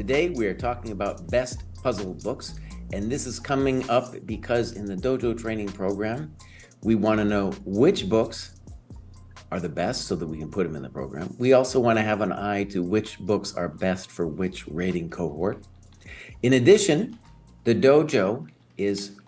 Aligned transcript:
Today 0.00 0.30
we 0.30 0.46
are 0.46 0.54
talking 0.54 0.92
about 0.92 1.30
best 1.30 1.62
puzzle 1.82 2.14
books, 2.14 2.54
and 2.94 3.12
this 3.12 3.26
is 3.26 3.38
coming 3.38 3.86
up 3.90 4.14
because 4.24 4.72
in 4.72 4.86
the 4.86 4.96
Dojo 4.96 5.38
training 5.38 5.68
program, 5.68 6.34
we 6.82 6.94
want 6.94 7.18
to 7.18 7.24
know 7.26 7.50
which 7.66 8.08
books 8.08 8.62
are 9.52 9.60
the 9.60 9.68
best 9.68 10.06
so 10.06 10.16
that 10.16 10.26
we 10.26 10.38
can 10.38 10.50
put 10.50 10.64
them 10.64 10.74
in 10.74 10.80
the 10.80 10.88
program. 10.88 11.36
We 11.38 11.52
also 11.52 11.78
want 11.78 11.98
to 11.98 12.02
have 12.02 12.22
an 12.22 12.32
eye 12.32 12.64
to 12.70 12.82
which 12.82 13.18
books 13.18 13.54
are 13.54 13.68
best 13.68 14.10
for 14.10 14.26
which 14.26 14.66
rating 14.68 15.10
cohort. 15.10 15.66
In 16.42 16.54
addition, 16.54 17.18
the 17.64 17.74
dojo 17.74 18.48
is 18.78 19.20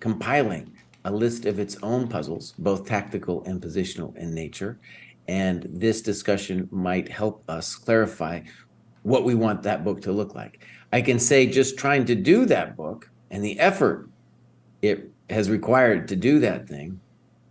compiling 0.00 0.72
a 1.04 1.12
list 1.12 1.46
of 1.46 1.60
its 1.60 1.76
own 1.80 2.08
puzzles, 2.08 2.54
both 2.58 2.86
tactical 2.86 3.44
and 3.44 3.62
positional 3.62 4.16
in 4.16 4.34
nature. 4.34 4.80
And 5.28 5.68
this 5.70 6.02
discussion 6.02 6.68
might 6.72 7.08
help 7.08 7.48
us 7.48 7.76
clarify 7.76 8.40
what 9.02 9.24
we 9.24 9.34
want 9.34 9.62
that 9.62 9.84
book 9.84 10.02
to 10.02 10.12
look 10.12 10.34
like. 10.34 10.64
I 10.92 11.02
can 11.02 11.18
say 11.18 11.46
just 11.46 11.78
trying 11.78 12.04
to 12.06 12.14
do 12.14 12.44
that 12.46 12.76
book 12.76 13.10
and 13.30 13.42
the 13.44 13.58
effort 13.58 14.08
it 14.82 15.10
has 15.30 15.48
required 15.48 16.08
to 16.08 16.16
do 16.16 16.38
that 16.40 16.68
thing 16.68 17.00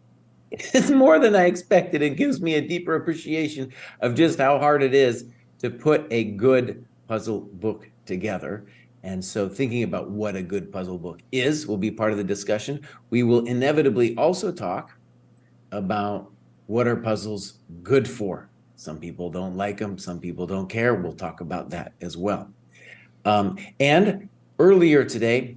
is 0.52 0.92
more 0.92 1.20
than 1.20 1.36
I 1.36 1.46
expected. 1.46 2.02
It 2.02 2.18
gives 2.18 2.42
me 2.42 2.56
a 2.56 2.62
deeper 2.62 2.96
appreciation 2.96 3.74
of 4.02 4.16
just 4.16 4.38
how 4.38 4.60
hard 4.60 4.84
it 4.84 4.94
is 4.94 5.26
to 5.60 5.70
put 5.70 6.06
a 6.12 6.26
good 6.26 6.86
puzzle 7.08 7.42
book 7.42 7.90
together. 8.06 8.66
And 9.04 9.24
so, 9.24 9.50
thinking 9.50 9.82
about 9.82 10.12
what 10.12 10.36
a 10.36 10.44
good 10.44 10.72
puzzle 10.72 11.00
book 11.00 11.22
is 11.32 11.66
will 11.66 11.78
be 11.78 11.90
part 11.90 12.12
of 12.12 12.18
the 12.18 12.24
discussion. 12.24 12.86
We 13.10 13.24
will 13.24 13.46
inevitably 13.48 14.16
also 14.16 14.52
talk 14.52 14.96
about 15.72 16.32
what 16.68 16.88
are 16.88 16.96
puzzles 16.96 17.60
good 17.82 18.08
for. 18.08 18.51
Some 18.82 18.98
people 18.98 19.30
don't 19.30 19.56
like 19.56 19.78
them, 19.78 20.00
some 20.00 20.20
people 20.20 20.48
don't 20.48 20.68
care. 20.68 20.96
We'll 20.96 21.14
talk 21.14 21.40
about 21.40 21.70
that 21.70 21.94
as 22.02 22.18
well. 22.18 22.50
Um, 23.26 23.60
and 23.80 24.28
earlier 24.58 25.06
today, 25.06 25.56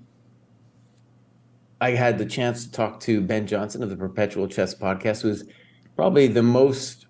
I 1.81 1.93
had 1.93 2.19
the 2.19 2.27
chance 2.27 2.67
to 2.67 2.71
talk 2.71 3.01
to 3.01 3.23
Ben 3.23 3.47
Johnson 3.47 3.83
of 3.83 3.89
the 3.89 3.97
Perpetual 3.97 4.47
Chess 4.47 4.75
Podcast, 4.75 5.23
who's 5.23 5.45
probably 5.97 6.27
the 6.27 6.43
most, 6.43 7.07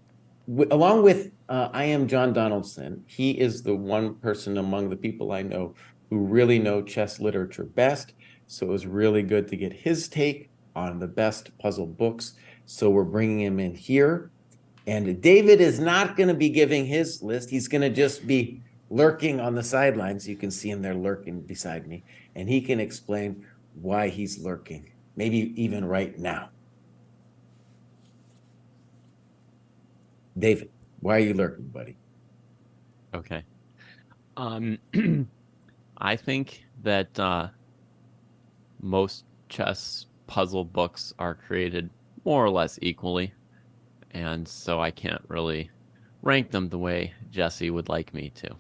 along 0.71 1.03
with 1.03 1.33
uh, 1.49 1.71
IM 1.75 2.07
John 2.07 2.33
Donaldson, 2.33 3.03
he 3.09 3.33
is 3.33 3.65
the 3.65 3.75
one 3.75 4.15
person 4.15 4.59
among 4.59 4.91
the 4.91 4.97
people 4.97 5.33
I 5.33 5.43
know 5.43 5.75
who 6.11 6.19
really 6.19 6.61
know 6.61 6.81
chess 6.81 7.19
literature 7.19 7.65
best. 7.65 8.13
So 8.47 8.67
it 8.67 8.71
was 8.71 8.87
really 8.87 9.25
good 9.25 9.49
to 9.49 9.57
get 9.57 9.73
his 9.73 10.07
take 10.07 10.49
on 10.77 11.01
the 11.01 11.09
best 11.09 11.51
puzzle 11.59 11.89
books. 11.89 12.35
So 12.67 12.89
we're 12.89 13.03
bringing 13.03 13.41
him 13.41 13.59
in 13.59 13.75
here. 13.75 14.31
And 14.87 15.21
David 15.23 15.61
is 15.61 15.81
not 15.81 16.17
going 16.17 16.29
to 16.29 16.35
be 16.35 16.51
giving 16.51 16.85
his 16.85 17.23
list. 17.23 17.49
He's 17.49 17.69
going 17.69 17.81
to 17.81 17.91
just 17.91 18.27
be 18.27 18.61
lurking 18.91 19.41
on 19.41 19.55
the 19.55 19.63
sidelines. 19.63 20.29
You 20.29 20.37
can 20.37 20.51
see 20.51 20.71
him 20.71 20.83
there 20.83 20.95
lurking 20.95 21.41
beside 21.41 21.87
me. 21.87 22.05
And 22.35 22.49
he 22.49 22.61
can 22.61 22.81
explain 22.81 23.47
why 23.81 24.09
he's 24.09 24.39
lurking, 24.39 24.91
maybe 25.17 25.53
even 25.61 25.85
right 25.85 26.19
now. 26.19 26.51
David, 30.39 30.71
why 31.01 31.17
are 31.17 31.21
you 31.21 31.35
lurking, 31.35 31.69
buddy? 31.69 31.97
Okay. 33.15 33.43
Um, 34.37 34.79
I 35.99 36.17
think 36.17 36.65
that 36.83 37.19
uh, 37.19 37.49
most 38.83 39.25
chess 39.49 40.07
puzzle 40.27 40.65
books 40.65 41.15
are 41.19 41.35
created 41.35 41.89
more 42.25 42.45
or 42.45 42.51
less 42.51 42.79
equally 42.83 43.33
and 44.15 44.47
so 44.49 44.81
I 44.81 44.91
can't 44.91 45.23
really 45.29 45.71
rank 46.23 46.51
them 46.51 46.69
the 46.69 46.79
way 46.79 47.13
Jesse 47.31 47.71
would 47.71 47.89
like 47.89 48.15
me 48.15 48.31
to. 48.37 48.57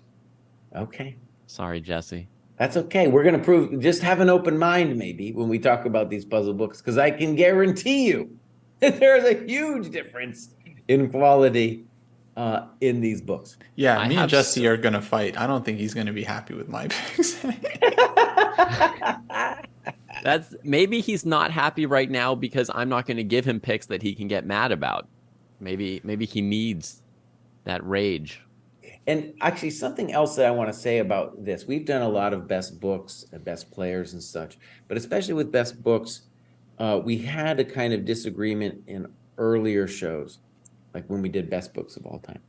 Okay. 0.77 1.17
Sorry, 1.47 1.81
Jesse. 1.81 2.29
That's 2.59 2.77
okay. 2.77 3.09
We're 3.09 3.23
going 3.23 3.39
to 3.39 3.43
prove, 3.43 3.81
just 3.81 4.03
have 4.03 4.21
an 4.21 4.29
open 4.29 4.59
mind 4.59 4.97
maybe 4.97 5.33
when 5.33 5.49
we 5.49 5.59
talk 5.59 5.87
about 5.87 6.11
these 6.11 6.25
puzzle 6.25 6.55
books, 6.55 6.81
because 6.81 6.99
I 6.99 7.11
can 7.11 7.35
guarantee 7.35 8.07
you 8.07 8.39
that 8.81 9.01
there's 9.01 9.25
a 9.25 9.45
huge 9.47 9.91
difference 9.91 10.51
in 10.89 11.11
quality 11.11 11.85
uh, 12.37 12.67
in 12.81 13.01
these 13.01 13.21
books. 13.21 13.57
Yeah, 13.77 13.99
I 13.99 14.09
me 14.09 14.17
and 14.17 14.29
Jesse 14.29 14.65
so- 14.65 14.71
are 14.71 14.77
going 14.77 14.93
to 14.95 15.03
fight. 15.03 15.39
I 15.39 15.47
don't 15.47 15.65
think 15.65 15.79
he's 15.79 15.95
going 15.95 16.07
to 16.07 16.13
be 16.13 16.25
happy 16.25 16.55
with 16.55 16.69
my 16.69 16.89
picks. 17.17 17.35
That's 20.23 20.55
maybe 20.63 21.01
he's 21.01 21.27
not 21.27 21.51
happy 21.51 21.87
right 21.87 22.11
now 22.11 22.35
because 22.35 22.71
I'm 22.75 22.89
not 22.89 23.07
going 23.07 23.19
to 23.19 23.25
give 23.25 23.45
him 23.45 23.61
picks 23.61 23.87
that 23.87 24.01
he 24.03 24.15
can 24.15 24.27
get 24.27 24.47
mad 24.47 24.73
about. 24.73 25.07
Maybe 25.65 26.01
maybe 26.05 26.27
he 26.27 26.43
needs 26.43 27.03
that 27.65 27.85
rage. 27.87 28.43
And 29.07 29.35
actually, 29.41 29.71
something 29.71 30.13
else 30.13 30.37
that 30.37 30.47
I 30.47 30.51
want 30.51 30.73
to 30.73 30.79
say 30.79 30.99
about 30.99 31.43
this: 31.43 31.67
we've 31.67 31.87
done 31.87 32.03
a 32.03 32.09
lot 32.09 32.35
of 32.35 32.47
best 32.47 32.81
books 32.81 33.25
and 33.33 33.43
best 33.43 33.71
players 33.71 34.13
and 34.13 34.23
such, 34.23 34.59
but 34.89 34.99
especially 34.99 35.35
with 35.35 35.51
best 35.51 35.83
books, 35.83 36.23
uh, 36.79 37.01
we 37.03 37.17
had 37.19 37.59
a 37.61 37.65
kind 37.65 37.95
of 37.95 38.05
disagreement 38.05 38.83
in 38.87 39.07
earlier 39.39 39.87
shows, 39.87 40.39
like 40.93 41.07
when 41.07 41.23
we 41.23 41.31
did 41.31 41.49
best 41.49 41.73
books 41.73 41.97
of 41.97 42.05
all 42.05 42.19
time, 42.19 42.41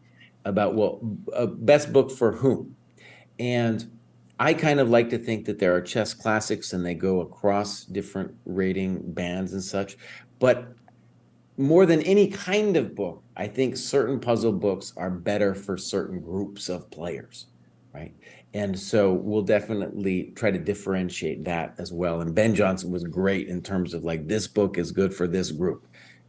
about 0.43 0.75
well, 0.75 0.99
a 1.33 1.47
best 1.47 1.93
book 1.93 2.11
for 2.11 2.33
whom, 2.33 2.75
and 3.39 3.89
I 4.39 4.53
kind 4.53 4.81
of 4.81 4.89
like 4.89 5.09
to 5.11 5.17
think 5.17 5.45
that 5.45 5.59
there 5.59 5.73
are 5.73 5.81
chess 5.81 6.13
classics 6.13 6.73
and 6.73 6.85
they 6.85 6.95
go 6.95 7.21
across 7.21 7.85
different 7.85 8.35
rating 8.45 9.13
bands 9.13 9.53
and 9.53 9.63
such. 9.63 9.97
But 10.39 10.67
more 11.57 11.85
than 11.85 12.01
any 12.01 12.27
kind 12.27 12.75
of 12.75 12.95
book, 12.95 13.23
I 13.37 13.47
think 13.47 13.77
certain 13.77 14.19
puzzle 14.19 14.51
books 14.51 14.93
are 14.97 15.09
better 15.09 15.55
for 15.55 15.77
certain 15.77 16.19
groups 16.19 16.69
of 16.69 16.89
players, 16.91 17.47
right? 17.93 18.13
And 18.53 18.77
so 18.77 19.13
we'll 19.13 19.41
definitely 19.41 20.31
try 20.35 20.51
to 20.51 20.57
differentiate 20.57 21.43
that 21.45 21.75
as 21.77 21.91
well. 21.91 22.21
And 22.21 22.33
Ben 22.33 22.55
Johnson 22.55 22.91
was 22.91 23.03
great 23.03 23.47
in 23.47 23.61
terms 23.61 23.93
of 23.93 24.03
like 24.03 24.27
this 24.27 24.47
book 24.47 24.77
is 24.77 24.91
good 24.91 25.13
for 25.13 25.27
this 25.27 25.51
group, 25.51 25.87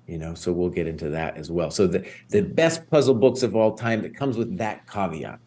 you 0.08 0.18
know. 0.18 0.34
So 0.34 0.52
we'll 0.52 0.70
get 0.70 0.88
into 0.88 1.08
that 1.10 1.36
as 1.36 1.50
well. 1.50 1.70
So 1.70 1.86
the 1.86 2.04
the 2.30 2.42
best 2.42 2.88
puzzle 2.90 3.14
books 3.14 3.44
of 3.44 3.54
all 3.54 3.76
time 3.76 4.02
that 4.02 4.16
comes 4.16 4.36
with 4.36 4.56
that 4.58 4.90
caveat. 4.90 5.38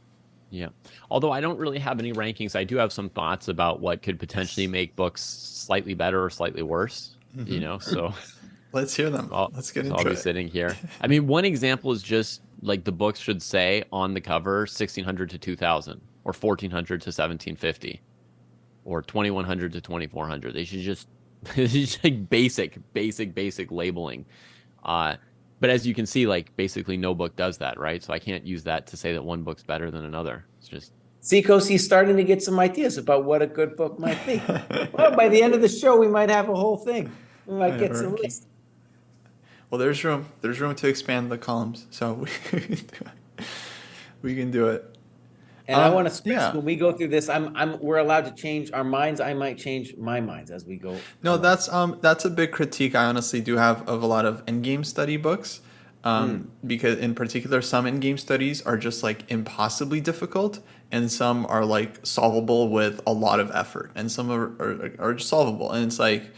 Yeah. 0.51 0.69
Although 1.11 1.31
I 1.31 1.41
don't 1.41 1.59
really 1.59 1.79
have 1.79 1.99
any 1.99 2.13
rankings, 2.13 2.55
I 2.55 2.63
do 2.63 2.77
have 2.77 2.93
some 2.93 3.09
thoughts 3.09 3.49
about 3.49 3.81
what 3.81 4.01
could 4.01 4.17
potentially 4.17 4.65
make 4.65 4.95
books 4.95 5.21
slightly 5.21 5.93
better 5.93 6.23
or 6.23 6.29
slightly 6.29 6.63
worse. 6.63 7.17
Mm-hmm. 7.35 7.51
You 7.51 7.59
know, 7.59 7.77
so 7.77 8.13
Let's 8.71 8.95
hear 8.95 9.09
them. 9.09 9.29
I'll, 9.31 9.51
Let's 9.53 9.71
get 9.71 9.85
into 9.85 9.97
I'll 9.97 10.03
be 10.03 10.11
it. 10.11 10.19
sitting 10.19 10.47
here. 10.47 10.77
I 11.01 11.07
mean, 11.07 11.27
one 11.27 11.45
example 11.45 11.91
is 11.91 12.03
just 12.03 12.41
like 12.61 12.83
the 12.83 12.91
books 12.91 13.19
should 13.19 13.41
say 13.41 13.83
on 13.91 14.13
the 14.13 14.21
cover 14.21 14.59
1600 14.59 15.29
to 15.31 15.37
2000 15.37 16.01
or 16.23 16.33
1400 16.33 17.01
to 17.01 17.07
1750 17.07 18.01
or 18.85 19.01
2100 19.01 19.73
to 19.73 19.81
2400. 19.81 20.53
They 20.53 20.63
should 20.65 20.81
just 20.81 21.07
it's 21.55 21.73
just 21.73 22.03
like 22.03 22.29
basic, 22.29 22.77
basic, 22.93 23.33
basic 23.33 23.71
labeling. 23.71 24.25
Uh, 24.83 25.15
but 25.59 25.69
as 25.69 25.85
you 25.85 25.93
can 25.93 26.05
see, 26.05 26.27
like 26.27 26.55
basically 26.55 26.97
no 26.97 27.13
book 27.13 27.35
does 27.35 27.57
that, 27.57 27.79
right? 27.79 28.03
So 28.03 28.13
I 28.13 28.19
can't 28.19 28.45
use 28.45 28.63
that 28.63 28.87
to 28.87 28.97
say 28.97 29.13
that 29.13 29.23
one 29.23 29.43
book's 29.43 29.63
better 29.63 29.89
than 29.89 30.05
another. 30.05 30.45
It's 30.59 30.67
just 30.67 30.93
Seacoast, 31.21 31.67
he's 31.67 31.83
starting 31.83 32.15
to 32.15 32.23
get 32.23 32.41
some 32.41 32.59
ideas 32.59 32.97
about 32.97 33.25
what 33.25 33.41
a 33.41 33.47
good 33.47 33.75
book 33.75 33.99
might 33.99 34.25
be. 34.25 34.41
well, 34.93 35.15
by 35.15 35.27
the 35.27 35.41
end 35.41 35.53
of 35.53 35.61
the 35.61 35.67
show, 35.67 35.97
we 35.97 36.07
might 36.07 36.29
have 36.29 36.47
a 36.47 36.55
whole 36.55 36.77
thing. 36.77 37.11
We 37.45 37.57
might 37.57 37.77
get 37.77 37.95
some 37.95 38.15
lists. 38.15 38.47
Well, 39.69 39.77
there's 39.77 40.03
room. 40.03 40.27
There's 40.41 40.59
room 40.59 40.75
to 40.75 40.87
expand 40.87 41.31
the 41.31 41.37
columns, 41.37 41.85
so 41.91 42.25
we 44.21 44.35
can 44.35 44.51
do 44.51 44.67
it. 44.67 44.97
And 45.69 45.79
um, 45.79 45.83
I 45.83 45.93
want 45.93 46.07
to 46.07 46.13
stress 46.13 46.41
yeah. 46.41 46.53
when 46.53 46.65
we 46.65 46.75
go 46.75 46.91
through 46.91 47.09
this, 47.09 47.29
I'm, 47.29 47.55
I'm, 47.55 47.79
we're 47.79 47.97
allowed 47.97 48.25
to 48.25 48.31
change 48.31 48.71
our 48.71 48.83
minds. 48.83 49.21
I 49.21 49.35
might 49.35 49.59
change 49.59 49.95
my 49.97 50.19
minds 50.19 50.49
as 50.49 50.65
we 50.65 50.77
go. 50.77 50.97
No, 51.21 51.33
along. 51.33 51.41
that's, 51.43 51.69
um, 51.69 51.99
that's 52.01 52.25
a 52.25 52.31
big 52.31 52.51
critique. 52.51 52.95
I 52.95 53.05
honestly 53.05 53.39
do 53.39 53.57
have 53.57 53.87
of 53.87 54.01
a 54.01 54.07
lot 54.07 54.25
of 54.25 54.43
endgame 54.47 54.83
study 54.83 55.15
books, 55.15 55.61
um, 56.03 56.31
mm. 56.31 56.67
because 56.67 56.97
in 56.97 57.13
particular, 57.13 57.61
some 57.61 57.85
endgame 57.85 58.17
studies 58.17 58.63
are 58.63 58.77
just 58.77 59.03
like 59.03 59.29
impossibly 59.29 60.01
difficult, 60.01 60.59
and 60.91 61.11
some 61.11 61.45
are 61.45 61.63
like 61.63 62.03
solvable 62.03 62.69
with 62.69 62.99
a 63.05 63.13
lot 63.13 63.39
of 63.39 63.51
effort, 63.53 63.91
and 63.93 64.11
some 64.11 64.31
are 64.31 64.47
are, 64.59 64.91
are 64.97 65.19
solvable. 65.19 65.71
And 65.71 65.85
it's 65.85 65.99
like, 65.99 66.31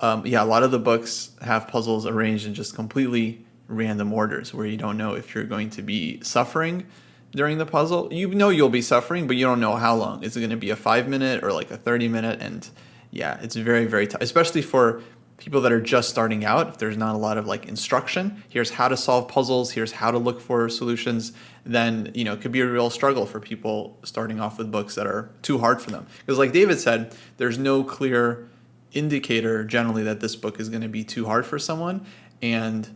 um, 0.00 0.26
yeah, 0.26 0.42
a 0.42 0.44
lot 0.44 0.62
of 0.62 0.70
the 0.70 0.78
books 0.78 1.30
have 1.42 1.68
puzzles 1.68 2.06
arranged 2.06 2.46
in 2.46 2.54
just 2.54 2.74
completely 2.74 3.44
random 3.68 4.12
orders 4.12 4.52
where 4.52 4.66
you 4.66 4.76
don't 4.76 4.96
know 4.96 5.14
if 5.14 5.34
you're 5.34 5.44
going 5.44 5.70
to 5.70 5.82
be 5.82 6.20
suffering 6.22 6.86
during 7.32 7.58
the 7.58 7.66
puzzle. 7.66 8.12
You 8.12 8.28
know 8.28 8.48
you'll 8.48 8.68
be 8.68 8.82
suffering, 8.82 9.26
but 9.26 9.36
you 9.36 9.44
don't 9.44 9.60
know 9.60 9.76
how 9.76 9.94
long. 9.94 10.22
Is 10.24 10.36
it 10.36 10.40
going 10.40 10.50
to 10.50 10.56
be 10.56 10.70
a 10.70 10.76
five 10.76 11.08
minute 11.08 11.44
or 11.44 11.52
like 11.52 11.70
a 11.70 11.76
30 11.76 12.08
minute? 12.08 12.40
And 12.40 12.68
yeah, 13.10 13.38
it's 13.42 13.54
very, 13.56 13.86
very 13.86 14.06
tough, 14.06 14.22
especially 14.22 14.62
for 14.62 15.02
people 15.36 15.60
that 15.62 15.72
are 15.72 15.80
just 15.80 16.10
starting 16.10 16.44
out. 16.44 16.68
If 16.68 16.78
there's 16.78 16.96
not 16.96 17.14
a 17.14 17.18
lot 17.18 17.38
of 17.38 17.46
like 17.46 17.66
instruction, 17.66 18.42
here's 18.48 18.70
how 18.70 18.88
to 18.88 18.96
solve 18.96 19.28
puzzles, 19.28 19.72
here's 19.72 19.92
how 19.92 20.10
to 20.10 20.18
look 20.18 20.40
for 20.40 20.68
solutions, 20.68 21.32
then, 21.64 22.12
you 22.14 22.24
know, 22.24 22.34
it 22.34 22.40
could 22.40 22.52
be 22.52 22.60
a 22.60 22.66
real 22.66 22.90
struggle 22.90 23.26
for 23.26 23.40
people 23.40 23.98
starting 24.04 24.40
off 24.40 24.58
with 24.58 24.70
books 24.70 24.94
that 24.94 25.06
are 25.06 25.30
too 25.42 25.58
hard 25.58 25.80
for 25.80 25.90
them. 25.90 26.06
Because 26.20 26.38
like 26.38 26.52
David 26.52 26.78
said, 26.78 27.14
there's 27.38 27.58
no 27.58 27.82
clear 27.82 28.50
indicator 28.92 29.64
generally 29.64 30.02
that 30.02 30.20
this 30.20 30.36
book 30.36 30.60
is 30.60 30.68
going 30.68 30.82
to 30.82 30.88
be 30.88 31.04
too 31.04 31.26
hard 31.26 31.46
for 31.46 31.58
someone. 31.58 32.06
And 32.42 32.88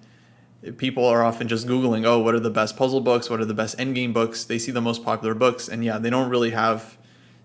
people 0.76 1.04
are 1.04 1.22
often 1.22 1.48
just 1.48 1.66
Googling, 1.66 2.04
oh, 2.06 2.18
what 2.20 2.34
are 2.34 2.40
the 2.40 2.50
best 2.50 2.76
puzzle 2.76 3.00
books? 3.00 3.28
What 3.28 3.40
are 3.40 3.44
the 3.44 3.54
best 3.54 3.78
endgame 3.78 4.12
books? 4.12 4.44
They 4.44 4.58
see 4.58 4.72
the 4.72 4.80
most 4.80 5.04
popular 5.04 5.34
books. 5.34 5.68
And 5.68 5.84
yeah, 5.84 5.98
they 5.98 6.10
don't 6.10 6.30
really 6.30 6.50
have 6.50 6.96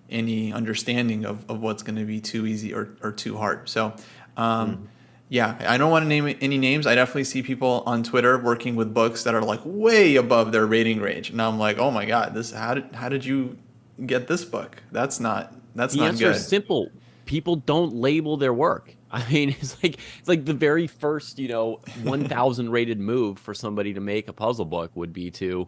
any 0.10 0.52
understanding 0.52 1.26
of, 1.26 1.50
of 1.50 1.62
what's 1.62 1.84
going 1.84 1.98
to 1.98 2.06
be 2.06 2.20
too 2.20 2.46
easy 2.46 2.74
or, 2.74 2.90
or 3.02 3.12
too 3.12 3.38
hard. 3.38 3.70
So, 3.70 3.94
um, 4.38 4.78
mm. 4.78 4.88
yeah, 5.30 5.58
I 5.68 5.78
don't 5.78 5.92
want 5.92 6.04
to 6.04 6.10
name 6.10 6.36
any 6.42 6.58
names. 6.58 6.88
I 6.88 6.96
definitely 6.96 7.26
see 7.26 7.44
people 7.44 7.84
on 7.86 8.04
Twitter 8.04 8.38
working 8.38 8.76
with 8.76 8.94
books 8.94 9.24
that 9.24 9.36
are 9.36 9.42
like 9.42 9.62
way 9.64 10.16
above 10.16 10.52
their 10.52 10.66
rating 10.66 11.00
range, 11.00 11.30
and 11.30 11.42
I'm 11.42 11.60
like, 11.60 11.78
oh 11.78 11.92
my 11.92 12.06
god, 12.06 12.34
this 12.34 12.52
how 12.52 12.74
did 12.74 12.96
how 12.96 13.10
did 13.10 13.26
you 13.26 13.58
get 14.06 14.28
this 14.28 14.46
book? 14.46 14.82
That's 14.92 15.20
not 15.20 15.54
that's 15.76 15.94
the 15.94 16.02
not 16.02 16.08
answer 16.10 16.26
good. 16.26 16.36
is 16.36 16.48
simple. 16.48 16.90
People 17.30 17.58
don't 17.58 17.94
label 17.94 18.38
their 18.38 18.56
work. 18.56 18.96
I 19.12 19.24
mean, 19.32 19.50
it's 19.50 19.82
like 19.84 20.00
it's 20.18 20.28
like 20.28 20.46
the 20.46 20.54
very 20.54 20.88
first, 20.88 21.38
you 21.38 21.48
know, 21.48 21.80
1000 22.02 22.70
rated 22.72 23.00
move 23.00 23.38
for 23.38 23.54
somebody 23.54 23.94
to 23.94 24.00
make 24.00 24.28
a 24.28 24.34
puzzle 24.34 24.66
book 24.66 24.90
would 24.96 25.14
be 25.14 25.30
to, 25.32 25.68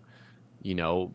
you 0.64 0.74
know, 0.74 1.14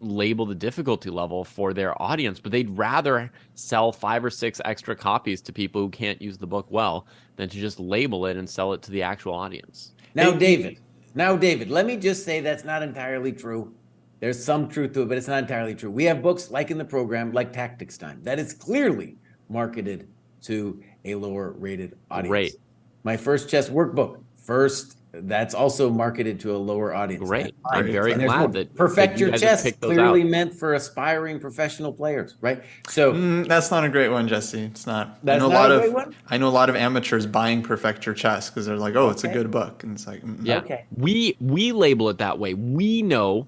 label 0.00 0.46
the 0.46 0.54
difficulty 0.54 1.10
level 1.10 1.42
for 1.42 1.74
their 1.74 2.00
audience, 2.00 2.38
but 2.38 2.52
they'd 2.52 2.70
rather 2.78 3.28
sell 3.56 3.90
five 3.90 4.24
or 4.24 4.30
six 4.30 4.60
extra 4.64 4.94
copies 4.94 5.40
to 5.40 5.52
people 5.52 5.80
who 5.80 5.88
can't 5.88 6.22
use 6.22 6.38
the 6.38 6.46
book 6.46 6.66
well 6.70 7.08
than 7.34 7.48
to 7.48 7.58
just 7.58 7.80
label 7.80 8.26
it 8.26 8.36
and 8.36 8.48
sell 8.48 8.72
it 8.74 8.82
to 8.82 8.92
the 8.92 9.02
actual 9.02 9.34
audience. 9.34 9.94
Now, 10.14 10.30
David, 10.30 10.78
now, 11.16 11.34
David, 11.36 11.72
let 11.72 11.86
me 11.86 11.96
just 11.96 12.24
say 12.24 12.38
that's 12.38 12.62
not 12.62 12.84
entirely 12.84 13.32
true. 13.32 13.74
There's 14.20 14.42
some 14.42 14.68
truth 14.68 14.92
to 14.92 15.02
it, 15.02 15.08
but 15.08 15.18
it's 15.18 15.26
not 15.26 15.42
entirely 15.42 15.74
true. 15.74 15.90
We 15.90 16.04
have 16.04 16.22
books 16.22 16.52
like 16.52 16.70
in 16.70 16.78
the 16.78 16.84
program, 16.84 17.32
like 17.32 17.52
Tactics 17.52 17.98
Time, 17.98 18.20
that 18.22 18.38
is 18.38 18.52
clearly 18.52 19.16
marketed 19.48 20.08
to 20.42 20.82
a 21.04 21.14
lower 21.14 21.52
rated 21.52 21.96
audience. 22.10 22.28
Great. 22.28 22.56
My 23.04 23.16
first 23.16 23.48
chess 23.48 23.68
workbook, 23.68 24.22
first 24.36 24.98
that's 25.12 25.54
also 25.54 25.90
marketed 25.90 26.38
to 26.40 26.54
a 26.54 26.56
lower 26.56 26.94
audience. 26.94 27.24
Great. 27.26 27.54
I'm 27.64 27.90
very 27.90 28.14
glad 28.14 28.52
that 28.52 28.74
perfect 28.74 29.14
that 29.14 29.20
your 29.20 29.30
you 29.30 29.38
chess 29.38 29.70
clearly 29.80 30.22
out. 30.22 30.28
meant 30.28 30.54
for 30.54 30.74
aspiring 30.74 31.40
professional 31.40 31.92
players, 31.92 32.36
right? 32.40 32.62
So 32.88 33.12
mm, 33.12 33.48
that's 33.48 33.70
not 33.70 33.84
a 33.84 33.88
great 33.88 34.08
one, 34.08 34.28
Jesse. 34.28 34.62
It's 34.64 34.86
not. 34.86 35.18
That's 35.24 35.42
I 35.42 35.46
know 35.46 35.52
not 35.52 35.70
a, 35.70 35.76
lot 35.76 35.84
of 35.86 35.92
one? 35.92 36.14
I 36.28 36.38
know 36.38 36.48
a 36.48 36.50
lot 36.50 36.68
of 36.68 36.76
amateurs 36.76 37.26
buying 37.26 37.62
perfect 37.62 38.04
your 38.04 38.14
chess 38.14 38.50
because 38.50 38.66
they're 38.66 38.76
like, 38.76 38.96
oh, 38.96 39.10
it's 39.10 39.24
a 39.24 39.28
good 39.28 39.50
book, 39.50 39.82
and 39.82 39.92
it's 39.92 40.06
like, 40.06 40.22
mm 40.22 40.38
yeah. 40.42 40.58
Okay. 40.58 40.84
We 40.96 41.36
we 41.40 41.72
label 41.72 42.08
it 42.10 42.18
that 42.18 42.38
way. 42.38 42.54
We 42.54 43.02
know. 43.02 43.46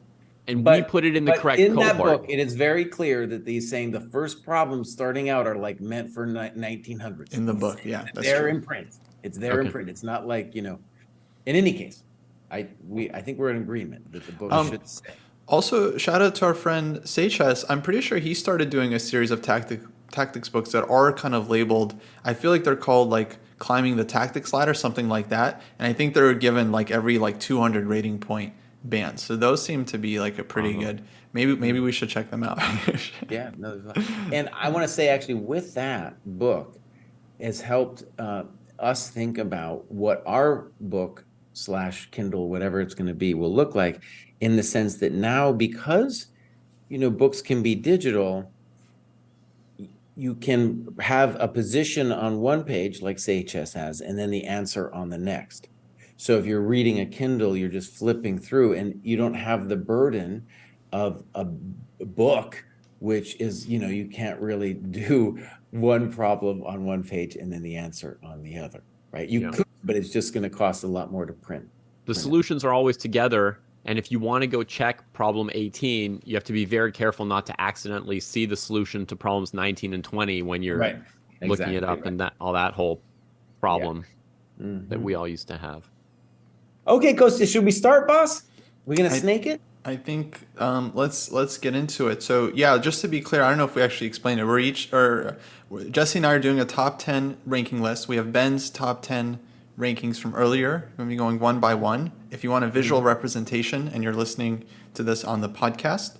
And 0.51 0.65
but, 0.65 0.77
we 0.77 0.83
put 0.83 1.05
it 1.05 1.17
in 1.17 1.25
the 1.25 1.33
correct 1.33 1.61
in 1.61 1.75
cohort. 1.75 1.87
that 1.87 1.99
book, 1.99 2.27
it 2.29 2.39
is 2.39 2.55
very 2.55 2.85
clear 2.85 3.27
that 3.27 3.47
he's 3.47 3.69
saying 3.69 3.91
the 3.91 4.01
first 4.01 4.45
problems 4.45 4.91
starting 4.91 5.29
out 5.29 5.47
are 5.47 5.57
like 5.57 5.81
meant 5.81 6.11
for 6.11 6.27
1900s. 6.27 7.33
In 7.33 7.47
the 7.47 7.55
book, 7.55 7.85
yeah, 7.85 8.07
they're 8.15 8.43
true. 8.43 8.51
in 8.51 8.63
print. 8.63 8.97
It's 9.23 9.39
there 9.39 9.59
okay. 9.59 9.67
in 9.67 9.73
print. 9.73 9.89
It's 9.91 10.03
not 10.03 10.27
like 10.27 10.55
you 10.55 10.63
know 10.63 10.79
in 11.47 11.57
any 11.57 11.73
case, 11.73 12.05
I 12.51 12.69
we 12.87 13.11
I 13.11 13.23
think 13.23 13.39
we're 13.39 13.51
in 13.51 13.57
agreement 13.57 14.13
that 14.13 14.25
the 14.25 14.33
book 14.33 14.53
um, 14.53 14.71
should 14.71 14.89
say. 14.89 15.11
Also, 15.47 15.99
shout 15.99 16.23
out 16.23 16.35
to 16.37 16.45
our 16.45 16.55
friend 16.55 16.99
Seychess. 16.99 17.65
I'm 17.69 17.83
pretty 17.83 18.01
sure 18.01 18.19
he 18.19 18.35
started 18.35 18.71
doing 18.71 18.95
a 18.95 19.01
series 19.01 19.31
of 19.31 19.43
tactic 19.43 19.81
tactics 20.13 20.49
books 20.49 20.71
that 20.73 20.89
are 20.89 21.13
kind 21.13 21.35
of 21.35 21.51
labeled. 21.51 22.01
I 22.25 22.35
feel 22.35 22.51
like 22.51 22.65
they're 22.65 22.77
called 22.77 23.11
like 23.11 23.39
climbing 23.59 23.97
the 23.97 24.05
tactics 24.05 24.53
ladder, 24.53 24.75
something 24.75 25.09
like 25.09 25.29
that. 25.29 25.63
And 25.79 25.89
I 25.89 25.93
think 25.93 26.15
they're 26.15 26.35
given 26.35 26.73
like 26.73 26.91
every 26.91 27.19
like 27.19 27.41
200 27.41 27.87
rating 27.87 28.19
point 28.19 28.53
band. 28.85 29.21
So 29.21 29.37
those 29.37 29.63
seem 29.63 29.85
to 29.87 29.99
be 29.99 30.21
like 30.21 30.39
a 30.39 30.45
pretty 30.45 30.71
uh-huh. 30.71 30.81
good. 30.81 31.05
Maybe 31.33 31.55
maybe 31.55 31.81
we 31.81 31.93
should 31.93 32.09
check 32.09 32.31
them 32.31 32.43
out. 32.43 32.59
yeah, 33.29 33.51
no, 33.57 33.81
and 34.33 34.49
I 34.53 34.69
want 34.69 34.83
to 34.85 34.93
say 34.93 35.09
actually 35.09 35.35
with 35.35 35.75
that 35.75 36.17
book 36.39 36.77
has 37.41 37.61
helped 37.61 38.05
uh, 38.19 38.45
us 38.79 39.11
think 39.11 39.39
about 39.39 39.91
what 39.91 40.23
our 40.27 40.73
book 40.81 41.25
slash 41.53 42.11
Kindle, 42.11 42.49
whatever 42.49 42.81
it's 42.81 42.95
going 42.95 43.07
to 43.07 43.15
be, 43.15 43.35
will 43.35 43.53
look 43.53 43.75
like 43.75 44.03
in 44.41 44.57
the 44.57 44.63
sense 44.63 44.97
that 44.97 45.13
now, 45.13 45.53
because 45.53 46.27
you 46.89 46.99
know 46.99 47.11
books 47.11 47.41
can 47.41 47.63
be 47.63 47.75
digital, 47.75 48.51
you 50.17 50.35
can 50.35 50.89
have 50.99 51.37
a 51.39 51.47
position 51.47 52.11
on 52.11 52.41
one 52.41 52.65
page 52.65 53.03
like 53.03 53.19
Seychess 53.19 53.75
has, 53.75 54.01
and 54.01 54.19
then 54.19 54.31
the 54.31 54.45
answer 54.45 54.93
on 54.93 55.11
the 55.11 55.19
next. 55.19 55.69
So 56.21 56.39
if 56.39 56.47
you're 56.47 56.61
reading 56.61 57.01
a 57.01 57.07
Kindle, 57.07 57.57
you're 57.57 57.69
just 57.69 57.97
flipping 57.97 58.39
through, 58.39 58.75
and 58.75 59.01
you 59.03 59.17
don't 59.17 59.35
have 59.35 59.69
the 59.69 59.77
burden 59.77 60.47
of 60.93 61.25
a 61.35 61.45
book, 61.45 62.65
which 62.99 63.41
is 63.41 63.67
you 63.67 63.79
know 63.79 63.89
you 63.89 64.07
can't 64.09 64.41
really 64.41 64.75
do 65.01 65.39
one 65.71 66.13
problem 66.13 66.63
on 66.65 66.85
one 66.85 67.03
page 67.03 67.37
and 67.37 67.53
then 67.53 67.63
the 67.63 67.77
answer 67.77 68.19
on 68.25 68.43
the 68.43 68.59
other 68.59 68.83
right? 69.13 69.29
You 69.29 69.41
yeah. 69.41 69.51
could, 69.51 69.67
but 69.85 69.97
it's 69.97 70.11
just 70.11 70.33
going 70.33 70.43
to 70.43 70.51
cost 70.51 70.85
a 70.85 70.87
lot 70.87 71.11
more 71.11 71.27
to 71.27 71.33
print. 71.33 71.69
The 72.07 72.13
print 72.13 72.23
solutions 72.23 72.65
it. 72.65 72.69
are 72.69 72.73
always 72.73 72.97
together. 72.97 73.61
And 73.87 73.99
if 73.99 74.13
you 74.13 74.19
want 74.19 74.43
to 74.43 74.47
go 74.47 74.63
check 74.63 75.11
problem 75.15 75.51
18, 75.55 76.23
you 76.25 76.37
have 76.37 76.45
to 76.45 76.53
be 76.53 76.67
very 76.67 76.93
careful 76.93 77.25
not 77.25 77.47
to 77.47 77.61
accidentally 77.61 78.21
see 78.21 78.45
the 78.45 78.57
solution 78.57 79.07
to 79.07 79.17
problems 79.17 79.55
19 79.55 79.95
and 79.95 80.05
20 80.05 80.43
when 80.43 80.63
you're 80.63 80.77
right. 80.77 80.97
exactly 81.41 81.49
looking 81.49 81.75
it 81.75 81.85
up 81.85 82.01
right. 82.01 82.07
and 82.07 82.21
that 82.21 82.35
all 82.41 82.53
that 82.53 82.75
whole 82.75 83.01
problem 83.59 84.05
yeah. 84.59 84.67
mm-hmm. 84.67 84.89
that 84.89 85.01
we 85.01 85.15
all 85.15 85.27
used 85.27 85.49
to 85.49 85.57
have. 85.57 85.89
Okay, 86.91 87.15
Kostya, 87.15 87.47
should 87.47 87.65
we 87.65 87.71
start, 87.71 88.09
boss? 88.09 88.43
We're 88.85 88.97
gonna 88.97 89.11
I, 89.11 89.19
snake 89.19 89.47
it. 89.47 89.61
I 89.85 89.95
think 89.95 90.41
um, 90.59 90.91
let's 90.93 91.31
let's 91.31 91.57
get 91.57 91.77
into 91.77 92.09
it. 92.09 92.21
So 92.21 92.51
yeah, 92.53 92.77
just 92.79 93.01
to 93.03 93.09
be 93.09 93.21
clear, 93.21 93.45
I 93.45 93.49
don't 93.51 93.59
know 93.59 93.65
if 93.65 93.77
we 93.77 93.83
actually 93.83 94.09
explained 94.09 94.41
it. 94.41 94.45
We're 94.45 94.59
each 94.59 94.93
or 94.93 95.37
Jesse 95.93 96.19
and 96.19 96.27
I 96.27 96.33
are 96.33 96.41
doing 96.41 96.59
a 96.59 96.65
top 96.65 96.99
ten 96.99 97.37
ranking 97.47 97.81
list. 97.81 98.09
We 98.09 98.17
have 98.17 98.33
Ben's 98.33 98.71
top 98.71 99.03
ten 99.03 99.39
rankings 99.79 100.19
from 100.19 100.35
earlier. 100.35 100.91
We're 100.91 101.05
going 101.05 101.09
to 101.09 101.13
be 101.13 101.17
going 101.17 101.39
one 101.39 101.61
by 101.61 101.75
one. 101.75 102.11
If 102.33 102.43
you 102.43 102.51
want 102.51 102.65
a 102.65 102.69
visual 102.69 103.01
mm-hmm. 103.01 103.07
representation 103.07 103.87
and 103.87 104.03
you're 104.03 104.13
listening 104.13 104.65
to 104.95 105.05
this 105.05 105.23
on 105.23 105.43
the 105.43 105.49
podcast, 105.49 106.17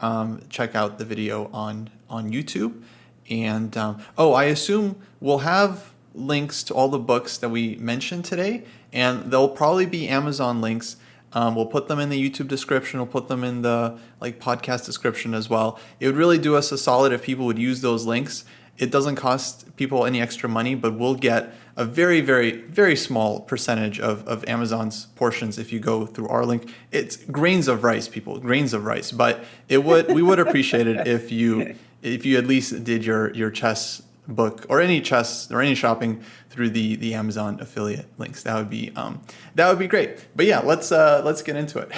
um, 0.00 0.40
check 0.48 0.74
out 0.74 0.98
the 0.98 1.04
video 1.04 1.50
on 1.52 1.90
on 2.08 2.30
YouTube. 2.30 2.82
And 3.28 3.76
um, 3.76 4.02
oh, 4.16 4.32
I 4.32 4.44
assume 4.44 4.96
we'll 5.20 5.38
have 5.40 5.92
links 6.14 6.62
to 6.62 6.74
all 6.74 6.88
the 6.88 6.98
books 6.98 7.36
that 7.38 7.48
we 7.48 7.76
mentioned 7.76 8.24
today, 8.24 8.64
and 8.94 9.30
they'll 9.30 9.50
probably 9.50 9.84
be 9.84 10.08
Amazon 10.08 10.62
links 10.62 10.96
um, 11.34 11.56
we'll 11.56 11.66
put 11.66 11.88
them 11.88 11.98
in 11.98 12.08
the 12.08 12.30
YouTube 12.30 12.48
description. 12.48 13.00
We'll 13.00 13.08
put 13.08 13.28
them 13.28 13.42
in 13.42 13.62
the 13.62 13.98
like 14.20 14.40
podcast 14.40 14.86
description 14.86 15.34
as 15.34 15.50
well. 15.50 15.78
It 15.98 16.06
would 16.06 16.16
really 16.16 16.38
do 16.38 16.56
us 16.56 16.70
a 16.70 16.78
solid 16.78 17.12
if 17.12 17.22
people 17.22 17.44
would 17.46 17.58
use 17.58 17.80
those 17.80 18.06
links. 18.06 18.44
It 18.78 18.90
doesn't 18.90 19.16
cost 19.16 19.76
people 19.76 20.04
any 20.04 20.20
extra 20.20 20.48
money, 20.48 20.74
but 20.74 20.98
we'll 20.98 21.14
get 21.14 21.54
a 21.76 21.84
very, 21.84 22.20
very, 22.20 22.62
very 22.62 22.96
small 22.96 23.40
percentage 23.40 24.00
of, 24.00 24.26
of 24.26 24.44
Amazon's 24.48 25.06
portions 25.16 25.58
if 25.58 25.72
you 25.72 25.78
go 25.78 26.06
through 26.06 26.28
our 26.28 26.44
link. 26.44 26.72
It's 26.90 27.16
grains 27.16 27.68
of 27.68 27.84
rice, 27.84 28.08
people, 28.08 28.38
grains 28.38 28.72
of 28.72 28.84
rice. 28.84 29.12
But 29.12 29.44
it 29.68 29.84
would 29.84 30.12
we 30.12 30.22
would 30.22 30.38
appreciate 30.38 30.86
it 30.86 31.06
if 31.06 31.32
you 31.32 31.74
if 32.02 32.24
you 32.24 32.38
at 32.38 32.46
least 32.46 32.84
did 32.84 33.04
your 33.04 33.32
your 33.34 33.50
chess 33.50 34.02
book 34.28 34.64
or 34.68 34.80
any 34.80 35.00
chess 35.00 35.50
or 35.50 35.60
any 35.60 35.74
shopping 35.74 36.22
through 36.50 36.70
the 36.70 36.96
the 36.96 37.14
Amazon 37.14 37.60
affiliate 37.60 38.08
links. 38.18 38.42
That 38.42 38.56
would 38.56 38.70
be 38.70 38.92
um, 38.96 39.20
that 39.54 39.68
would 39.68 39.78
be 39.78 39.86
great. 39.86 40.26
But 40.34 40.46
yeah, 40.46 40.60
let's 40.60 40.92
uh, 40.92 41.22
let's 41.24 41.42
get 41.42 41.56
into 41.56 41.78
it. 41.78 41.90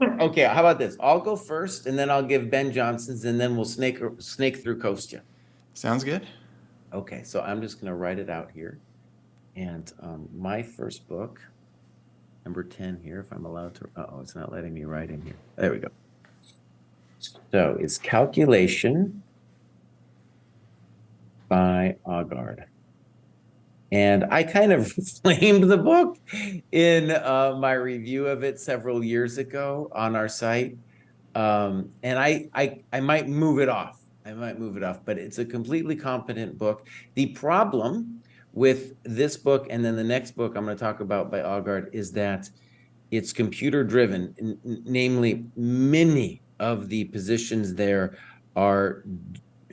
okay, 0.20 0.42
how 0.42 0.60
about 0.60 0.78
this? 0.78 0.96
I'll 1.00 1.20
go 1.20 1.36
first, 1.36 1.86
and 1.86 1.98
then 1.98 2.10
I'll 2.10 2.22
give 2.22 2.50
Ben 2.50 2.72
Johnson's, 2.72 3.24
and 3.24 3.40
then 3.40 3.56
we'll 3.56 3.64
snake 3.64 3.98
snake 4.18 4.62
through 4.62 4.78
Kostya. 4.78 5.20
Sounds 5.74 6.04
good. 6.04 6.26
Okay, 6.92 7.22
so 7.24 7.40
I'm 7.40 7.60
just 7.60 7.80
going 7.80 7.88
to 7.88 7.96
write 7.96 8.18
it 8.18 8.30
out 8.30 8.50
here, 8.52 8.78
and 9.56 9.92
um, 10.00 10.28
my 10.32 10.62
first 10.62 11.08
book, 11.08 11.40
number 12.44 12.62
ten 12.62 13.00
here, 13.02 13.20
if 13.20 13.32
I'm 13.32 13.44
allowed 13.44 13.74
to. 13.76 13.88
Oh, 13.96 14.20
it's 14.20 14.36
not 14.36 14.52
letting 14.52 14.74
me 14.74 14.84
write 14.84 15.10
in 15.10 15.22
here. 15.22 15.36
There 15.56 15.72
we 15.72 15.78
go. 15.78 15.88
So 17.50 17.76
it's 17.80 17.96
calculation 17.96 19.22
by 21.48 21.96
Aagaard. 22.06 22.64
And 23.92 24.24
I 24.30 24.42
kind 24.42 24.72
of 24.72 24.90
flamed 25.22 25.64
the 25.70 25.78
book 25.78 26.18
in 26.72 27.10
uh, 27.10 27.56
my 27.58 27.72
review 27.72 28.26
of 28.26 28.42
it 28.42 28.58
several 28.58 29.04
years 29.04 29.38
ago 29.38 29.90
on 29.92 30.16
our 30.16 30.28
site. 30.28 30.76
Um, 31.34 31.90
and 32.02 32.18
I, 32.18 32.48
I, 32.54 32.80
I 32.92 33.00
might 33.00 33.28
move 33.28 33.60
it 33.60 33.68
off. 33.68 34.00
I 34.26 34.32
might 34.32 34.58
move 34.58 34.76
it 34.76 34.82
off, 34.82 35.00
but 35.04 35.18
it's 35.18 35.38
a 35.38 35.44
completely 35.44 35.96
competent 35.96 36.56
book. 36.58 36.88
The 37.14 37.26
problem 37.26 38.22
with 38.52 38.94
this 39.02 39.36
book 39.36 39.66
and 39.68 39.84
then 39.84 39.96
the 39.96 40.04
next 40.04 40.32
book 40.32 40.56
I'm 40.56 40.64
going 40.64 40.76
to 40.76 40.82
talk 40.82 41.00
about 41.00 41.30
by 41.30 41.40
Aagaard 41.40 41.92
is 41.92 42.12
that 42.12 42.48
it's 43.10 43.32
computer 43.32 43.84
driven, 43.84 44.34
n- 44.40 44.82
namely, 44.84 45.44
many 45.56 46.40
of 46.58 46.88
the 46.88 47.04
positions 47.06 47.74
there 47.74 48.16
are 48.56 49.04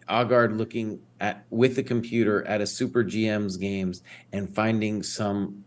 Aagaard 0.09 0.57
looking 0.57 0.99
at 1.21 1.45
with 1.51 1.75
the 1.75 1.83
computer 1.83 2.45
at 2.47 2.59
a 2.59 2.67
super 2.67 3.03
GM's 3.03 3.55
games 3.55 4.01
and 4.33 4.53
finding 4.53 5.01
some 5.03 5.63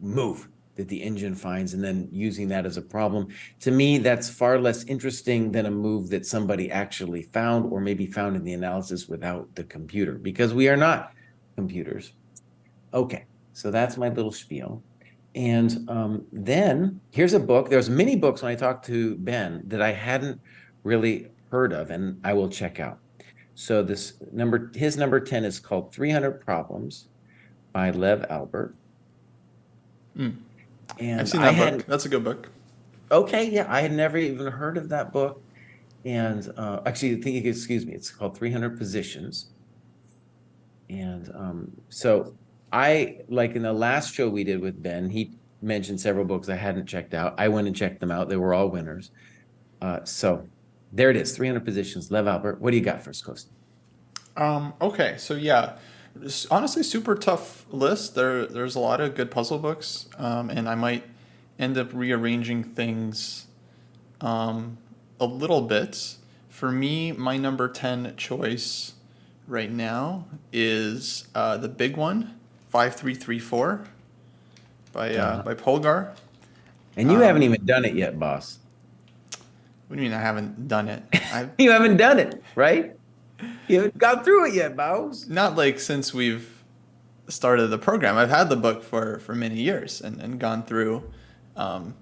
move 0.00 0.48
that 0.74 0.88
the 0.88 1.02
engine 1.02 1.34
finds 1.34 1.74
and 1.74 1.82
then 1.82 2.08
using 2.10 2.48
that 2.48 2.66
as 2.66 2.76
a 2.76 2.82
problem. 2.82 3.28
To 3.60 3.70
me, 3.70 3.98
that's 3.98 4.28
far 4.28 4.58
less 4.58 4.84
interesting 4.84 5.52
than 5.52 5.66
a 5.66 5.70
move 5.70 6.10
that 6.10 6.26
somebody 6.26 6.70
actually 6.70 7.22
found 7.22 7.72
or 7.72 7.80
maybe 7.80 8.06
found 8.06 8.36
in 8.36 8.44
the 8.44 8.52
analysis 8.52 9.08
without 9.08 9.54
the 9.54 9.64
computer 9.64 10.12
because 10.12 10.52
we 10.52 10.68
are 10.68 10.76
not 10.76 11.12
computers. 11.54 12.12
Okay, 12.92 13.24
so 13.52 13.70
that's 13.70 13.96
my 13.96 14.08
little 14.08 14.32
spiel. 14.32 14.82
And 15.34 15.88
um, 15.88 16.24
then 16.32 17.00
here's 17.10 17.34
a 17.34 17.40
book. 17.40 17.68
There's 17.68 17.90
many 17.90 18.16
books 18.16 18.42
when 18.42 18.52
I 18.52 18.54
talked 18.54 18.86
to 18.86 19.16
Ben 19.16 19.62
that 19.66 19.82
I 19.82 19.92
hadn't 19.92 20.40
really 20.82 21.28
heard 21.50 21.72
of, 21.72 21.90
and 21.90 22.20
I 22.24 22.32
will 22.32 22.48
check 22.48 22.80
out. 22.80 22.98
So 23.56 23.82
this 23.82 24.12
number, 24.32 24.70
his 24.74 24.98
number 24.98 25.18
ten 25.18 25.42
is 25.42 25.58
called 25.58 25.90
Three 25.90 26.10
Hundred 26.10 26.44
Problems 26.44 27.08
by 27.72 27.90
Lev 27.90 28.20
Alburt. 28.28 28.74
Mm. 30.16 30.36
And 31.00 31.20
I've 31.22 31.28
seen 31.28 31.40
I 31.40 31.46
that 31.46 31.54
had 31.54 31.76
book. 31.78 31.86
That's 31.86 32.04
a 32.04 32.10
good 32.10 32.22
book. 32.22 32.50
okay, 33.10 33.48
yeah, 33.50 33.64
I 33.68 33.80
had 33.80 33.92
never 33.92 34.18
even 34.18 34.46
heard 34.46 34.76
of 34.76 34.90
that 34.90 35.10
book. 35.10 35.42
And 36.04 36.52
uh, 36.58 36.82
actually, 36.84 37.16
I 37.16 37.20
think 37.22 37.44
excuse 37.46 37.86
me, 37.86 37.94
it's 37.94 38.10
called 38.10 38.36
300 38.36 38.76
Positions. 38.76 39.46
And 40.90 41.32
um, 41.34 41.72
so 41.88 42.34
I 42.72 43.20
like 43.28 43.56
in 43.56 43.62
the 43.62 43.72
last 43.72 44.14
show 44.14 44.28
we 44.28 44.44
did 44.44 44.60
with 44.60 44.82
Ben, 44.82 45.08
he 45.08 45.32
mentioned 45.62 45.98
several 45.98 46.26
books 46.26 46.50
I 46.50 46.56
hadn't 46.56 46.86
checked 46.86 47.14
out. 47.14 47.34
I 47.38 47.48
went 47.48 47.66
and 47.66 47.74
checked 47.74 48.00
them 48.00 48.10
out. 48.10 48.28
They 48.28 48.36
were 48.36 48.52
all 48.52 48.68
winners. 48.68 49.10
Uh, 49.80 50.04
so 50.04 50.46
there 50.92 51.10
it 51.10 51.16
is, 51.16 51.36
300 51.36 51.64
Positions. 51.64 52.10
Lev 52.10 52.26
Alburt, 52.26 52.58
what 52.58 52.70
do 52.70 52.76
you 52.76 52.82
got 52.82 53.02
First 53.02 53.24
Coast? 53.24 53.48
Um, 54.36 54.74
okay, 54.80 55.14
so 55.18 55.34
yeah, 55.34 55.76
honestly, 56.50 56.82
super 56.82 57.14
tough 57.14 57.64
list. 57.70 58.14
There, 58.14 58.46
there's 58.46 58.74
a 58.76 58.80
lot 58.80 59.00
of 59.00 59.14
good 59.14 59.30
puzzle 59.30 59.58
books, 59.58 60.08
um, 60.18 60.50
and 60.50 60.68
I 60.68 60.74
might 60.74 61.04
end 61.58 61.78
up 61.78 61.88
rearranging 61.94 62.62
things 62.64 63.46
um, 64.20 64.76
a 65.20 65.26
little 65.26 65.62
bit. 65.62 66.16
For 66.50 66.70
me, 66.70 67.12
my 67.12 67.36
number 67.36 67.68
ten 67.68 68.14
choice 68.16 68.94
right 69.46 69.70
now 69.70 70.26
is 70.52 71.28
uh, 71.34 71.56
the 71.56 71.68
big 71.68 71.96
one, 71.96 72.38
five 72.68 72.94
three 72.94 73.14
three 73.14 73.38
four, 73.38 73.84
by 74.92 75.14
uh, 75.16 75.22
Uh-huh. 75.22 75.42
by 75.42 75.54
Polgar. 75.54 76.12
And 76.96 77.10
you 77.10 77.16
Um, 77.18 77.22
haven't 77.22 77.42
even 77.42 77.64
done 77.66 77.84
it 77.84 77.94
yet, 77.94 78.18
boss. 78.18 78.58
What 79.88 79.96
do 79.96 80.02
you 80.02 80.08
mean 80.08 80.18
I 80.18 80.20
haven't 80.22 80.68
done 80.68 80.88
it? 80.88 81.02
You 81.58 81.70
haven't 81.70 81.96
done 81.96 82.18
it, 82.18 82.42
right? 82.54 82.96
You 83.68 83.76
haven't 83.76 83.98
gone 83.98 84.24
through 84.24 84.46
it 84.48 84.54
yet, 84.54 84.76
boss. 84.76 85.26
not 85.28 85.56
like 85.56 85.78
since 85.78 86.14
we've 86.14 86.64
started 87.28 87.68
the 87.68 87.78
program. 87.78 88.16
I've 88.16 88.30
had 88.30 88.48
the 88.48 88.56
book 88.56 88.82
for 88.82 89.18
for 89.20 89.34
many 89.34 89.56
years 89.56 90.00
and, 90.00 90.20
and 90.20 90.38
gone 90.40 90.62
through 90.64 91.02
um, 91.56 91.94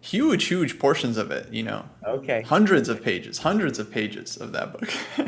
huge, 0.00 0.44
huge 0.46 0.78
portions 0.78 1.16
of 1.16 1.30
it. 1.30 1.52
You 1.52 1.62
know, 1.64 1.84
Okay. 2.06 2.42
hundreds 2.42 2.88
of 2.88 3.02
pages, 3.02 3.38
hundreds 3.38 3.78
of 3.78 3.90
pages 3.90 4.36
of 4.36 4.52
that 4.52 4.72
book. 4.72 4.88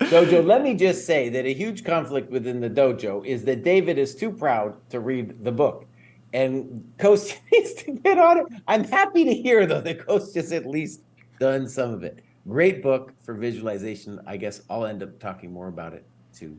Dojo, 0.00 0.44
let 0.46 0.62
me 0.62 0.74
just 0.74 1.06
say 1.06 1.28
that 1.28 1.44
a 1.44 1.52
huge 1.52 1.84
conflict 1.84 2.30
within 2.30 2.60
the 2.60 2.70
dojo 2.70 3.24
is 3.26 3.44
that 3.44 3.64
David 3.64 3.98
is 3.98 4.14
too 4.14 4.30
proud 4.30 4.74
to 4.90 5.00
read 5.00 5.44
the 5.44 5.50
book. 5.52 5.86
And 6.32 6.92
Coast 6.98 7.38
needs 7.52 7.74
to 7.74 7.92
get 7.92 8.18
on 8.18 8.38
it. 8.38 8.46
I'm 8.66 8.84
happy 8.84 9.24
to 9.24 9.34
hear, 9.34 9.66
though, 9.66 9.80
that 9.80 10.06
Coast 10.06 10.34
has 10.34 10.52
at 10.52 10.66
least 10.66 11.00
done 11.38 11.68
some 11.68 11.92
of 11.92 12.02
it. 12.02 12.22
Great 12.46 12.82
book 12.82 13.12
for 13.20 13.34
visualization. 13.34 14.20
I 14.26 14.36
guess 14.36 14.62
I'll 14.70 14.86
end 14.86 15.02
up 15.02 15.18
talking 15.18 15.52
more 15.52 15.68
about 15.68 15.92
it 15.92 16.06
too. 16.34 16.56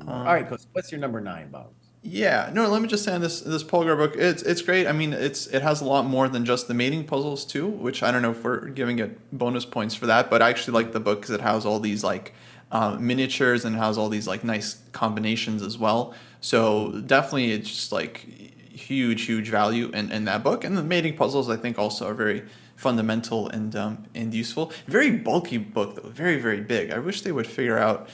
Um, 0.00 0.08
All 0.08 0.24
right, 0.24 0.48
Coast, 0.48 0.68
what's 0.72 0.90
your 0.90 1.00
number 1.00 1.20
nine, 1.20 1.50
Bob? 1.50 1.68
yeah, 2.08 2.50
no. 2.52 2.68
Let 2.68 2.82
me 2.82 2.88
just 2.88 3.04
say 3.04 3.12
on 3.14 3.20
this 3.20 3.40
this 3.40 3.64
Polgar 3.64 3.96
book, 3.96 4.14
it's 4.16 4.42
it's 4.42 4.62
great. 4.62 4.86
I 4.86 4.92
mean, 4.92 5.12
it's 5.12 5.48
it 5.48 5.62
has 5.62 5.80
a 5.80 5.84
lot 5.84 6.04
more 6.04 6.28
than 6.28 6.44
just 6.44 6.68
the 6.68 6.74
mating 6.74 7.04
puzzles 7.04 7.44
too, 7.44 7.66
which 7.66 8.02
I 8.02 8.12
don't 8.12 8.22
know 8.22 8.30
if 8.30 8.44
we're 8.44 8.68
giving 8.68 8.98
it 9.00 9.18
bonus 9.36 9.64
points 9.64 9.94
for 9.94 10.06
that, 10.06 10.30
but 10.30 10.40
I 10.40 10.50
actually 10.50 10.74
like 10.74 10.92
the 10.92 11.00
book 11.00 11.20
because 11.20 11.34
it 11.34 11.40
has 11.40 11.66
all 11.66 11.80
these 11.80 12.04
like 12.04 12.32
uh, 12.70 12.96
miniatures 13.00 13.64
and 13.64 13.76
has 13.76 13.98
all 13.98 14.08
these 14.08 14.28
like 14.28 14.44
nice 14.44 14.80
combinations 14.92 15.62
as 15.62 15.78
well. 15.78 16.14
So 16.40 17.00
definitely, 17.06 17.50
it's 17.52 17.68
just 17.68 17.90
like 17.90 18.54
huge, 18.76 19.22
huge 19.22 19.48
value 19.48 19.90
in, 19.92 20.12
in 20.12 20.24
that 20.26 20.42
book. 20.42 20.64
And 20.64 20.76
the 20.76 20.82
mating 20.82 21.16
puzzles, 21.16 21.48
I 21.48 21.56
think, 21.56 21.78
also 21.78 22.08
are 22.08 22.14
very 22.14 22.44
fundamental 22.76 23.48
and 23.48 23.74
um, 23.74 24.04
and 24.14 24.32
useful. 24.32 24.72
Very 24.86 25.10
bulky 25.10 25.58
book 25.58 25.96
though, 25.96 26.08
very 26.08 26.40
very 26.40 26.60
big. 26.60 26.90
I 26.90 26.98
wish 26.98 27.22
they 27.22 27.32
would 27.32 27.46
figure 27.46 27.78
out 27.78 28.08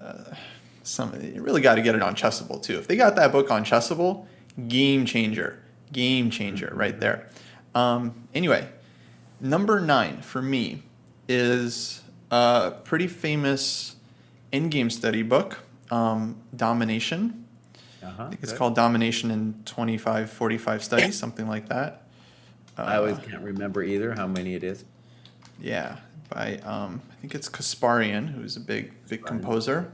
uh, 0.00 0.34
some. 0.82 1.14
You 1.22 1.42
really 1.42 1.60
got 1.60 1.76
to 1.76 1.82
get 1.82 1.94
it 1.94 2.02
on 2.02 2.14
Chessable 2.14 2.62
too. 2.62 2.78
If 2.78 2.88
they 2.88 2.96
got 2.96 3.16
that 3.16 3.32
book 3.32 3.50
on 3.50 3.64
Chessable, 3.64 4.26
game 4.68 5.06
changer, 5.06 5.62
game 5.92 6.30
changer 6.30 6.72
right 6.74 6.98
there. 6.98 7.28
Um, 7.74 8.28
anyway, 8.34 8.68
number 9.40 9.80
nine 9.80 10.20
for 10.20 10.42
me 10.42 10.82
is 11.28 12.02
a 12.30 12.74
pretty 12.84 13.06
famous 13.06 13.96
endgame 14.52 14.90
study 14.90 15.22
book, 15.22 15.60
um, 15.90 16.36
Domination. 16.54 17.41
Uh-huh. 18.02 18.24
I 18.24 18.28
think 18.30 18.42
it's 18.42 18.52
called 18.52 18.74
Domination 18.74 19.30
in 19.30 19.54
25, 19.64 20.30
45 20.30 20.82
Studies, 20.84 21.18
something 21.18 21.46
like 21.48 21.68
that. 21.68 22.02
I 22.76 22.96
always 22.96 23.18
Uh, 23.18 23.22
can't 23.22 23.42
remember 23.42 23.82
either 23.82 24.14
how 24.14 24.26
many 24.26 24.54
it 24.54 24.64
is. 24.64 24.84
yeah, 25.60 25.96
by 26.30 26.56
um, 26.58 27.02
I 27.12 27.14
think 27.20 27.34
it's 27.34 27.48
Kasparyan, 27.48 28.32
who's 28.34 28.56
a 28.56 28.60
big 28.60 28.92
big 29.08 29.24
composer. 29.24 29.92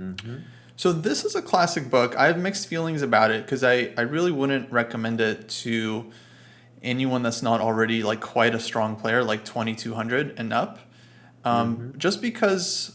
Mhm. 0.00 0.42
So 0.76 0.92
this 0.92 1.24
is 1.24 1.34
a 1.34 1.42
classic 1.42 1.90
book. 1.90 2.14
I 2.16 2.26
have 2.26 2.38
mixed 2.38 2.68
feelings 2.68 3.00
about 3.02 3.30
it 3.30 3.44
because 3.44 3.64
I, 3.64 3.92
I 3.96 4.02
really 4.02 4.30
wouldn't 4.30 4.70
recommend 4.70 5.20
it 5.22 5.48
to 5.64 6.10
anyone 6.82 7.22
that's 7.22 7.42
not 7.42 7.60
already 7.62 8.02
like 8.02 8.20
quite 8.20 8.54
a 8.54 8.60
strong 8.60 8.94
player, 8.96 9.24
like 9.24 9.44
2200 9.44 10.34
and 10.38 10.52
up. 10.52 10.78
Um, 11.46 11.94
Just 11.96 12.20
because, 12.20 12.94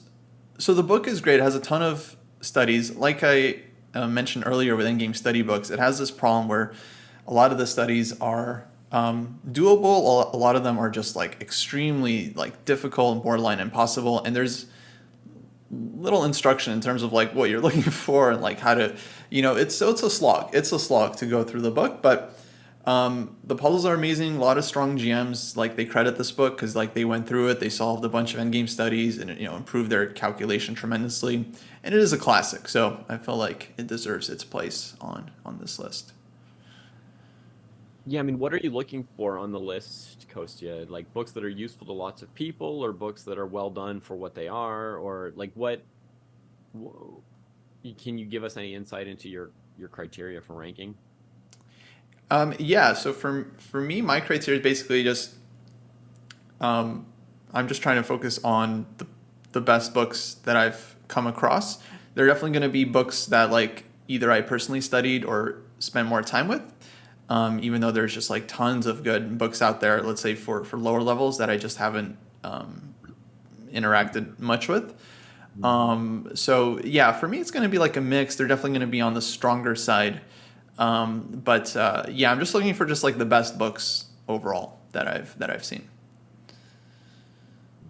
so 0.59 0.73
the 0.75 0.83
book 0.83 1.07
is 1.07 1.21
great. 1.21 1.39
It 1.39 1.43
has 1.43 1.55
a 1.55 1.59
ton 1.59 1.81
of 1.81 2.15
studies. 2.41 2.95
Like 2.95 3.23
I 3.23 3.55
uh, 3.93 4.07
mentioned 4.07 4.43
earlier 4.47 4.75
with 4.75 4.85
endgame 4.85 5.15
study 5.15 5.41
books, 5.41 5.69
it 5.69 5.79
has 5.79 5.99
this 5.99 6.11
problem 6.11 6.47
where 6.47 6.73
a 7.27 7.33
lot 7.33 7.51
of 7.51 7.57
the 7.57 7.67
studies 7.67 8.19
are 8.19 8.65
um, 8.91 9.39
doable. 9.49 10.33
A 10.33 10.37
lot 10.37 10.55
of 10.55 10.63
them 10.63 10.77
are 10.77 10.89
just 10.89 11.15
like 11.15 11.41
extremely 11.41 12.33
like 12.33 12.65
difficult 12.65 13.13
and 13.13 13.23
borderline 13.23 13.59
impossible. 13.59 14.23
And 14.23 14.35
there's 14.35 14.67
little 15.71 16.25
instruction 16.25 16.73
in 16.73 16.81
terms 16.81 17.03
of 17.03 17.13
like 17.13 17.33
what 17.33 17.49
you're 17.49 17.61
looking 17.67 17.81
for 17.81 18.31
and 18.31 18.41
like 18.41 18.59
how 18.59 18.73
to 18.73 18.95
you 19.29 19.41
know 19.41 19.55
it's 19.55 19.75
so 19.75 19.89
it's 19.89 20.03
a 20.03 20.09
slog 20.09 20.53
it's 20.53 20.71
a 20.71 20.79
slog 20.79 21.15
to 21.15 21.25
go 21.25 21.43
through 21.43 21.61
the 21.61 21.71
book 21.71 22.01
but 22.01 22.37
um, 22.83 23.37
the 23.43 23.55
puzzles 23.55 23.85
are 23.85 23.93
amazing 23.93 24.35
a 24.35 24.39
lot 24.39 24.57
of 24.57 24.65
strong 24.65 24.97
gms 24.97 25.55
like 25.55 25.75
they 25.75 25.85
credit 25.85 26.17
this 26.17 26.31
book 26.31 26.57
because 26.57 26.75
like 26.75 26.93
they 26.93 27.05
went 27.05 27.27
through 27.27 27.47
it 27.47 27.59
they 27.59 27.69
solved 27.69 28.03
a 28.03 28.09
bunch 28.09 28.33
of 28.33 28.39
endgame 28.39 28.67
studies 28.67 29.17
and 29.17 29.29
you 29.39 29.45
know 29.45 29.55
improved 29.55 29.89
their 29.89 30.07
calculation 30.07 30.75
tremendously 30.75 31.45
and 31.83 31.93
it 31.95 31.99
is 32.01 32.13
a 32.13 32.17
classic 32.17 32.67
so 32.67 33.03
i 33.09 33.17
feel 33.17 33.37
like 33.37 33.73
it 33.77 33.87
deserves 33.87 34.29
its 34.29 34.43
place 34.43 34.95
on 35.01 35.31
on 35.45 35.59
this 35.59 35.79
list 35.79 36.13
Yeah, 38.05 38.19
I 38.21 38.23
mean, 38.23 38.39
what 38.39 38.53
are 38.53 38.57
you 38.57 38.71
looking 38.71 39.07
for 39.17 39.37
on 39.37 39.51
the 39.51 39.59
list, 39.59 40.27
Kostya? 40.29 40.87
Like 40.89 41.13
books 41.13 41.31
that 41.33 41.43
are 41.43 41.49
useful 41.49 41.87
to 41.87 41.93
lots 41.93 42.21
of 42.23 42.33
people, 42.33 42.83
or 42.83 42.93
books 42.93 43.23
that 43.25 43.37
are 43.37 43.45
well 43.47 43.69
done 43.69 44.01
for 44.01 44.15
what 44.15 44.35
they 44.35 44.47
are, 44.47 44.97
or 44.97 45.33
like 45.35 45.51
what? 45.55 45.85
wh- 46.77 47.21
Can 47.97 48.17
you 48.17 48.25
give 48.25 48.43
us 48.43 48.57
any 48.57 48.75
insight 48.75 49.07
into 49.07 49.29
your 49.29 49.51
your 49.77 49.89
criteria 49.89 50.41
for 50.41 50.55
ranking? 50.55 50.95
Um, 52.31 52.53
yeah, 52.59 52.93
so 52.93 53.13
for 53.13 53.51
for 53.57 53.81
me, 53.81 54.01
my 54.01 54.19
criteria 54.21 54.59
is 54.59 54.63
basically 54.63 55.03
just 55.03 55.35
um, 56.59 57.05
I'm 57.53 57.67
just 57.67 57.81
trying 57.81 57.97
to 57.97 58.03
focus 58.03 58.39
on 58.43 58.85
the 58.97 59.07
the 59.51 59.61
best 59.61 59.93
books 59.93 60.35
that 60.45 60.55
I've 60.55 60.90
come 61.11 61.27
across. 61.27 61.77
They're 62.15 62.25
definitely 62.25 62.51
going 62.51 62.63
to 62.63 62.69
be 62.69 62.83
books 62.83 63.27
that 63.27 63.51
like 63.51 63.85
either 64.07 64.31
I 64.31 64.41
personally 64.41 64.81
studied 64.81 65.23
or 65.23 65.61
spent 65.79 66.07
more 66.07 66.23
time 66.23 66.47
with. 66.47 66.63
Um, 67.29 67.59
even 67.61 67.79
though 67.79 67.91
there's 67.91 68.13
just 68.13 68.29
like 68.29 68.47
tons 68.47 68.85
of 68.85 69.03
good 69.03 69.37
books 69.37 69.61
out 69.61 69.79
there, 69.79 70.01
let's 70.01 70.21
say 70.21 70.35
for 70.35 70.65
for 70.65 70.77
lower 70.77 71.01
levels 71.01 71.37
that 71.37 71.49
I 71.49 71.57
just 71.57 71.77
haven't 71.77 72.17
um, 72.43 72.95
interacted 73.71 74.39
much 74.39 74.67
with. 74.67 74.93
Um, 75.63 76.31
so 76.33 76.79
yeah, 76.83 77.11
for 77.11 77.27
me, 77.27 77.39
it's 77.39 77.51
going 77.51 77.63
to 77.63 77.69
be 77.69 77.77
like 77.77 77.97
a 77.97 78.01
mix. 78.01 78.35
They're 78.35 78.47
definitely 78.47 78.71
going 78.71 78.81
to 78.81 78.87
be 78.87 79.01
on 79.01 79.13
the 79.13 79.21
stronger 79.21 79.75
side. 79.75 80.21
Um, 80.77 81.41
but 81.43 81.75
uh, 81.75 82.05
yeah, 82.09 82.31
I'm 82.31 82.39
just 82.39 82.53
looking 82.53 82.73
for 82.73 82.85
just 82.85 83.03
like 83.03 83.17
the 83.17 83.25
best 83.25 83.57
books 83.57 84.05
overall 84.27 84.79
that 84.93 85.07
I've 85.07 85.37
that 85.39 85.49
I've 85.49 85.63
seen. 85.63 85.87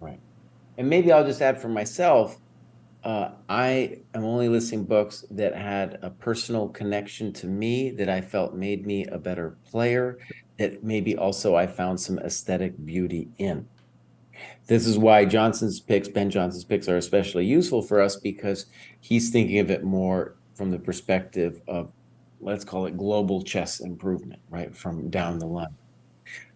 Right. 0.00 0.20
And 0.76 0.88
maybe 0.88 1.12
I'll 1.12 1.24
just 1.24 1.40
add 1.40 1.60
for 1.60 1.68
myself, 1.68 2.38
uh, 3.04 3.30
I 3.48 3.98
am 4.14 4.24
only 4.24 4.48
listing 4.48 4.84
books 4.84 5.24
that 5.30 5.54
had 5.54 5.98
a 6.02 6.10
personal 6.10 6.68
connection 6.68 7.32
to 7.34 7.46
me 7.46 7.90
that 7.90 8.08
I 8.08 8.20
felt 8.20 8.54
made 8.54 8.86
me 8.86 9.06
a 9.06 9.18
better 9.18 9.56
player, 9.64 10.18
that 10.58 10.84
maybe 10.84 11.16
also 11.16 11.56
I 11.56 11.66
found 11.66 12.00
some 12.00 12.18
aesthetic 12.20 12.84
beauty 12.84 13.28
in. 13.38 13.66
This 14.66 14.86
is 14.86 14.98
why 14.98 15.24
Johnson's 15.24 15.80
picks, 15.80 16.08
Ben 16.08 16.30
Johnson's 16.30 16.64
picks, 16.64 16.88
are 16.88 16.96
especially 16.96 17.44
useful 17.44 17.82
for 17.82 18.00
us 18.00 18.16
because 18.16 18.66
he's 19.00 19.30
thinking 19.30 19.58
of 19.58 19.70
it 19.70 19.82
more 19.82 20.36
from 20.54 20.70
the 20.70 20.78
perspective 20.78 21.60
of, 21.66 21.90
let's 22.40 22.64
call 22.64 22.86
it 22.86 22.96
global 22.96 23.42
chess 23.42 23.80
improvement, 23.80 24.40
right? 24.48 24.74
From 24.74 25.10
down 25.10 25.38
the 25.38 25.46
line. 25.46 25.74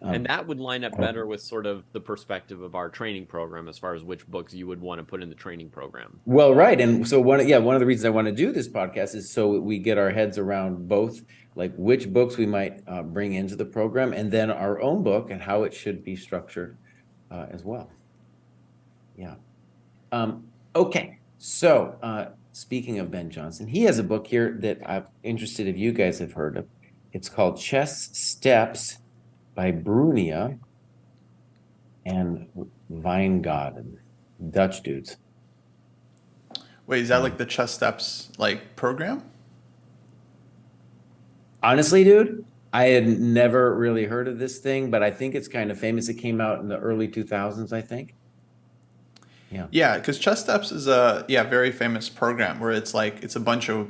Um, 0.01 0.13
and 0.13 0.25
that 0.25 0.45
would 0.47 0.59
line 0.59 0.83
up 0.83 0.97
better 0.97 1.25
with 1.25 1.41
sort 1.41 1.65
of 1.65 1.83
the 1.91 1.99
perspective 1.99 2.61
of 2.61 2.75
our 2.75 2.89
training 2.89 3.25
program 3.25 3.67
as 3.67 3.77
far 3.77 3.95
as 3.95 4.03
which 4.03 4.27
books 4.27 4.53
you 4.53 4.67
would 4.67 4.81
want 4.81 4.99
to 4.99 5.03
put 5.03 5.21
in 5.23 5.29
the 5.29 5.35
training 5.35 5.69
program. 5.69 6.19
Well, 6.25 6.53
right, 6.53 6.79
and 6.79 7.07
so 7.07 7.19
one, 7.19 7.47
yeah, 7.47 7.57
one 7.57 7.75
of 7.75 7.79
the 7.79 7.85
reasons 7.85 8.05
I 8.05 8.09
want 8.09 8.27
to 8.27 8.33
do 8.33 8.51
this 8.51 8.67
podcast 8.67 9.15
is 9.15 9.31
so 9.31 9.59
we 9.59 9.79
get 9.79 9.97
our 9.97 10.11
heads 10.11 10.37
around 10.37 10.87
both, 10.87 11.21
like 11.55 11.73
which 11.77 12.11
books 12.11 12.37
we 12.37 12.45
might 12.45 12.81
uh, 12.87 13.03
bring 13.03 13.33
into 13.33 13.55
the 13.55 13.65
program, 13.65 14.13
and 14.13 14.31
then 14.31 14.51
our 14.51 14.79
own 14.81 15.03
book 15.03 15.31
and 15.31 15.41
how 15.41 15.63
it 15.63 15.73
should 15.73 16.03
be 16.03 16.15
structured 16.15 16.77
uh, 17.31 17.47
as 17.49 17.63
well. 17.63 17.89
Yeah. 19.15 19.35
Um, 20.11 20.47
okay. 20.75 21.17
So, 21.39 21.97
uh, 22.01 22.29
speaking 22.51 22.99
of 22.99 23.11
Ben 23.11 23.29
Johnson, 23.29 23.67
he 23.67 23.83
has 23.83 23.99
a 23.99 24.03
book 24.03 24.27
here 24.27 24.57
that 24.61 24.79
I'm 24.85 25.05
interested 25.23 25.67
if 25.67 25.77
you 25.77 25.91
guys 25.91 26.19
have 26.19 26.33
heard 26.33 26.57
of. 26.57 26.67
It's 27.13 27.29
called 27.29 27.59
Chess 27.59 28.09
Steps 28.17 28.97
by 29.57 29.71
Brunia 29.71 30.59
and 32.05 32.47
Wijgerden, 32.91 33.97
Dutch 34.51 34.83
dudes. 34.83 35.17
Wait, 36.85 37.01
is 37.01 37.09
that 37.09 37.23
like 37.23 37.37
the 37.37 37.45
chess 37.45 37.73
steps 37.73 38.31
like 38.37 38.75
program? 38.75 39.23
Honestly, 41.63 42.03
dude, 42.03 42.45
I 42.71 42.85
had 42.85 43.07
never 43.07 43.75
really 43.75 44.05
heard 44.05 44.27
of 44.27 44.37
this 44.37 44.59
thing, 44.59 44.91
but 44.91 45.01
I 45.01 45.09
think 45.09 45.33
it's 45.33 45.47
kind 45.47 45.71
of 45.71 45.79
famous. 45.79 46.07
It 46.07 46.13
came 46.13 46.39
out 46.39 46.59
in 46.59 46.67
the 46.67 46.77
early 46.77 47.07
2000s, 47.07 47.73
I 47.73 47.81
think. 47.81 48.13
Yeah. 49.51 49.65
Yeah, 49.71 49.97
because 49.97 50.19
Chess 50.19 50.39
Steps 50.39 50.71
is 50.71 50.87
a 50.87 51.25
yeah 51.27 51.43
very 51.43 51.71
famous 51.71 52.09
program 52.09 52.59
where 52.59 52.71
it's 52.71 52.93
like 52.93 53.23
it's 53.23 53.35
a 53.35 53.39
bunch 53.39 53.69
of 53.69 53.89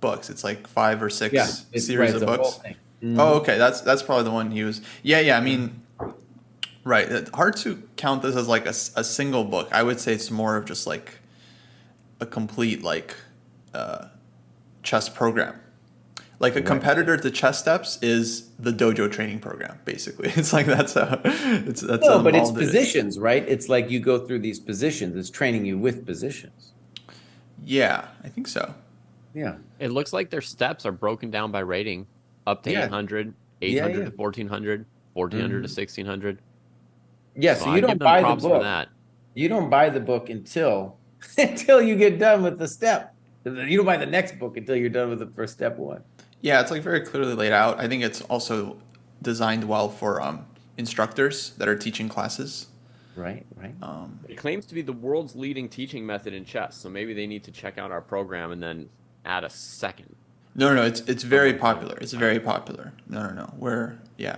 books. 0.00 0.28
It's 0.28 0.42
like 0.42 0.66
five 0.66 1.00
or 1.02 1.08
six 1.08 1.32
yeah, 1.32 1.44
series 1.80 2.14
right, 2.14 2.22
of 2.22 2.26
books. 2.26 2.58
Mm-hmm. 3.04 3.20
Oh, 3.20 3.34
okay. 3.34 3.58
That's 3.58 3.82
that's 3.82 4.02
probably 4.02 4.24
the 4.24 4.30
one 4.30 4.50
he 4.50 4.64
was. 4.64 4.80
Yeah, 5.02 5.20
yeah. 5.20 5.36
I 5.36 5.42
mean, 5.42 5.82
right. 6.84 7.06
It's 7.06 7.30
hard 7.34 7.54
to 7.58 7.82
count 7.96 8.22
this 8.22 8.34
as 8.34 8.48
like 8.48 8.64
a, 8.64 8.70
a 8.70 9.04
single 9.04 9.44
book. 9.44 9.68
I 9.72 9.82
would 9.82 10.00
say 10.00 10.14
it's 10.14 10.30
more 10.30 10.56
of 10.56 10.64
just 10.64 10.86
like 10.86 11.18
a 12.20 12.24
complete 12.24 12.82
like 12.82 13.14
uh, 13.74 14.06
chess 14.82 15.10
program. 15.10 15.60
Like 16.40 16.54
a 16.54 16.56
right. 16.56 16.66
competitor 16.66 17.16
to 17.18 17.30
Chess 17.30 17.58
Steps 17.58 17.98
is 18.02 18.48
the 18.58 18.72
dojo 18.72 19.12
training 19.12 19.38
program, 19.38 19.78
basically. 19.84 20.32
It's 20.36 20.54
like 20.54 20.66
that's 20.66 20.96
a 20.96 21.20
it's 21.24 21.82
that's 21.82 22.06
no, 22.06 22.22
but 22.22 22.34
it's 22.34 22.50
positions, 22.50 23.18
right? 23.18 23.46
It's 23.46 23.68
like 23.68 23.90
you 23.90 24.00
go 24.00 24.18
through 24.26 24.38
these 24.38 24.58
positions. 24.58 25.14
It's 25.14 25.30
training 25.30 25.66
you 25.66 25.76
with 25.76 26.06
positions. 26.06 26.72
Yeah, 27.62 28.08
I 28.24 28.28
think 28.28 28.48
so. 28.48 28.74
Yeah. 29.34 29.56
It 29.78 29.90
looks 29.90 30.12
like 30.12 30.30
their 30.30 30.40
steps 30.40 30.86
are 30.86 30.92
broken 30.92 31.30
down 31.30 31.52
by 31.52 31.60
rating 31.60 32.06
up 32.46 32.62
to 32.64 32.72
yeah. 32.72 32.84
800, 32.86 33.34
800 33.62 33.92
yeah, 33.92 33.98
yeah. 33.98 34.10
to 34.10 34.16
1400, 34.16 34.86
1400 35.14 35.46
mm-hmm. 35.46 35.54
to 35.54 35.80
1600. 35.80 36.38
Yeah, 37.36 37.54
so, 37.54 37.64
so 37.64 37.74
you 37.74 37.80
don't 37.80 37.98
buy 37.98 38.22
the 38.22 38.36
book. 38.36 38.88
You 39.34 39.48
don't 39.48 39.68
buy 39.68 39.90
the 39.90 40.00
book 40.00 40.30
until 40.30 40.96
until 41.38 41.82
you 41.82 41.96
get 41.96 42.18
done 42.18 42.42
with 42.42 42.58
the 42.58 42.68
step. 42.68 43.14
You 43.44 43.76
don't 43.76 43.86
buy 43.86 43.96
the 43.96 44.06
next 44.06 44.38
book 44.38 44.56
until 44.56 44.76
you're 44.76 44.88
done 44.88 45.10
with 45.10 45.18
the 45.18 45.26
first 45.26 45.52
step 45.52 45.76
one. 45.76 46.02
Yeah, 46.40 46.60
it's 46.60 46.70
like 46.70 46.82
very 46.82 47.00
clearly 47.00 47.34
laid 47.34 47.52
out. 47.52 47.78
I 47.78 47.88
think 47.88 48.02
it's 48.02 48.20
also 48.22 48.78
designed 49.22 49.64
well 49.64 49.88
for 49.88 50.20
um, 50.20 50.46
instructors 50.76 51.50
that 51.56 51.68
are 51.68 51.76
teaching 51.76 52.08
classes. 52.08 52.68
Right, 53.16 53.46
right. 53.56 53.74
Um, 53.80 54.18
it 54.28 54.36
claims 54.36 54.66
to 54.66 54.74
be 54.74 54.82
the 54.82 54.92
world's 54.92 55.36
leading 55.36 55.68
teaching 55.68 56.04
method 56.04 56.34
in 56.34 56.44
chess, 56.44 56.76
so 56.76 56.88
maybe 56.88 57.14
they 57.14 57.26
need 57.26 57.44
to 57.44 57.52
check 57.52 57.78
out 57.78 57.90
our 57.90 58.00
program 58.00 58.50
and 58.50 58.62
then 58.62 58.88
add 59.24 59.44
a 59.44 59.50
second. 59.50 60.14
No, 60.54 60.68
no, 60.68 60.76
no. 60.76 60.82
It's 60.84 61.00
it's 61.00 61.22
very 61.22 61.54
popular. 61.54 61.96
It's 62.00 62.12
very 62.12 62.40
popular. 62.40 62.92
No, 63.08 63.26
no, 63.28 63.32
no. 63.32 63.54
We're 63.56 63.98
yeah, 64.18 64.36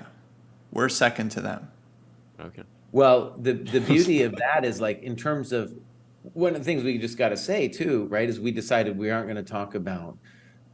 we're 0.73 0.89
second 0.89 1.31
to 1.33 1.41
them. 1.41 1.69
Okay. 2.41 2.63
Well, 2.93 3.35
the 3.39 3.53
the 3.53 3.81
beauty 3.81 4.23
of 4.23 4.35
that 4.37 4.65
is 4.65 4.81
like 4.81 5.03
in 5.03 5.17
terms 5.17 5.53
of 5.53 5.75
one 6.33 6.55
of 6.55 6.59
the 6.59 6.65
things 6.65 6.83
we 6.83 6.99
just 6.99 7.19
got 7.19 7.29
to 7.31 7.37
say 7.37 7.69
too, 7.69 8.07
right? 8.07 8.29
Is 8.29 8.41
we 8.41 8.51
decided 8.51 8.97
we 8.97 9.11
aren't 9.11 9.27
going 9.27 9.37
to 9.37 9.43
talk 9.43 9.75
about 9.75 10.17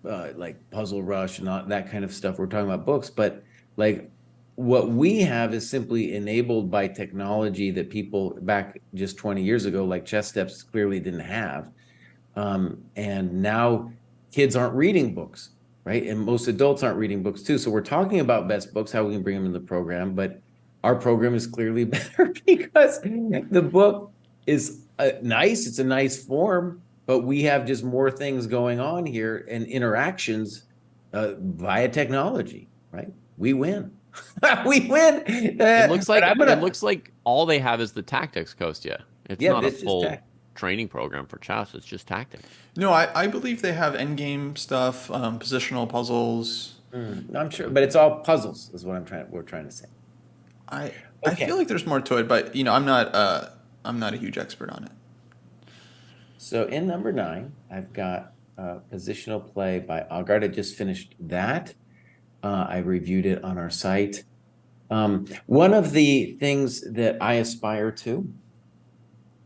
uh, 0.08 0.28
like 0.36 0.58
Puzzle 0.70 1.02
Rush 1.02 1.38
and 1.38 1.48
all 1.48 1.64
that 1.64 1.90
kind 1.90 2.04
of 2.04 2.12
stuff. 2.12 2.38
We're 2.38 2.46
talking 2.46 2.70
about 2.70 2.86
books, 2.86 3.10
but 3.10 3.42
like 3.76 4.10
what 4.56 4.90
we 4.90 5.20
have 5.20 5.54
is 5.54 5.68
simply 5.68 6.14
enabled 6.14 6.70
by 6.70 6.86
technology 6.86 7.70
that 7.70 7.90
people 7.90 8.36
back 8.42 8.80
just 8.94 9.16
20 9.16 9.42
years 9.42 9.64
ago, 9.64 9.84
like 9.84 10.04
chess 10.04 10.28
steps, 10.28 10.62
clearly 10.62 11.00
didn't 11.00 11.20
have. 11.20 11.70
Um, 12.36 12.82
and 12.96 13.42
now 13.42 13.92
kids 14.32 14.56
aren't 14.56 14.74
reading 14.74 15.14
books, 15.14 15.50
right? 15.84 16.04
And 16.04 16.18
most 16.18 16.48
adults 16.48 16.82
aren't 16.82 16.98
reading 16.98 17.22
books 17.22 17.42
too. 17.42 17.58
So 17.58 17.70
we're 17.70 17.82
talking 17.82 18.20
about 18.20 18.48
best 18.48 18.74
books, 18.74 18.90
how 18.90 19.04
we 19.04 19.12
can 19.12 19.22
bring 19.22 19.36
them 19.36 19.46
in 19.46 19.52
the 19.52 19.60
program, 19.60 20.14
but 20.14 20.40
our 20.82 20.96
program 20.96 21.34
is 21.34 21.46
clearly 21.46 21.84
better 21.84 22.34
because 22.46 23.00
the 23.00 23.62
book 23.62 24.12
is 24.46 24.86
uh, 24.98 25.10
nice. 25.22 25.66
It's 25.66 25.78
a 25.78 25.84
nice 25.84 26.24
form, 26.24 26.82
but 27.06 27.20
we 27.20 27.42
have 27.42 27.66
just 27.66 27.84
more 27.84 28.10
things 28.10 28.46
going 28.46 28.80
on 28.80 29.06
here 29.06 29.46
and 29.48 29.66
interactions 29.66 30.64
uh, 31.12 31.34
via 31.38 31.88
technology, 31.88 32.68
right? 32.90 33.12
We 33.36 33.52
win. 33.52 33.92
we 34.66 34.88
win. 34.88 35.22
it 35.26 35.90
looks 35.90 36.08
like 36.08 36.22
gonna, 36.22 36.52
it 36.52 36.60
looks 36.60 36.82
like 36.82 37.12
all 37.24 37.46
they 37.46 37.58
have 37.58 37.80
is 37.80 37.92
the 37.92 38.02
tactics, 38.02 38.54
Kostya. 38.54 39.02
It's 39.26 39.42
yeah, 39.42 39.52
not 39.52 39.64
a 39.64 39.70
full 39.70 40.06
training 40.54 40.88
program 40.88 41.26
for 41.26 41.38
chess. 41.38 41.74
It's 41.74 41.86
just 41.86 42.06
tactics. 42.06 42.48
No, 42.76 42.92
I, 42.92 43.24
I 43.24 43.26
believe 43.26 43.62
they 43.62 43.72
have 43.72 43.94
endgame 43.94 44.56
stuff, 44.56 45.10
um, 45.10 45.38
positional 45.38 45.88
puzzles. 45.88 46.80
Mm, 46.92 47.34
I'm 47.34 47.50
sure, 47.50 47.68
but 47.70 47.82
it's 47.82 47.96
all 47.96 48.20
puzzles, 48.20 48.70
is 48.74 48.84
what 48.84 48.96
I'm 48.96 49.04
trying. 49.04 49.30
We're 49.30 49.42
trying 49.42 49.64
to 49.64 49.72
say. 49.72 49.86
I 50.68 50.84
okay. 50.84 50.94
I 51.26 51.34
feel 51.34 51.56
like 51.56 51.68
there's 51.68 51.86
more 51.86 52.00
to 52.00 52.16
it, 52.18 52.28
but 52.28 52.54
you 52.54 52.64
know, 52.64 52.72
I'm 52.72 52.84
not 52.84 53.14
uh, 53.14 53.48
I'm 53.84 53.98
not 53.98 54.14
a 54.14 54.16
huge 54.16 54.38
expert 54.38 54.70
on 54.70 54.84
it. 54.84 54.92
So 56.36 56.64
in 56.64 56.86
number 56.86 57.12
nine, 57.12 57.52
I've 57.70 57.92
got 57.92 58.32
uh, 58.58 58.78
positional 58.92 59.52
play 59.52 59.78
by 59.78 60.06
Aagaard. 60.10 60.44
I 60.44 60.48
just 60.48 60.76
finished 60.76 61.14
that. 61.20 61.74
Uh, 62.42 62.66
I 62.68 62.78
reviewed 62.78 63.26
it 63.26 63.42
on 63.44 63.56
our 63.58 63.70
site. 63.70 64.24
Um, 64.90 65.26
one 65.46 65.72
of 65.72 65.92
the 65.92 66.36
things 66.38 66.82
that 66.92 67.16
I 67.22 67.34
aspire 67.34 67.90
to 67.92 68.28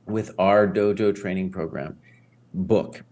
with 0.07 0.33
our 0.39 0.67
dojo 0.67 1.15
training 1.15 1.51
program 1.51 1.99
book 2.55 3.03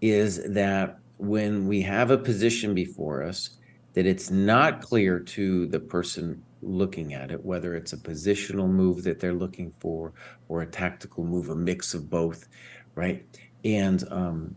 is 0.00 0.42
that 0.52 0.98
when 1.18 1.66
we 1.66 1.82
have 1.82 2.10
a 2.10 2.18
position 2.18 2.74
before 2.74 3.22
us, 3.22 3.58
that 3.94 4.06
it's 4.06 4.30
not 4.30 4.80
clear 4.80 5.20
to 5.20 5.66
the 5.66 5.80
person 5.80 6.42
looking 6.62 7.14
at 7.14 7.30
it, 7.30 7.44
whether 7.44 7.74
it's 7.74 7.92
a 7.92 7.96
positional 7.96 8.68
move 8.68 9.02
that 9.04 9.20
they're 9.20 9.34
looking 9.34 9.72
for 9.78 10.12
or 10.48 10.62
a 10.62 10.66
tactical 10.66 11.24
move, 11.24 11.48
a 11.50 11.54
mix 11.54 11.94
of 11.94 12.10
both, 12.10 12.48
right? 12.94 13.24
And 13.64 14.04
um, 14.10 14.54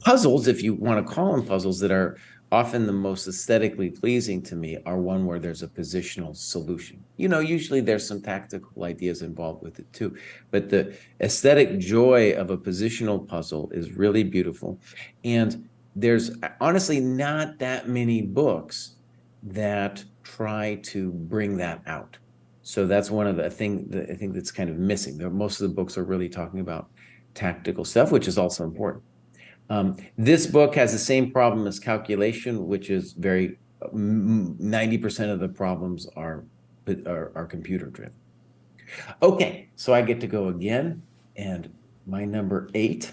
puzzles, 0.00 0.48
if 0.48 0.62
you 0.62 0.74
want 0.74 1.06
to 1.06 1.12
call 1.12 1.32
them 1.32 1.46
puzzles, 1.46 1.78
that 1.80 1.90
are 1.90 2.18
often 2.50 2.86
the 2.86 2.92
most 2.92 3.28
aesthetically 3.28 3.90
pleasing 3.90 4.40
to 4.42 4.56
me 4.56 4.78
are 4.86 4.98
one 4.98 5.26
where 5.26 5.38
there's 5.38 5.62
a 5.62 5.68
positional 5.68 6.36
solution. 6.36 7.04
You 7.16 7.28
know, 7.28 7.40
usually 7.40 7.80
there's 7.80 8.06
some 8.06 8.22
tactical 8.22 8.84
ideas 8.84 9.22
involved 9.22 9.62
with 9.62 9.78
it 9.78 9.92
too, 9.92 10.16
but 10.50 10.70
the 10.70 10.96
aesthetic 11.20 11.78
joy 11.78 12.32
of 12.32 12.50
a 12.50 12.56
positional 12.56 13.26
puzzle 13.26 13.70
is 13.72 13.92
really 13.92 14.24
beautiful. 14.24 14.78
And 15.24 15.68
there's 15.94 16.30
honestly 16.60 17.00
not 17.00 17.58
that 17.58 17.88
many 17.88 18.22
books 18.22 18.94
that 19.42 20.04
try 20.22 20.80
to 20.84 21.10
bring 21.10 21.56
that 21.58 21.82
out. 21.86 22.16
So 22.62 22.86
that's 22.86 23.10
one 23.10 23.26
of 23.26 23.36
the 23.36 23.50
thing 23.50 23.88
that 23.88 24.10
I 24.10 24.14
think 24.14 24.34
that's 24.34 24.50
kind 24.50 24.70
of 24.70 24.76
missing. 24.76 25.18
Most 25.36 25.60
of 25.60 25.68
the 25.68 25.74
books 25.74 25.96
are 25.96 26.04
really 26.04 26.28
talking 26.28 26.60
about 26.60 26.88
tactical 27.34 27.84
stuff, 27.84 28.12
which 28.12 28.28
is 28.28 28.38
also 28.38 28.64
important. 28.64 29.04
Um, 29.70 29.96
this 30.16 30.46
book 30.46 30.74
has 30.74 30.92
the 30.92 30.98
same 30.98 31.30
problem 31.30 31.66
as 31.66 31.78
calculation, 31.78 32.66
which 32.66 32.90
is 32.90 33.12
very 33.12 33.58
90% 33.82 35.30
of 35.30 35.40
the 35.40 35.48
problems 35.48 36.08
are, 36.16 36.44
are, 37.06 37.32
are 37.34 37.46
computer 37.46 37.86
driven. 37.86 38.14
Okay, 39.22 39.68
so 39.76 39.92
I 39.92 40.02
get 40.02 40.20
to 40.20 40.26
go 40.26 40.48
again, 40.48 41.02
and 41.36 41.70
my 42.06 42.24
number 42.24 42.70
eight 42.74 43.12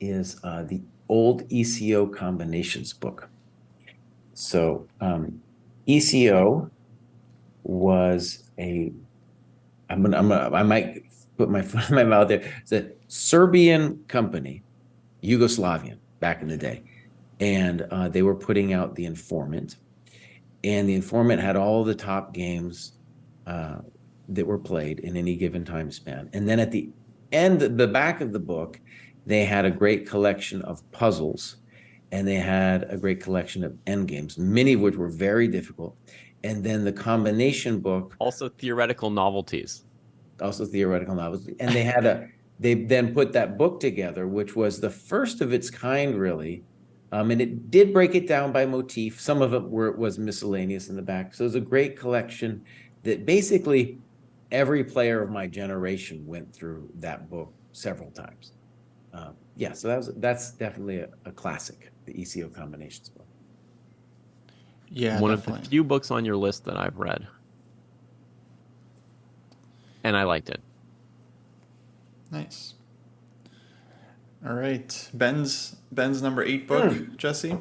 is 0.00 0.40
uh, 0.42 0.62
the 0.62 0.80
old 1.08 1.44
ECO 1.50 2.06
combinations 2.06 2.92
book. 2.92 3.28
So 4.32 4.86
um, 5.00 5.42
ECO 5.86 6.70
was 7.62 8.44
a 8.58 8.92
I'm 9.88 10.02
gonna, 10.02 10.16
I'm 10.16 10.28
gonna 10.28 10.54
I 10.54 10.62
might 10.62 11.05
put 11.36 11.50
my 11.50 11.62
foot 11.62 11.88
in 11.88 11.94
my 11.94 12.04
mouth 12.04 12.28
there. 12.28 12.42
It's 12.62 12.72
a 12.72 12.90
Serbian 13.08 14.04
company, 14.08 14.62
Yugoslavian 15.22 15.98
back 16.20 16.42
in 16.42 16.48
the 16.48 16.56
day, 16.56 16.82
and 17.40 17.82
uh, 17.90 18.08
they 18.08 18.22
were 18.22 18.34
putting 18.34 18.72
out 18.72 18.94
the 18.94 19.04
Informant, 19.04 19.76
and 20.64 20.88
the 20.88 20.94
Informant 20.94 21.40
had 21.40 21.56
all 21.56 21.84
the 21.84 21.94
top 21.94 22.32
games 22.32 22.92
uh, 23.46 23.78
that 24.28 24.46
were 24.46 24.58
played 24.58 25.00
in 25.00 25.16
any 25.16 25.36
given 25.36 25.64
time 25.64 25.90
span. 25.90 26.28
And 26.32 26.48
then 26.48 26.58
at 26.58 26.72
the 26.72 26.90
end, 27.32 27.60
the 27.60 27.86
back 27.86 28.20
of 28.20 28.32
the 28.32 28.40
book, 28.40 28.80
they 29.24 29.44
had 29.44 29.64
a 29.64 29.70
great 29.70 30.08
collection 30.08 30.62
of 30.62 30.88
puzzles, 30.92 31.56
and 32.12 32.26
they 32.26 32.36
had 32.36 32.84
a 32.90 32.96
great 32.96 33.20
collection 33.20 33.62
of 33.64 33.76
end 33.86 34.08
games, 34.08 34.38
many 34.38 34.72
of 34.72 34.80
which 34.80 34.96
were 34.96 35.08
very 35.08 35.48
difficult. 35.48 35.96
And 36.44 36.62
then 36.62 36.84
the 36.84 36.92
combination 36.92 37.80
book, 37.80 38.14
also 38.20 38.48
theoretical 38.48 39.10
novelties 39.10 39.85
also 40.40 40.64
theoretical 40.64 41.14
novels, 41.14 41.48
and 41.60 41.70
they 41.70 41.82
had 41.82 42.04
a 42.04 42.28
they 42.58 42.74
then 42.74 43.12
put 43.12 43.32
that 43.32 43.58
book 43.58 43.80
together, 43.80 44.26
which 44.26 44.56
was 44.56 44.80
the 44.80 44.90
first 44.90 45.40
of 45.40 45.52
its 45.52 45.68
kind, 45.70 46.18
really. 46.18 46.64
Um, 47.12 47.30
and 47.30 47.40
it 47.40 47.70
did 47.70 47.92
break 47.92 48.14
it 48.14 48.26
down 48.26 48.50
by 48.50 48.66
motif. 48.66 49.20
Some 49.20 49.42
of 49.42 49.54
it 49.54 49.62
were 49.62 49.92
was 49.92 50.18
miscellaneous 50.18 50.88
in 50.88 50.96
the 50.96 51.02
back, 51.02 51.34
so 51.34 51.44
it 51.44 51.48
was 51.48 51.54
a 51.54 51.60
great 51.60 51.98
collection 51.98 52.64
that 53.02 53.24
basically 53.24 53.98
every 54.50 54.82
player 54.82 55.22
of 55.22 55.30
my 55.30 55.46
generation 55.46 56.26
went 56.26 56.52
through 56.52 56.88
that 56.96 57.30
book 57.30 57.52
several 57.72 58.10
times. 58.10 58.52
Uh, 59.12 59.30
yeah, 59.56 59.72
so 59.72 59.88
that 59.88 59.98
was 59.98 60.12
that's 60.16 60.52
definitely 60.52 60.98
a, 60.98 61.08
a 61.24 61.32
classic, 61.32 61.92
the 62.04 62.20
ECO 62.20 62.48
combinations 62.48 63.08
book. 63.08 63.26
Yeah, 64.88 65.20
One 65.20 65.30
definitely. 65.30 65.60
of 65.60 65.64
the 65.64 65.70
few 65.70 65.84
books 65.84 66.10
on 66.10 66.24
your 66.24 66.36
list 66.36 66.64
that 66.64 66.76
I've 66.76 66.98
read. 66.98 67.26
And 70.06 70.16
I 70.16 70.22
liked 70.22 70.48
it. 70.50 70.60
Nice. 72.30 72.74
All 74.46 74.54
right, 74.54 75.10
Ben's 75.12 75.74
Ben's 75.90 76.22
number 76.22 76.44
eight 76.44 76.68
book, 76.68 76.92
Hmm. 76.92 77.16
Jesse. 77.16 77.58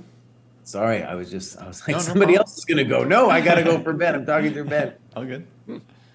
Sorry, 0.63 1.01
I 1.01 1.15
was 1.15 1.31
just 1.31 1.57
I 1.57 1.67
was 1.67 1.81
like 1.81 1.89
No, 1.89 1.97
no 1.97 1.99
somebody 2.03 2.33
problem. 2.35 2.39
else 2.41 2.57
is 2.59 2.65
gonna 2.65 2.83
go. 2.83 3.03
No, 3.03 3.29
I 3.31 3.41
gotta 3.41 3.63
go 3.63 3.79
for 3.79 3.93
Ben. 3.93 4.13
I'm 4.13 4.25
talking 4.27 4.53
through 4.53 4.65
Ben. 4.65 4.93
All 5.15 5.25
good. 5.25 5.47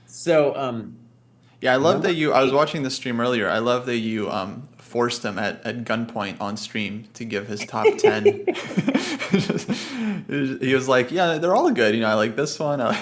So 0.06 0.54
um, 0.56 0.96
Yeah, 1.60 1.72
I 1.72 1.76
love 1.76 2.02
that 2.04 2.14
you. 2.14 2.32
I 2.32 2.42
was 2.44 2.52
watching 2.52 2.84
the 2.84 2.90
stream 2.90 3.20
earlier. 3.20 3.48
I 3.48 3.58
love 3.58 3.86
that 3.86 3.98
you 3.98 4.30
um, 4.30 4.68
forced 4.78 5.24
him 5.24 5.36
at, 5.36 5.64
at 5.66 5.84
gunpoint 5.84 6.40
on 6.40 6.56
stream 6.56 7.06
to 7.14 7.24
give 7.24 7.48
his 7.48 7.66
top 7.66 7.86
ten. 7.98 8.24
he 10.60 10.74
was 10.74 10.86
like, 10.86 11.10
"Yeah, 11.10 11.38
they're 11.38 11.56
all 11.56 11.70
good. 11.72 11.94
You 11.96 12.02
know, 12.02 12.08
I 12.08 12.14
like 12.14 12.36
this 12.36 12.56
one." 12.60 12.80
I 12.80 12.96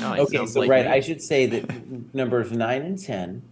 No, 0.00 0.12
it 0.14 0.20
okay, 0.20 0.36
sounds 0.38 0.52
so 0.52 0.60
like 0.60 0.70
right, 0.70 0.86
me. 0.86 0.92
I 0.92 1.00
should 1.00 1.20
say 1.22 1.46
that 1.46 2.14
numbers 2.14 2.52
nine 2.52 2.82
and 2.82 2.98
ten 2.98 3.42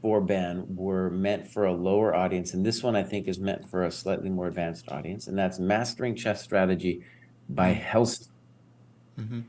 for 0.00 0.20
Ben 0.20 0.64
were 0.74 1.10
meant 1.10 1.46
for 1.48 1.66
a 1.66 1.72
lower 1.72 2.14
audience, 2.14 2.54
and 2.54 2.64
this 2.66 2.82
one 2.82 2.96
I 2.96 3.02
think 3.02 3.28
is 3.28 3.38
meant 3.38 3.68
for 3.70 3.84
a 3.84 3.90
slightly 3.90 4.28
more 4.30 4.48
advanced 4.48 4.90
audience, 4.90 5.28
and 5.28 5.38
that's 5.38 5.58
Mastering 5.58 6.14
Chess 6.16 6.42
Strategy 6.42 7.02
by 7.50 7.74
Hellsten, 7.74 8.28
Mhm. 9.18 9.44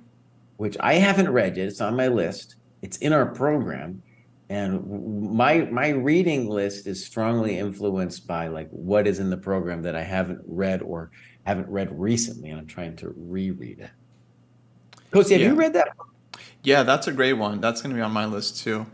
which 0.57 0.77
I 0.79 0.95
haven't 0.95 1.29
read 1.29 1.57
yet. 1.57 1.67
It's 1.67 1.81
on 1.81 1.95
my 1.95 2.07
list. 2.07 2.55
It's 2.81 2.97
in 2.97 3.13
our 3.13 3.25
program, 3.25 4.03
and 4.49 4.81
w- 4.83 5.29
my 5.33 5.61
my 5.71 5.89
reading 5.89 6.47
list 6.49 6.85
is 6.85 7.03
strongly 7.03 7.57
influenced 7.57 8.27
by 8.27 8.47
like 8.47 8.69
what 8.69 9.07
is 9.07 9.19
in 9.19 9.29
the 9.29 9.37
program 9.37 9.81
that 9.83 9.95
I 9.95 10.03
haven't 10.03 10.41
read 10.45 10.81
or 10.81 11.09
haven't 11.45 11.67
read 11.69 11.97
recently, 11.99 12.49
and 12.51 12.59
I'm 12.59 12.67
trying 12.67 12.95
to 12.97 13.13
reread 13.17 13.79
it. 13.79 13.89
Kosi, 15.11 15.31
have 15.31 15.41
you 15.41 15.47
Yeah. 15.53 15.59
read 15.59 15.73
that? 15.73 15.89
Yeah, 16.63 16.83
that's 16.83 17.07
a 17.07 17.11
great 17.11 17.33
one. 17.33 17.59
That's 17.59 17.81
going 17.81 17.91
to 17.91 17.95
be 17.95 18.01
on 18.01 18.11
my 18.11 18.25
list 18.25 18.63
too. 18.63 18.85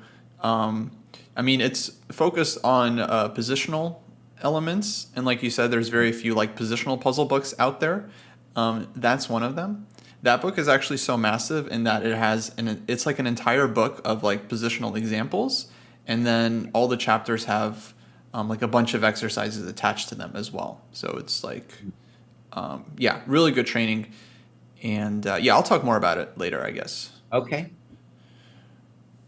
Um, 0.42 0.92
I 1.36 1.42
mean, 1.42 1.62
it's 1.62 1.92
focused 2.12 2.58
on 2.64 3.00
uh, 3.00 3.30
positional 3.30 3.98
elements, 4.42 5.08
and 5.16 5.26
like 5.26 5.44
you 5.44 5.50
said, 5.50 5.72
there's 5.72 5.90
very 5.90 6.12
few 6.12 6.34
like 6.34 6.56
positional 6.58 7.00
puzzle 7.00 7.26
books 7.26 7.54
out 7.60 7.80
there. 7.80 8.10
Um, 8.56 8.88
that's 8.96 9.30
one 9.30 9.44
of 9.44 9.56
them. 9.56 9.88
That 10.22 10.42
book 10.42 10.58
is 10.58 10.68
actually 10.68 10.98
so 10.98 11.16
massive 11.16 11.68
in 11.68 11.84
that 11.86 12.06
it 12.06 12.16
has 12.16 12.54
an 12.58 12.84
it's 12.88 13.06
like 13.06 13.20
an 13.20 13.28
entire 13.28 13.68
book 13.68 14.02
of 14.04 14.24
like 14.24 14.50
positional 14.50 14.98
examples, 14.98 15.68
and 16.08 16.26
then 16.26 16.72
all 16.74 16.88
the 16.88 16.98
chapters 16.98 17.46
have 17.46 17.94
um, 18.34 18.50
like 18.50 18.62
a 18.62 18.68
bunch 18.68 18.94
of 18.94 19.04
exercises 19.04 19.66
attached 19.68 20.10
to 20.10 20.16
them 20.16 20.32
as 20.36 20.52
well. 20.52 20.82
So 20.92 21.16
it's 21.20 21.44
like, 21.44 21.72
um, 22.54 22.86
yeah, 22.98 23.22
really 23.28 23.52
good 23.52 23.68
training. 23.68 24.12
And 24.82 25.26
uh, 25.26 25.36
yeah, 25.36 25.54
I'll 25.54 25.64
talk 25.64 25.84
more 25.84 25.98
about 25.98 26.18
it 26.18 26.38
later, 26.38 26.66
I 26.66 26.72
guess. 26.72 27.12
Okay. 27.32 27.72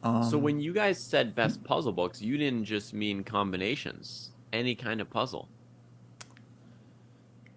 Um, 0.04 0.24
so 0.24 0.38
when 0.38 0.60
you 0.60 0.74
guys 0.74 1.00
said 1.00 1.36
best 1.36 1.64
puzzle 1.64 1.92
books, 1.92 2.22
you 2.22 2.38
didn't 2.38 2.66
just 2.66 2.94
mean 2.94 3.24
combinations. 3.24 4.32
Any 4.52 4.74
kind 4.76 5.00
of 5.00 5.10
puzzle. 5.10 5.48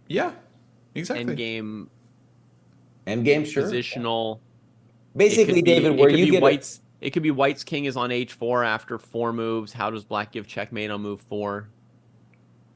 Yeah, 0.09 0.33
exactly. 0.95 1.27
End 1.29 1.37
game, 1.37 1.91
Endgame, 3.07 3.47
sure. 3.47 3.65
positional. 3.65 4.37
It 4.37 5.19
Basically, 5.19 5.55
could 5.57 5.65
be- 5.65 5.71
David, 5.71 5.93
it 5.93 5.99
where 5.99 6.11
could 6.11 6.19
you 6.19 6.27
be 6.27 6.31
get 6.33 6.39
a- 6.39 6.43
white's. 6.43 6.81
It 7.01 7.11
could 7.11 7.23
be 7.23 7.31
white's 7.31 7.65
king 7.65 7.85
is 7.85 7.97
on 7.99 8.11
h4 8.11 8.65
after 8.67 8.99
four 8.99 9.33
moves. 9.33 9.73
How 9.73 9.91
does 9.91 10.05
black 10.05 10.33
give 10.33 10.47
checkmate 10.47 10.91
on 10.91 11.01
move 11.03 11.21
four? 11.21 11.69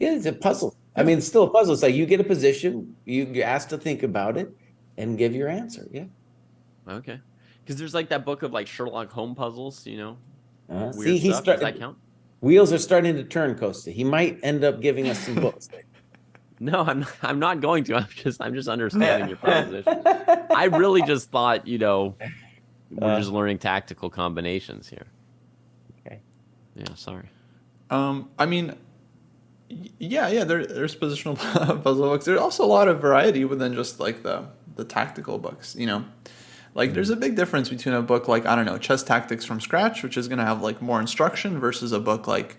yeah, 0.00 0.14
it's 0.14 0.26
a 0.26 0.32
puzzle. 0.32 0.76
I 0.96 1.02
mean, 1.02 1.18
it's 1.18 1.26
still 1.26 1.44
a 1.44 1.50
puzzle. 1.50 1.72
It's 1.74 1.82
like 1.82 1.94
you 1.94 2.06
get 2.06 2.20
a 2.20 2.24
position, 2.24 2.94
you 3.04 3.24
get 3.24 3.42
asked 3.42 3.70
to 3.70 3.78
think 3.78 4.02
about 4.02 4.36
it, 4.36 4.54
and 4.96 5.16
give 5.18 5.34
your 5.34 5.48
answer. 5.48 5.88
Yeah. 5.90 6.04
Okay, 6.88 7.20
because 7.68 7.78
there's 7.78 7.92
like 7.92 8.08
that 8.08 8.24
book 8.24 8.42
of 8.42 8.50
like 8.50 8.66
Sherlock 8.66 9.12
Holmes 9.12 9.36
puzzles. 9.36 9.86
You 9.86 9.98
know, 9.98 10.16
Uh, 10.70 10.90
weird 10.94 10.94
see, 10.94 11.18
he's 11.18 11.34
stuff. 11.34 11.44
Does 11.44 11.44
that 11.44 11.58
starting. 11.58 11.80
count? 11.80 11.98
Wheels 12.40 12.72
are 12.72 12.78
starting 12.78 13.14
to 13.16 13.24
turn, 13.24 13.58
Costa. 13.58 13.90
He 13.90 14.04
might 14.04 14.38
end 14.42 14.64
up 14.64 14.80
giving 14.80 15.06
us 15.08 15.18
some 15.18 15.34
books. 15.36 15.68
No, 16.60 16.80
I'm. 16.82 17.06
I'm 17.22 17.38
not 17.38 17.60
going 17.60 17.84
to. 17.84 17.94
I'm 17.98 18.08
just. 18.12 18.42
I'm 18.42 18.52
just 18.52 18.68
understanding 18.68 19.28
your 19.28 19.36
proposition. 19.38 20.02
I 20.56 20.64
really 20.64 21.02
just 21.02 21.30
thought, 21.30 21.68
you 21.68 21.78
know, 21.78 22.16
we're 22.90 23.12
Uh. 23.14 23.16
just 23.20 23.30
learning 23.30 23.58
tactical 23.58 24.10
combinations 24.10 24.88
here. 24.88 25.06
Okay. 26.04 26.18
Yeah, 26.74 26.92
sorry. 26.96 27.28
Um, 27.90 28.30
I 28.40 28.46
mean, 28.46 28.74
yeah, 30.00 30.26
yeah. 30.26 30.42
There, 30.42 30.66
there's 30.66 30.96
positional 30.96 31.36
puzzle 31.84 32.08
books. 32.08 32.24
There's 32.24 32.40
also 32.40 32.64
a 32.64 32.66
lot 32.66 32.88
of 32.88 33.00
variety 33.00 33.44
within 33.44 33.74
just 33.74 34.00
like 34.00 34.24
the 34.24 34.46
the 34.74 34.84
tactical 34.84 35.38
books. 35.38 35.76
You 35.78 35.86
know, 35.86 36.04
like 36.78 36.94
there's 36.94 37.10
a 37.10 37.16
big 37.16 37.34
difference 37.34 37.68
between 37.68 37.94
a 37.94 38.00
book 38.00 38.28
like 38.28 38.46
I 38.46 38.54
don't 38.56 38.64
know, 38.64 38.78
Chess 38.78 39.02
Tactics 39.02 39.44
from 39.44 39.60
Scratch, 39.60 40.02
which 40.02 40.16
is 40.16 40.28
going 40.28 40.38
to 40.38 40.44
have 40.44 40.62
like 40.62 40.80
more 40.80 41.00
instruction, 41.00 41.58
versus 41.58 41.92
a 41.92 41.98
book 42.00 42.26
like 42.26 42.56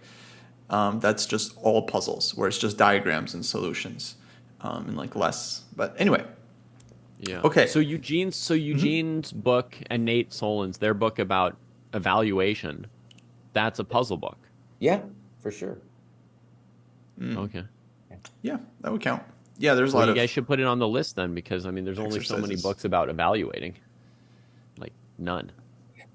um, 0.70 1.00
that's 1.00 1.26
just 1.26 1.58
all 1.58 1.82
puzzles, 1.84 2.36
where 2.36 2.48
it's 2.48 2.58
just 2.58 2.78
diagrams 2.78 3.34
and 3.34 3.46
solutions, 3.46 4.16
um, 4.62 4.88
and 4.90 4.98
like 4.98 5.16
less. 5.16 5.64
But 5.76 5.96
anyway, 5.98 6.26
Yeah. 7.20 7.42
Okay. 7.42 7.66
So 7.66 7.80
Eugene's 7.80 8.36
so 8.36 8.54
Eugene's 8.54 9.32
book 9.32 9.76
and 9.90 10.04
Nate 10.06 10.34
Solon's 10.34 10.78
their 10.78 10.94
book 10.94 11.18
about 11.18 11.56
evaluation, 11.94 12.86
that's 13.54 13.80
a 13.80 13.84
puzzle 13.84 14.18
book. 14.18 14.38
yeah, 14.80 15.02
for 15.40 15.50
sure. 15.50 15.78
Mm. 17.20 17.38
Okay. 17.38 17.64
yeah, 18.42 18.58
that 18.82 18.92
would 18.92 19.02
count. 19.02 19.24
Yeah, 19.58 19.74
there's 19.74 19.94
a 19.94 19.98
Well, 19.98 20.02
lot 20.02 20.06
you 20.08 20.12
of 20.12 20.18
guys 20.18 20.30
should 20.30 20.48
put 20.48 20.60
it 20.60 20.66
on 20.66 20.80
the 20.80 20.88
list 20.88 21.16
then 21.16 21.34
because 21.34 21.66
I 21.66 21.72
mean 21.72 21.84
there's 21.86 22.00
only 22.00 22.22
so 22.24 22.38
many 22.38 22.56
books 22.58 22.86
about 22.86 23.10
evaluating. 23.10 23.76
Like 25.20 25.26
none. 25.26 25.52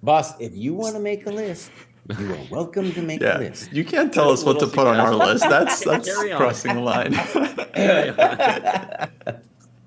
Boss, 0.02 0.38
if 0.40 0.56
you 0.56 0.72
want 0.74 0.94
to 0.94 1.00
make 1.00 1.26
a 1.26 1.30
list, 1.30 1.70
you 2.18 2.32
are 2.32 2.38
welcome 2.50 2.92
to 2.92 3.02
make 3.02 3.20
a 3.20 3.24
yeah. 3.24 3.38
list. 3.38 3.72
You 3.72 3.84
can't 3.84 4.12
tell 4.12 4.30
us 4.30 4.44
what 4.44 4.58
to 4.60 4.66
put 4.66 4.86
on 4.86 4.96
our 4.96 5.14
list. 5.14 5.44
That's 5.48 5.84
that's 5.88 6.10
crossing 6.34 6.74
the 6.76 6.80
line. 6.80 7.14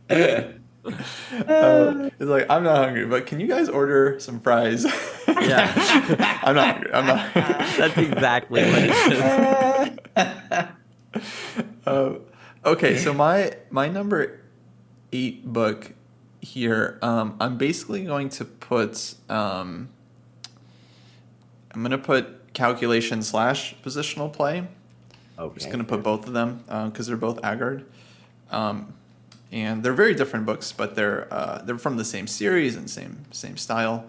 Uh, 0.88 2.10
it's 2.17 2.21
like 2.21 2.45
I'm 2.49 2.63
not 2.63 2.77
hungry, 2.77 3.06
but 3.06 3.25
can 3.25 3.41
you 3.41 3.47
guys 3.47 3.67
order 3.67 4.17
some 4.21 4.39
fries? 4.39 4.86
Yeah. 5.27 5.69
I'm 6.43 6.56
not 6.56 6.75
hungry. 6.75 6.93
I'm 6.93 7.06
not. 7.06 7.34
That's 7.34 7.97
exactly 7.97 8.63
what 8.63 8.84
it 8.84 8.89
is. 9.12 9.19
Uh, 11.86 12.19
okay, 12.63 12.97
so 12.97 13.13
my 13.13 13.51
my 13.69 13.89
number 13.89 14.39
eight 15.12 15.45
book 15.45 15.93
here, 16.47 16.97
um, 17.01 17.36
I'm 17.39 17.57
basically 17.57 18.03
going 18.05 18.29
to 18.29 18.45
put 18.45 19.15
um, 19.29 19.89
I'm 21.73 21.83
gonna 21.83 21.97
put 21.97 22.53
calculation 22.53 23.21
slash 23.21 23.75
positional 23.83 24.31
play. 24.31 24.67
Okay. 25.38 25.60
just 25.60 25.69
gonna 25.69 25.83
put 25.83 26.01
both 26.01 26.25
of 26.25 26.33
them 26.33 26.63
because 26.86 27.07
they're 27.07 27.17
both 27.17 27.41
Aagaard, 27.41 27.83
um, 28.49 28.93
and 29.51 29.83
they're 29.83 29.93
very 29.93 30.15
different 30.15 30.45
books, 30.45 30.71
but 30.71 30.95
they're 30.95 31.31
uh, 31.31 31.62
they're 31.63 31.77
from 31.77 31.97
the 31.97 32.05
same 32.05 32.25
series 32.27 32.75
and 32.75 32.89
same 32.89 33.25
same 33.31 33.57
style. 33.57 34.05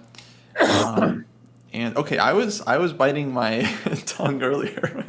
Um, 0.60 1.26
and 1.72 1.96
okay, 1.96 2.18
I 2.18 2.32
was 2.32 2.62
I 2.62 2.78
was 2.78 2.92
biting 2.92 3.32
my 3.32 3.62
tongue 4.06 4.42
earlier 4.42 5.04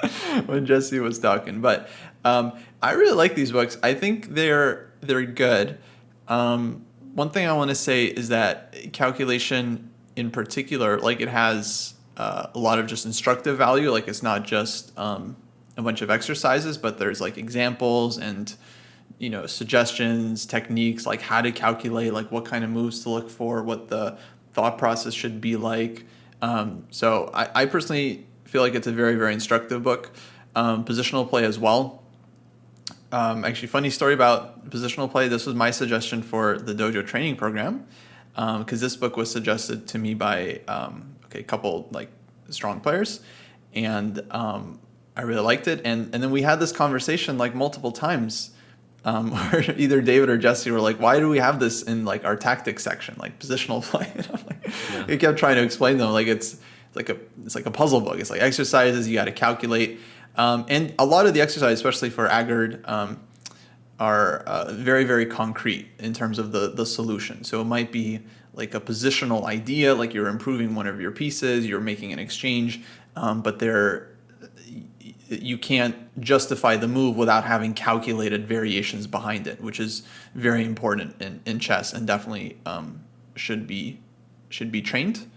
when, 0.00 0.42
when 0.46 0.66
Jesse 0.66 1.00
was 1.00 1.18
talking, 1.18 1.60
but 1.60 1.88
um, 2.24 2.52
I 2.82 2.92
really 2.92 3.16
like 3.16 3.34
these 3.34 3.50
books. 3.50 3.78
I 3.82 3.94
think 3.94 4.34
they're 4.34 4.90
they're 5.00 5.24
good. 5.26 5.78
Um, 6.28 6.84
one 7.14 7.30
thing 7.30 7.46
I 7.46 7.52
want 7.52 7.70
to 7.70 7.74
say 7.74 8.04
is 8.04 8.28
that 8.28 8.92
calculation 8.92 9.90
in 10.16 10.30
particular, 10.30 10.98
like 10.98 11.20
it 11.20 11.28
has 11.28 11.94
uh, 12.16 12.48
a 12.54 12.58
lot 12.58 12.78
of 12.78 12.86
just 12.86 13.04
instructive 13.04 13.58
value. 13.58 13.90
Like 13.90 14.08
it's 14.08 14.22
not 14.22 14.44
just 14.44 14.96
um, 14.98 15.36
a 15.76 15.82
bunch 15.82 16.02
of 16.02 16.10
exercises, 16.10 16.78
but 16.78 16.98
there's 16.98 17.20
like 17.20 17.38
examples 17.38 18.18
and 18.18 18.54
you 19.18 19.30
know 19.30 19.46
suggestions, 19.46 20.46
techniques, 20.46 21.06
like 21.06 21.22
how 21.22 21.40
to 21.42 21.52
calculate, 21.52 22.12
like 22.12 22.30
what 22.32 22.44
kind 22.44 22.64
of 22.64 22.70
moves 22.70 23.02
to 23.04 23.10
look 23.10 23.30
for, 23.30 23.62
what 23.62 23.88
the 23.88 24.18
thought 24.52 24.78
process 24.78 25.14
should 25.14 25.40
be 25.40 25.56
like. 25.56 26.04
Um, 26.42 26.86
so 26.90 27.30
I, 27.32 27.62
I 27.62 27.66
personally 27.66 28.26
feel 28.44 28.62
like 28.62 28.74
it's 28.74 28.86
a 28.86 28.92
very 28.92 29.14
very 29.14 29.32
instructive 29.32 29.82
book. 29.82 30.12
Um, 30.54 30.86
positional 30.86 31.28
play 31.28 31.44
as 31.44 31.58
well. 31.58 32.02
Um, 33.16 33.46
actually, 33.46 33.68
funny 33.68 33.88
story 33.88 34.12
about 34.12 34.68
positional 34.68 35.10
play. 35.10 35.26
This 35.26 35.46
was 35.46 35.54
my 35.54 35.70
suggestion 35.70 36.22
for 36.22 36.58
the 36.58 36.74
dojo 36.74 37.06
training 37.06 37.36
program 37.36 37.86
because 38.34 38.82
this 38.82 38.94
book 38.94 39.16
was 39.16 39.30
suggested 39.30 39.88
to 39.88 39.98
me 39.98 40.12
by 40.12 40.60
um, 40.68 41.16
okay, 41.24 41.40
a 41.40 41.42
couple 41.42 41.88
like 41.92 42.10
strong 42.50 42.78
players, 42.78 43.20
and 43.72 44.22
um, 44.32 44.78
I 45.16 45.22
really 45.22 45.40
liked 45.40 45.66
it. 45.66 45.80
And 45.86 46.12
and 46.12 46.22
then 46.22 46.30
we 46.30 46.42
had 46.42 46.60
this 46.60 46.72
conversation 46.72 47.38
like 47.38 47.54
multiple 47.54 47.90
times 47.90 48.50
um, 49.06 49.32
or 49.52 49.62
either 49.78 50.02
David 50.02 50.28
or 50.28 50.36
Jesse 50.36 50.70
were 50.70 50.82
like, 50.82 51.00
"Why 51.00 51.18
do 51.18 51.30
we 51.30 51.38
have 51.38 51.58
this 51.58 51.82
in 51.82 52.04
like 52.04 52.26
our 52.26 52.36
tactics 52.36 52.82
section, 52.82 53.16
like 53.18 53.38
positional 53.38 53.82
play?" 53.90 54.12
I'm 54.14 54.46
like, 54.46 54.74
yeah. 54.92 55.06
We 55.06 55.16
kept 55.16 55.38
trying 55.38 55.56
to 55.56 55.62
explain 55.62 55.96
them 55.96 56.10
like 56.12 56.26
it's, 56.26 56.60
it's 56.88 56.96
like 56.96 57.08
a 57.08 57.16
it's 57.46 57.54
like 57.54 57.64
a 57.64 57.70
puzzle 57.70 58.02
book. 58.02 58.20
It's 58.20 58.28
like 58.28 58.42
exercises 58.42 59.08
you 59.08 59.14
got 59.14 59.24
to 59.24 59.32
calculate, 59.32 60.00
um, 60.36 60.66
and 60.68 60.94
a 60.98 61.06
lot 61.06 61.26
of 61.26 61.34
the 61.34 61.40
exercises, 61.40 61.78
especially 61.78 62.10
for 62.10 62.28
Aagaard, 62.28 62.88
um, 62.88 63.20
are 63.98 64.40
uh, 64.40 64.72
very 64.72 65.04
very 65.04 65.26
concrete 65.26 65.88
in 65.98 66.12
terms 66.12 66.38
of 66.38 66.52
the 66.52 66.68
the 66.68 66.86
solution. 66.86 67.44
So 67.44 67.60
it 67.60 67.64
might 67.64 67.92
be 67.92 68.20
like 68.52 68.74
a 68.74 68.80
positional 68.80 69.44
idea, 69.44 69.94
like 69.94 70.14
you're 70.14 70.28
improving 70.28 70.74
one 70.74 70.86
of 70.86 71.00
your 71.00 71.10
pieces, 71.10 71.66
you're 71.66 71.80
making 71.80 72.12
an 72.12 72.18
exchange, 72.18 72.82
um, 73.14 73.42
but 73.42 73.58
they're 73.58 74.08
you 75.28 75.58
can't 75.58 75.96
justify 76.20 76.76
the 76.76 76.86
move 76.86 77.16
without 77.16 77.44
having 77.44 77.74
calculated 77.74 78.46
variations 78.46 79.06
behind 79.06 79.46
it, 79.46 79.60
which 79.60 79.80
is 79.80 80.02
very 80.34 80.64
important 80.64 81.20
in, 81.20 81.40
in 81.44 81.58
chess 81.58 81.92
and 81.92 82.06
definitely 82.06 82.56
um, 82.64 83.00
should 83.34 83.66
be 83.66 83.98
should 84.48 84.70
be 84.70 84.80
trained. 84.80 85.28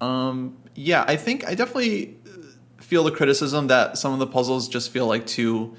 Um, 0.00 0.56
yeah, 0.74 1.04
I 1.06 1.16
think 1.16 1.46
I 1.46 1.54
definitely 1.54 2.16
feel 2.94 3.02
the 3.02 3.10
criticism 3.10 3.66
that 3.66 3.98
some 3.98 4.12
of 4.12 4.20
the 4.20 4.26
puzzles 4.26 4.68
just 4.68 4.88
feel 4.88 5.08
like 5.08 5.26
too 5.26 5.74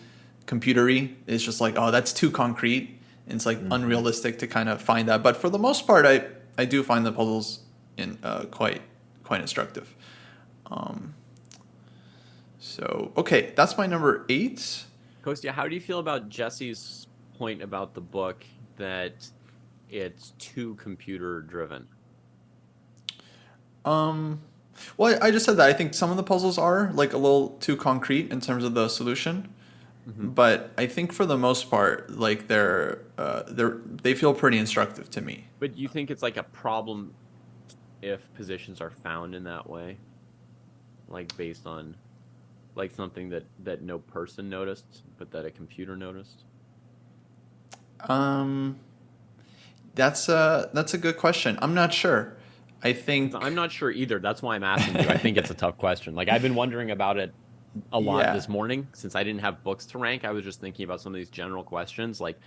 computery. 0.47 1.15
It's 1.27 1.41
just 1.41 1.61
like, 1.61 1.75
oh, 1.77 1.89
that's 1.89 2.11
too 2.11 2.29
concrete. 2.29 2.99
And 3.25 3.35
it's 3.35 3.45
like 3.45 3.57
mm-hmm. 3.57 3.71
unrealistic 3.71 4.37
to 4.39 4.47
kind 4.47 4.67
of 4.67 4.81
find 4.81 5.07
that. 5.07 5.23
But 5.23 5.37
for 5.37 5.49
the 5.49 5.57
most 5.57 5.87
part, 5.87 6.05
I 6.05 6.25
I 6.57 6.65
do 6.65 6.83
find 6.83 7.05
the 7.05 7.13
puzzles 7.13 7.61
in 7.95 8.19
uh, 8.21 8.47
quite 8.51 8.81
quite 9.23 9.39
instructive. 9.39 9.95
Um, 10.69 11.13
so, 12.59 13.13
okay, 13.15 13.53
that's 13.55 13.77
my 13.77 13.87
number 13.87 14.25
eight. 14.27 14.83
Kostya, 15.23 15.53
how 15.53 15.69
do 15.69 15.73
you 15.73 15.79
feel 15.79 15.99
about 15.99 16.27
Jesse's 16.27 17.07
point 17.37 17.61
about 17.61 17.93
the 17.93 18.01
book 18.01 18.43
that 18.75 19.25
it's 19.89 20.33
too 20.37 20.75
computer 20.75 21.39
driven? 21.43 21.87
Um, 23.85 24.41
well, 24.97 25.17
I 25.21 25.31
just 25.31 25.45
said 25.45 25.57
that 25.57 25.69
I 25.69 25.73
think 25.73 25.93
some 25.93 26.11
of 26.11 26.17
the 26.17 26.23
puzzles 26.23 26.57
are 26.57 26.91
like 26.93 27.13
a 27.13 27.17
little 27.17 27.49
too 27.59 27.75
concrete 27.75 28.31
in 28.31 28.41
terms 28.41 28.63
of 28.63 28.73
the 28.73 28.87
solution, 28.87 29.53
mm-hmm. 30.07 30.29
but 30.29 30.71
I 30.77 30.85
think 30.87 31.11
for 31.11 31.25
the 31.25 31.37
most 31.37 31.69
part, 31.69 32.11
like 32.11 32.47
they're 32.47 32.99
uh, 33.17 33.43
they're 33.47 33.77
they 33.85 34.13
feel 34.13 34.33
pretty 34.33 34.57
instructive 34.57 35.09
to 35.11 35.21
me. 35.21 35.47
But 35.59 35.77
you 35.77 35.87
think 35.87 36.11
it's 36.11 36.21
like 36.21 36.37
a 36.37 36.43
problem 36.43 37.13
if 38.01 38.33
positions 38.35 38.81
are 38.81 38.91
found 38.91 39.33
in 39.33 39.43
that 39.45 39.69
way, 39.69 39.97
like 41.07 41.35
based 41.37 41.65
on 41.65 41.95
like 42.75 42.91
something 42.91 43.29
that 43.29 43.43
that 43.63 43.81
no 43.81 43.99
person 43.99 44.49
noticed 44.49 45.03
but 45.17 45.31
that 45.31 45.45
a 45.45 45.51
computer 45.51 45.95
noticed? 45.95 46.43
Um 48.01 48.79
that's 49.95 50.27
a 50.29 50.69
that's 50.73 50.93
a 50.93 50.97
good 50.97 51.17
question. 51.17 51.57
I'm 51.61 51.73
not 51.73 51.93
sure 51.93 52.34
i 52.85 52.93
think 52.93 53.33
i'm 53.35 53.55
not 53.55 53.71
sure 53.71 53.91
either 53.91 54.19
that's 54.19 54.41
why 54.41 54.55
i'm 54.55 54.63
asking 54.63 54.95
you 55.01 55.09
i 55.09 55.17
think 55.17 55.37
it's 55.37 55.49
a 55.49 55.55
tough 55.55 55.77
question 55.77 56.15
like 56.15 56.29
i've 56.29 56.41
been 56.41 56.55
wondering 56.55 56.91
about 56.91 57.17
it 57.17 57.33
a 57.91 57.99
lot 57.99 58.19
yeah. 58.19 58.33
this 58.33 58.47
morning 58.47 58.87
since 58.93 59.15
i 59.15 59.23
didn't 59.23 59.41
have 59.41 59.63
books 59.63 59.85
to 59.85 59.97
rank 59.97 60.23
i 60.23 60.31
was 60.31 60.43
just 60.43 60.61
thinking 60.61 60.85
about 60.85 61.01
some 61.01 61.13
of 61.13 61.17
these 61.17 61.29
general 61.29 61.63
questions 61.63 62.21
like 62.21 62.39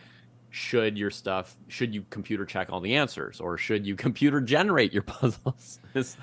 should 0.50 0.96
your 0.96 1.10
stuff 1.10 1.56
should 1.68 1.94
you 1.94 2.04
computer 2.08 2.46
check 2.46 2.72
all 2.72 2.80
the 2.80 2.94
answers 2.94 3.38
or 3.40 3.58
should 3.58 3.86
you 3.86 3.94
computer 4.06 4.40
generate 4.40 4.92
your 4.92 5.02
puzzles 5.02 5.80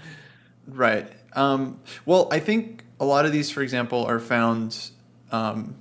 right 0.68 1.12
um, 1.34 1.80
well 2.06 2.28
i 2.32 2.40
think 2.40 2.86
a 3.00 3.06
lot 3.06 3.26
of 3.26 3.32
these, 3.32 3.52
for 3.52 3.62
example, 3.62 4.06
are 4.06 4.20
found. 4.20 4.92
Um, 5.32 5.76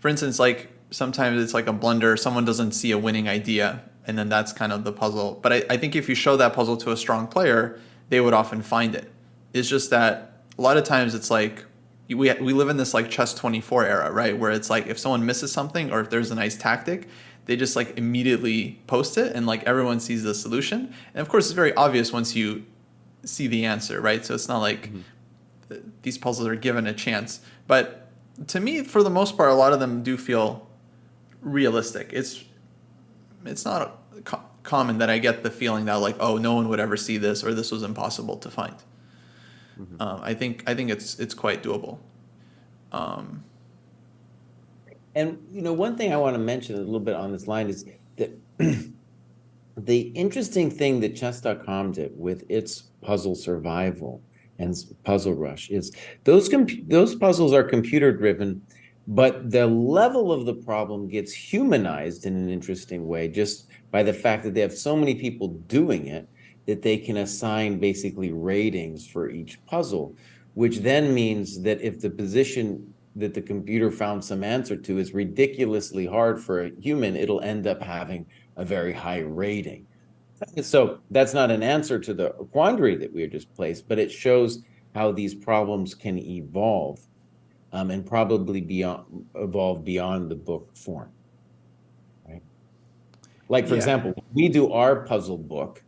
for 0.00 0.08
instance, 0.08 0.38
like 0.38 0.68
sometimes 0.90 1.42
it's 1.42 1.54
like 1.54 1.66
a 1.66 1.72
blunder. 1.72 2.16
Someone 2.16 2.44
doesn't 2.44 2.72
see 2.72 2.90
a 2.90 2.98
winning 2.98 3.28
idea, 3.28 3.82
and 4.08 4.18
then 4.18 4.28
that's 4.28 4.52
kind 4.52 4.72
of 4.72 4.82
the 4.84 4.92
puzzle. 4.92 5.38
But 5.42 5.52
I, 5.52 5.62
I 5.70 5.76
think 5.76 5.94
if 5.94 6.08
you 6.08 6.14
show 6.14 6.36
that 6.36 6.52
puzzle 6.54 6.76
to 6.78 6.90
a 6.90 6.96
strong 6.96 7.26
player, 7.28 7.78
they 8.08 8.20
would 8.20 8.34
often 8.34 8.62
find 8.62 8.94
it. 8.94 9.10
It's 9.52 9.68
just 9.68 9.90
that 9.90 10.42
a 10.58 10.62
lot 10.62 10.76
of 10.76 10.84
times 10.84 11.14
it's 11.14 11.30
like 11.30 11.64
we 12.08 12.32
we 12.32 12.52
live 12.52 12.68
in 12.68 12.76
this 12.76 12.94
like 12.94 13.10
chess 13.10 13.34
24 13.34 13.84
era, 13.86 14.10
right? 14.10 14.36
Where 14.36 14.50
it's 14.50 14.70
like 14.70 14.86
if 14.86 14.98
someone 14.98 15.24
misses 15.24 15.52
something 15.52 15.92
or 15.92 16.00
if 16.00 16.10
there's 16.10 16.30
a 16.30 16.34
nice 16.34 16.56
tactic, 16.56 17.08
they 17.44 17.54
just 17.54 17.76
like 17.76 17.96
immediately 17.96 18.80
post 18.86 19.16
it 19.16 19.36
and 19.36 19.46
like 19.46 19.62
everyone 19.64 20.00
sees 20.00 20.24
the 20.24 20.34
solution. 20.34 20.92
And 21.14 21.20
of 21.20 21.28
course, 21.28 21.46
it's 21.46 21.54
very 21.54 21.74
obvious 21.74 22.12
once 22.12 22.34
you 22.34 22.64
see 23.24 23.46
the 23.46 23.64
answer, 23.64 24.00
right? 24.00 24.24
So 24.24 24.34
it's 24.34 24.48
not 24.48 24.58
like 24.58 24.88
mm-hmm 24.88 25.00
these 26.02 26.18
puzzles 26.18 26.46
are 26.48 26.54
given 26.54 26.86
a 26.86 26.94
chance. 26.94 27.40
But 27.66 28.10
to 28.48 28.60
me, 28.60 28.82
for 28.82 29.02
the 29.02 29.10
most 29.10 29.36
part, 29.36 29.50
a 29.50 29.54
lot 29.54 29.72
of 29.72 29.80
them 29.80 30.02
do 30.02 30.16
feel 30.16 30.68
realistic. 31.40 32.10
It's 32.12 32.44
it's 33.44 33.64
not 33.64 33.97
co- 34.24 34.42
common 34.62 34.98
that 34.98 35.10
I 35.10 35.18
get 35.18 35.42
the 35.42 35.50
feeling 35.50 35.86
that 35.86 35.94
like, 35.94 36.16
oh, 36.20 36.36
no 36.36 36.54
one 36.54 36.68
would 36.68 36.80
ever 36.80 36.96
see 36.96 37.18
this 37.18 37.42
or 37.42 37.54
this 37.54 37.70
was 37.70 37.82
impossible 37.82 38.36
to 38.38 38.50
find. 38.50 38.76
Mm-hmm. 39.80 40.02
Um, 40.02 40.20
I 40.22 40.34
think 40.34 40.64
I 40.66 40.74
think 40.74 40.90
it's 40.90 41.18
it's 41.18 41.34
quite 41.34 41.62
doable. 41.62 41.98
Um, 42.92 43.44
and 45.14 45.38
you 45.52 45.62
know, 45.62 45.72
one 45.72 45.96
thing 45.96 46.12
I 46.12 46.16
want 46.16 46.34
to 46.34 46.38
mention 46.40 46.76
a 46.76 46.78
little 46.78 47.00
bit 47.00 47.14
on 47.14 47.32
this 47.32 47.46
line 47.46 47.68
is 47.68 47.84
that 48.16 48.30
the 49.76 50.00
interesting 50.00 50.70
thing 50.70 51.00
that 51.00 51.16
chess.com 51.16 51.92
did 51.92 52.18
with 52.18 52.44
its 52.48 52.82
puzzle 53.02 53.34
survival 53.34 54.20
and 54.58 54.76
Puzzle 55.04 55.34
Rush 55.34 55.70
is 55.70 55.92
those 56.24 56.48
comp- 56.48 56.88
those 56.88 57.14
puzzles 57.14 57.52
are 57.52 57.62
computer 57.62 58.12
driven, 58.12 58.60
but 59.08 59.50
the 59.50 59.66
level 59.66 60.30
of 60.30 60.44
the 60.44 60.54
problem 60.54 61.08
gets 61.08 61.32
humanized 61.32 62.26
in 62.26 62.36
an 62.36 62.50
interesting 62.50 63.08
way 63.08 63.26
just 63.26 63.66
by 63.90 64.02
the 64.02 64.12
fact 64.12 64.44
that 64.44 64.52
they 64.52 64.60
have 64.60 64.72
so 64.72 64.94
many 64.94 65.14
people 65.14 65.48
doing 65.66 66.08
it 66.08 66.28
that 66.66 66.82
they 66.82 66.98
can 66.98 67.16
assign 67.16 67.78
basically 67.78 68.32
ratings 68.32 69.06
for 69.06 69.30
each 69.30 69.64
puzzle, 69.64 70.14
which 70.52 70.80
then 70.80 71.14
means 71.14 71.62
that 71.62 71.80
if 71.80 72.00
the 72.00 72.10
position 72.10 72.92
that 73.16 73.32
the 73.32 73.40
computer 73.40 73.90
found 73.90 74.22
some 74.22 74.44
answer 74.44 74.76
to 74.76 74.98
is 74.98 75.14
ridiculously 75.14 76.04
hard 76.04 76.38
for 76.38 76.64
a 76.64 76.70
human, 76.78 77.16
it'll 77.16 77.40
end 77.40 77.66
up 77.66 77.80
having 77.80 78.26
a 78.56 78.64
very 78.64 78.92
high 78.92 79.20
rating. 79.20 79.86
So 80.60 80.98
that's 81.10 81.32
not 81.32 81.50
an 81.50 81.62
answer 81.62 81.98
to 81.98 82.12
the 82.12 82.30
quandary 82.52 82.96
that 82.96 83.12
we 83.12 83.22
are 83.22 83.28
just 83.28 83.52
placed, 83.54 83.88
but 83.88 83.98
it 83.98 84.12
shows 84.12 84.62
how 84.94 85.12
these 85.12 85.34
problems 85.34 85.94
can 85.94 86.18
evolve 86.18 87.00
um, 87.72 87.90
and 87.90 88.04
probably 88.04 88.60
beyond 88.60 89.26
evolve 89.34 89.84
beyond 89.84 90.30
the 90.30 90.34
book 90.34 90.76
form. 90.76 91.10
Right? 92.28 92.42
Like 93.48 93.66
for 93.66 93.74
yeah. 93.74 93.78
example, 93.78 94.24
we 94.32 94.48
do 94.48 94.72
our 94.72 94.96
puzzle 94.96 95.38
book. 95.38 95.82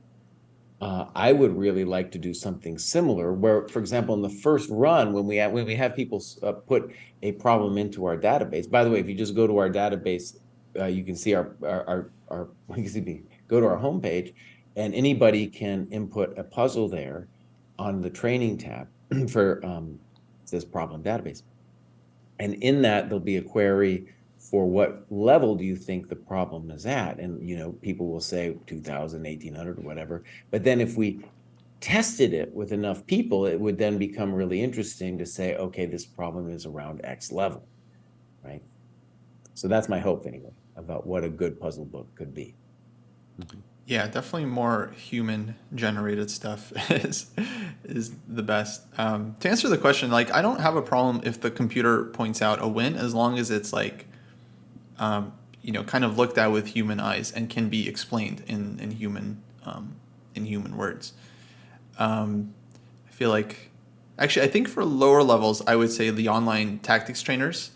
Uh, 0.81 1.07
I 1.15 1.33
would 1.33 1.55
really 1.57 1.85
like 1.85 2.11
to 2.13 2.19
do 2.19 2.33
something 2.33 2.79
similar, 2.79 3.35
where, 3.35 3.69
for 3.69 3.81
example, 3.81 4.15
in 4.15 4.23
the 4.23 4.31
first 4.31 4.71
run, 4.71 5.13
when 5.13 5.27
we 5.27 5.37
have, 5.37 5.53
when 5.53 5.67
we 5.67 5.75
have 5.75 5.95
people 5.95 6.25
uh, 6.43 6.53
put 6.53 6.95
a 7.23 7.33
problem 7.33 7.77
into 7.77 8.07
our 8.07 8.17
database. 8.17 8.71
By 8.71 8.83
the 8.83 8.91
way, 8.91 8.99
if 8.99 9.07
you 9.07 9.15
just 9.15 9.35
go 9.35 9.47
to 9.47 9.59
our 9.59 9.69
database, 9.69 10.39
uh, 10.79 10.87
you 10.87 11.05
can 11.05 11.17
see 11.17 11.35
our 11.35 11.55
our 11.63 11.85
our, 11.87 12.11
our 12.31 12.49
excuse 12.79 13.05
me, 13.05 13.23
go 13.47 13.61
to 13.61 13.67
our 13.67 13.77
homepage 13.77 14.33
and 14.77 14.95
anybody 14.95 15.47
can 15.47 15.87
input 15.91 16.37
a 16.39 16.45
puzzle 16.45 16.89
there 16.89 17.29
on 17.79 18.01
the 18.01 18.11
training 18.11 18.57
tab 18.57 18.89
for 19.29 19.65
um, 19.65 19.99
this 20.51 20.65
problem 20.65 21.03
database. 21.03 21.43
And 22.41 22.55
in 22.55 22.83
that, 22.83 23.09
there'll 23.09 23.21
be 23.21 23.37
a 23.37 23.43
query 23.43 24.07
for 24.39 24.67
what 24.67 25.05
level 25.11 25.55
do 25.55 25.65
you 25.65 25.77
think 25.77 26.09
the 26.09 26.17
problem 26.17 26.71
is 26.71 26.87
at? 26.87 27.21
And, 27.21 27.47
you 27.47 27.57
know, 27.57 27.73
people 27.73 28.09
will 28.09 28.21
say 28.21 28.57
2000, 28.67 29.23
1800 29.23 29.79
or 29.79 29.83
whatever. 29.83 30.25
But 30.51 30.65
then 30.65 30.81
if 30.81 30.97
we 30.97 31.23
tested 31.81 32.33
it 32.33 32.53
with 32.55 32.73
enough 32.73 33.07
people, 33.07 33.47
it 33.47 33.61
would 33.61 33.79
then 33.79 33.99
become 33.99 34.33
really 34.33 34.63
interesting 34.63 35.19
to 35.19 35.27
say, 35.27 35.55
okay, 35.57 35.87
this 35.87 36.07
problem 36.07 36.51
is 36.51 36.67
around 36.67 37.03
X 37.05 37.31
level, 37.31 37.63
right? 38.43 38.63
So 39.55 39.69
that's 39.69 39.89
my 39.89 39.99
hope 39.99 40.27
anyway 40.27 40.53
about 40.77 41.07
what 41.07 41.23
a 41.23 41.29
good 41.29 41.61
puzzle 41.61 41.85
book 41.85 42.09
could 42.15 42.35
be. 42.35 42.55
Mm-hmm. 43.41 43.59
Yeah, 43.87 44.07
definitely 44.07 44.47
more 44.47 44.93
human 44.97 45.57
generated 45.75 46.31
stuff 46.31 46.73
is 46.91 47.31
is 47.85 48.13
the 48.29 48.43
best. 48.43 48.83
Um, 48.99 49.35
to 49.41 49.49
answer 49.49 49.69
the 49.69 49.79
question, 49.79 50.11
like 50.11 50.33
I 50.33 50.43
don't 50.43 50.61
have 50.61 50.77
a 50.77 50.83
problem 50.83 51.23
if 51.25 51.41
the 51.41 51.51
computer 51.51 52.05
points 52.05 52.41
out 52.41 52.63
a 52.63 52.69
win 52.69 52.95
as 52.97 53.15
long 53.15 53.39
as 53.39 53.51
it's 53.51 53.73
like, 53.73 54.07
um, 54.99 55.33
you 55.63 55.73
know, 55.73 55.83
kind 55.83 56.05
of 56.05 56.17
looked 56.17 56.39
at 56.39 56.53
with 56.53 56.69
human 56.69 57.01
eyes 57.01 57.33
and 57.33 57.51
can 57.51 57.69
be 57.69 57.89
explained 57.89 58.45
in 58.47 58.79
in 58.79 58.93
human 58.93 59.43
um, 59.65 59.97
in 60.35 60.45
human 60.45 60.77
words. 60.77 61.13
Um, 61.99 62.55
I 63.09 63.11
feel 63.11 63.31
like, 63.31 63.71
actually, 64.19 64.47
I 64.47 64.49
think 64.51 64.69
for 64.69 64.85
lower 64.85 65.23
levels, 65.23 65.63
I 65.67 65.77
would 65.77 65.91
say 65.91 66.11
the 66.11 66.29
online 66.29 66.79
tactics 66.79 67.23
trainers 67.23 67.73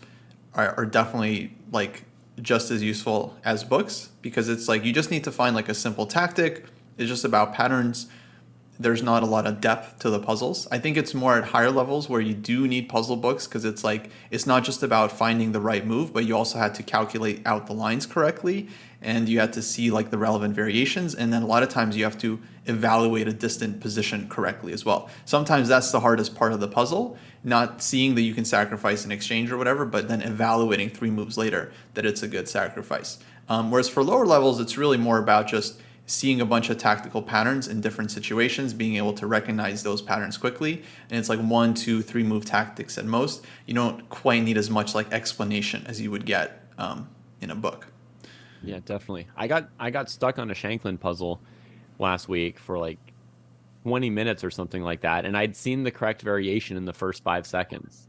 are, 0.53 0.73
are 0.77 0.85
definitely 0.85 1.53
like 1.71 2.03
just 2.41 2.71
as 2.71 2.83
useful 2.83 3.35
as 3.43 3.63
books 3.63 4.09
because 4.21 4.49
it's 4.49 4.67
like 4.67 4.83
you 4.83 4.91
just 4.91 5.11
need 5.11 5.23
to 5.23 5.31
find 5.31 5.55
like 5.55 5.69
a 5.69 5.73
simple 5.73 6.05
tactic. 6.05 6.65
It's 6.97 7.09
just 7.09 7.25
about 7.25 7.53
patterns. 7.53 8.07
there's 8.77 9.01
not 9.01 9.23
a 9.23 9.25
lot 9.25 9.47
of 9.47 9.61
depth 9.61 9.99
to 9.99 10.09
the 10.09 10.19
puzzles. 10.19 10.67
I 10.69 10.79
think 10.79 10.97
it's 10.97 11.13
more 11.13 11.37
at 11.37 11.45
higher 11.45 11.71
levels 11.71 12.09
where 12.09 12.19
you 12.19 12.33
do 12.33 12.67
need 12.67 12.89
puzzle 12.89 13.15
books 13.15 13.47
because 13.47 13.63
it's 13.63 13.85
like 13.85 14.09
it's 14.31 14.45
not 14.45 14.65
just 14.65 14.83
about 14.83 15.13
finding 15.13 15.53
the 15.53 15.61
right 15.61 15.85
move, 15.85 16.11
but 16.11 16.25
you 16.25 16.35
also 16.35 16.57
had 16.57 16.75
to 16.75 16.83
calculate 16.83 17.41
out 17.45 17.67
the 17.67 17.73
lines 17.73 18.05
correctly 18.05 18.67
and 19.01 19.29
you 19.29 19.39
had 19.39 19.53
to 19.53 19.61
see 19.61 19.91
like 19.91 20.09
the 20.09 20.17
relevant 20.17 20.55
variations 20.55 21.15
and 21.15 21.31
then 21.31 21.41
a 21.41 21.45
lot 21.45 21.63
of 21.63 21.69
times 21.69 21.95
you 21.95 22.03
have 22.03 22.17
to 22.17 22.39
evaluate 22.65 23.27
a 23.27 23.33
distant 23.33 23.79
position 23.79 24.27
correctly 24.27 24.73
as 24.73 24.83
well. 24.83 25.09
Sometimes 25.23 25.69
that's 25.69 25.91
the 25.91 26.01
hardest 26.01 26.35
part 26.35 26.51
of 26.51 26.59
the 26.59 26.67
puzzle, 26.67 27.17
not 27.45 27.81
seeing 27.81 28.15
that 28.15 28.21
you 28.21 28.33
can 28.33 28.43
sacrifice 28.43 29.05
an 29.05 29.11
exchange 29.11 29.51
or 29.51 29.57
whatever, 29.57 29.85
but 29.85 30.07
then 30.07 30.21
evaluating 30.21 30.89
three 30.89 31.11
moves 31.11 31.37
later 31.37 31.71
that 31.93 32.05
it's 32.05 32.23
a 32.23 32.27
good 32.27 32.49
sacrifice. 32.49 33.19
Um, 33.47 33.69
whereas 33.69 33.87
for 33.87 34.03
lower 34.03 34.25
levels, 34.25 34.59
it's 34.59 34.77
really 34.77 34.97
more 34.97 35.19
about 35.19 35.47
just 35.47 35.79
seeing 36.07 36.41
a 36.41 36.45
bunch 36.45 36.69
of 36.69 36.77
tactical 36.77 37.21
patterns 37.21 37.67
in 37.67 37.81
different 37.81 38.11
situations, 38.11 38.73
being 38.73 38.95
able 38.95 39.13
to 39.13 39.27
recognize 39.27 39.83
those 39.83 40.01
patterns 40.01 40.37
quickly. 40.37 40.83
And 41.09 41.19
it's 41.19 41.29
like 41.29 41.39
one, 41.39 41.73
two, 41.73 42.01
three 42.01 42.23
move 42.23 42.45
tactics 42.45 42.97
at 42.97 43.05
most. 43.05 43.45
You 43.65 43.75
don't 43.75 44.09
quite 44.09 44.43
need 44.43 44.57
as 44.57 44.69
much 44.69 44.95
like 44.95 45.11
explanation 45.13 45.85
as 45.87 46.01
you 46.01 46.11
would 46.11 46.25
get 46.25 46.63
um, 46.77 47.09
in 47.41 47.51
a 47.51 47.55
book. 47.55 47.87
Yeah, 48.63 48.79
definitely. 48.83 49.27
I 49.37 49.47
got 49.47 49.69
I 49.79 49.91
got 49.91 50.09
stuck 50.09 50.39
on 50.39 50.49
a 50.49 50.55
Shanklin 50.55 50.97
puzzle 50.97 51.39
last 51.99 52.27
week 52.27 52.57
for 52.57 52.79
like 52.79 52.97
20 53.85 54.09
minutes 54.09 54.43
or 54.43 54.49
something 54.49 54.81
like 54.81 55.01
that, 55.01 55.25
and 55.25 55.37
I'd 55.37 55.55
seen 55.55 55.83
the 55.83 55.91
correct 55.91 56.21
variation 56.21 56.75
in 56.75 56.85
the 56.85 56.93
first 56.93 57.23
five 57.23 57.45
seconds. 57.45 58.07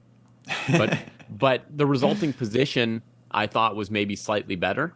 But 0.70 0.98
but 1.30 1.64
the 1.70 1.86
resulting 1.86 2.32
position 2.32 3.02
I 3.30 3.46
thought 3.46 3.76
was 3.76 3.90
maybe 3.90 4.16
slightly 4.16 4.56
better 4.56 4.94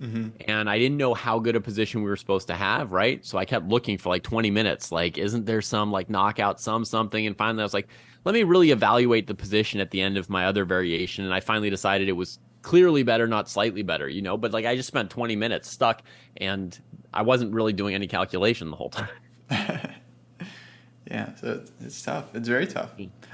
Mm-hmm. 0.00 0.28
And 0.46 0.70
I 0.70 0.78
didn't 0.78 0.96
know 0.96 1.14
how 1.14 1.38
good 1.38 1.56
a 1.56 1.60
position 1.60 2.02
we 2.02 2.08
were 2.08 2.16
supposed 2.16 2.46
to 2.48 2.54
have, 2.54 2.92
right? 2.92 3.24
So 3.24 3.38
I 3.38 3.44
kept 3.44 3.66
looking 3.66 3.98
for 3.98 4.10
like 4.10 4.22
20 4.22 4.50
minutes. 4.50 4.92
Like, 4.92 5.18
isn't 5.18 5.44
there 5.44 5.60
some 5.60 5.90
like 5.90 6.08
knockout, 6.08 6.60
some 6.60 6.84
something? 6.84 7.26
And 7.26 7.36
finally, 7.36 7.62
I 7.62 7.64
was 7.64 7.74
like, 7.74 7.88
let 8.24 8.34
me 8.34 8.44
really 8.44 8.70
evaluate 8.70 9.26
the 9.26 9.34
position 9.34 9.80
at 9.80 9.90
the 9.90 10.00
end 10.00 10.16
of 10.16 10.30
my 10.30 10.46
other 10.46 10.64
variation. 10.64 11.24
And 11.24 11.34
I 11.34 11.40
finally 11.40 11.70
decided 11.70 12.08
it 12.08 12.12
was 12.12 12.38
clearly 12.62 13.02
better, 13.02 13.26
not 13.26 13.48
slightly 13.48 13.82
better, 13.82 14.08
you 14.08 14.22
know? 14.22 14.36
But 14.36 14.52
like, 14.52 14.66
I 14.66 14.76
just 14.76 14.88
spent 14.88 15.10
20 15.10 15.34
minutes 15.34 15.68
stuck 15.68 16.02
and 16.36 16.78
I 17.12 17.22
wasn't 17.22 17.52
really 17.52 17.72
doing 17.72 17.94
any 17.94 18.06
calculation 18.06 18.70
the 18.70 18.76
whole 18.76 18.90
time. 18.90 19.08
yeah, 19.50 21.34
so 21.36 21.62
it's 21.80 22.02
tough. 22.02 22.34
It's 22.34 22.48
very 22.48 22.66
tough. 22.66 22.90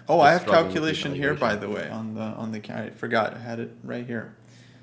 Oh, 0.09 0.21
I 0.21 0.33
have 0.33 0.47
calculation 0.47 1.15
here, 1.15 1.35
by 1.35 1.57
the 1.57 1.69
way, 1.69 1.89
on 1.89 2.15
the 2.15 2.21
on 2.21 2.53
the. 2.53 2.61
I 2.73 2.91
forgot 2.91 3.35
I 3.35 3.39
had 3.39 3.61
it 3.61 3.77
right 3.83 4.07
here. 4.07 4.37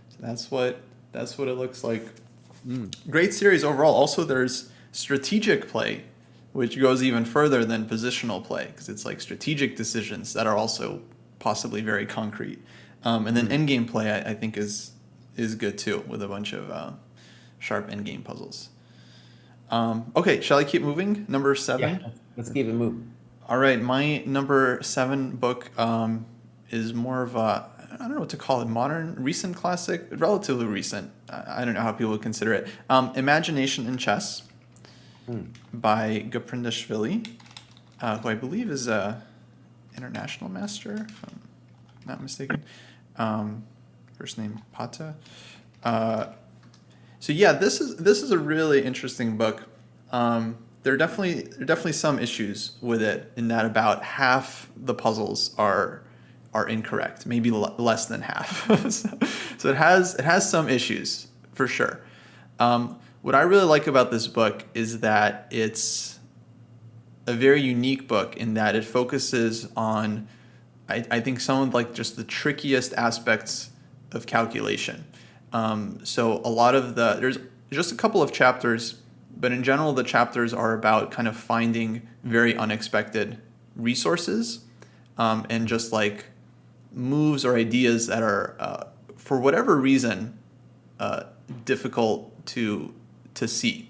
So 0.09 0.17
that's 0.19 0.51
what 0.51 0.81
that's 1.11 1.37
what 1.37 1.47
it 1.47 1.55
looks 1.55 1.83
like. 1.83 2.05
Mm. 2.67 2.93
Great 3.09 3.33
series 3.33 3.63
overall. 3.63 3.93
Also, 3.93 4.23
there's 4.23 4.71
strategic 4.91 5.67
play, 5.67 6.03
which 6.53 6.79
goes 6.79 7.01
even 7.01 7.25
further 7.25 7.65
than 7.65 7.85
positional 7.85 8.43
play 8.43 8.67
because 8.67 8.89
it's 8.89 9.05
like 9.05 9.21
strategic 9.21 9.75
decisions 9.75 10.33
that 10.33 10.47
are 10.47 10.55
also 10.55 11.01
possibly 11.39 11.81
very 11.81 12.05
concrete. 12.05 12.61
Um, 13.03 13.25
and 13.25 13.35
then 13.35 13.47
mm. 13.47 13.67
endgame 13.67 13.89
play, 13.89 14.11
I, 14.11 14.31
I, 14.31 14.33
think, 14.33 14.57
is 14.57 14.91
is 15.35 15.55
good 15.55 15.77
too 15.77 16.03
with 16.07 16.21
a 16.21 16.27
bunch 16.27 16.53
of 16.53 16.69
uh, 16.69 16.91
sharp 17.57 17.89
endgame 17.89 18.23
puzzles. 18.23 18.69
Um, 19.71 20.12
okay, 20.15 20.41
shall 20.41 20.57
I 20.57 20.63
keep 20.63 20.81
moving? 20.81 21.25
Number 21.27 21.55
seven. 21.55 22.01
Yeah, 22.01 22.10
let's 22.38 22.49
keep 22.49 22.67
it 22.67 22.73
moving. 22.73 23.13
All 23.47 23.57
right, 23.57 23.81
my 23.81 24.19
number 24.25 24.79
seven 24.84 25.38
book 25.38 25.71
um, 25.79 26.25
is 26.69 26.93
more 26.93 27.23
of 27.23 27.36
a 27.36 27.69
I 27.93 28.05
don't 28.05 28.15
know 28.15 28.21
what 28.21 28.29
to 28.29 28.38
call 28.38 28.62
it, 28.62 28.67
modern, 28.67 29.15
recent 29.21 29.55
classic, 29.55 30.07
relatively 30.12 30.65
recent. 30.65 31.12
I 31.29 31.65
don't 31.65 31.73
know 31.73 31.81
how 31.81 31.91
people 31.91 32.12
would 32.12 32.21
consider 32.21 32.53
it. 32.53 32.67
Um, 32.89 33.12
Imagination 33.15 33.86
in 33.86 33.97
Chess 33.97 34.43
hmm. 35.25 35.41
by 35.73 36.25
Gaprindashvili, 36.29 37.29
uh, 38.01 38.17
who 38.19 38.29
I 38.29 38.36
believe 38.36 38.69
is 38.69 38.88
a 38.88 39.21
international 39.95 40.49
master, 40.49 40.93
if 40.93 41.23
I'm 41.25 41.41
not 42.07 42.21
mistaken. 42.21 42.63
Um, 43.17 43.63
first 44.17 44.38
name 44.38 44.62
Paata. 44.75 45.15
Uh, 45.84 46.27
so 47.21 47.34
yeah, 47.34 47.53
this 47.53 47.79
is 47.79 47.97
this 47.97 48.23
is 48.23 48.31
a 48.31 48.38
really 48.39 48.84
interesting 48.84 49.38
book. 49.38 49.63
Um, 50.12 50.57
there 50.81 50.95
are 50.95 50.97
definitely 50.97 51.43
there 51.43 51.62
are 51.62 51.65
definitely 51.65 51.93
some 51.93 52.17
issues 52.17 52.71
with 52.81 53.03
it 53.03 53.31
in 53.36 53.47
that 53.49 53.63
about 53.67 54.03
half 54.03 54.71
the 54.75 54.95
puzzles 54.95 55.53
are 55.55 56.01
are 56.51 56.67
incorrect, 56.67 57.27
maybe 57.27 57.51
l- 57.51 57.75
less 57.77 58.07
than 58.07 58.23
half. 58.23 58.65
so, 58.91 59.19
so, 59.60 59.69
it 59.69 59.75
has 59.75 60.15
it 60.15 60.25
has 60.25 60.49
some 60.49 60.67
issues 60.67 61.27
for 61.53 61.67
sure. 61.67 62.01
Um, 62.60 62.99
what 63.21 63.36
I 63.36 63.43
really 63.43 63.65
like 63.65 63.86
about 63.86 64.10
this 64.10 64.27
book 64.27 64.65
is 64.73 65.01
that 65.01 65.47
it's 65.51 66.17
a 67.27 67.34
very 67.34 67.62
unique 67.62 68.07
book 68.07 68.36
in 68.36 68.55
that 68.55 68.75
it 68.75 68.84
focuses 68.84 69.69
on, 69.77 70.27
I, 70.89 71.05
I 71.12 71.19
think, 71.19 71.39
some 71.39 71.67
of 71.67 71.73
like 71.75 71.93
just 71.93 72.15
the 72.15 72.23
trickiest 72.23 72.93
aspects 72.93 73.69
of 74.12 74.25
calculation. 74.25 75.05
Um, 75.53 76.05
so 76.05 76.41
a 76.43 76.49
lot 76.49 76.75
of 76.75 76.95
the 76.95 77.15
there's 77.19 77.37
just 77.71 77.91
a 77.91 77.95
couple 77.95 78.21
of 78.21 78.31
chapters, 78.31 79.01
but 79.35 79.51
in 79.51 79.63
general 79.63 79.93
the 79.93 80.03
chapters 80.03 80.53
are 80.53 80.73
about 80.73 81.11
kind 81.11 81.27
of 81.27 81.35
finding 81.35 82.07
very 82.23 82.55
unexpected 82.55 83.39
resources 83.75 84.65
um, 85.17 85.45
and 85.49 85.67
just 85.67 85.91
like 85.91 86.25
moves 86.93 87.45
or 87.45 87.55
ideas 87.55 88.07
that 88.07 88.21
are, 88.21 88.55
uh, 88.59 88.83
for 89.15 89.39
whatever 89.39 89.77
reason, 89.77 90.37
uh, 90.99 91.23
difficult 91.65 92.45
to 92.45 92.93
to 93.33 93.47
see. 93.47 93.89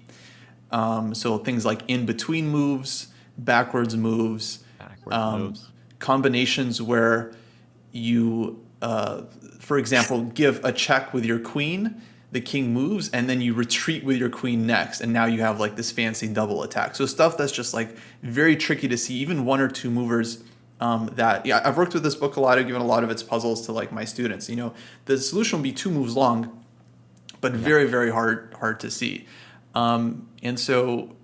Um, 0.70 1.14
so 1.14 1.38
things 1.38 1.64
like 1.64 1.82
in 1.88 2.06
between 2.06 2.48
moves, 2.48 3.08
backwards 3.36 3.96
moves, 3.96 4.64
backwards 4.78 5.16
um, 5.16 5.42
moves. 5.42 5.68
combinations 5.98 6.80
where 6.80 7.32
you, 7.90 8.64
uh, 8.80 9.22
for 9.72 9.78
example, 9.78 10.24
give 10.24 10.62
a 10.66 10.70
check 10.70 11.14
with 11.14 11.24
your 11.24 11.38
queen, 11.38 12.02
the 12.30 12.42
king 12.42 12.74
moves, 12.74 13.08
and 13.08 13.26
then 13.26 13.40
you 13.40 13.54
retreat 13.54 14.04
with 14.04 14.18
your 14.18 14.28
queen 14.28 14.66
next, 14.66 15.00
and 15.00 15.14
now 15.14 15.24
you 15.24 15.40
have 15.40 15.60
like 15.60 15.76
this 15.76 15.90
fancy 15.90 16.28
double 16.28 16.62
attack. 16.62 16.94
So 16.94 17.06
stuff 17.06 17.38
that's 17.38 17.52
just 17.52 17.72
like 17.72 17.96
very 18.22 18.54
tricky 18.54 18.86
to 18.88 18.98
see. 18.98 19.14
Even 19.14 19.46
one 19.46 19.60
or 19.60 19.68
two 19.68 19.90
movers 19.90 20.44
um, 20.78 21.10
that 21.14 21.46
yeah 21.46 21.62
I've 21.64 21.78
worked 21.78 21.94
with 21.94 22.02
this 22.02 22.14
book 22.14 22.36
a 22.36 22.40
lot. 22.40 22.58
I've 22.58 22.66
given 22.66 22.82
a 22.82 22.84
lot 22.84 23.02
of 23.02 23.08
its 23.08 23.22
puzzles 23.22 23.64
to 23.64 23.72
like 23.72 23.90
my 23.92 24.04
students. 24.04 24.50
You 24.50 24.56
know, 24.56 24.74
the 25.06 25.16
solution 25.16 25.60
will 25.60 25.64
be 25.64 25.72
two 25.72 25.90
moves 25.90 26.14
long, 26.14 26.62
but 27.40 27.52
yeah. 27.52 27.58
very 27.58 27.86
very 27.86 28.10
hard 28.10 28.54
hard 28.60 28.78
to 28.80 28.90
see. 28.90 29.26
Um, 29.74 30.28
and 30.42 30.60
so 30.60 31.16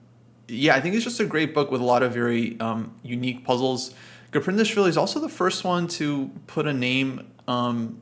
yeah, 0.49 0.75
I 0.75 0.81
think 0.81 0.95
it's 0.95 1.05
just 1.05 1.21
a 1.21 1.27
great 1.27 1.53
book 1.53 1.71
with 1.71 1.83
a 1.83 1.85
lot 1.85 2.03
of 2.03 2.15
very 2.15 2.59
um, 2.61 2.95
unique 3.03 3.45
puzzles. 3.45 3.93
Gaprindashvili 4.33 4.89
is 4.89 4.97
also 4.97 5.21
the 5.21 5.29
first 5.29 5.65
one 5.65 5.87
to 5.89 6.31
put 6.47 6.67
a 6.67 6.73
name 6.73 7.31
um, 7.47 8.01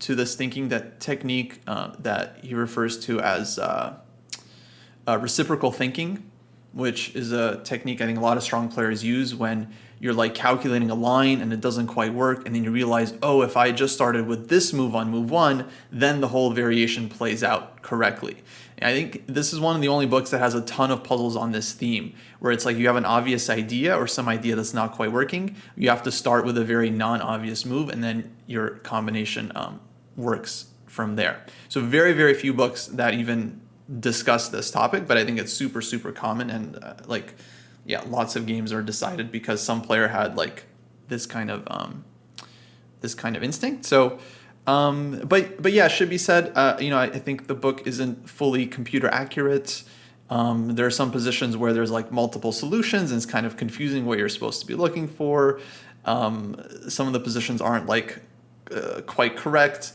to 0.00 0.14
this 0.14 0.34
thinking 0.34 0.68
that 0.68 1.00
technique 1.00 1.60
uh, 1.66 1.92
that 1.98 2.38
he 2.42 2.54
refers 2.54 2.98
to 3.06 3.20
as 3.20 3.58
uh, 3.58 3.98
uh, 5.06 5.18
reciprocal 5.18 5.72
thinking, 5.72 6.30
which 6.72 7.14
is 7.14 7.32
a 7.32 7.62
technique 7.62 8.00
I 8.00 8.06
think 8.06 8.18
a 8.18 8.22
lot 8.22 8.36
of 8.36 8.42
strong 8.42 8.68
players 8.68 9.04
use 9.04 9.34
when 9.34 9.72
you're 9.98 10.14
like 10.14 10.34
calculating 10.34 10.90
a 10.90 10.94
line 10.94 11.40
and 11.40 11.52
it 11.52 11.60
doesn't 11.60 11.86
quite 11.86 12.12
work 12.12 12.46
and 12.46 12.54
then 12.54 12.64
you 12.64 12.70
realize 12.70 13.14
oh 13.22 13.42
if 13.42 13.56
i 13.56 13.72
just 13.72 13.94
started 13.94 14.26
with 14.26 14.48
this 14.48 14.72
move 14.72 14.94
on 14.94 15.10
move 15.10 15.30
one 15.30 15.66
then 15.90 16.20
the 16.20 16.28
whole 16.28 16.50
variation 16.50 17.08
plays 17.08 17.42
out 17.42 17.82
correctly. 17.82 18.36
And 18.78 18.88
i 18.88 18.94
think 18.94 19.24
this 19.26 19.52
is 19.52 19.60
one 19.60 19.74
of 19.74 19.82
the 19.82 19.88
only 19.88 20.06
books 20.06 20.30
that 20.30 20.38
has 20.38 20.54
a 20.54 20.60
ton 20.62 20.90
of 20.90 21.02
puzzles 21.02 21.36
on 21.36 21.52
this 21.52 21.72
theme 21.72 22.14
where 22.40 22.52
it's 22.52 22.64
like 22.64 22.76
you 22.76 22.86
have 22.86 22.96
an 22.96 23.04
obvious 23.04 23.48
idea 23.48 23.96
or 23.96 24.06
some 24.06 24.28
idea 24.28 24.54
that's 24.54 24.74
not 24.74 24.92
quite 24.92 25.12
working 25.12 25.56
you 25.76 25.88
have 25.88 26.02
to 26.02 26.12
start 26.12 26.44
with 26.44 26.58
a 26.58 26.64
very 26.64 26.90
non-obvious 26.90 27.64
move 27.64 27.88
and 27.88 28.04
then 28.04 28.34
your 28.46 28.70
combination 28.70 29.50
um, 29.54 29.80
works 30.16 30.66
from 30.86 31.16
there 31.16 31.44
so 31.68 31.80
very 31.80 32.12
very 32.12 32.34
few 32.34 32.54
books 32.54 32.86
that 32.86 33.14
even 33.14 33.60
discuss 34.00 34.48
this 34.48 34.70
topic 34.70 35.06
but 35.06 35.16
i 35.16 35.24
think 35.24 35.38
it's 35.38 35.52
super 35.52 35.80
super 35.80 36.12
common 36.12 36.50
and 36.50 36.82
uh, 36.82 36.94
like 37.06 37.34
yeah, 37.86 38.02
lots 38.08 38.36
of 38.36 38.46
games 38.46 38.72
are 38.72 38.82
decided 38.82 39.30
because 39.32 39.62
some 39.62 39.80
player 39.80 40.08
had 40.08 40.36
like 40.36 40.64
this 41.08 41.24
kind 41.24 41.50
of 41.50 41.62
um, 41.68 42.04
this 43.00 43.14
kind 43.14 43.36
of 43.36 43.44
instinct. 43.44 43.86
So, 43.86 44.18
um, 44.66 45.22
but 45.24 45.62
but 45.62 45.72
yeah, 45.72 45.88
should 45.88 46.10
be 46.10 46.18
said. 46.18 46.52
Uh, 46.54 46.76
you 46.80 46.90
know, 46.90 46.98
I, 46.98 47.04
I, 47.04 47.18
think 47.18 47.46
the 47.46 47.54
book 47.54 47.86
isn't 47.86 48.28
fully 48.28 48.66
computer 48.66 49.08
accurate. 49.08 49.84
Um, 50.28 50.74
there 50.74 50.84
are 50.84 50.90
some 50.90 51.12
positions 51.12 51.56
where 51.56 51.72
there's 51.72 51.92
like 51.92 52.10
multiple 52.10 52.50
solutions, 52.50 53.12
and 53.12 53.18
it's 53.18 53.26
kind 53.26 53.46
of 53.46 53.56
confusing 53.56 54.04
what 54.04 54.18
you're 54.18 54.28
supposed 54.28 54.60
to 54.60 54.66
be 54.66 54.74
looking 54.74 55.06
for. 55.06 55.60
Um, 56.04 56.60
some 56.88 57.06
of 57.06 57.12
the 57.12 57.20
positions 57.20 57.60
aren't 57.60 57.86
like 57.86 58.20
uh, 58.74 59.02
quite 59.06 59.36
correct. 59.36 59.92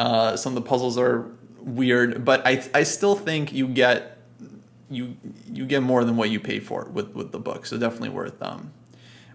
Uh, 0.00 0.34
some 0.34 0.56
of 0.56 0.62
the 0.62 0.66
puzzles 0.66 0.96
are 0.96 1.30
weird, 1.58 2.24
but 2.24 2.40
I 2.46 2.64
I 2.72 2.84
still 2.84 3.14
think 3.14 3.52
you 3.52 3.68
get 3.68 4.16
you 4.88 5.14
you 5.52 5.66
get 5.66 5.82
more 5.82 6.04
than 6.04 6.16
what 6.16 6.30
you 6.30 6.40
pay 6.40 6.58
for 6.58 6.86
with 6.86 7.14
with 7.14 7.32
the 7.32 7.38
book. 7.38 7.66
So 7.66 7.76
definitely 7.76 8.08
worth 8.08 8.40
um 8.42 8.72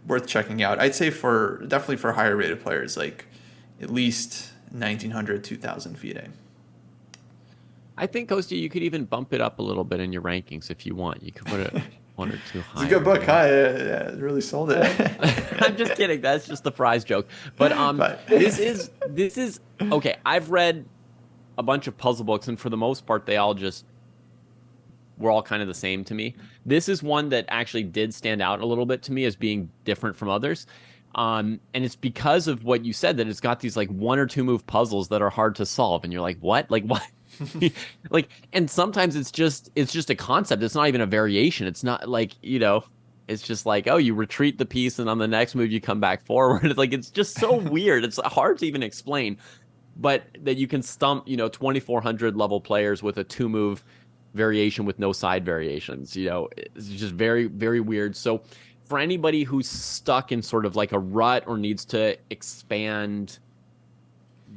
worth 0.08 0.26
checking 0.26 0.64
out. 0.64 0.80
I'd 0.80 0.96
say 0.96 1.12
for 1.12 1.64
definitely 1.68 1.98
for 1.98 2.14
higher 2.14 2.36
rated 2.36 2.64
players, 2.64 2.98
like 2.98 3.28
at 3.80 3.92
least 3.92 4.54
1900 4.72 5.44
2000 5.44 6.00
FIDE. 6.00 6.32
I 7.96 8.08
think 8.08 8.28
Kostya, 8.30 8.58
you 8.58 8.70
could 8.70 8.82
even 8.82 9.06
bump 9.06 9.34
it 9.34 9.42
up 9.42 9.60
a 9.60 9.62
little 9.62 9.84
bit 9.84 10.00
in 10.00 10.12
your 10.12 10.24
rankings 10.24 10.72
if 10.72 10.84
you 10.88 10.96
want. 10.96 11.22
You 11.22 11.32
could 11.32 11.46
put 11.46 11.60
it 11.60 11.76
One 12.16 12.32
or 12.32 12.40
two 12.52 12.62
higher. 12.62 12.84
It's 12.86 12.94
a 12.94 12.96
good 12.96 13.04
book, 13.04 13.24
huh? 13.24 13.32
Yeah, 13.46 14.10
it 14.10 14.20
really 14.20 14.40
sold 14.42 14.72
it. 14.72 14.82
I'm 15.62 15.76
just 15.76 15.96
kidding. 15.96 16.22
That's 16.22 16.48
just 16.48 16.64
the 16.64 16.72
prize 16.72 17.04
joke. 17.04 17.28
But 17.58 17.74
um, 17.74 17.98
But- 17.98 18.26
this 18.28 18.58
is 18.58 18.90
this 19.10 19.38
is 19.38 19.60
okay. 19.82 20.16
I've 20.26 20.50
read 20.50 20.86
a 21.58 21.64
bunch 21.64 21.88
of 21.88 21.98
puzzle 21.98 22.26
books, 22.26 22.48
and 22.48 22.60
for 22.60 22.70
the 22.70 22.78
most 22.78 23.06
part, 23.06 23.26
they 23.26 23.38
all 23.38 23.54
just 23.54 23.86
were 25.18 25.32
all 25.32 25.42
kind 25.42 25.62
of 25.62 25.68
the 25.68 25.74
same 25.74 26.04
to 26.06 26.14
me. 26.14 26.36
This 26.66 26.90
is 26.90 27.02
one 27.04 27.30
that 27.30 27.46
actually 27.50 27.84
did 27.84 28.14
stand 28.14 28.42
out 28.42 28.60
a 28.62 28.66
little 28.66 28.86
bit 28.86 29.02
to 29.04 29.12
me 29.12 29.26
as 29.26 29.36
being 29.36 29.70
different 29.84 30.16
from 30.16 30.30
others. 30.30 30.68
Um, 31.16 31.62
and 31.74 31.86
it's 31.86 31.96
because 31.96 32.50
of 32.50 32.66
what 32.66 32.84
you 32.84 32.92
said 32.92 33.16
that 33.18 33.28
it's 33.28 33.40
got 33.40 33.62
these 33.62 33.78
like 33.78 33.88
one 33.90 34.20
or 34.20 34.26
two 34.26 34.44
move 34.44 34.68
puzzles 34.68 35.08
that 35.10 35.22
are 35.22 35.30
hard 35.30 35.56
to 35.56 35.66
solve, 35.66 36.04
and 36.04 36.12
you're 36.12 36.22
like, 36.22 36.38
what? 36.40 36.70
Like 36.72 36.84
what? 36.88 37.04
like, 38.10 38.30
and 38.54 38.70
sometimes 38.70 39.16
it's 39.16 39.32
just 39.32 39.72
it's 39.76 39.92
just 39.92 40.10
a 40.10 40.16
concept. 40.16 40.64
It's 40.64 40.76
not 40.76 40.88
even 40.88 41.02
a 41.02 41.06
variation. 41.06 41.68
It's 41.68 41.84
not 41.84 42.10
like 42.10 42.32
you 42.42 42.60
know, 42.60 42.84
it's 43.28 43.42
just 43.42 43.66
like 43.66 43.88
oh, 43.88 43.98
you 43.98 44.14
retreat 44.14 44.58
the 44.58 44.66
piece, 44.66 45.00
and 45.00 45.10
on 45.10 45.18
the 45.18 45.28
next 45.28 45.56
move 45.56 45.72
you 45.72 45.82
come 45.82 46.00
back 46.00 46.22
forward. 46.26 46.66
It's 46.66 46.78
like 46.78 46.94
it's 46.94 47.10
just 47.10 47.40
so 47.40 47.56
weird. 47.70 48.04
It's 48.04 48.20
hard 48.26 48.60
to 48.60 48.66
even 48.66 48.84
explain. 48.84 49.38
But 49.98 50.24
that 50.42 50.58
you 50.58 50.68
can 50.68 50.82
stump 50.82 51.26
you 51.28 51.38
know 51.38 51.48
2400 51.48 52.36
level 52.36 52.60
players 52.60 53.02
with 53.02 53.18
a 53.18 53.24
two 53.24 53.48
move 53.48 53.84
variation 54.36 54.86
with 54.86 55.00
no 55.00 55.12
side 55.12 55.44
variations. 55.44 56.16
You 56.16 56.30
know, 56.30 56.50
it's 56.58 56.90
just 56.90 57.14
very, 57.14 57.46
very 57.46 57.80
weird. 57.80 58.16
So, 58.16 58.42
for 58.84 59.00
anybody 59.00 59.44
who's 59.44 59.68
stuck 59.68 60.32
in 60.32 60.44
sort 60.44 60.66
of 60.66 60.76
like 60.76 60.92
a 60.92 61.00
rut 61.00 61.44
or 61.48 61.58
needs 61.58 61.86
to 61.86 62.16
expand 62.30 63.40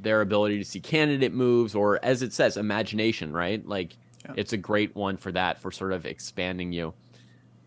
their 0.03 0.21
ability 0.21 0.59
to 0.59 0.65
see 0.65 0.81
candidate 0.81 1.33
moves, 1.33 1.75
or 1.75 1.99
as 2.05 2.23
it 2.23 2.33
says, 2.33 2.57
imagination, 2.57 3.33
right? 3.33 3.67
Like, 3.67 3.97
Yeah. 4.25 4.35
it's 4.37 4.53
a 4.53 4.57
great 4.57 4.95
one 4.97 5.17
for 5.17 5.33
that, 5.33 5.59
for 5.59 5.71
sort 5.71 5.93
of 5.93 6.07
expanding 6.07 6.73
you. 6.73 6.95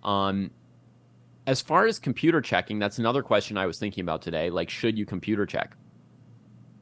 Um, 0.04 0.52
as 1.48 1.62
far 1.62 1.86
as 1.88 2.00
computer 2.00 2.42
checking, 2.42 2.80
that's 2.80 3.00
another 3.00 3.24
question 3.24 3.58
I 3.58 3.66
was 3.66 3.80
thinking 3.80 4.04
about 4.04 4.22
today. 4.22 4.50
Like, 4.50 4.70
should 4.70 4.98
you 4.98 5.06
computer 5.06 5.46
check? 5.46 5.76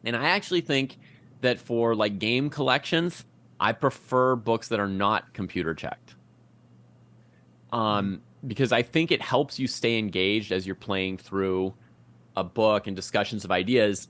And 0.03 0.15
I 0.15 0.29
actually 0.29 0.61
think 0.61 0.97
that 1.41 1.59
for 1.59 1.95
like 1.95 2.19
game 2.19 2.49
collections, 2.49 3.25
I 3.59 3.71
prefer 3.73 4.35
books 4.35 4.67
that 4.69 4.79
are 4.79 4.87
not 4.87 5.33
computer 5.33 5.73
checked. 5.73 6.15
Um, 7.71 8.21
because 8.47 8.71
I 8.71 8.81
think 8.81 9.11
it 9.11 9.21
helps 9.21 9.59
you 9.59 9.67
stay 9.67 9.97
engaged 9.99 10.51
as 10.51 10.65
you're 10.65 10.75
playing 10.75 11.17
through 11.17 11.73
a 12.35 12.43
book 12.43 12.87
and 12.87 12.95
discussions 12.95 13.43
of 13.45 13.51
ideas. 13.51 14.07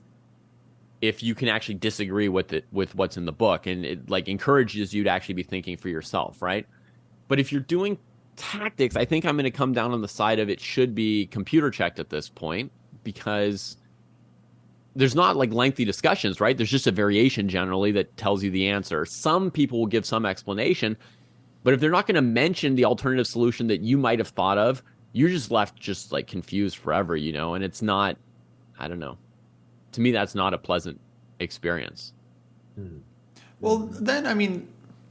If 1.00 1.22
you 1.22 1.34
can 1.34 1.48
actually 1.48 1.76
disagree 1.76 2.28
with 2.28 2.52
it 2.52 2.66
with 2.72 2.94
what's 2.94 3.16
in 3.16 3.24
the 3.24 3.32
book, 3.32 3.66
and 3.66 3.84
it 3.84 4.10
like 4.10 4.28
encourages 4.28 4.92
you 4.92 5.04
to 5.04 5.10
actually 5.10 5.34
be 5.34 5.42
thinking 5.42 5.76
for 5.76 5.88
yourself, 5.88 6.42
right? 6.42 6.66
But 7.28 7.40
if 7.40 7.52
you're 7.52 7.62
doing 7.62 7.98
tactics, 8.36 8.96
I 8.96 9.04
think 9.04 9.24
I'm 9.24 9.36
going 9.36 9.44
to 9.44 9.50
come 9.50 9.72
down 9.72 9.92
on 9.92 10.02
the 10.02 10.08
side 10.08 10.38
of 10.38 10.50
it 10.50 10.60
should 10.60 10.94
be 10.94 11.26
computer 11.26 11.70
checked 11.70 11.98
at 11.98 12.10
this 12.10 12.28
point 12.28 12.72
because 13.04 13.76
there's 14.96 15.14
not 15.14 15.36
like 15.36 15.52
lengthy 15.52 15.84
discussions, 15.84 16.40
right? 16.40 16.56
There's 16.56 16.70
just 16.70 16.86
a 16.86 16.92
variation 16.92 17.48
generally 17.48 17.92
that 17.92 18.16
tells 18.16 18.42
you 18.42 18.50
the 18.50 18.68
answer. 18.68 19.04
Some 19.04 19.50
people 19.50 19.78
will 19.78 19.86
give 19.86 20.04
some 20.04 20.26
explanation, 20.26 20.96
but 21.62 21.74
if 21.74 21.80
they're 21.80 21.90
not 21.90 22.06
going 22.06 22.16
to 22.16 22.22
mention 22.22 22.74
the 22.74 22.84
alternative 22.84 23.26
solution 23.26 23.68
that 23.68 23.80
you 23.80 23.96
might 23.96 24.18
have 24.18 24.28
thought 24.28 24.58
of, 24.58 24.82
you're 25.12 25.28
just 25.28 25.50
left 25.50 25.78
just 25.78 26.12
like 26.12 26.26
confused 26.26 26.76
forever, 26.76 27.16
you 27.16 27.32
know, 27.32 27.54
and 27.54 27.64
it's 27.64 27.82
not 27.82 28.16
I 28.78 28.88
don't 28.88 28.98
know. 28.98 29.18
To 29.92 30.00
me 30.00 30.12
that's 30.12 30.34
not 30.34 30.54
a 30.54 30.58
pleasant 30.58 31.00
experience. 31.38 32.12
Well, 33.60 33.78
then 33.78 34.26
I 34.26 34.34
mean, 34.34 34.68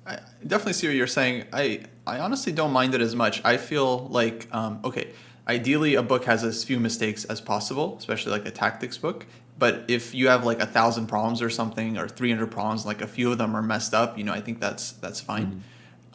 I 0.08 0.20
definitely 0.46 0.74
see 0.74 0.88
what 0.88 0.96
you're 0.96 1.08
saying. 1.08 1.46
I 1.54 1.82
I 2.08 2.20
honestly 2.20 2.52
don't 2.52 2.72
mind 2.72 2.96
it 2.96 3.02
as 3.02 3.16
much. 3.16 3.42
I 3.46 3.58
feel 3.58 4.08
like 4.08 4.48
um, 4.52 4.80
okay, 4.84 5.10
ideally 5.48 5.96
a 5.96 6.02
book 6.02 6.26
has 6.26 6.44
as 6.44 6.64
few 6.64 6.80
mistakes 6.80 7.26
as 7.26 7.42
possible, 7.42 7.96
especially 8.00 8.32
like 8.32 8.48
a 8.48 8.52
tactics 8.52 8.98
book. 8.98 9.26
But 9.60 9.84
if 9.88 10.16
you 10.16 10.30
have 10.30 10.46
like 10.46 10.62
a 10.62 10.66
thousand 10.66 11.08
problems 11.08 11.42
or 11.42 11.50
something, 11.50 11.98
or 11.98 12.08
three 12.08 12.32
hundred 12.32 12.50
problems, 12.50 12.86
like 12.86 13.02
a 13.02 13.08
few 13.08 13.32
of 13.32 13.38
them 13.38 13.56
are 13.56 13.62
messed 13.62 13.94
up, 13.94 14.18
you 14.18 14.24
know, 14.24 14.34
I 14.34 14.42
think 14.42 14.60
that's 14.60 14.94
that's 14.94 15.20
fine. 15.20 15.64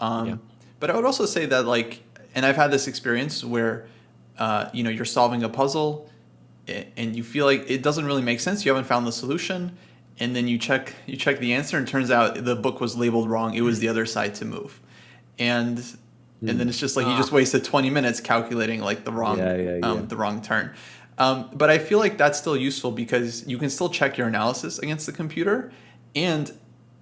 Um, 0.01 0.27
Yeah. 0.27 0.37
But 0.81 0.91
I 0.91 0.97
would 0.97 1.05
also 1.05 1.27
say 1.27 1.47
that 1.47 1.67
like, 1.67 2.03
and 2.35 2.45
I've 2.45 2.57
had 2.57 2.71
this 2.71 2.89
experience 2.89 3.45
where, 3.45 3.87
uh, 4.39 4.71
you 4.73 4.83
know, 4.83 4.91
you're 4.91 5.05
solving 5.05 5.43
a 5.45 5.49
puzzle, 5.49 6.11
and 6.69 7.15
you 7.15 7.23
feel 7.23 7.47
like 7.47 7.71
it 7.71 7.83
doesn't 7.83 8.05
really 8.05 8.23
make 8.23 8.41
sense. 8.41 8.65
You 8.65 8.73
haven't 8.73 8.87
found 8.87 9.07
the 9.07 9.13
solution, 9.13 9.77
and 10.19 10.35
then 10.35 10.49
you 10.49 10.59
check 10.59 10.95
you 11.07 11.17
check 11.17 11.39
the 11.39 11.53
answer, 11.55 11.77
and 11.77 11.87
it 11.87 11.91
turns 11.91 12.11
out 12.11 12.45
the 12.45 12.57
book 12.57 12.81
was 12.81 12.97
labeled 12.97 13.29
wrong. 13.29 13.55
It 13.55 13.63
was 13.63 13.81
the 13.81 13.89
other 13.89 14.07
side 14.07 14.35
to 14.37 14.45
move, 14.45 14.81
and 15.39 15.79
and 16.47 16.61
then 16.61 16.69
it's 16.69 16.79
just 16.79 16.97
like 16.97 17.07
you 17.07 17.17
just 17.17 17.33
wasted 17.33 17.65
20 17.65 17.89
minutes 17.89 18.21
calculating 18.21 18.81
like 18.81 19.05
the 19.05 19.13
wrong 19.13 19.39
Yeah, 19.39 19.57
yeah, 19.57 19.79
um, 19.83 20.01
yeah. 20.01 20.05
the 20.07 20.17
wrong 20.17 20.43
turn. 20.43 20.75
Um, 21.17 21.49
but 21.55 21.71
I 21.71 21.79
feel 21.79 21.99
like 21.99 22.19
that's 22.19 22.39
still 22.39 22.57
useful 22.57 22.91
because 22.91 23.47
you 23.47 23.57
can 23.57 23.71
still 23.71 23.89
check 23.89 24.19
your 24.19 24.27
analysis 24.27 24.79
against 24.79 25.07
the 25.07 25.13
computer, 25.13 25.73
and 26.15 26.53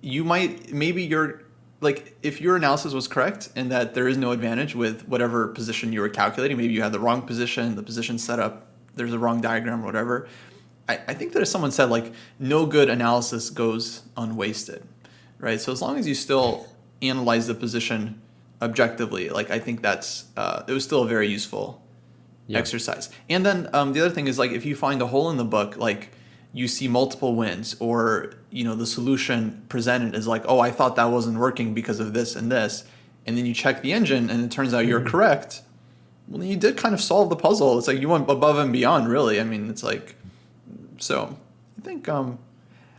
you 0.01 0.25
might 0.25 0.73
maybe 0.73 1.03
your 1.03 1.43
like 1.81 2.17
if 2.23 2.41
your 2.41 2.57
analysis 2.57 2.93
was 2.93 3.09
correct 3.09 3.51
and 3.57 3.71
that 3.73 3.95
there 3.95 4.07
is 4.07 4.17
no 4.17 4.31
advantage 4.31 4.75
with 4.75 5.07
whatever 5.09 5.49
position 5.49 5.93
you 5.93 6.01
were 6.01 6.09
calculating. 6.09 6.57
Maybe 6.57 6.73
you 6.73 6.83
had 6.83 6.93
the 6.93 7.01
wrong 7.01 7.23
position, 7.23 7.75
the 7.75 7.83
position 7.83 8.19
set 8.19 8.39
up. 8.39 8.69
There's 8.95 9.13
a 9.13 9.19
wrong 9.19 9.41
diagram 9.41 9.83
or 9.83 9.87
whatever. 9.87 10.29
I, 10.89 11.01
I 11.09 11.15
think 11.15 11.33
that 11.33 11.43
if 11.43 11.49
someone 11.49 11.71
said 11.71 11.91
like 11.91 12.13
no 12.39 12.67
good 12.67 12.89
analysis 12.91 13.51
goes 13.51 14.03
unwasted, 14.17 14.83
right? 15.39 15.61
So 15.61 15.73
as 15.73 15.81
long 15.81 15.99
as 15.99 16.07
you 16.07 16.15
still 16.15 16.67
analyze 17.01 17.47
the 17.47 17.55
position 17.55 18.21
objectively, 18.61 19.29
like 19.29 19.51
I 19.51 19.59
think 19.59 19.83
that's 19.83 20.27
uh, 20.37 20.63
it 20.67 20.73
was 20.73 20.85
still 20.85 21.03
a 21.03 21.09
very 21.09 21.29
useful 21.29 21.83
Yeah. 22.47 22.59
exercise. 22.59 23.09
And 23.31 23.47
then 23.47 23.69
um, 23.73 23.93
the 23.93 24.01
other 24.01 24.15
thing 24.15 24.27
is 24.29 24.39
like 24.39 24.51
if 24.53 24.65
you 24.67 24.75
find 24.77 25.01
a 25.01 25.07
hole 25.07 25.31
in 25.31 25.37
the 25.37 25.45
book, 25.45 25.77
like 25.77 26.11
you 26.53 26.69
see 26.69 26.87
multiple 26.89 27.35
wins, 27.35 27.77
or 27.81 28.35
you 28.51 28.63
know 28.65 28.75
the 28.75 28.87
solution 28.87 29.63
presented 29.69 30.15
is 30.15 30.27
like, 30.27 30.43
oh, 30.47 30.61
I 30.61 30.71
thought 30.71 30.97
that 30.97 31.07
wasn't 31.11 31.39
working 31.39 31.73
because 31.75 31.99
of 32.01 32.13
this 32.13 32.37
and 32.37 32.53
this, 32.53 32.85
and 33.27 33.39
then 33.39 33.47
you 33.47 33.55
check 33.55 33.81
the 33.83 33.93
engine 33.93 34.29
and 34.29 34.45
it 34.45 34.51
turns 34.51 34.75
out 34.75 34.85
you're 34.85 35.01
correct. 35.01 35.63
Well, 36.29 36.45
you 36.45 36.57
did 36.57 36.77
kind 36.77 36.95
of 36.95 37.01
solve 37.01 37.29
the 37.31 37.37
puzzle. 37.37 37.79
It's 37.79 37.89
like 37.89 38.01
you 38.01 38.09
went 38.09 38.31
above 38.31 38.59
and 38.59 38.73
beyond, 38.73 39.09
really. 39.09 39.41
I 39.41 39.45
mean, 39.45 39.69
it's 39.69 39.83
like 39.83 40.17
so. 40.99 41.37
I 41.79 41.85
think 41.85 42.09
um, 42.09 42.39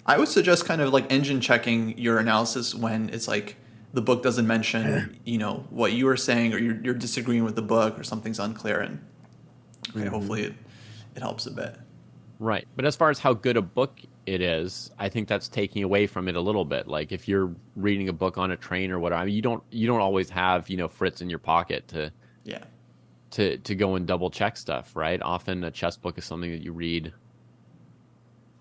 I 0.05 0.17
would 0.17 0.27
suggest 0.27 0.65
kind 0.65 0.81
of 0.81 0.91
like 0.91 1.11
engine 1.11 1.41
checking 1.41 1.97
your 1.97 2.19
analysis 2.19 2.75
when 2.75 3.09
it's 3.09 3.27
like 3.27 3.55
the 3.93 4.01
book 4.01 4.23
doesn't 4.23 4.47
mention, 4.47 5.19
you 5.23 5.37
know, 5.37 5.65
what 5.69 5.93
you 5.93 6.05
were 6.05 6.17
saying 6.17 6.53
or 6.53 6.57
you're, 6.57 6.75
you're 6.81 6.93
disagreeing 6.93 7.43
with 7.43 7.55
the 7.55 7.61
book 7.61 7.97
or 7.97 8.03
something's 8.03 8.39
unclear 8.39 8.81
and 8.81 8.99
okay, 9.95 10.07
hopefully 10.07 10.43
it, 10.43 10.53
it 11.15 11.21
helps 11.21 11.45
a 11.45 11.51
bit. 11.51 11.75
Right. 12.39 12.67
But 12.75 12.85
as 12.85 12.95
far 12.95 13.09
as 13.09 13.19
how 13.19 13.33
good 13.33 13.55
a 13.55 13.61
book 13.61 13.99
it 14.25 14.41
is, 14.41 14.91
I 14.97 15.09
think 15.09 15.27
that's 15.27 15.47
taking 15.47 15.83
away 15.83 16.07
from 16.07 16.27
it 16.27 16.35
a 16.35 16.41
little 16.41 16.65
bit. 16.65 16.87
Like 16.87 17.11
if 17.11 17.27
you're 17.27 17.55
reading 17.75 18.09
a 18.09 18.13
book 18.13 18.37
on 18.37 18.51
a 18.51 18.57
train 18.57 18.91
or 18.91 18.99
whatever, 18.99 19.21
I 19.21 19.25
mean, 19.25 19.35
you 19.35 19.41
don't 19.41 19.63
you 19.69 19.87
don't 19.87 20.01
always 20.01 20.29
have, 20.31 20.69
you 20.69 20.75
know, 20.77 20.87
Fritz 20.87 21.21
in 21.21 21.29
your 21.29 21.39
pocket 21.39 21.87
to 21.89 21.99
Yeah. 21.99 22.09
To 23.33 23.57
to 23.57 23.75
go 23.75 23.95
and 23.95 24.05
double 24.07 24.29
check 24.29 24.57
stuff, 24.57 24.95
right? 24.95 25.21
Often 25.21 25.63
a 25.63 25.71
chess 25.71 25.97
book 25.97 26.17
is 26.17 26.25
something 26.25 26.51
that 26.51 26.61
you 26.61 26.71
read 26.71 27.13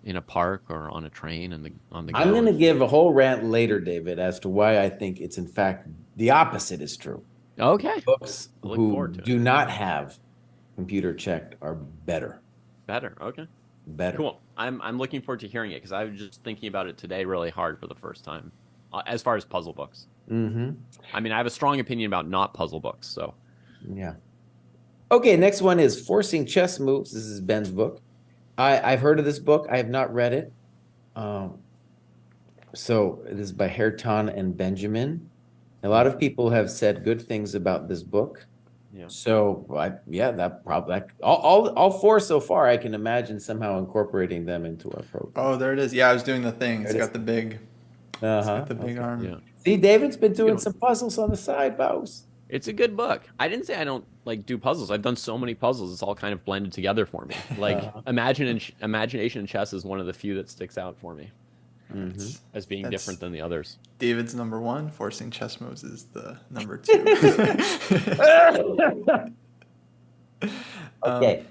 in 0.03 0.17
a 0.17 0.21
park 0.21 0.63
or 0.69 0.89
on 0.89 1.05
a 1.05 1.09
train 1.09 1.53
and 1.53 1.63
the 1.65 1.71
on 1.91 2.05
the 2.05 2.15
I'm 2.15 2.31
going 2.31 2.45
to 2.45 2.53
give 2.53 2.81
a 2.81 2.87
whole 2.87 3.13
rant 3.13 3.45
later, 3.45 3.79
David, 3.79 4.19
as 4.19 4.39
to 4.41 4.49
why 4.49 4.81
I 4.81 4.89
think 4.89 5.21
it's 5.21 5.37
in 5.37 5.47
fact 5.47 5.87
the 6.17 6.31
opposite 6.31 6.81
is 6.81 6.97
true. 6.97 7.23
Okay. 7.59 8.01
Books 8.05 8.49
look 8.63 8.77
who 8.77 8.91
forward 8.91 9.13
to 9.15 9.19
it. 9.21 9.25
do 9.25 9.39
not 9.39 9.69
have 9.69 10.19
computer 10.75 11.13
checked 11.13 11.55
are 11.61 11.75
better. 11.75 12.41
Better. 12.87 13.15
Okay. 13.21 13.47
Better. 13.87 14.17
Cool. 14.17 14.41
I'm 14.57 14.81
I'm 14.81 14.97
looking 14.97 15.21
forward 15.21 15.41
to 15.41 15.47
hearing 15.47 15.71
it 15.71 15.75
because 15.75 15.91
I 15.91 16.03
was 16.03 16.17
just 16.17 16.43
thinking 16.43 16.67
about 16.67 16.87
it 16.87 16.97
today 16.97 17.25
really 17.25 17.49
hard 17.51 17.79
for 17.79 17.87
the 17.87 17.95
first 17.95 18.23
time. 18.23 18.51
Uh, 18.91 19.01
as 19.07 19.21
far 19.23 19.35
as 19.35 19.45
puzzle 19.45 19.73
books. 19.73 20.07
Mm-hmm. 20.29 20.71
I 21.13 21.19
mean, 21.19 21.31
I 21.31 21.37
have 21.37 21.47
a 21.47 21.51
strong 21.51 21.79
opinion 21.79 22.07
about 22.07 22.27
not 22.27 22.53
puzzle 22.53 22.79
books, 22.79 23.07
so 23.07 23.33
Yeah. 23.93 24.13
Okay, 25.13 25.37
next 25.37 25.61
one 25.61 25.79
is 25.79 26.01
Forcing 26.01 26.43
Chess 26.43 26.79
Moves. 26.79 27.11
This 27.11 27.25
is 27.25 27.39
Ben's 27.39 27.69
book. 27.69 28.01
I, 28.57 28.79
I've 28.93 28.99
heard 28.99 29.19
of 29.19 29.25
this 29.25 29.37
book. 29.37 29.67
I 29.69 29.77
have 29.77 29.87
not 29.87 30.11
read 30.11 30.33
it. 30.33 30.51
Um, 31.15 31.59
so 32.73 33.23
it 33.29 33.39
is 33.39 33.51
by 33.51 33.69
Hertan 33.69 34.35
and 34.35 34.57
Benjamin. 34.57 35.29
A 35.83 35.87
lot 35.87 36.07
of 36.07 36.17
people 36.17 36.49
have 36.49 36.71
said 36.71 37.03
good 37.03 37.21
things 37.21 37.53
about 37.53 37.87
this 37.87 38.01
book. 38.01 38.43
Yeah. 38.91 39.05
So 39.07 39.67
I, 39.77 39.91
yeah, 40.09 40.31
that 40.31 40.65
probably 40.65 40.99
all, 41.21 41.37
all 41.37 41.69
all 41.75 41.91
four 41.91 42.19
so 42.19 42.39
far. 42.39 42.67
I 42.67 42.77
can 42.77 42.95
imagine 42.95 43.39
somehow 43.39 43.77
incorporating 43.77 44.45
them 44.45 44.65
into 44.65 44.89
our 44.93 45.03
program. 45.03 45.33
Oh, 45.35 45.55
there 45.57 45.73
it 45.73 45.79
is. 45.79 45.93
Yeah, 45.93 46.09
I 46.09 46.13
was 46.13 46.23
doing 46.23 46.41
the 46.41 46.51
thing. 46.53 46.81
It's 46.81 46.93
There 46.93 47.01
it 47.03 47.05
got 47.05 47.13
the 47.13 47.19
big, 47.19 47.59
Uh-huh. 48.19 48.41
got 48.41 48.67
the 48.67 48.73
big 48.73 48.97
Okay. 48.97 48.97
arm. 48.97 49.23
yeah. 49.23 49.35
See, 49.63 49.77
David's 49.77 50.17
been 50.17 50.33
doing 50.33 50.57
some 50.57 50.73
puzzles 50.73 51.19
on 51.19 51.29
the 51.29 51.37
side, 51.37 51.77
Bows. 51.77 52.23
It's 52.49 52.67
a 52.67 52.73
good 52.73 52.95
book. 52.95 53.23
I 53.39 53.47
didn't 53.47 53.65
say 53.65 53.75
I 53.75 53.83
don't 53.83 54.05
like 54.25 54.45
do 54.45 54.57
puzzles. 54.57 54.91
I've 54.91 55.01
done 55.01 55.15
so 55.15 55.37
many 55.37 55.53
puzzles. 55.55 55.91
It's 55.93 56.03
all 56.03 56.13
kind 56.15 56.33
of 56.33 56.43
blended 56.45 56.71
together 56.73 57.05
for 57.05 57.25
me. 57.25 57.35
Like 57.57 57.77
Uh-huh. 57.77 58.01
imagine 58.07 58.47
and 58.47 58.71
imagination 58.81 59.41
in 59.41 59.47
chess 59.47 59.73
is 59.73 59.83
one 59.83 59.99
of 59.99 60.05
the 60.05 60.13
few 60.13 60.35
that 60.35 60.49
sticks 60.49 60.77
out 60.77 60.97
for 60.99 61.15
me. 61.15 61.31
That's- 61.89 62.41
as 62.53 62.65
being 62.65 62.83
That's- 62.83 63.01
different 63.01 63.19
than 63.19 63.31
the 63.31 63.41
others. 63.41 63.77
David's 63.99 64.33
number 64.35 64.59
one. 64.59 64.89
Forcing 64.89 65.29
chess 65.31 65.59
moves 65.61 65.83
is 65.83 66.05
the 66.05 66.37
number 66.51 66.77
two. 66.83 67.03
okay. 71.05 71.45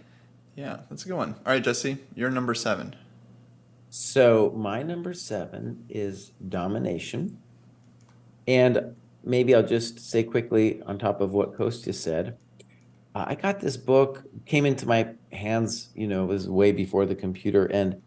yeah, 0.56 0.80
that's 0.90 1.04
a 1.04 1.08
good 1.08 1.16
one. 1.16 1.34
All 1.46 1.52
right, 1.52 1.62
Jesse, 1.62 1.98
you're 2.14 2.30
number 2.30 2.54
seven. 2.54 2.94
So 3.90 4.52
my 4.56 4.82
number 4.82 5.12
seven 5.14 5.84
is 5.88 6.32
domination. 6.48 7.38
And 8.46 8.96
maybe 9.24 9.54
I'll 9.54 9.66
just 9.66 10.00
say 10.00 10.22
quickly 10.22 10.82
on 10.82 10.98
top 10.98 11.20
of 11.20 11.32
what 11.32 11.56
Kostya 11.56 11.92
said. 11.92 12.36
Uh, 13.14 13.24
I 13.28 13.34
got 13.34 13.60
this 13.60 13.76
book, 13.76 14.24
came 14.46 14.64
into 14.64 14.86
my 14.86 15.08
hands, 15.32 15.90
you 15.94 16.06
know, 16.06 16.24
it 16.24 16.28
was 16.28 16.48
way 16.48 16.72
before 16.72 17.06
the 17.06 17.14
computer, 17.14 17.66
and 17.66 18.00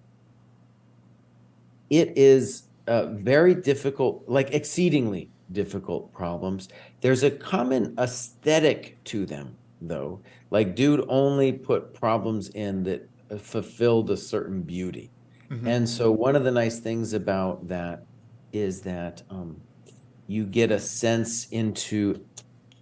it 1.90 2.18
is 2.18 2.64
uh, 2.88 3.08
very 3.08 3.54
difficult, 3.54 4.24
like 4.28 4.54
exceedingly 4.54 5.30
difficult 5.52 6.12
problems. 6.12 6.70
There's 7.02 7.24
a 7.24 7.32
common 7.32 7.96
aesthetic 8.00 8.98
to 9.06 9.26
them, 9.26 9.56
though. 9.82 10.22
Like, 10.50 10.76
dude 10.76 11.06
only 11.08 11.52
put 11.52 11.94
problems 11.94 12.50
in 12.50 12.84
that 12.84 13.08
fulfilled 13.40 14.10
a 14.10 14.18
certain 14.18 14.62
beauty. 14.62 15.12
Mhm. 15.50 15.68
And 15.68 15.90
so, 15.90 16.12
one 16.12 16.36
of 16.36 16.44
the 16.44 16.52
nice 16.52 16.80
things 16.80 17.14
about 17.14 17.68
that 17.68 18.06
is 18.52 18.82
that 18.82 19.22
um, 19.30 19.62
you 20.28 20.46
get 20.46 20.72
a 20.72 20.80
sense 20.80 21.48
into 21.50 22.26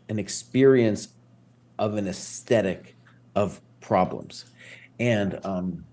an 0.09 0.19
experience 0.19 1.09
of 1.79 1.95
an 1.95 2.07
aesthetic 2.07 2.95
of 3.35 3.61
problems. 3.81 4.45
And 4.99 5.39
um, 5.45 5.85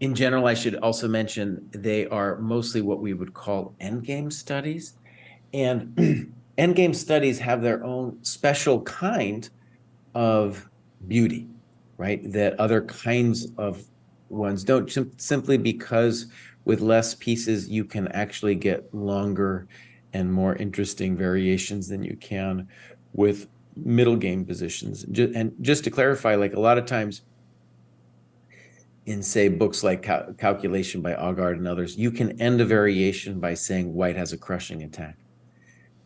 in 0.00 0.14
general, 0.14 0.46
I 0.46 0.54
should 0.54 0.76
also 0.76 1.08
mention 1.08 1.68
they 1.72 2.06
are 2.06 2.38
mostly 2.38 2.80
what 2.80 3.00
we 3.00 3.14
would 3.14 3.34
call 3.34 3.74
endgame 3.80 4.32
studies. 4.32 4.94
And 5.52 6.32
endgame 6.58 6.94
studies 6.94 7.38
have 7.40 7.62
their 7.62 7.84
own 7.84 8.22
special 8.24 8.82
kind 8.82 9.48
of 10.14 10.68
beauty, 11.06 11.48
right? 11.96 12.20
That 12.32 12.58
other 12.60 12.82
kinds 12.82 13.48
of 13.58 13.82
ones 14.28 14.64
don't, 14.64 14.90
sim- 14.90 15.12
simply 15.16 15.58
because 15.58 16.26
with 16.64 16.80
less 16.80 17.14
pieces, 17.14 17.68
you 17.68 17.84
can 17.84 18.08
actually 18.08 18.54
get 18.54 18.94
longer 18.94 19.66
and 20.12 20.32
more 20.32 20.56
interesting 20.56 21.16
variations 21.16 21.88
than 21.88 22.02
you 22.02 22.16
can 22.16 22.68
with 23.12 23.48
middle 23.76 24.16
game 24.16 24.44
positions. 24.44 25.04
And 25.04 25.54
just 25.60 25.84
to 25.84 25.90
clarify, 25.90 26.34
like 26.34 26.54
a 26.54 26.60
lot 26.60 26.78
of 26.78 26.86
times 26.86 27.22
in 29.06 29.22
say 29.22 29.48
books 29.48 29.82
like 29.82 30.02
Cal- 30.02 30.34
Calculation 30.36 31.00
by 31.00 31.14
Aagaard 31.14 31.54
and 31.54 31.66
others, 31.66 31.96
you 31.96 32.10
can 32.10 32.40
end 32.40 32.60
a 32.60 32.64
variation 32.64 33.40
by 33.40 33.54
saying 33.54 33.92
white 33.94 34.16
has 34.16 34.32
a 34.32 34.38
crushing 34.38 34.82
attack. 34.82 35.16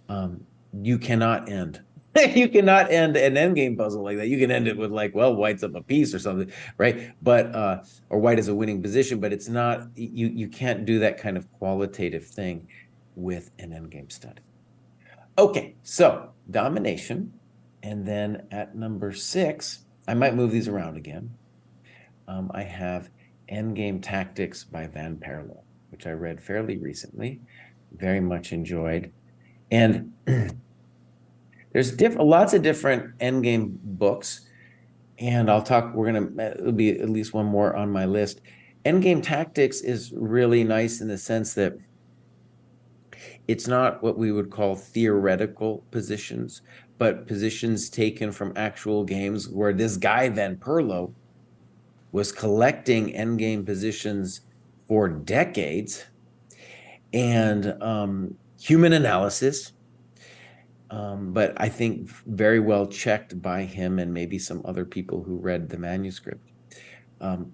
Um, 0.09 0.45
you 0.81 0.99
cannot 0.99 1.49
end. 1.49 1.81
you 2.35 2.49
cannot 2.49 2.93
end 2.93 3.17
an 3.17 3.35
endgame 3.35 3.77
puzzle 3.77 4.03
like 4.03 4.19
that. 4.19 4.29
You 4.29 4.39
can 4.39 4.51
end 4.51 4.69
it 4.69 4.77
with 4.77 4.93
like, 4.93 5.15
well, 5.15 5.35
white's 5.35 5.63
up 5.63 5.75
a 5.75 5.83
piece 5.83 6.15
or 6.15 6.19
something, 6.19 6.53
right? 6.77 7.13
But 7.23 7.55
uh, 7.55 7.83
or 8.11 8.19
white 8.19 8.39
is 8.39 8.49
a 8.49 8.55
winning 8.55 8.83
position, 8.83 9.19
but 9.19 9.33
it's 9.33 9.49
not. 9.49 9.89
You 9.95 10.29
you 10.29 10.49
can't 10.49 10.85
do 10.85 10.99
that 10.99 11.17
kind 11.19 11.39
of 11.39 11.51
qualitative 11.53 12.27
thing 12.27 12.69
with 13.17 13.51
an 13.59 13.71
endgame 13.71 14.11
study. 14.11 14.43
Okay, 15.39 15.75
so 15.83 16.31
domination, 16.51 17.33
and 17.83 18.07
then 18.07 18.47
at 18.51 18.77
number 18.77 19.13
six, 19.13 19.85
I 20.07 20.15
might 20.15 20.35
move 20.35 20.53
these 20.53 20.69
around 20.69 20.97
again. 20.97 21.31
Um, 22.29 22.51
I 22.55 22.63
have 22.63 23.11
Endgame 23.51 24.03
Tactics 24.03 24.65
by 24.65 24.87
Van 24.87 25.17
Perlo, 25.17 25.59
which 25.91 26.07
I 26.07 26.13
read 26.13 26.43
fairly 26.43 26.77
recently, 26.79 27.41
very 27.97 28.21
much 28.21 28.53
enjoyed, 28.53 29.13
and 29.71 30.13
there's 31.73 31.93
diff- 31.93 32.17
lots 32.17 32.53
of 32.53 32.63
different 32.63 33.17
Endgame 33.19 33.77
books, 33.83 34.43
and 35.19 35.51
I'll 35.51 35.63
talk. 35.63 35.95
We're 35.95 36.13
gonna 36.13 36.43
it'll 36.43 36.73
be 36.73 36.91
at 36.91 37.09
least 37.09 37.33
one 37.33 37.47
more 37.47 37.75
on 37.75 37.91
my 37.91 38.05
list. 38.05 38.41
Endgame 38.85 39.23
Tactics 39.23 39.81
is 39.81 40.13
really 40.15 40.65
nice 40.65 41.01
in 41.01 41.09
the 41.09 41.19
sense 41.19 41.55
that 41.55 41.79
it's 43.49 43.67
not 43.67 44.03
what 44.03 44.17
we 44.17 44.33
would 44.33 44.51
call 44.51 44.77
theoretical 44.77 45.85
positions, 45.91 46.63
but 46.99 47.27
positions 47.27 47.91
taken 47.91 48.31
from 48.31 48.53
actual 48.57 49.05
games 49.05 49.49
where 49.49 49.73
this 49.73 49.97
guy 49.97 50.29
Van 50.29 50.57
Perlo 50.57 51.13
was 52.13 52.31
collecting 52.31 53.13
endgame 53.15 53.65
positions 53.65 54.43
for 54.87 55.09
decades 55.09 56.05
and 57.13 57.83
um, 57.83 58.37
human 58.61 58.93
analysis. 58.93 59.73
Um, 60.91 61.33
but 61.33 61.55
I 61.57 61.71
think 61.71 62.11
very 62.27 62.61
well 62.61 62.87
checked 62.87 63.41
by 63.41 63.65
him 63.65 63.99
and 63.99 64.13
maybe 64.13 64.39
some 64.39 64.61
other 64.65 64.85
people 64.85 65.23
who 65.23 65.37
read 65.37 65.71
the 65.71 65.79
manuscript. 65.79 66.47
Um, 67.21 67.51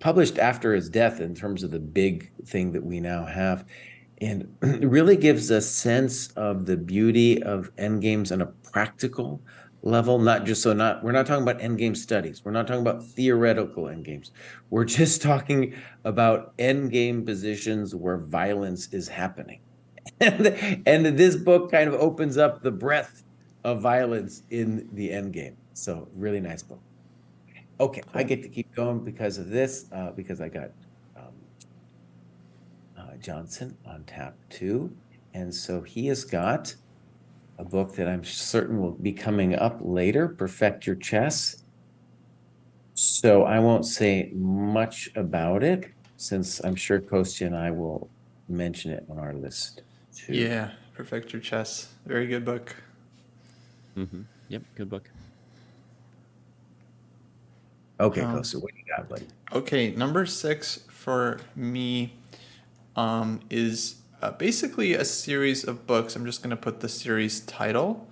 published 0.00 0.38
after 0.38 0.74
his 0.74 0.88
death 0.88 1.20
in 1.20 1.34
terms 1.34 1.62
of 1.62 1.70
the 1.70 1.78
big 1.78 2.32
thing 2.46 2.72
that 2.72 2.84
we 2.84 3.00
now 3.00 3.24
have 3.24 3.64
and 4.20 4.54
it 4.62 4.88
really 4.88 5.16
gives 5.16 5.50
a 5.50 5.60
sense 5.60 6.28
of 6.32 6.66
the 6.66 6.76
beauty 6.76 7.42
of 7.42 7.74
endgames 7.76 8.32
on 8.32 8.42
a 8.42 8.46
practical 8.46 9.40
level 9.82 10.18
not 10.18 10.44
just 10.44 10.62
so 10.62 10.74
not 10.74 11.02
we're 11.02 11.12
not 11.12 11.26
talking 11.26 11.42
about 11.42 11.58
endgame 11.60 11.96
studies. 11.96 12.44
We're 12.44 12.52
not 12.52 12.66
talking 12.66 12.82
about 12.82 13.02
theoretical 13.02 13.84
endgames. 13.84 14.30
We're 14.68 14.84
just 15.00 15.22
talking 15.22 15.74
about 16.04 16.56
endgame 16.58 17.24
positions 17.24 17.94
where 17.94 18.18
violence 18.18 18.92
is 18.92 19.08
happening. 19.08 19.60
And, 20.22 20.82
and 20.86 21.06
this 21.06 21.36
book 21.36 21.70
kind 21.70 21.88
of 21.88 21.94
opens 21.94 22.36
up 22.36 22.62
the 22.62 22.70
breadth 22.70 23.24
of 23.64 23.80
violence 23.80 24.42
in 24.50 24.88
the 24.92 25.08
endgame. 25.10 25.56
So 25.72 26.08
really 26.14 26.40
nice 26.40 26.62
book. 26.62 26.82
Okay 27.80 28.02
i 28.12 28.22
get 28.22 28.42
to 28.42 28.48
keep 28.48 28.74
going 28.74 29.02
because 29.04 29.38
of 29.38 29.48
this 29.48 29.86
uh, 29.92 30.10
because 30.10 30.40
i 30.42 30.48
got 30.48 30.70
Johnson 33.16 33.76
on 33.86 34.04
tap 34.04 34.36
two. 34.48 34.94
And 35.34 35.54
so 35.54 35.80
he 35.82 36.06
has 36.08 36.24
got 36.24 36.74
a 37.58 37.64
book 37.64 37.94
that 37.94 38.08
I'm 38.08 38.24
certain 38.24 38.80
will 38.80 38.92
be 38.92 39.12
coming 39.12 39.54
up 39.54 39.78
later 39.80 40.28
Perfect 40.28 40.86
Your 40.86 40.96
Chess. 40.96 41.62
So 42.94 43.44
I 43.44 43.58
won't 43.58 43.86
say 43.86 44.30
much 44.34 45.10
about 45.14 45.62
it 45.62 45.90
since 46.16 46.60
I'm 46.60 46.74
sure 46.74 47.00
Kostya 47.00 47.46
and 47.46 47.56
I 47.56 47.70
will 47.70 48.08
mention 48.48 48.90
it 48.90 49.04
on 49.08 49.18
our 49.18 49.32
list 49.34 49.82
too. 50.14 50.34
Yeah, 50.34 50.70
Perfect 50.94 51.32
Your 51.32 51.40
Chess. 51.40 51.88
Very 52.06 52.26
good 52.26 52.44
book. 52.44 52.74
Mm-hmm. 53.96 54.22
Yep, 54.48 54.62
good 54.74 54.90
book. 54.90 55.10
Okay, 58.00 58.22
Um, 58.22 58.36
Kostya, 58.38 58.60
what 58.60 58.72
do 58.72 58.78
you 58.78 58.84
got, 58.96 59.08
buddy? 59.08 59.26
Okay, 59.52 59.94
number 59.94 60.26
six 60.26 60.80
for 60.88 61.40
me 61.54 62.14
um, 62.96 63.40
is 63.50 63.96
uh, 64.22 64.32
basically 64.32 64.94
a 64.94 65.04
series 65.04 65.64
of 65.64 65.86
books. 65.86 66.16
I'm 66.16 66.26
just 66.26 66.42
going 66.42 66.50
to 66.50 66.56
put 66.56 66.80
the 66.80 66.88
series 66.88 67.40
title. 67.40 68.08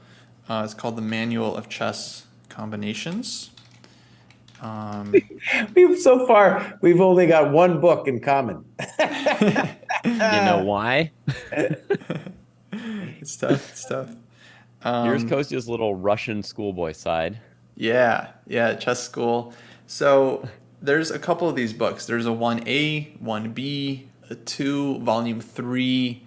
Uh, 0.49 0.62
it's 0.64 0.74
called 0.74 0.97
The 0.97 1.03
Manual 1.03 1.57
of 1.57 1.68
Chess 1.68 2.26
Combinations. 2.49 3.51
Um, 4.61 5.14
We've 5.74 5.99
so 5.99 6.26
far 6.26 6.79
we've 6.81 7.01
only 7.01 7.26
got 7.29 7.53
one 7.53 7.81
book 7.81 8.09
in 8.09 8.20
common. 8.20 8.64
You 10.05 10.12
know 10.12 10.62
why? 10.64 11.11
it's 12.72 13.37
tough. 13.37 13.72
It's 13.72 13.85
tough. 13.85 14.14
Um, 14.83 15.07
Here's 15.07 15.24
Kostya's 15.24 15.68
little 15.68 15.97
Russian 15.97 16.43
schoolboy 16.43 16.93
side. 16.93 17.41
Yeah, 17.74 18.29
yeah, 18.47 18.74
chess 18.74 19.03
school. 19.03 19.53
So 19.87 20.49
there's 20.81 21.11
a 21.11 21.18
couple 21.18 21.49
of 21.49 21.57
these 21.57 21.72
books. 21.72 22.07
There's 22.07 22.26
a 22.26 22.31
1A, 22.31 23.20
1B, 23.20 24.07
a 24.17 24.17
2, 24.35 25.01
volume 25.01 25.41
3. 25.41 26.24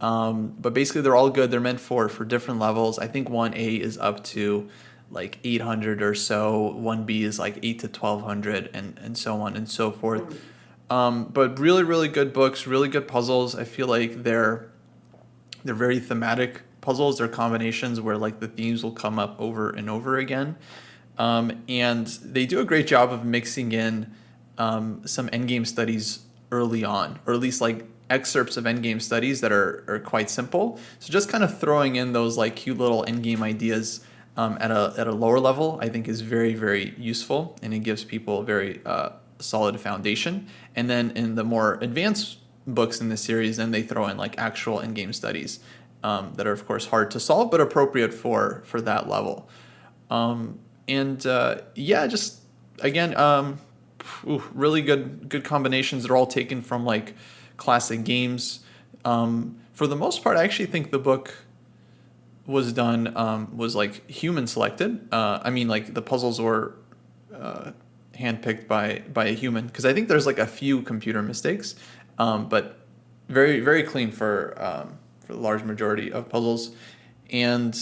Um, 0.00 0.54
but 0.60 0.74
basically 0.74 1.02
they're 1.02 1.16
all 1.16 1.30
good. 1.30 1.50
They're 1.50 1.60
meant 1.60 1.80
for 1.80 2.08
for 2.08 2.24
different 2.24 2.60
levels. 2.60 2.98
I 2.98 3.06
think 3.06 3.28
1A 3.28 3.80
is 3.80 3.96
up 3.98 4.22
to 4.24 4.68
like 5.10 5.38
800 5.42 6.02
or 6.02 6.14
so. 6.14 6.76
1B 6.78 7.22
is 7.22 7.38
like 7.38 7.58
8 7.62 7.78
to 7.80 7.86
1200 7.86 8.70
and 8.74 8.98
and 9.02 9.16
so 9.16 9.40
on 9.40 9.56
and 9.56 9.68
so 9.68 9.90
forth. 9.90 10.42
Um, 10.90 11.24
but 11.24 11.58
really 11.58 11.82
really 11.82 12.08
good 12.08 12.32
books, 12.32 12.66
really 12.66 12.88
good 12.88 13.08
puzzles. 13.08 13.54
I 13.54 13.64
feel 13.64 13.86
like 13.86 14.22
they're 14.22 14.70
they're 15.64 15.74
very 15.74 15.98
thematic 15.98 16.62
puzzles. 16.80 17.18
They're 17.18 17.28
combinations 17.28 18.00
where 18.00 18.18
like 18.18 18.40
the 18.40 18.48
themes 18.48 18.84
will 18.84 18.92
come 18.92 19.18
up 19.18 19.36
over 19.40 19.70
and 19.70 19.88
over 19.88 20.18
again. 20.18 20.56
Um, 21.18 21.64
and 21.68 22.06
they 22.06 22.44
do 22.44 22.60
a 22.60 22.64
great 22.64 22.86
job 22.86 23.10
of 23.12 23.24
mixing 23.24 23.72
in 23.72 24.14
um, 24.58 25.00
some 25.06 25.28
endgame 25.28 25.66
studies 25.66 26.20
early 26.50 26.84
on, 26.84 27.18
or 27.26 27.34
at 27.34 27.40
least 27.40 27.60
like 27.60 27.86
excerpts 28.08 28.56
of 28.56 28.64
endgame 28.64 29.02
studies 29.02 29.40
that 29.40 29.52
are, 29.52 29.84
are 29.88 29.98
quite 29.98 30.30
simple. 30.30 30.78
So 31.00 31.12
just 31.12 31.28
kind 31.28 31.42
of 31.42 31.58
throwing 31.58 31.96
in 31.96 32.12
those 32.12 32.36
like 32.36 32.56
cute 32.56 32.78
little 32.78 33.04
endgame 33.04 33.42
ideas 33.42 34.04
um, 34.36 34.58
at 34.60 34.70
a 34.70 34.94
at 34.98 35.06
a 35.06 35.12
lower 35.12 35.40
level, 35.40 35.78
I 35.80 35.88
think 35.88 36.08
is 36.08 36.20
very 36.20 36.54
very 36.54 36.94
useful, 36.98 37.56
and 37.62 37.72
it 37.72 37.80
gives 37.80 38.04
people 38.04 38.40
a 38.40 38.44
very 38.44 38.80
uh, 38.84 39.10
solid 39.38 39.80
foundation. 39.80 40.48
And 40.74 40.90
then 40.90 41.10
in 41.12 41.34
the 41.34 41.44
more 41.44 41.78
advanced 41.80 42.38
books 42.66 43.00
in 43.00 43.08
the 43.08 43.16
series, 43.16 43.56
then 43.56 43.70
they 43.70 43.82
throw 43.82 44.06
in 44.06 44.16
like 44.16 44.38
actual 44.38 44.78
endgame 44.78 45.14
studies 45.14 45.60
um, 46.02 46.32
that 46.36 46.46
are 46.46 46.52
of 46.52 46.66
course 46.66 46.86
hard 46.86 47.10
to 47.12 47.20
solve, 47.20 47.50
but 47.50 47.60
appropriate 47.60 48.12
for 48.12 48.62
for 48.66 48.80
that 48.82 49.08
level. 49.08 49.48
Um, 50.10 50.58
and 50.86 51.26
uh, 51.26 51.62
yeah, 51.74 52.06
just 52.06 52.40
again, 52.80 53.16
um, 53.16 53.58
ooh, 54.26 54.42
really 54.54 54.82
good 54.82 55.28
good 55.28 55.44
combinations. 55.44 56.04
They're 56.04 56.16
all 56.16 56.26
taken 56.26 56.62
from 56.62 56.84
like 56.84 57.14
classic 57.56 58.04
games. 58.04 58.60
Um, 59.04 59.58
for 59.72 59.86
the 59.86 59.96
most 59.96 60.22
part, 60.22 60.36
I 60.36 60.44
actually 60.44 60.66
think 60.66 60.90
the 60.90 60.98
book 60.98 61.34
was 62.46 62.72
done 62.72 63.16
um, 63.16 63.56
was 63.56 63.74
like 63.74 64.08
human 64.08 64.46
selected. 64.46 65.08
Uh, 65.12 65.40
I 65.42 65.50
mean, 65.50 65.68
like 65.68 65.94
the 65.94 66.02
puzzles 66.02 66.40
were 66.40 66.74
uh, 67.34 67.72
handpicked 68.14 68.66
by 68.66 69.02
by 69.12 69.26
a 69.26 69.32
human 69.32 69.66
because 69.66 69.84
I 69.84 69.92
think 69.92 70.08
there's 70.08 70.26
like 70.26 70.38
a 70.38 70.46
few 70.46 70.82
computer 70.82 71.22
mistakes, 71.22 71.74
um, 72.18 72.48
but 72.48 72.80
very 73.28 73.60
very 73.60 73.82
clean 73.82 74.10
for 74.10 74.54
um, 74.62 74.98
for 75.20 75.34
the 75.34 75.40
large 75.40 75.62
majority 75.64 76.12
of 76.12 76.28
puzzles. 76.28 76.70
And 77.30 77.76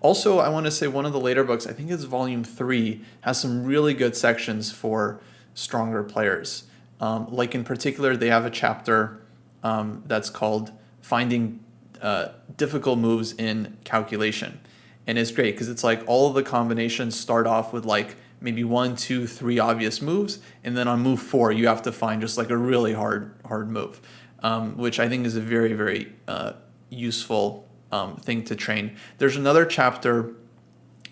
also, 0.00 0.38
I 0.38 0.48
want 0.48 0.66
to 0.66 0.72
say 0.72 0.86
one 0.86 1.04
of 1.04 1.12
the 1.12 1.20
later 1.20 1.44
books, 1.44 1.66
I 1.66 1.72
think 1.72 1.90
it's 1.90 2.04
volume 2.04 2.44
three, 2.44 3.02
has 3.20 3.40
some 3.40 3.64
really 3.64 3.94
good 3.94 4.16
sections 4.16 4.72
for 4.72 5.20
stronger 5.56 6.04
players. 6.04 6.64
Um, 7.00 7.26
like 7.34 7.54
in 7.54 7.64
particular, 7.64 8.16
they 8.16 8.28
have 8.28 8.44
a 8.44 8.50
chapter 8.50 9.20
um, 9.64 10.04
that's 10.06 10.30
called 10.30 10.70
"Finding 11.02 11.64
uh, 12.00 12.28
Difficult 12.56 13.00
Moves 13.00 13.32
in 13.32 13.76
Calculation," 13.82 14.60
and 15.06 15.18
it's 15.18 15.32
great 15.32 15.52
because 15.52 15.68
it's 15.68 15.82
like 15.82 16.02
all 16.06 16.28
of 16.28 16.34
the 16.34 16.44
combinations 16.44 17.18
start 17.18 17.46
off 17.46 17.72
with 17.72 17.84
like 17.84 18.14
maybe 18.40 18.62
one, 18.62 18.94
two, 18.94 19.26
three 19.26 19.58
obvious 19.58 20.00
moves, 20.00 20.38
and 20.62 20.76
then 20.76 20.86
on 20.86 21.00
move 21.00 21.20
four, 21.20 21.50
you 21.50 21.66
have 21.66 21.82
to 21.82 21.92
find 21.92 22.20
just 22.20 22.38
like 22.38 22.50
a 22.50 22.56
really 22.56 22.92
hard 22.92 23.34
hard 23.46 23.68
move, 23.68 24.00
um, 24.40 24.76
which 24.76 25.00
I 25.00 25.08
think 25.08 25.26
is 25.26 25.36
a 25.36 25.40
very 25.40 25.72
very 25.72 26.12
uh, 26.28 26.52
useful 26.88 27.68
um, 27.92 28.16
thing 28.16 28.44
to 28.44 28.54
train. 28.54 28.96
There's 29.18 29.36
another 29.36 29.64
chapter. 29.66 30.34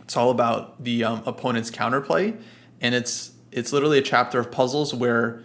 It's 0.02 0.16
all 0.18 0.30
about 0.30 0.84
the 0.84 1.04
um, 1.04 1.22
opponent's 1.24 1.70
counterplay, 1.70 2.38
and 2.80 2.94
it's 2.94 3.33
it's 3.54 3.72
literally 3.72 3.98
a 3.98 4.02
chapter 4.02 4.38
of 4.38 4.50
puzzles 4.50 4.92
where 4.92 5.42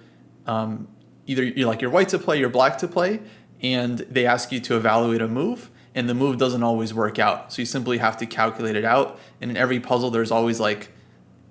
um, 0.47 0.88
either 1.28 1.43
you're 1.43 1.68
like 1.68 1.82
you're 1.82 1.91
white 1.91 2.10
to 2.10 2.20
play, 2.20 2.39
you're 2.39 2.49
black 2.49 2.78
to 2.80 2.88
play, 2.88 3.22
and 3.62 3.99
they 3.99 4.26
ask 4.26 4.51
you 4.51 4.60
to 4.62 4.76
evaluate 4.76 5.22
a 5.22 5.28
move, 5.28 5.70
and 5.93 6.10
the 6.10 6.16
move 6.16 6.38
doesn't 6.38 6.64
always 6.64 6.93
work 6.93 7.20
out. 7.20 7.53
So 7.53 7.62
you 7.62 7.66
simply 7.66 7.99
have 7.99 8.18
to 8.18 8.26
calculate 8.26 8.76
it 8.76 8.86
out. 8.86 9.20
And 9.39 9.51
in 9.51 9.57
every 9.57 9.80
puzzle, 9.80 10.10
there's 10.10 10.32
always 10.32 10.60
like 10.60 10.89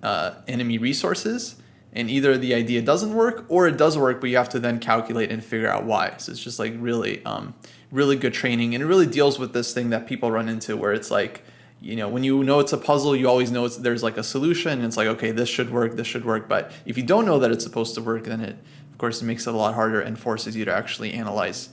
uh, 0.02 0.34
enemy 0.48 0.78
resources, 0.78 1.56
and 1.92 2.10
either 2.10 2.36
the 2.36 2.54
idea 2.54 2.82
doesn't 2.82 3.14
work 3.14 3.44
or 3.48 3.68
it 3.68 3.76
does 3.76 3.96
work, 3.96 4.20
but 4.20 4.28
you 4.30 4.36
have 4.36 4.48
to 4.50 4.58
then 4.58 4.80
calculate 4.80 5.30
and 5.30 5.44
figure 5.44 5.68
out 5.68 5.84
why. 5.84 6.14
So 6.18 6.32
it's 6.32 6.42
just 6.42 6.58
like 6.58 6.74
really, 6.76 7.24
um, 7.24 7.54
really 7.92 8.16
good 8.16 8.34
training, 8.34 8.74
and 8.74 8.82
it 8.82 8.86
really 8.86 9.06
deals 9.06 9.38
with 9.38 9.52
this 9.52 9.72
thing 9.72 9.90
that 9.90 10.06
people 10.08 10.30
run 10.30 10.48
into 10.48 10.76
where 10.76 10.92
it's 10.92 11.10
like, 11.10 11.44
you 11.80 11.94
know, 11.96 12.08
when 12.08 12.24
you 12.24 12.42
know 12.42 12.60
it's 12.60 12.72
a 12.72 12.78
puzzle, 12.78 13.14
you 13.14 13.28
always 13.28 13.50
know 13.50 13.68
there's 13.68 14.02
like 14.02 14.16
a 14.16 14.22
solution. 14.22 14.72
And 14.72 14.84
it's 14.84 14.96
like, 14.96 15.06
okay, 15.08 15.30
this 15.30 15.48
should 15.48 15.70
work, 15.70 15.96
this 15.96 16.06
should 16.06 16.24
work. 16.24 16.48
But 16.48 16.72
if 16.84 16.96
you 16.96 17.04
don't 17.04 17.24
know 17.24 17.38
that 17.38 17.50
it's 17.50 17.64
supposed 17.64 17.94
to 17.94 18.02
work, 18.02 18.24
then 18.24 18.40
it, 18.40 18.56
of 18.90 18.98
course, 18.98 19.22
it 19.22 19.26
makes 19.26 19.46
it 19.46 19.54
a 19.54 19.56
lot 19.56 19.74
harder 19.74 20.00
and 20.00 20.18
forces 20.18 20.56
you 20.56 20.64
to 20.64 20.74
actually 20.74 21.12
analyze 21.12 21.68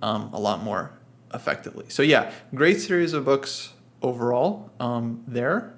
um, 0.00 0.30
a 0.32 0.40
lot 0.40 0.62
more 0.62 0.92
effectively. 1.34 1.86
So 1.88 2.02
yeah, 2.02 2.32
great 2.54 2.80
series 2.80 3.12
of 3.12 3.24
books 3.24 3.74
overall 4.02 4.70
um, 4.80 5.22
there. 5.26 5.74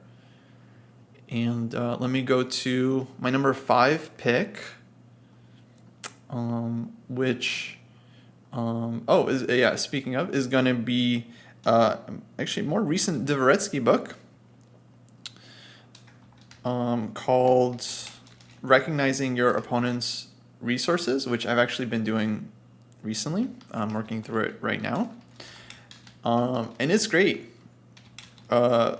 And 1.28 1.74
uh, 1.74 1.96
let 1.98 2.10
me 2.10 2.22
go 2.22 2.44
to 2.44 3.06
my 3.18 3.30
number 3.30 3.52
five 3.54 4.16
pick, 4.18 4.62
um, 6.30 6.92
which, 7.08 7.78
um, 8.52 9.02
oh, 9.08 9.26
is, 9.28 9.42
yeah, 9.48 9.74
speaking 9.76 10.14
of, 10.14 10.34
is 10.34 10.46
going 10.46 10.66
to 10.66 10.74
be 10.74 11.26
uh, 11.66 11.96
actually 12.38 12.66
more 12.66 12.82
recent 12.82 13.28
Dvoretsky 13.28 13.82
book 13.82 14.16
um, 16.64 17.12
called 17.12 17.86
Recognizing 18.62 19.36
Your 19.36 19.52
Opponent's 19.52 20.28
Resources, 20.60 21.26
which 21.26 21.46
I've 21.46 21.58
actually 21.58 21.86
been 21.86 22.04
doing 22.04 22.48
recently. 23.02 23.48
I'm 23.72 23.92
working 23.92 24.22
through 24.22 24.44
it 24.44 24.58
right 24.60 24.80
now. 24.80 25.10
Um, 26.24 26.74
and 26.78 26.92
it's 26.92 27.06
great. 27.06 27.50
Uh, 28.48 28.96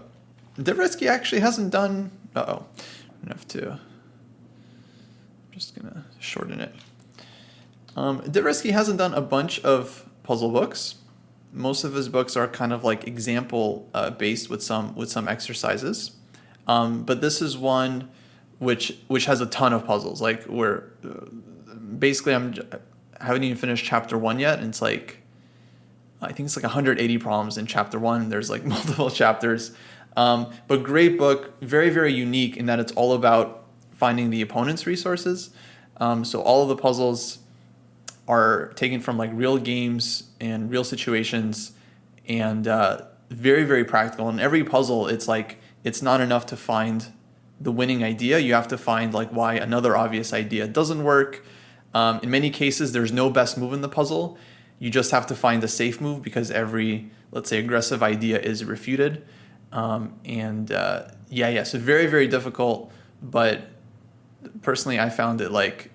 Dvoretsky 0.59 1.09
actually 1.09 1.41
hasn't 1.41 1.71
done. 1.71 2.11
Uh 2.35 2.45
oh. 2.49 2.67
I 3.25 3.29
have 3.29 3.47
to. 3.49 3.73
I'm 3.73 3.79
just 5.53 5.75
to 5.77 6.03
shorten 6.19 6.61
it. 6.61 6.75
Um, 7.97 8.23
Dvoretsky 8.23 8.71
hasn't 8.73 8.99
done 8.99 9.15
a 9.15 9.21
bunch 9.21 9.61
of 9.61 10.09
puzzle 10.23 10.51
books. 10.51 10.97
Most 11.53 11.85
of 11.85 11.95
his 11.95 12.09
books 12.09 12.37
are 12.37 12.49
kind 12.49 12.73
of 12.73 12.83
like 12.83 13.07
example 13.07 13.89
uh, 13.93 14.11
based 14.11 14.49
with 14.49 14.63
some 14.63 14.95
with 14.95 15.11
some 15.11 15.29
exercises, 15.29 16.13
um, 16.67 17.05
but 17.05 17.21
this 17.21 17.43
is 17.43 17.59
one 17.59 18.09
which 18.59 18.97
which 19.09 19.27
has 19.27 19.41
a 19.41 19.47
ton 19.47 19.73
of 19.73 19.85
puzzles. 19.85 20.23
Like 20.23 20.45
where 20.45 20.93
uh, 21.05 21.27
basically 21.99 22.35
I'm 22.35 22.55
I 23.21 23.27
haven't 23.27 23.45
even 23.45 23.59
finished 23.59 23.85
chapter 23.85 24.17
one 24.17 24.39
yet, 24.39 24.59
and 24.61 24.69
it's 24.69 24.81
like 24.81 25.19
I 26.23 26.33
think 26.33 26.47
it's 26.47 26.57
like 26.57 26.65
180 26.65 27.19
problems 27.19 27.59
in 27.59 27.67
chapter 27.67 27.99
one. 27.99 28.29
There's 28.29 28.49
like 28.49 28.65
multiple 28.77 29.11
chapters, 29.11 29.73
um, 30.17 30.53
but 30.69 30.83
great 30.83 31.19
book, 31.19 31.61
very 31.61 31.91
very 31.91 32.15
unique 32.15 32.57
in 32.57 32.67
that 32.67 32.81
it's 32.81 32.93
all 32.93 33.13
about 33.13 33.65
finding 33.93 34.31
the 34.31 34.41
opponent's 34.41 34.87
resources. 34.87 35.51
Um, 35.99 36.25
so 36.25 36.41
all 36.41 36.63
of 36.63 36.69
the 36.69 36.77
puzzles 36.77 37.39
are 38.29 38.73
taken 38.75 39.01
from 39.01 39.19
like 39.19 39.31
real 39.33 39.59
games 39.59 40.31
and 40.41 40.71
real 40.71 40.85
situations, 40.85 41.73
and 42.29 42.67
uh, 42.69 43.03
very 43.31 43.65
very 43.65 43.85
practical. 43.85 44.29
In 44.29 44.41
every 44.41 44.65
puzzle, 44.65 45.07
it's 45.09 45.29
like 45.29 45.59
it's 45.85 46.03
not 46.03 46.21
enough 46.21 46.47
to 46.47 46.57
find 46.57 47.13
the 47.61 47.73
winning 47.73 48.03
idea. 48.03 48.39
You 48.39 48.55
have 48.55 48.69
to 48.69 48.79
find 48.79 49.15
like 49.15 49.31
why 49.31 49.55
another 49.55 49.97
obvious 49.97 50.33
idea 50.33 50.67
doesn't 50.67 51.03
work. 51.03 51.45
Um, 51.95 52.21
in 52.23 52.31
many 52.31 52.51
cases, 52.51 52.93
there's 52.93 53.13
no 53.13 53.31
best 53.31 53.59
move 53.59 53.73
in 53.73 53.81
the 53.83 53.89
puzzle. 53.89 54.39
You 54.79 54.91
just 54.91 55.11
have 55.11 55.27
to 55.29 55.35
find 55.35 55.63
a 55.63 55.69
safe 55.69 56.01
move 56.01 56.23
because 56.23 56.51
every, 56.51 57.11
let's 57.31 57.49
say, 57.49 57.59
aggressive 57.59 58.03
idea 58.03 58.41
is 58.41 58.65
refuted. 58.65 59.25
Um, 59.71 60.15
and 60.25 60.73
uh, 60.73 61.09
yeah, 61.29 61.49
yeah, 61.49 61.63
so 61.63 61.79
very, 61.79 62.07
very 62.07 62.27
difficult. 62.27 62.93
But 63.23 63.69
personally, 64.63 64.99
I 64.99 65.09
found 65.11 65.41
it 65.41 65.53
like 65.53 65.91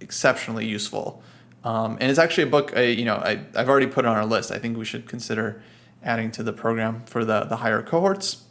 exceptionally 0.00 0.66
useful. 0.66 1.22
Um, 1.64 1.98
and 2.00 2.10
it's 2.10 2.18
actually 2.18 2.44
a 2.44 2.50
book, 2.50 2.72
I, 2.76 2.84
you 2.84 3.04
know, 3.04 3.16
I, 3.16 3.40
I've 3.54 3.68
already 3.68 3.86
put 3.86 4.06
on 4.06 4.16
our 4.16 4.24
list. 4.24 4.50
I 4.50 4.58
think 4.58 4.78
we 4.78 4.84
should 4.84 5.06
consider 5.06 5.62
adding 6.02 6.30
to 6.32 6.42
the 6.42 6.52
program 6.52 7.02
for 7.04 7.24
the, 7.24 7.44
the 7.44 7.56
higher 7.56 7.82
cohorts. 7.82 8.44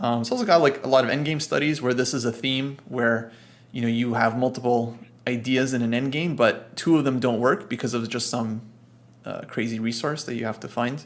Um, 0.00 0.22
it's 0.22 0.30
also 0.30 0.44
got 0.44 0.62
like 0.62 0.84
a 0.84 0.88
lot 0.88 1.04
of 1.04 1.10
endgame 1.10 1.42
studies 1.42 1.82
where 1.82 1.92
this 1.92 2.14
is 2.14 2.24
a 2.24 2.32
theme 2.32 2.78
where, 2.86 3.32
you 3.72 3.82
know, 3.82 3.88
you 3.88 4.14
have 4.14 4.38
multiple 4.38 4.96
ideas 5.26 5.74
in 5.74 5.82
an 5.82 5.92
end 5.92 6.12
game, 6.12 6.36
but 6.36 6.74
two 6.76 6.96
of 6.96 7.04
them 7.04 7.20
don't 7.20 7.40
work 7.40 7.68
because 7.68 7.92
of 7.94 8.08
just 8.08 8.30
some 8.30 8.62
uh, 9.26 9.42
crazy 9.42 9.78
resource 9.78 10.24
that 10.24 10.36
you 10.36 10.46
have 10.46 10.58
to 10.60 10.68
find. 10.68 11.04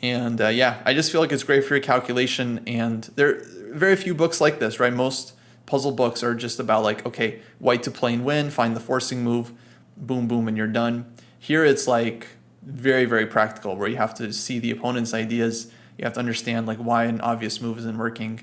And 0.00 0.40
uh, 0.40 0.48
yeah, 0.48 0.80
I 0.84 0.94
just 0.94 1.12
feel 1.12 1.20
like 1.20 1.32
it's 1.32 1.42
great 1.42 1.64
for 1.64 1.74
your 1.74 1.82
calculation. 1.82 2.62
And 2.66 3.04
there 3.16 3.36
are 3.36 3.42
very 3.72 3.96
few 3.96 4.14
books 4.14 4.40
like 4.40 4.60
this, 4.60 4.80
right? 4.80 4.92
Most 4.92 5.34
puzzle 5.66 5.92
books 5.92 6.22
are 6.22 6.34
just 6.34 6.60
about 6.60 6.82
like, 6.82 7.04
okay, 7.04 7.40
white 7.58 7.82
to 7.82 7.90
play 7.90 8.14
and 8.14 8.24
win, 8.24 8.50
find 8.50 8.76
the 8.76 8.80
forcing 8.80 9.22
move, 9.24 9.52
boom, 9.96 10.28
boom, 10.28 10.48
and 10.48 10.56
you're 10.56 10.66
done. 10.66 11.12
Here 11.38 11.64
it's 11.64 11.86
like 11.86 12.26
very, 12.62 13.04
very 13.04 13.26
practical 13.26 13.76
where 13.76 13.88
you 13.88 13.96
have 13.96 14.14
to 14.14 14.32
see 14.32 14.58
the 14.58 14.70
opponent's 14.70 15.12
ideas. 15.14 15.70
You 15.98 16.04
have 16.04 16.14
to 16.14 16.20
understand 16.20 16.66
like 16.66 16.78
why 16.78 17.04
an 17.04 17.20
obvious 17.20 17.60
move 17.60 17.78
isn't 17.78 17.98
working. 17.98 18.40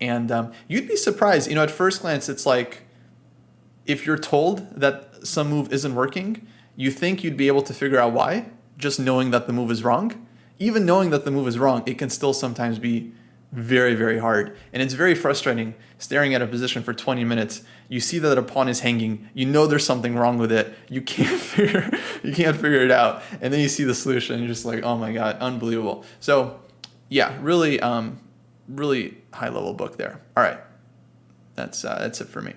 And 0.00 0.30
um, 0.32 0.52
you'd 0.66 0.88
be 0.88 0.96
surprised, 0.96 1.48
you 1.48 1.54
know, 1.54 1.62
at 1.62 1.70
first 1.70 2.02
glance, 2.02 2.28
it's 2.28 2.44
like, 2.44 2.82
if 3.86 4.06
you're 4.06 4.18
told 4.18 4.80
that 4.80 5.26
some 5.26 5.48
move 5.48 5.72
isn't 5.72 5.94
working, 5.94 6.46
you 6.76 6.90
think 6.90 7.22
you'd 7.22 7.36
be 7.36 7.46
able 7.46 7.62
to 7.62 7.74
figure 7.74 7.98
out 7.98 8.12
why, 8.12 8.46
just 8.78 8.98
knowing 8.98 9.30
that 9.30 9.46
the 9.46 9.52
move 9.52 9.70
is 9.70 9.84
wrong. 9.84 10.26
Even 10.58 10.84
knowing 10.84 11.10
that 11.10 11.24
the 11.24 11.30
move 11.30 11.48
is 11.48 11.58
wrong, 11.58 11.82
it 11.86 11.98
can 11.98 12.10
still 12.10 12.32
sometimes 12.32 12.78
be 12.78 13.12
very, 13.52 13.94
very 13.94 14.18
hard. 14.18 14.56
And 14.72 14.82
it's 14.82 14.94
very 14.94 15.14
frustrating 15.14 15.74
staring 15.98 16.34
at 16.34 16.42
a 16.42 16.46
position 16.46 16.82
for 16.82 16.92
20 16.92 17.22
minutes. 17.24 17.62
You 17.88 18.00
see 18.00 18.18
that 18.18 18.36
a 18.38 18.42
pawn 18.42 18.68
is 18.68 18.80
hanging, 18.80 19.28
you 19.34 19.46
know 19.46 19.66
there's 19.66 19.84
something 19.84 20.16
wrong 20.16 20.38
with 20.38 20.50
it, 20.50 20.74
you 20.88 21.02
can't 21.02 21.40
figure 21.40 21.90
you 22.22 22.32
can't 22.32 22.56
figure 22.56 22.80
it 22.80 22.90
out. 22.90 23.22
And 23.40 23.52
then 23.52 23.60
you 23.60 23.68
see 23.68 23.84
the 23.84 23.94
solution, 23.94 24.38
you're 24.38 24.48
just 24.48 24.64
like, 24.64 24.82
oh 24.82 24.96
my 24.96 25.12
god, 25.12 25.36
unbelievable. 25.38 26.04
So 26.20 26.60
yeah, 27.08 27.36
really 27.40 27.78
um, 27.80 28.18
really 28.68 29.18
high 29.32 29.48
level 29.48 29.74
book 29.74 29.96
there. 29.96 30.20
All 30.36 30.42
right. 30.42 30.58
That's 31.54 31.84
uh, 31.84 31.98
that's 31.98 32.20
it 32.20 32.28
for 32.28 32.40
me. 32.40 32.54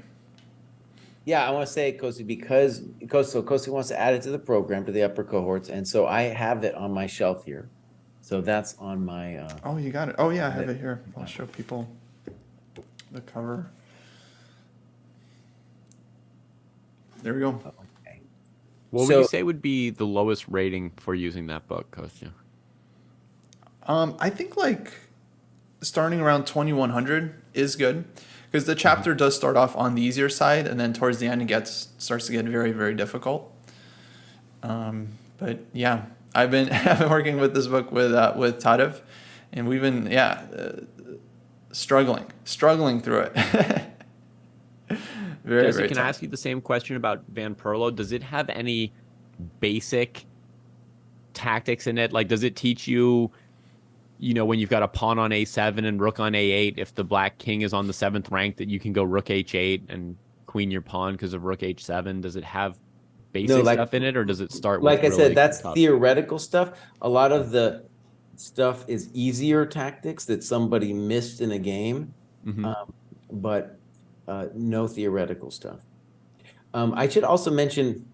Yeah, 1.25 1.45
I 1.45 1.49
want 1.51 1.65
to 1.65 1.73
say, 1.73 1.97
Kosi, 1.99 2.25
because 2.25 2.83
so 3.09 3.41
Kosi 3.41 3.69
wants 3.69 3.89
to 3.89 3.99
add 3.99 4.13
it 4.13 4.21
to 4.23 4.29
the 4.29 4.39
program 4.39 4.85
to 4.85 4.91
the 4.91 5.01
upper 5.01 5.23
cohorts, 5.23 5.69
and 5.69 5.87
so 5.87 6.05
I 6.05 6.23
have 6.23 6.63
it 6.63 6.75
on 6.75 6.91
my 6.91 7.07
shelf 7.07 7.45
here. 7.45 7.67
So 8.25 8.41
that's 8.41 8.75
on 8.79 9.05
my. 9.05 9.37
Uh, 9.37 9.49
Oh, 9.63 9.77
you 9.77 9.91
got 9.91 10.09
it. 10.09 10.15
Oh 10.17 10.31
yeah, 10.31 10.47
I 10.47 10.49
have 10.49 10.67
it 10.67 10.77
here. 10.79 10.99
I'll 11.15 11.27
show 11.27 11.45
people 11.45 11.87
the 13.11 13.21
cover. 13.21 13.67
There 17.21 17.35
we 17.35 17.39
go. 17.41 17.49
okay. 18.03 18.21
What 18.89 19.07
So- 19.07 19.17
would 19.17 19.21
you 19.21 19.27
say 19.27 19.43
would 19.43 19.61
be 19.61 19.91
the 19.91 20.07
lowest 20.07 20.47
rating 20.47 20.89
for 20.97 21.13
using 21.13 21.45
that 21.47 21.67
book, 21.67 21.91
Kostya? 21.91 22.29
Um, 23.83 24.15
I 24.19 24.31
think 24.31 24.57
like 24.57 24.91
starting 25.81 26.19
around 26.19 26.47
2100 26.47 27.35
is 27.53 27.75
good 27.75 28.05
because 28.51 28.65
the 28.65 28.73
chapter 28.73 29.13
does 29.13 29.35
start 29.35 29.55
off 29.55 29.75
on 29.77 29.93
the 29.93 30.01
easier 30.01 30.29
side 30.29 30.65
and 30.65 30.79
then 30.79 30.93
towards 30.93 31.19
the 31.19 31.27
end 31.27 31.43
it 31.43 31.45
gets 31.45 31.89
starts 31.99 32.25
to 32.25 32.31
get 32.31 32.45
very 32.45 32.71
very 32.71 32.95
difficult. 32.95 33.53
Um, 34.63 35.09
but 35.37 35.59
yeah, 35.73 36.05
I've 36.35 36.51
been 36.51 36.69
I've 36.71 36.99
been 36.99 37.09
working 37.09 37.39
with 37.39 37.55
this 37.55 37.67
book 37.67 37.91
with 37.91 38.13
uh, 38.13 38.33
with 38.35 38.61
Tadev, 38.61 39.01
and 39.53 39.67
we've 39.67 39.81
been 39.81 40.11
yeah 40.11 40.45
uh, 40.55 40.81
struggling 41.71 42.25
struggling 42.43 43.01
through 43.01 43.29
it. 43.31 43.33
very 45.43 45.65
Jesse, 45.65 45.77
very 45.77 45.87
can 45.87 45.97
I 45.97 46.07
ask 46.07 46.21
you 46.21 46.27
the 46.27 46.37
same 46.37 46.61
question 46.61 46.97
about 46.97 47.23
Van 47.29 47.55
Perlo? 47.55 47.95
Does 47.95 48.11
it 48.11 48.21
have 48.21 48.49
any 48.49 48.93
basic 49.59 50.25
tactics 51.33 51.87
in 51.87 51.97
it? 51.97 52.13
Like, 52.13 52.27
does 52.27 52.43
it 52.43 52.55
teach 52.55 52.87
you, 52.87 53.31
you 54.19 54.33
know, 54.33 54.45
when 54.45 54.59
you've 54.59 54.69
got 54.69 54.83
a 54.83 54.87
pawn 54.87 55.19
on 55.19 55.31
a7 55.31 55.85
and 55.85 55.99
rook 55.99 56.19
on 56.19 56.33
a8, 56.33 56.77
if 56.77 56.95
the 56.95 57.03
black 57.03 57.37
king 57.37 57.61
is 57.61 57.73
on 57.73 57.87
the 57.87 57.93
seventh 57.93 58.31
rank, 58.31 58.57
that 58.57 58.69
you 58.69 58.79
can 58.79 58.93
go 58.93 59.03
rook 59.03 59.25
h8 59.25 59.89
and 59.89 60.15
queen 60.45 60.71
your 60.71 60.81
pawn 60.81 61.13
because 61.13 61.33
of 61.33 61.43
rook 61.43 61.59
h7? 61.59 62.21
Does 62.21 62.35
it 62.35 62.43
have 62.43 62.77
basic 63.35 63.65
like- 63.65 63.75
stuff 63.75 63.93
in 63.93 64.03
it, 64.03 64.15
or 64.15 64.23
does 64.23 64.39
it 64.41 64.51
start? 64.51 64.81
like 64.81 64.99
I 64.99 65.03
really 65.07 65.15
said, 65.17 65.35
that's 65.35 65.61
tough- 65.61 65.75
theoretical 65.75 66.39
stuff. 66.39 66.71
A 67.01 67.09
lot 67.09 67.31
of 67.31 67.51
the 67.51 67.83
stuff 68.37 68.85
is 68.87 69.09
easier 69.13 69.65
tactics 69.65 70.25
that 70.25 70.43
somebody 70.43 70.93
missed 70.93 71.41
in 71.41 71.51
a 71.51 71.59
game, 71.59 72.13
Mhm. 72.45 72.65
um, 72.65 72.93
but 73.31 73.77
uh, 74.27 74.47
no 74.55 74.87
theoretical 74.87 75.51
stuff. 75.51 75.81
Um, 76.73 76.93
I 76.95 77.07
should 77.07 77.23
also 77.23 77.51
mention, 77.51 78.05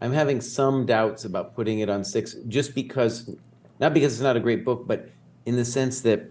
I'm 0.00 0.12
having 0.12 0.40
some 0.40 0.86
doubts 0.86 1.24
about 1.24 1.54
putting 1.56 1.80
it 1.80 1.88
on 1.90 2.04
six, 2.04 2.34
just 2.46 2.74
because, 2.74 3.34
not 3.80 3.92
because 3.94 4.12
it's 4.12 4.22
not 4.22 4.36
a 4.36 4.40
great 4.40 4.64
book, 4.64 4.86
but 4.86 5.08
in 5.46 5.56
the 5.56 5.64
sense 5.64 6.00
that 6.02 6.30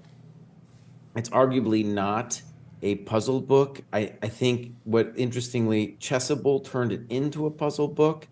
it's 1.18 1.30
arguably 1.32 1.84
not 1.86 2.42
a 2.84 2.96
puzzle 2.96 3.42
book. 3.42 3.82
I, 3.92 4.14
I 4.22 4.28
think 4.28 4.74
what 4.84 5.14
interestingly, 5.16 5.98
Chessable 6.00 6.64
turned 6.64 6.92
it 6.92 7.02
into 7.10 7.48
a 7.48 7.52
puzzle 7.52 7.88
book, 7.88 8.28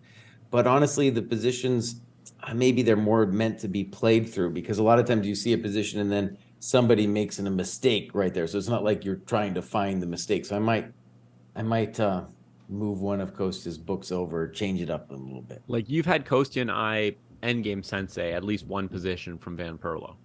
but 0.52 0.68
honestly, 0.68 1.10
the 1.10 1.22
positions 1.22 2.02
uh, 2.44 2.54
maybe 2.54 2.82
they're 2.82 2.96
more 2.96 3.26
meant 3.26 3.60
to 3.60 3.68
be 3.68 3.84
played 3.84 4.30
through 4.30 4.50
because 4.52 4.78
a 4.78 4.84
lot 4.84 5.00
of 5.00 5.06
times 5.06 5.26
you 5.28 5.36
see 5.36 5.54
a 5.54 5.58
position 5.58 6.00
and 6.00 6.12
then 6.12 6.38
somebody 6.60 7.08
makes 7.08 7.40
a 7.40 7.44
mistake 7.44 8.12
right 8.14 8.34
there. 8.34 8.48
So 8.48 8.58
it's 8.58 8.68
not 8.68 8.84
like 8.84 9.06
you're 9.06 9.18
trying 9.28 9.54
to 9.56 9.62
find 9.62 10.02
the 10.02 10.08
mistake. 10.08 10.46
So 10.46 10.56
I 10.56 10.60
might, 10.60 10.92
I 11.56 11.62
might 11.62 12.00
uh, 12.00 12.26
move 12.70 13.02
one 13.02 13.22
of 13.22 13.34
Kostya's 13.34 13.78
books 13.78 14.12
over, 14.12 14.48
change 14.48 14.82
it 14.82 14.90
up 14.90 15.12
a 15.12 15.16
little 15.16 15.42
bit. 15.42 15.62
Like 15.68 15.90
you've 15.90 16.06
had 16.06 16.26
Kostya 16.26 16.62
and 16.62 16.72
I 16.72 17.16
endgame 17.44 17.84
sensei 17.84 18.34
at 18.34 18.44
least 18.44 18.66
one 18.68 18.88
position 18.88 19.38
from 19.38 19.56
Van 19.56 19.78
Perlo. 19.78 20.16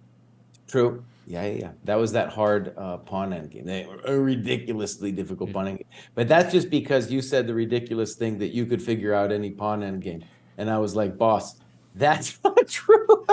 True. 0.67 1.03
Yeah, 1.29 1.45
yeah, 1.45 1.57
yeah. 1.59 1.71
That 1.83 1.95
was 1.95 2.13
that 2.13 2.29
hard 2.29 2.73
uh, 2.77 2.97
pawn 2.97 3.33
end 3.33 3.51
game. 3.51 3.65
They 3.65 3.85
were 3.85 3.99
a 4.05 4.17
ridiculously 4.17 5.11
difficult 5.11 5.49
Yeah. 5.49 5.53
pawn 5.53 5.67
end 5.67 5.77
game. 5.79 5.87
But 6.15 6.29
that's 6.29 6.53
just 6.53 6.69
because 6.69 7.11
you 7.11 7.21
said 7.21 7.47
the 7.47 7.53
ridiculous 7.53 8.15
thing 8.15 8.37
that 8.39 8.49
you 8.49 8.65
could 8.65 8.81
figure 8.81 9.13
out 9.13 9.31
any 9.33 9.51
pawn 9.51 9.83
end 9.83 10.01
game. 10.01 10.23
And 10.57 10.69
I 10.69 10.77
was 10.79 10.95
like, 10.95 11.17
boss, 11.17 11.57
that's 11.95 12.39
not 12.43 12.65
true. 12.67 13.25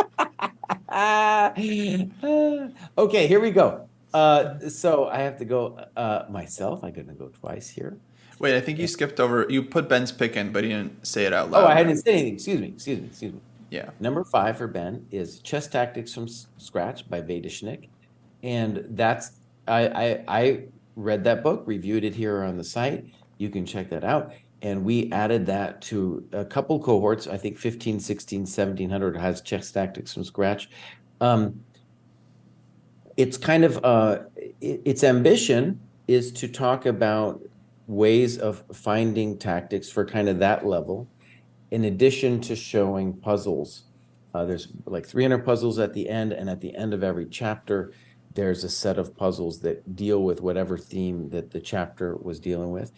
okay, 2.99 3.27
here 3.29 3.41
we 3.41 3.51
go. 3.53 3.89
Uh, 4.13 4.59
so 4.69 5.07
I 5.09 5.19
have 5.21 5.39
to 5.39 5.45
go 5.45 5.79
uh, 5.97 6.25
myself. 6.29 6.83
I'm 6.83 6.93
going 6.93 7.07
to 7.07 7.15
go 7.15 7.29
twice 7.29 7.69
here. 7.69 7.97
Wait, 8.41 8.57
I 8.57 8.61
think 8.61 8.79
you 8.81 8.89
skipped 8.89 9.21
over. 9.21 9.47
You 9.49 9.63
put 9.63 9.89
Ben's 9.89 10.11
pick 10.11 10.37
in, 10.37 10.51
but 10.53 10.65
you 10.65 10.71
didn't 10.71 11.07
say 11.07 11.27
it 11.27 11.33
out 11.33 11.51
loud. 11.51 11.65
Oh, 11.65 11.67
I 11.69 11.75
hadn't 11.75 11.97
said 11.99 12.15
anything. 12.15 12.35
Excuse 12.35 12.61
me. 12.61 12.69
Excuse 12.69 13.01
me. 13.01 13.07
Excuse 13.07 13.33
me. 13.35 13.41
Yeah. 13.75 13.91
Number 13.99 14.23
five 14.23 14.57
for 14.57 14.69
Ben 14.69 15.05
is 15.11 15.41
Chess 15.41 15.67
Tactics 15.67 16.15
from 16.15 16.29
Scratch 16.29 17.09
by 17.09 17.21
Weteschnik. 17.21 17.89
And 18.45 18.85
that's, 18.91 19.33
I, 19.67 19.89
I, 19.89 20.25
I 20.29 20.61
read 20.95 21.25
that 21.25 21.43
book, 21.43 21.65
reviewed 21.67 22.05
it 22.05 22.15
here 22.15 22.45
on 22.45 22.57
the 22.57 22.63
site. 22.63 23.07
You 23.39 23.51
can 23.51 23.67
check 23.67 23.91
that 23.91 24.05
out. 24.05 24.33
And 24.63 24.85
we 24.85 25.11
added 25.11 25.45
that 25.47 25.83
to 25.83 26.25
a 26.33 26.45
couple 26.45 26.79
cohorts, 26.79 27.27
I 27.27 27.37
think 27.37 27.59
15, 27.59 27.99
16, 27.99 28.43
1700 28.43 29.17
has 29.17 29.41
Chess 29.41 29.73
Tactics 29.73 30.15
from 30.15 30.23
Scratch. 30.23 30.71
Um, 31.21 31.61
it's 33.17 33.37
kind 33.37 33.65
of, 33.65 33.85
uh, 33.85 34.21
i- 34.39 34.81
its 34.85 35.03
ambition 35.03 35.81
is 36.07 36.31
to 36.31 36.47
talk 36.47 36.87
about 36.87 37.41
ways 37.89 38.39
of 38.39 38.63
finding 38.73 39.37
tactics 39.37 39.91
for 39.91 40.05
kind 40.05 40.29
of 40.29 40.39
that 40.39 40.65
level 40.65 41.09
in 41.75 41.87
addition 41.87 42.41
to 42.41 42.55
showing 42.55 43.13
puzzles, 43.13 43.83
uh, 44.33 44.45
there's 44.45 44.69
like 44.87 45.05
300 45.05 45.45
puzzles 45.45 45.81
at 45.81 45.93
the 45.93 46.09
end, 46.09 46.33
and 46.33 46.49
at 46.49 46.61
the 46.61 46.73
end 46.77 46.95
of 46.95 47.03
every 47.03 47.27
chapter, 47.27 47.93
there's 48.35 48.63
a 48.63 48.69
set 48.69 48.97
of 48.97 49.17
puzzles 49.17 49.59
that 49.59 49.97
deal 49.97 50.23
with 50.23 50.41
whatever 50.41 50.79
theme 50.79 51.29
that 51.31 51.51
the 51.51 51.61
chapter 51.61 52.15
was 52.15 52.39
dealing 52.39 52.71
with. 52.71 52.93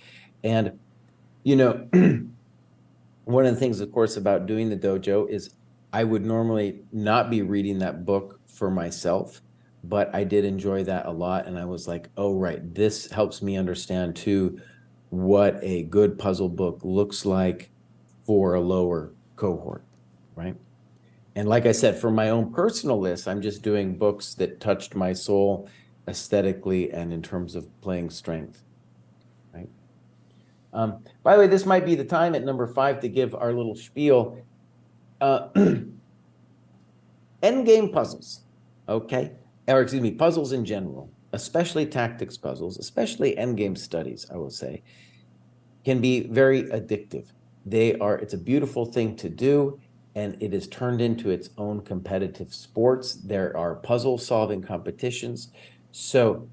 And, 0.45 0.79
you 1.43 1.57
know, 1.57 1.89
one 3.24 3.47
of 3.47 3.55
the 3.55 3.59
things, 3.59 3.81
of 3.81 3.91
course, 3.93 4.18
about 4.18 4.45
doing 4.45 4.68
the 4.68 4.77
dojo 4.77 5.27
is 5.27 5.55
I 5.95 6.05
would 6.05 6.27
normally 6.27 6.83
not 6.93 7.31
be 7.31 7.41
reading 7.41 7.79
that 7.79 8.05
book 8.05 8.39
for 8.47 8.70
myself, 8.70 9.41
but 9.85 10.14
I 10.14 10.22
did 10.22 10.45
enjoy 10.45 10.85
that 10.85 11.07
a 11.07 11.12
lot. 11.12 11.47
And 11.47 11.59
I 11.59 11.64
was 11.64 11.89
like, 11.89 12.11
oh, 12.18 12.35
right, 12.35 12.74
this 12.74 13.11
helps 13.11 13.41
me 13.41 13.57
understand 13.57 14.16
too 14.16 14.61
what 15.09 15.59
a 15.62 15.85
good 15.85 16.18
puzzle 16.18 16.51
book 16.51 16.81
looks 16.83 17.24
like 17.24 17.70
for 18.27 18.55
a 18.55 18.61
lower 18.61 19.12
cohort, 19.37 19.85
right? 20.35 20.57
And 21.37 21.49
like 21.49 21.66
I 21.66 21.72
said, 21.72 21.99
for 21.99 22.11
my 22.11 22.31
own 22.31 22.53
personal 22.53 22.99
list, 22.99 23.29
I'm 23.29 23.41
just 23.41 23.62
doing 23.62 23.97
books 23.97 24.35
that 24.35 24.59
touched 24.59 24.95
my 24.95 25.12
soul 25.12 25.68
aesthetically 26.09 26.91
and 26.93 27.12
in 27.12 27.22
terms 27.22 27.55
of 27.55 27.68
playing 27.81 28.11
strength, 28.11 28.62
right? 29.55 29.68
Um, 30.72 31.05
by 31.22 31.35
the 31.35 31.43
way, 31.43 31.47
this 31.47 31.66
might 31.66 31.85
be 31.85 31.95
the 31.95 32.05
time 32.05 32.35
at 32.35 32.43
number 32.45 32.66
five 32.66 33.01
to 33.01 33.09
give 33.09 33.35
our 33.35 33.53
little 33.53 33.77
spiel. 33.77 34.43
Uh, 35.20 35.49
endgame 37.43 37.93
puzzles, 37.93 38.41
okay? 38.89 39.33
Or 39.68 39.83
excuse 39.83 40.03
me, 40.03 40.12
puzzles 40.12 40.53
in 40.53 40.64
general, 40.64 41.11
especially 41.33 41.87
tactics 41.87 42.37
puzzles, 42.37 42.79
especially 42.79 43.37
endgame 43.37 43.77
studies, 43.77 44.27
I 44.33 44.37
will 44.37 44.51
say, 44.51 44.83
can 45.85 46.01
be 46.01 46.27
very 46.27 46.64
addictive 46.64 47.27
they 47.66 47.98
are 47.98 48.16
it's 48.16 48.32
a 48.32 48.38
beautiful 48.38 48.86
thing 48.86 49.16
to 49.16 49.28
do 49.28 49.78
and 50.16 50.42
it 50.42 50.54
is 50.54 50.66
turned 50.66 51.02
into 51.02 51.28
its 51.28 51.50
own 51.58 51.82
competitive 51.82 52.54
sports. 52.54 53.16
There 53.16 53.54
are 53.54 53.74
puzzle 53.74 54.16
solving 54.16 54.62
competitions. 54.62 55.52
So 55.92 56.48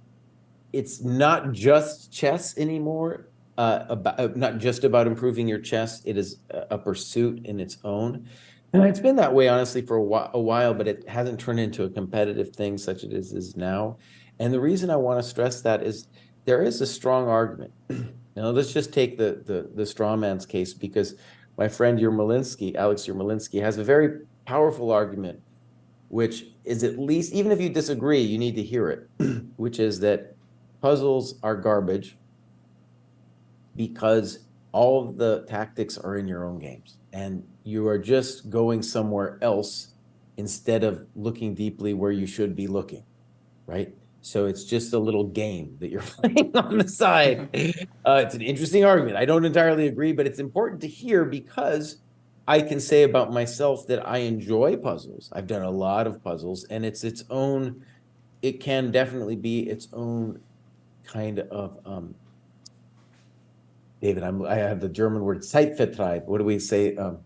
it's 0.73 1.01
not 1.01 1.53
just 1.53 2.11
chess 2.11 2.57
anymore 2.57 3.29
uh, 3.57 3.85
about, 3.87 4.19
uh, 4.19 4.29
not 4.35 4.57
just 4.57 4.83
about 4.83 5.07
improving 5.07 5.47
your 5.47 5.59
chess. 5.59 6.03
It 6.03 6.17
is 6.17 6.39
a, 6.49 6.77
pursuit 6.77 7.45
in 7.45 7.61
its 7.61 7.77
own. 7.85 8.27
And 8.73 8.83
it's 8.83 8.99
been 8.99 9.15
that 9.15 9.33
way 9.33 9.47
honestly 9.47 9.81
for 9.81 9.95
a 9.95 10.03
while, 10.03 10.29
a 10.33 10.39
while 10.41 10.73
but 10.73 10.89
it 10.89 11.07
hasn't 11.07 11.39
turned 11.39 11.61
into 11.61 11.85
a 11.85 11.89
competitive 11.89 12.53
thing 12.53 12.77
such 12.77 12.97
as 12.97 13.03
it 13.05 13.13
is, 13.13 13.31
is 13.31 13.55
now. 13.55 13.97
And 14.39 14.53
the 14.53 14.59
reason 14.59 14.89
i 14.89 14.97
want 14.97 15.23
to 15.23 15.29
stress 15.29 15.61
that 15.61 15.83
is 15.83 16.07
there 16.43 16.61
is 16.61 16.81
a 16.81 16.85
strong 16.85 17.29
argument 17.29 17.71
now 18.35 18.49
let's 18.49 18.73
just 18.73 18.93
take 18.93 19.17
the 19.17 19.43
the 19.45 19.69
the 19.73 19.85
straw 19.85 20.15
man's 20.15 20.45
case 20.45 20.73
because 20.73 21.15
my 21.57 21.67
friend 21.67 21.99
Yermolinsky, 21.99 22.75
Alex 22.75 23.03
Yermolinsky, 23.03 23.61
has 23.61 23.77
a 23.77 23.83
very 23.83 24.21
powerful 24.45 24.91
argument, 24.91 25.39
which 26.09 26.45
is 26.65 26.83
at 26.83 26.97
least 26.97 27.33
even 27.33 27.51
if 27.51 27.61
you 27.61 27.69
disagree, 27.69 28.21
you 28.21 28.37
need 28.37 28.55
to 28.55 28.63
hear 28.63 28.89
it, 28.89 29.09
which 29.57 29.79
is 29.79 29.99
that 29.99 30.35
puzzles 30.81 31.35
are 31.43 31.55
garbage 31.55 32.17
because 33.75 34.39
all 34.71 35.07
of 35.07 35.17
the 35.17 35.45
tactics 35.47 35.97
are 35.97 36.17
in 36.17 36.27
your 36.27 36.45
own 36.45 36.59
games 36.59 36.97
and 37.13 37.43
you 37.63 37.87
are 37.87 37.97
just 37.97 38.49
going 38.49 38.81
somewhere 38.81 39.37
else 39.41 39.93
instead 40.37 40.83
of 40.83 41.05
looking 41.15 41.53
deeply 41.53 41.93
where 41.93 42.11
you 42.11 42.25
should 42.25 42.55
be 42.55 42.67
looking, 42.67 43.03
right? 43.67 43.93
So 44.23 44.45
it's 44.45 44.63
just 44.63 44.93
a 44.93 44.99
little 44.99 45.25
game 45.25 45.75
that 45.81 45.89
you're 45.89 46.01
playing 46.23 46.55
on 46.55 46.79
the 46.79 46.87
side. 46.87 47.49
Uh, 48.05 48.21
it's 48.25 48.35
an 48.35 48.41
interesting 48.41 48.83
argument. 48.83 49.15
I 49.15 49.23
don't 49.23 49.45
entirely 49.45 49.87
agree, 49.87 50.11
but 50.11 50.27
it's 50.27 50.39
important 50.39 50.81
to 50.81 50.89
hear 50.89 51.23
because 51.23 51.99
I 52.45 52.59
can 52.59 52.81
say 52.81 53.03
about 53.03 53.31
myself 53.31 53.87
that 53.87 54.05
I 54.05 54.17
enjoy 54.17 54.75
puzzles. 54.75 55.29
I've 55.31 55.47
done 55.47 55.61
a 55.61 55.71
lot 55.71 56.05
of 56.05 56.21
puzzles, 56.21 56.65
and 56.65 56.85
it's 56.85 57.05
its 57.05 57.23
own. 57.29 57.85
It 58.41 58.59
can 58.59 58.91
definitely 58.91 59.37
be 59.37 59.61
its 59.69 59.87
own 59.93 60.41
kind 61.05 61.39
of. 61.39 61.79
Um, 61.85 62.13
David, 64.01 64.23
I'm, 64.23 64.45
I 64.45 64.55
have 64.55 64.81
the 64.81 64.89
German 64.89 65.23
word 65.23 65.39
Zeitvertreib. 65.39 66.25
What 66.25 66.39
do 66.39 66.43
we 66.43 66.59
say? 66.59 66.97
Um, 66.97 67.19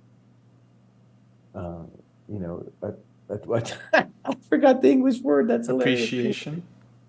uh, 1.56 1.86
you 2.30 2.38
know, 2.38 2.72
a, 2.84 2.94
a, 3.34 3.38
what? 3.38 3.76
I 3.94 4.06
forgot 4.48 4.84
the 4.84 4.92
English 4.92 5.22
word. 5.22 5.48
That's 5.48 5.68
hilarious. 5.68 6.48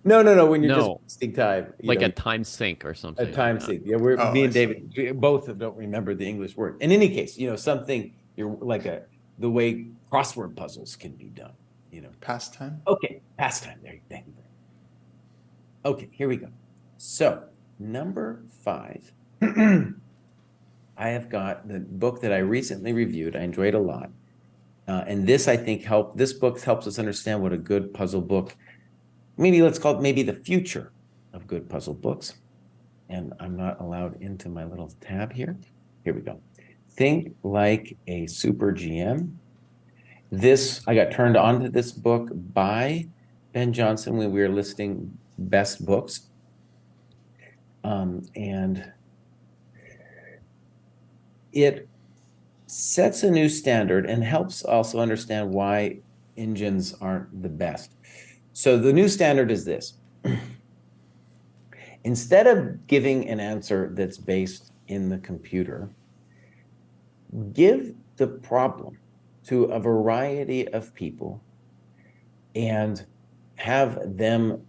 Appreciation. 0.05 0.25
No, 0.25 0.31
no, 0.33 0.35
no. 0.35 0.49
When 0.49 0.63
you're 0.63 0.75
No. 0.75 0.79
just 0.79 1.01
wasting 1.03 1.33
time, 1.33 1.73
you 1.79 1.87
like 1.89 1.99
know, 2.01 2.07
a 2.07 2.09
time 2.11 2.43
sink 2.43 2.85
or 2.85 2.93
something. 2.93 3.27
a 3.27 3.31
time 3.31 3.55
like 3.55 3.59
that. 3.61 3.65
sink. 3.67 3.81
Yeah, 3.85 3.97
we're 3.97 4.17
Oh, 4.19 4.31
me 4.31 4.41
I 4.41 4.43
and 4.45 4.53
see. 4.53 4.59
David 4.65 4.93
we 4.97 5.11
both 5.11 5.57
don't 5.57 5.77
remember 5.77 6.15
the 6.15 6.25
English 6.27 6.55
word. 6.55 6.77
In 6.81 6.91
any 6.91 7.09
case, 7.09 7.37
you 7.37 7.49
know 7.49 7.55
something. 7.55 8.13
You're 8.35 8.55
like 8.61 8.85
a 8.85 9.03
the 9.39 9.49
way 9.49 9.87
crossword 10.11 10.55
puzzles 10.55 10.95
can 10.95 11.11
be 11.13 11.25
done. 11.29 11.53
You 11.91 12.01
know. 12.01 12.09
Pastime. 12.21 12.81
Okay, 12.87 13.21
pastime. 13.37 13.79
There, 13.83 13.97
thank 14.09 14.27
you. 14.27 14.33
Okay, 15.85 16.09
here 16.11 16.27
we 16.27 16.37
go. 16.37 16.47
So 16.97 17.43
number 17.79 18.43
five, 18.51 19.11
I 19.41 21.07
have 21.09 21.29
got 21.29 21.67
the 21.67 21.79
book 21.79 22.21
that 22.21 22.31
I 22.33 22.39
recently 22.39 22.93
reviewed. 22.93 23.35
I 23.35 23.41
enjoyed 23.41 23.73
a 23.73 23.79
lot, 23.79 24.09
uh, 24.87 25.03
and 25.07 25.25
this 25.25 25.47
I 25.47 25.55
think 25.57 25.83
helped. 25.83 26.17
This 26.17 26.33
book 26.33 26.59
helps 26.61 26.85
us 26.87 26.99
understand 26.99 27.41
what 27.41 27.53
a 27.53 27.57
good 27.57 27.93
puzzle 27.93 28.21
book. 28.21 28.55
Maybe 29.39 29.61
let's 29.61 29.79
call 29.79 29.95
it 29.95 30.01
maybe 30.01 30.21
the 30.21 30.33
future 30.33 30.91
of 31.33 31.47
good 31.47 31.69
puzzle 31.69 31.93
books. 31.93 32.35
And 33.09 33.33
I'm 33.39 33.55
not 33.55 33.79
allowed 33.79 34.21
into 34.21 34.49
my 34.49 34.65
little 34.65 34.93
tab 35.01 35.33
here. 35.33 35.57
Here 36.03 36.13
we 36.13 36.21
go. 36.21 36.39
Think 36.89 37.35
like 37.43 37.97
a 38.07 38.27
super 38.27 38.71
GM 38.71 39.31
this 40.31 40.81
I 40.87 40.93
got 40.93 41.11
turned 41.11 41.37
on 41.37 41.61
to 41.61 41.69
this 41.69 41.91
book 41.91 42.29
by 42.31 43.07
Ben 43.53 43.73
Johnson 43.73 44.17
when 44.17 44.31
we 44.31 44.41
were 44.41 44.49
listing 44.49 45.17
best 45.37 45.85
books. 45.85 46.27
Um, 47.83 48.27
and 48.35 48.91
it 51.51 51.87
sets 52.67 53.23
a 53.23 53.31
new 53.31 53.49
standard 53.49 54.05
and 54.05 54.23
helps 54.23 54.63
also 54.63 54.99
understand 54.99 55.49
why 55.49 55.99
engines 56.37 56.93
aren't 57.01 57.41
the 57.41 57.49
best. 57.49 57.91
So 58.53 58.77
the 58.77 58.93
new 58.93 59.07
standard 59.07 59.51
is 59.51 59.65
this. 59.65 59.93
Instead 62.03 62.47
of 62.47 62.87
giving 62.87 63.27
an 63.27 63.39
answer 63.39 63.91
that's 63.93 64.17
based 64.17 64.71
in 64.87 65.09
the 65.09 65.17
computer, 65.19 65.89
give 67.53 67.93
the 68.17 68.27
problem 68.27 68.97
to 69.45 69.65
a 69.65 69.79
variety 69.79 70.67
of 70.69 70.93
people 70.93 71.41
and 72.55 73.05
have 73.55 74.17
them 74.17 74.61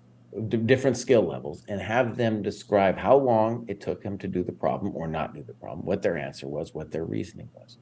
different 0.49 0.97
skill 0.97 1.23
levels 1.23 1.65
and 1.69 1.81
have 1.81 2.17
them 2.17 2.41
describe 2.41 2.97
how 2.97 3.17
long 3.17 3.65
it 3.69 3.81
took 3.81 4.03
them 4.03 4.17
to 4.17 4.29
do 4.29 4.45
the 4.45 4.53
problem 4.53 4.95
or 4.95 5.09
not 5.09 5.35
do 5.35 5.43
the 5.43 5.55
problem 5.55 5.85
what 5.85 6.03
their 6.03 6.17
answer 6.17 6.47
was 6.47 6.73
what 6.73 6.93
their 6.93 7.05
reasoning 7.05 7.49
was 7.55 7.79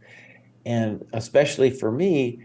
and 0.65 1.05
especially 1.13 1.69
for 1.71 1.93
me 1.93 2.41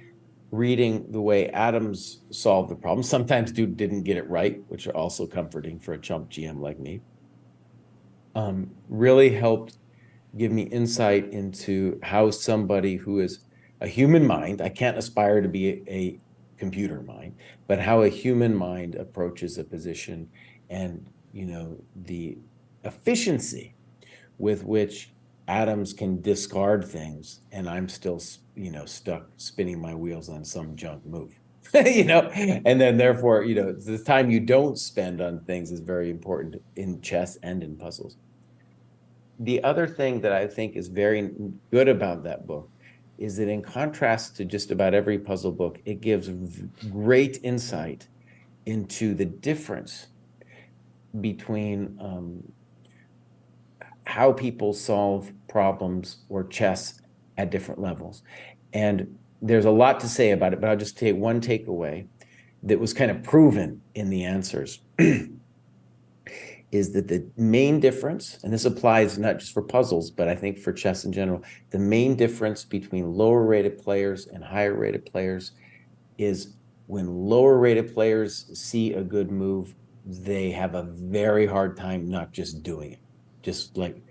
reading 0.54 1.12
the 1.12 1.20
way 1.20 1.50
adams 1.50 2.20
solved 2.30 2.70
the 2.70 2.76
problem. 2.76 3.02
Sometimes 3.02 3.52
dude 3.52 3.76
didn't 3.76 4.04
get 4.04 4.18
it 4.18 4.30
right 4.30 4.62
which 4.68 4.86
are 4.86 4.96
also 4.96 5.26
comforting 5.26 5.80
for 5.80 5.94
a 5.94 5.98
chump 5.98 6.30
gm 6.30 6.60
like 6.60 6.80
me. 6.80 7.02
Um, 8.36 8.70
really 8.88 9.32
helped 9.34 9.78
give 10.38 10.52
me 10.52 10.64
insight 10.64 11.32
into 11.32 12.00
how 12.04 12.30
somebody 12.30 12.96
who 12.96 13.20
is 13.20 13.40
a 13.82 13.88
human 13.88 14.26
mind 14.26 14.62
i 14.62 14.70
can't 14.70 14.98
aspire 14.98 15.42
to 15.42 15.50
be 15.50 15.70
a, 15.70 15.84
a 15.88 16.20
computer 16.58 17.02
mind 17.02 17.36
but 17.68 17.80
how 17.80 18.04
a 18.04 18.10
human 18.10 18.56
mind 18.56 18.96
approaches 18.96 19.58
a 19.58 19.64
position 19.64 20.30
and 20.70 21.10
you 21.34 21.46
know 21.46 21.78
the 21.96 22.38
efficiency 22.84 23.74
with 24.38 24.64
which 24.64 25.12
Adams 25.48 25.94
can 25.94 26.22
discard 26.22 26.86
things 26.86 27.42
and 27.52 27.68
i'm 27.68 27.90
still 27.90 28.20
you 28.56 28.72
know 28.72 28.86
stuck 28.86 29.28
spinning 29.38 29.80
my 29.82 29.96
wheels 29.96 30.30
on 30.30 30.44
some 30.46 30.76
junk 30.76 31.06
move 31.06 31.40
you 31.74 32.04
know? 32.04 32.30
And 32.30 32.80
then 32.80 32.98
therefore 32.98 33.44
you 33.44 33.56
know 33.56 33.72
the 33.72 33.98
time 33.98 34.30
you 34.30 34.40
don't 34.40 34.78
spend 34.78 35.22
on 35.22 35.40
things 35.46 35.72
is 35.72 35.80
very 35.80 36.10
important 36.10 36.62
in 36.76 37.02
chess 37.02 37.38
and 37.42 37.64
in 37.64 37.78
puzzles. 37.78 38.18
The 39.40 39.64
other 39.64 39.88
thing 39.88 40.22
that 40.22 40.32
i 40.32 40.46
think 40.48 40.76
is 40.76 40.88
very 40.88 41.32
good 41.72 41.88
about 41.88 42.24
that 42.24 42.46
book 42.46 42.70
is 43.18 43.38
that 43.38 43.48
in 43.48 43.62
contrast 43.62 44.36
to 44.38 44.46
just 44.46 44.72
about 44.72 44.94
every 44.94 45.20
puzzle 45.20 45.52
book, 45.52 45.80
it 45.86 46.02
gives 46.02 46.30
great 46.92 47.40
insight 47.44 48.08
into 48.66 49.14
the 49.14 49.26
difference 49.26 50.08
between 51.22 51.96
um, 52.02 52.52
how 54.06 54.34
people 54.34 54.74
solve 54.74 55.32
problems 55.48 56.18
or 56.28 56.44
chess 56.44 57.02
at 57.38 57.52
different 57.52 57.82
levels. 57.82 58.24
And 58.74 59.18
there's 59.42 59.66
a 59.66 59.72
lot 59.72 60.00
to 60.02 60.08
say 60.08 60.32
about 60.32 60.54
it, 60.54 60.62
but 60.62 60.70
I'll 60.70 60.78
just 60.78 60.98
take 60.98 61.16
one 61.16 61.42
takeaway 61.42 62.08
that 62.64 62.80
was 62.80 62.94
kind 62.94 63.12
of 63.12 63.24
proven 63.24 63.82
in 63.94 64.10
the 64.10 64.24
answers. 64.24 64.80
is 66.74 66.92
that 66.92 67.08
the 67.08 67.24
main 67.38 67.80
difference, 67.80 68.40
and 68.44 68.52
this 68.52 68.66
applies 68.66 69.20
not 69.20 69.38
just 69.38 69.54
for 69.54 69.62
puzzles, 69.62 70.10
but 70.10 70.28
I 70.28 70.34
think 70.36 70.58
for 70.58 70.74
chess 70.74 71.06
in 71.06 71.14
general, 71.14 71.44
the 71.70 71.78
main 71.78 72.16
difference 72.16 72.66
between 72.66 73.14
lower 73.14 73.46
rated 73.46 73.78
players 73.78 74.26
and 74.26 74.44
higher 74.44 74.74
rated 74.74 75.06
players 75.06 75.52
is 76.18 76.56
when 76.88 77.08
lower 77.08 77.60
rated 77.60 77.94
players 77.94 78.50
see 78.60 78.94
a 78.94 79.04
good 79.04 79.30
move, 79.30 79.76
they 80.04 80.50
have 80.50 80.74
a 80.74 80.82
very 80.84 81.46
hard 81.46 81.78
time 81.78 82.10
not 82.10 82.32
just 82.32 82.64
doing 82.64 82.94
it, 82.94 83.00
just 83.44 83.78
like 83.78 84.02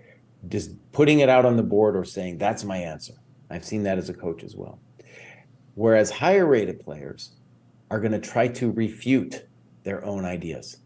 just 0.49 0.71
putting 0.91 1.19
it 1.19 1.29
out 1.29 1.45
on 1.45 1.57
the 1.57 1.63
board 1.63 1.95
or 1.95 2.03
saying, 2.03 2.37
that's 2.37 2.63
my 2.63 2.77
answer. 2.77 3.13
I've 3.49 3.65
seen 3.65 3.83
that 3.83 3.97
as 3.97 4.09
a 4.09 4.13
coach 4.13 4.43
as 4.43 4.55
well. 4.55 4.79
Whereas 5.75 6.09
higher 6.11 6.45
rated 6.45 6.79
players 6.79 7.31
are 7.89 7.99
going 7.99 8.11
to 8.11 8.19
try 8.19 8.47
to 8.47 8.71
refute 8.71 9.45
their 9.83 10.03
own 10.05 10.25
ideas 10.25 10.77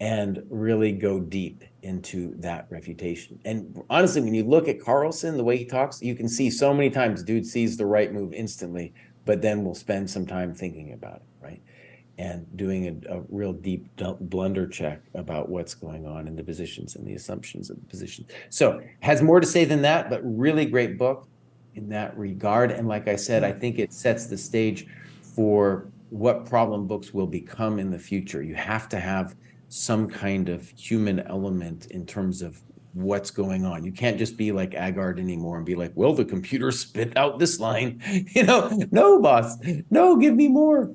and 0.00 0.42
really 0.48 0.92
go 0.92 1.18
deep 1.20 1.64
into 1.82 2.34
that 2.36 2.66
refutation. 2.70 3.40
And 3.44 3.82
honestly, 3.90 4.20
when 4.20 4.34
you 4.34 4.44
look 4.44 4.68
at 4.68 4.80
Carlsen, 4.80 5.36
the 5.36 5.44
way 5.44 5.56
he 5.56 5.64
talks, 5.64 6.00
you 6.00 6.14
can 6.14 6.28
see 6.28 6.50
so 6.50 6.72
many 6.72 6.90
times 6.90 7.22
dude 7.22 7.46
sees 7.46 7.76
the 7.76 7.86
right 7.86 8.12
move 8.12 8.32
instantly, 8.32 8.94
but 9.24 9.42
then 9.42 9.64
will 9.64 9.74
spend 9.74 10.08
some 10.08 10.26
time 10.26 10.54
thinking 10.54 10.92
about 10.92 11.16
it, 11.16 11.44
right? 11.44 11.62
And 12.18 12.44
doing 12.56 13.02
a, 13.08 13.18
a 13.18 13.22
real 13.28 13.52
deep 13.52 13.86
blunder 14.20 14.66
check 14.66 15.00
about 15.14 15.48
what's 15.48 15.74
going 15.74 16.04
on 16.04 16.26
in 16.26 16.34
the 16.34 16.42
positions 16.42 16.96
and 16.96 17.06
the 17.06 17.14
assumptions 17.14 17.70
of 17.70 17.76
the 17.76 17.86
positions. 17.86 18.28
So 18.50 18.82
has 19.00 19.22
more 19.22 19.38
to 19.38 19.46
say 19.46 19.64
than 19.64 19.82
that, 19.82 20.10
but 20.10 20.20
really 20.24 20.66
great 20.66 20.98
book 20.98 21.28
in 21.76 21.88
that 21.90 22.18
regard. 22.18 22.72
And 22.72 22.88
like 22.88 23.06
I 23.06 23.14
said, 23.14 23.44
I 23.44 23.52
think 23.52 23.78
it 23.78 23.92
sets 23.92 24.26
the 24.26 24.36
stage 24.36 24.88
for 25.22 25.86
what 26.10 26.44
problem 26.44 26.86
books 26.86 27.14
will 27.14 27.26
become 27.26 27.78
in 27.78 27.90
the 27.90 27.98
future. 27.98 28.42
You 28.42 28.56
have 28.56 28.88
to 28.88 28.98
have 28.98 29.36
some 29.68 30.08
kind 30.08 30.48
of 30.48 30.68
human 30.70 31.20
element 31.20 31.86
in 31.92 32.04
terms 32.04 32.42
of 32.42 32.60
what's 32.94 33.30
going 33.30 33.64
on. 33.64 33.84
You 33.84 33.92
can't 33.92 34.18
just 34.18 34.36
be 34.36 34.50
like 34.50 34.70
Aagaard 34.72 35.18
anymore 35.20 35.58
and 35.58 35.66
be 35.66 35.74
like, 35.74 35.92
well, 35.94 36.14
the 36.14 36.24
computer 36.24 36.70
spit 36.72 37.16
out 37.16 37.38
this 37.38 37.60
line. 37.60 38.02
You 38.34 38.44
know, 38.44 38.70
no, 38.90 39.20
boss, 39.20 39.56
no, 39.90 40.16
give 40.16 40.34
me 40.34 40.48
more. 40.48 40.94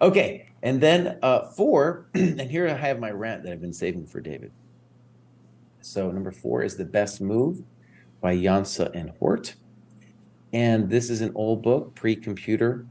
Okay. 0.00 0.48
And 0.62 0.80
then 0.80 1.18
uh, 1.22 1.46
four, 1.50 2.06
and 2.14 2.40
here 2.40 2.68
I 2.68 2.74
have 2.74 3.00
my 3.00 3.10
rant 3.10 3.42
that 3.44 3.52
I've 3.52 3.60
been 3.60 3.72
saving 3.72 4.06
for 4.06 4.20
David. 4.20 4.52
So 5.80 6.10
number 6.10 6.30
four 6.30 6.62
is 6.62 6.76
The 6.76 6.84
Best 6.84 7.20
Move 7.20 7.62
by 8.20 8.36
Jansa 8.36 8.90
and 8.94 9.10
Hort. 9.18 9.56
And 10.52 10.88
this 10.88 11.10
is 11.10 11.20
an 11.20 11.32
old 11.34 11.62
book, 11.62 11.94
pre-computer. 11.94 12.86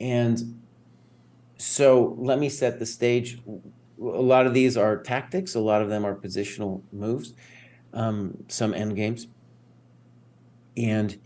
And 0.00 0.58
so 1.58 2.14
let 2.18 2.38
me 2.38 2.48
set 2.48 2.78
the 2.78 2.86
stage 2.86 3.40
a 4.00 4.22
lot 4.22 4.46
of 4.46 4.54
these 4.54 4.76
are 4.76 4.96
tactics 4.96 5.56
a 5.56 5.60
lot 5.60 5.82
of 5.82 5.88
them 5.88 6.06
are 6.06 6.14
positional 6.14 6.82
moves 6.92 7.34
um, 7.92 8.36
some 8.46 8.72
end 8.72 8.94
games 8.94 9.26
and 10.76 11.18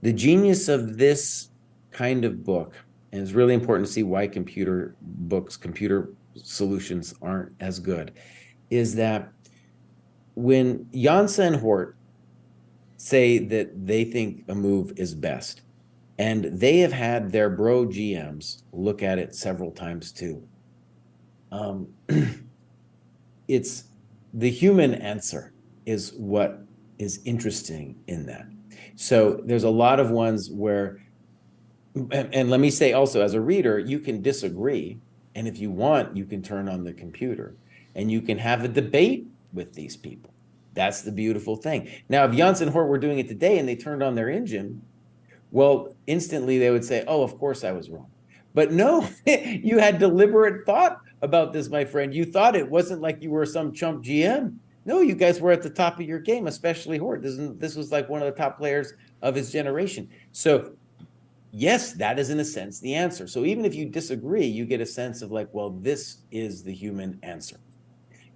the 0.00 0.12
genius 0.12 0.68
of 0.68 0.96
this 0.96 1.50
kind 1.90 2.24
of 2.24 2.44
book 2.44 2.74
and 3.12 3.22
it's 3.22 3.32
really 3.32 3.54
important 3.54 3.86
to 3.86 3.92
see 3.92 4.02
why 4.02 4.26
computer 4.26 4.94
books 5.00 5.56
computer 5.56 6.10
solutions 6.34 7.14
aren't 7.22 7.52
as 7.60 7.78
good 7.78 8.12
is 8.70 8.94
that 8.94 9.32
when 10.34 10.84
Jansa 10.86 11.46
and 11.46 11.56
Hort 11.56 11.96
say 12.96 13.38
that 13.38 13.86
they 13.86 14.04
think 14.04 14.44
a 14.48 14.54
move 14.54 14.92
is 14.96 15.14
best 15.14 15.62
and 16.18 16.44
they 16.44 16.78
have 16.78 16.92
had 16.92 17.30
their 17.30 17.48
bro 17.50 17.86
GMs 17.86 18.62
look 18.72 19.02
at 19.02 19.18
it 19.18 19.34
several 19.34 19.70
times 19.70 20.12
too 20.12 20.46
um, 21.50 21.88
it's 23.48 23.84
the 24.34 24.50
human 24.50 24.94
answer 24.94 25.52
is 25.86 26.12
what 26.14 26.60
is 26.98 27.20
interesting 27.24 27.96
in 28.06 28.26
that. 28.26 28.46
So 28.96 29.40
there's 29.44 29.64
a 29.64 29.70
lot 29.70 30.00
of 30.00 30.10
ones 30.10 30.50
where, 30.50 31.00
and, 31.94 32.34
and 32.34 32.50
let 32.50 32.60
me 32.60 32.70
say 32.70 32.92
also, 32.92 33.22
as 33.22 33.34
a 33.34 33.40
reader, 33.40 33.78
you 33.78 33.98
can 33.98 34.22
disagree, 34.22 34.98
and 35.34 35.48
if 35.48 35.58
you 35.58 35.70
want, 35.70 36.16
you 36.16 36.24
can 36.24 36.42
turn 36.42 36.68
on 36.68 36.84
the 36.84 36.92
computer 36.92 37.54
and 37.94 38.10
you 38.10 38.20
can 38.20 38.38
have 38.38 38.64
a 38.64 38.68
debate 38.68 39.26
with 39.52 39.74
these 39.74 39.96
people. 39.96 40.32
That's 40.74 41.02
the 41.02 41.10
beautiful 41.10 41.56
thing. 41.56 41.90
Now, 42.08 42.24
if 42.24 42.32
Jansa 42.32 42.62
and 42.62 42.70
Hort 42.70 42.88
were 42.88 42.98
doing 42.98 43.18
it 43.18 43.26
today 43.26 43.58
and 43.58 43.68
they 43.68 43.74
turned 43.74 44.02
on 44.02 44.14
their 44.14 44.28
engine, 44.28 44.82
well, 45.50 45.94
instantly 46.06 46.58
they 46.58 46.70
would 46.70 46.84
say, 46.84 47.04
"Oh, 47.08 47.22
of 47.22 47.38
course 47.38 47.64
I 47.64 47.72
was 47.72 47.90
wrong." 47.90 48.06
But 48.54 48.72
no, 48.72 49.08
you 49.26 49.78
had 49.78 49.98
deliberate 49.98 50.66
thought 50.66 51.00
about 51.22 51.52
this, 51.52 51.68
my 51.68 51.84
friend. 51.84 52.14
You 52.14 52.24
thought 52.24 52.54
it 52.54 52.68
wasn't 52.68 53.00
like 53.00 53.22
you 53.22 53.30
were 53.30 53.46
some 53.46 53.72
chump 53.72 54.04
GM. 54.04 54.56
No, 54.84 55.00
you 55.00 55.14
guys 55.14 55.40
were 55.40 55.50
at 55.50 55.62
the 55.62 55.70
top 55.70 55.98
of 55.98 56.06
your 56.06 56.20
game, 56.20 56.46
especially 56.46 56.96
Hort. 56.96 57.22
This, 57.22 57.36
this 57.56 57.74
was 57.74 57.92
like 57.92 58.08
one 58.08 58.22
of 58.22 58.26
the 58.32 58.40
top 58.40 58.56
players 58.56 58.92
of 59.20 59.34
his 59.34 59.50
generation. 59.50 60.08
So, 60.32 60.72
yes, 61.58 61.92
that 61.94 62.18
is 62.18 62.30
in 62.30 62.40
a 62.40 62.44
sense 62.44 62.80
the 62.80 62.94
answer. 62.94 63.26
So, 63.26 63.44
even 63.44 63.64
if 63.64 63.74
you 63.74 63.86
disagree, 63.86 64.46
you 64.46 64.64
get 64.64 64.80
a 64.80 64.86
sense 64.86 65.22
of 65.22 65.30
like, 65.30 65.48
well, 65.52 65.70
this 65.70 66.18
is 66.30 66.62
the 66.62 66.72
human 66.72 67.18
answer, 67.22 67.58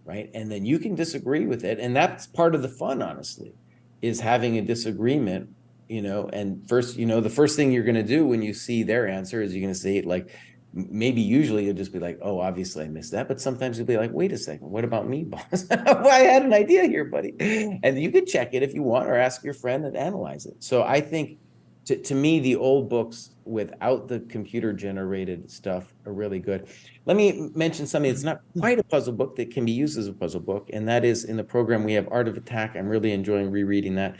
right? 0.04 0.30
And 0.34 0.50
then 0.50 0.64
you 0.64 0.78
can 0.78 0.94
disagree 0.94 1.46
with 1.46 1.64
it. 1.64 1.78
And 1.78 1.94
that's 1.94 2.26
part 2.26 2.54
of 2.54 2.62
the 2.62 2.68
fun, 2.68 3.02
honestly, 3.02 3.54
is 4.02 4.20
having 4.20 4.58
a 4.58 4.62
disagreement 4.62 5.48
you 5.88 6.00
know 6.00 6.28
and 6.32 6.66
first 6.68 6.96
you 6.96 7.04
know 7.04 7.20
the 7.20 7.28
first 7.28 7.54
thing 7.54 7.70
you're 7.70 7.84
going 7.84 7.94
to 7.94 8.02
do 8.02 8.26
when 8.26 8.40
you 8.40 8.54
see 8.54 8.82
their 8.82 9.06
answer 9.06 9.42
is 9.42 9.54
you're 9.54 9.60
going 9.60 9.74
to 9.74 9.78
say 9.78 10.00
like 10.00 10.30
maybe 10.72 11.20
usually 11.20 11.66
you'll 11.66 11.74
just 11.74 11.92
be 11.92 11.98
like 11.98 12.18
oh 12.22 12.40
obviously 12.40 12.84
i 12.84 12.88
missed 12.88 13.12
that 13.12 13.28
but 13.28 13.38
sometimes 13.38 13.76
you'll 13.76 13.86
be 13.86 13.98
like 13.98 14.10
wait 14.12 14.32
a 14.32 14.38
second 14.38 14.70
what 14.70 14.84
about 14.84 15.06
me 15.06 15.22
boss 15.22 15.66
i 15.70 16.20
had 16.20 16.44
an 16.44 16.54
idea 16.54 16.84
here 16.84 17.04
buddy 17.04 17.34
and 17.82 18.00
you 18.00 18.10
could 18.10 18.26
check 18.26 18.54
it 18.54 18.62
if 18.62 18.72
you 18.72 18.82
want 18.82 19.06
or 19.06 19.16
ask 19.16 19.44
your 19.44 19.52
friend 19.52 19.84
and 19.84 19.94
analyze 19.94 20.46
it 20.46 20.54
so 20.60 20.82
i 20.82 20.98
think 20.98 21.38
to, 21.84 21.96
to 21.96 22.14
me 22.14 22.40
the 22.40 22.56
old 22.56 22.88
books 22.88 23.30
without 23.44 24.06
the 24.06 24.20
computer 24.20 24.72
generated 24.72 25.50
stuff 25.50 25.92
are 26.06 26.12
really 26.12 26.38
good 26.38 26.68
let 27.06 27.16
me 27.16 27.50
mention 27.54 27.86
something 27.86 28.10
that's 28.10 28.22
not 28.22 28.40
quite 28.58 28.78
a 28.78 28.84
puzzle 28.84 29.12
book 29.12 29.34
that 29.34 29.50
can 29.50 29.64
be 29.64 29.72
used 29.72 29.98
as 29.98 30.06
a 30.06 30.12
puzzle 30.12 30.40
book 30.40 30.70
and 30.72 30.86
that 30.88 31.04
is 31.04 31.24
in 31.24 31.36
the 31.36 31.44
program 31.44 31.82
we 31.82 31.92
have 31.92 32.08
art 32.12 32.28
of 32.28 32.36
attack 32.36 32.76
i'm 32.76 32.88
really 32.88 33.12
enjoying 33.12 33.50
rereading 33.50 33.96
that 33.96 34.16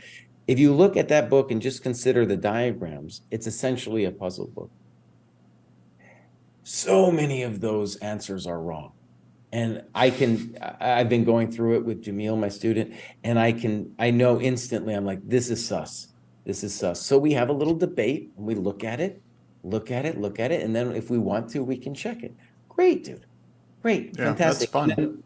if 0.47 0.59
you 0.59 0.73
look 0.73 0.97
at 0.97 1.07
that 1.09 1.29
book 1.29 1.51
and 1.51 1.61
just 1.61 1.83
consider 1.83 2.25
the 2.25 2.35
diagrams, 2.35 3.21
it's 3.31 3.47
essentially 3.47 4.05
a 4.05 4.11
puzzle 4.11 4.47
book. 4.47 4.69
So 6.63 7.11
many 7.11 7.43
of 7.43 7.61
those 7.61 7.95
answers 7.97 8.47
are 8.47 8.59
wrong. 8.59 8.91
And 9.51 9.83
I 9.93 10.09
can, 10.09 10.57
I've 10.79 11.09
been 11.09 11.23
going 11.23 11.51
through 11.51 11.75
it 11.77 11.85
with 11.85 12.03
Jamil, 12.03 12.37
my 12.37 12.49
student, 12.49 12.95
and 13.23 13.37
I 13.37 13.51
can, 13.51 13.93
I 13.99 14.09
know 14.09 14.41
instantly, 14.41 14.95
I'm 14.95 15.05
like, 15.05 15.19
this 15.27 15.49
is 15.49 15.65
sus. 15.65 16.07
This 16.45 16.63
is 16.63 16.73
sus. 16.75 17.01
So 17.01 17.17
we 17.17 17.33
have 17.33 17.49
a 17.49 17.53
little 17.53 17.75
debate 17.75 18.31
and 18.37 18.45
we 18.45 18.55
look 18.55 18.83
at 18.83 18.99
it, 18.99 19.21
look 19.63 19.91
at 19.91 20.05
it, 20.05 20.19
look 20.19 20.39
at 20.39 20.51
it. 20.51 20.61
And 20.61 20.75
then 20.75 20.91
if 20.91 21.09
we 21.09 21.17
want 21.17 21.49
to, 21.51 21.63
we 21.63 21.77
can 21.77 21.93
check 21.93 22.23
it. 22.23 22.35
Great, 22.69 23.03
dude. 23.03 23.25
Great. 23.81 24.15
Yeah, 24.17 24.25
fantastic. 24.25 24.71
That's 24.71 24.93
fun. 24.95 25.23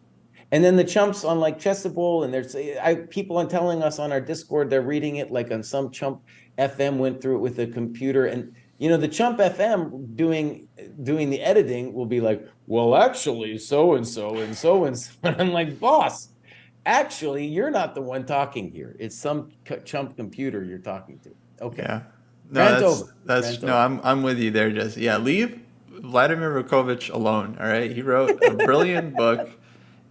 And 0.51 0.63
then 0.63 0.77
the 0.77 0.83
chumps 0.83 1.25
on 1.25 1.39
like 1.39 1.59
Chessable, 1.59 2.23
and 2.23 2.33
there's 2.33 2.55
I, 2.55 2.95
people 3.09 3.37
are 3.37 3.45
telling 3.45 3.83
us 3.83 3.99
on 3.99 4.11
our 4.11 4.21
Discord 4.21 4.69
they're 4.69 4.81
reading 4.81 5.17
it 5.17 5.31
like 5.31 5.51
on 5.51 5.61
some 5.61 5.91
chump 5.91 6.21
FM 6.57 6.97
went 6.97 7.21
through 7.21 7.35
it 7.35 7.39
with 7.39 7.59
a 7.59 7.67
computer, 7.67 8.27
and 8.27 8.55
you 8.77 8.89
know 8.89 8.95
the 8.95 9.09
chump 9.09 9.39
FM 9.39 10.15
doing 10.15 10.67
doing 11.03 11.29
the 11.29 11.41
editing 11.41 11.93
will 11.93 12.05
be 12.05 12.21
like, 12.21 12.47
well, 12.67 12.95
actually, 12.95 13.57
so 13.57 13.95
and 13.95 14.07
so 14.07 14.37
and 14.37 14.55
so 14.55 14.85
and 14.85 14.97
so. 14.97 15.11
And 15.23 15.41
I'm 15.41 15.51
like, 15.51 15.79
boss, 15.81 16.29
actually, 16.87 17.45
you're 17.45 17.69
not 17.69 17.93
the 17.93 18.01
one 18.01 18.25
talking 18.25 18.71
here. 18.71 18.95
It's 18.99 19.15
some 19.15 19.51
chump 19.85 20.15
computer 20.15 20.63
you're 20.63 20.79
talking 20.79 21.19
to. 21.19 21.35
Okay. 21.61 21.83
Yeah. 21.83 22.01
No, 22.49 22.61
Rant 22.61 22.79
that's, 22.79 23.01
over. 23.01 23.15
that's 23.25 23.47
Rant 23.47 23.63
no, 23.63 23.67
over. 23.67 23.77
I'm 23.77 24.01
I'm 24.03 24.23
with 24.23 24.39
you 24.39 24.51
there, 24.51 24.71
Jesse. 24.71 25.01
Yeah, 25.01 25.17
leave 25.17 25.59
Vladimir 25.89 26.63
Vukovich 26.63 27.13
alone. 27.13 27.57
All 27.59 27.67
right, 27.67 27.91
he 27.91 28.01
wrote 28.01 28.41
a 28.43 28.53
brilliant 28.55 29.15
book 29.23 29.49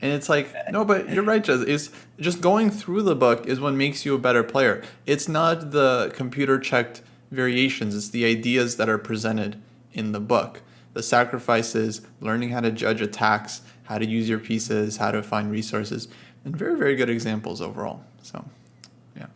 and 0.00 0.12
it's 0.12 0.28
like, 0.28 0.54
no, 0.70 0.84
but 0.84 1.08
you're 1.08 1.24
right, 1.24 1.42
Jez. 1.42 1.64
Is 1.64 1.90
just 2.20 2.40
going 2.40 2.70
through 2.70 3.02
the 3.02 3.16
book 3.16 3.46
is 3.46 3.60
what 3.60 3.74
makes 3.74 4.04
you 4.04 4.14
a 4.14 4.18
better 4.18 4.42
player. 4.42 4.82
It's 5.06 5.28
not 5.28 5.70
the 5.70 6.12
computer 6.14 6.58
checked 6.58 7.02
variations, 7.30 7.94
it's 7.94 8.10
the 8.10 8.24
ideas 8.24 8.76
that 8.76 8.88
are 8.88 8.98
presented 8.98 9.60
in 9.92 10.12
the 10.12 10.20
book. 10.20 10.62
The 10.92 11.02
sacrifices, 11.02 12.02
learning 12.20 12.50
how 12.50 12.60
to 12.60 12.70
judge 12.70 13.00
attacks, 13.00 13.62
how 13.84 13.98
to 13.98 14.06
use 14.06 14.28
your 14.28 14.38
pieces, 14.38 14.96
how 14.96 15.10
to 15.10 15.22
find 15.22 15.50
resources, 15.50 16.08
and 16.46 16.56
very, 16.56 16.78
very 16.78 16.94
good 16.94 17.10
examples 17.10 17.60
overall. 17.60 18.02
So, 18.22 18.42
yeah. 19.16 19.26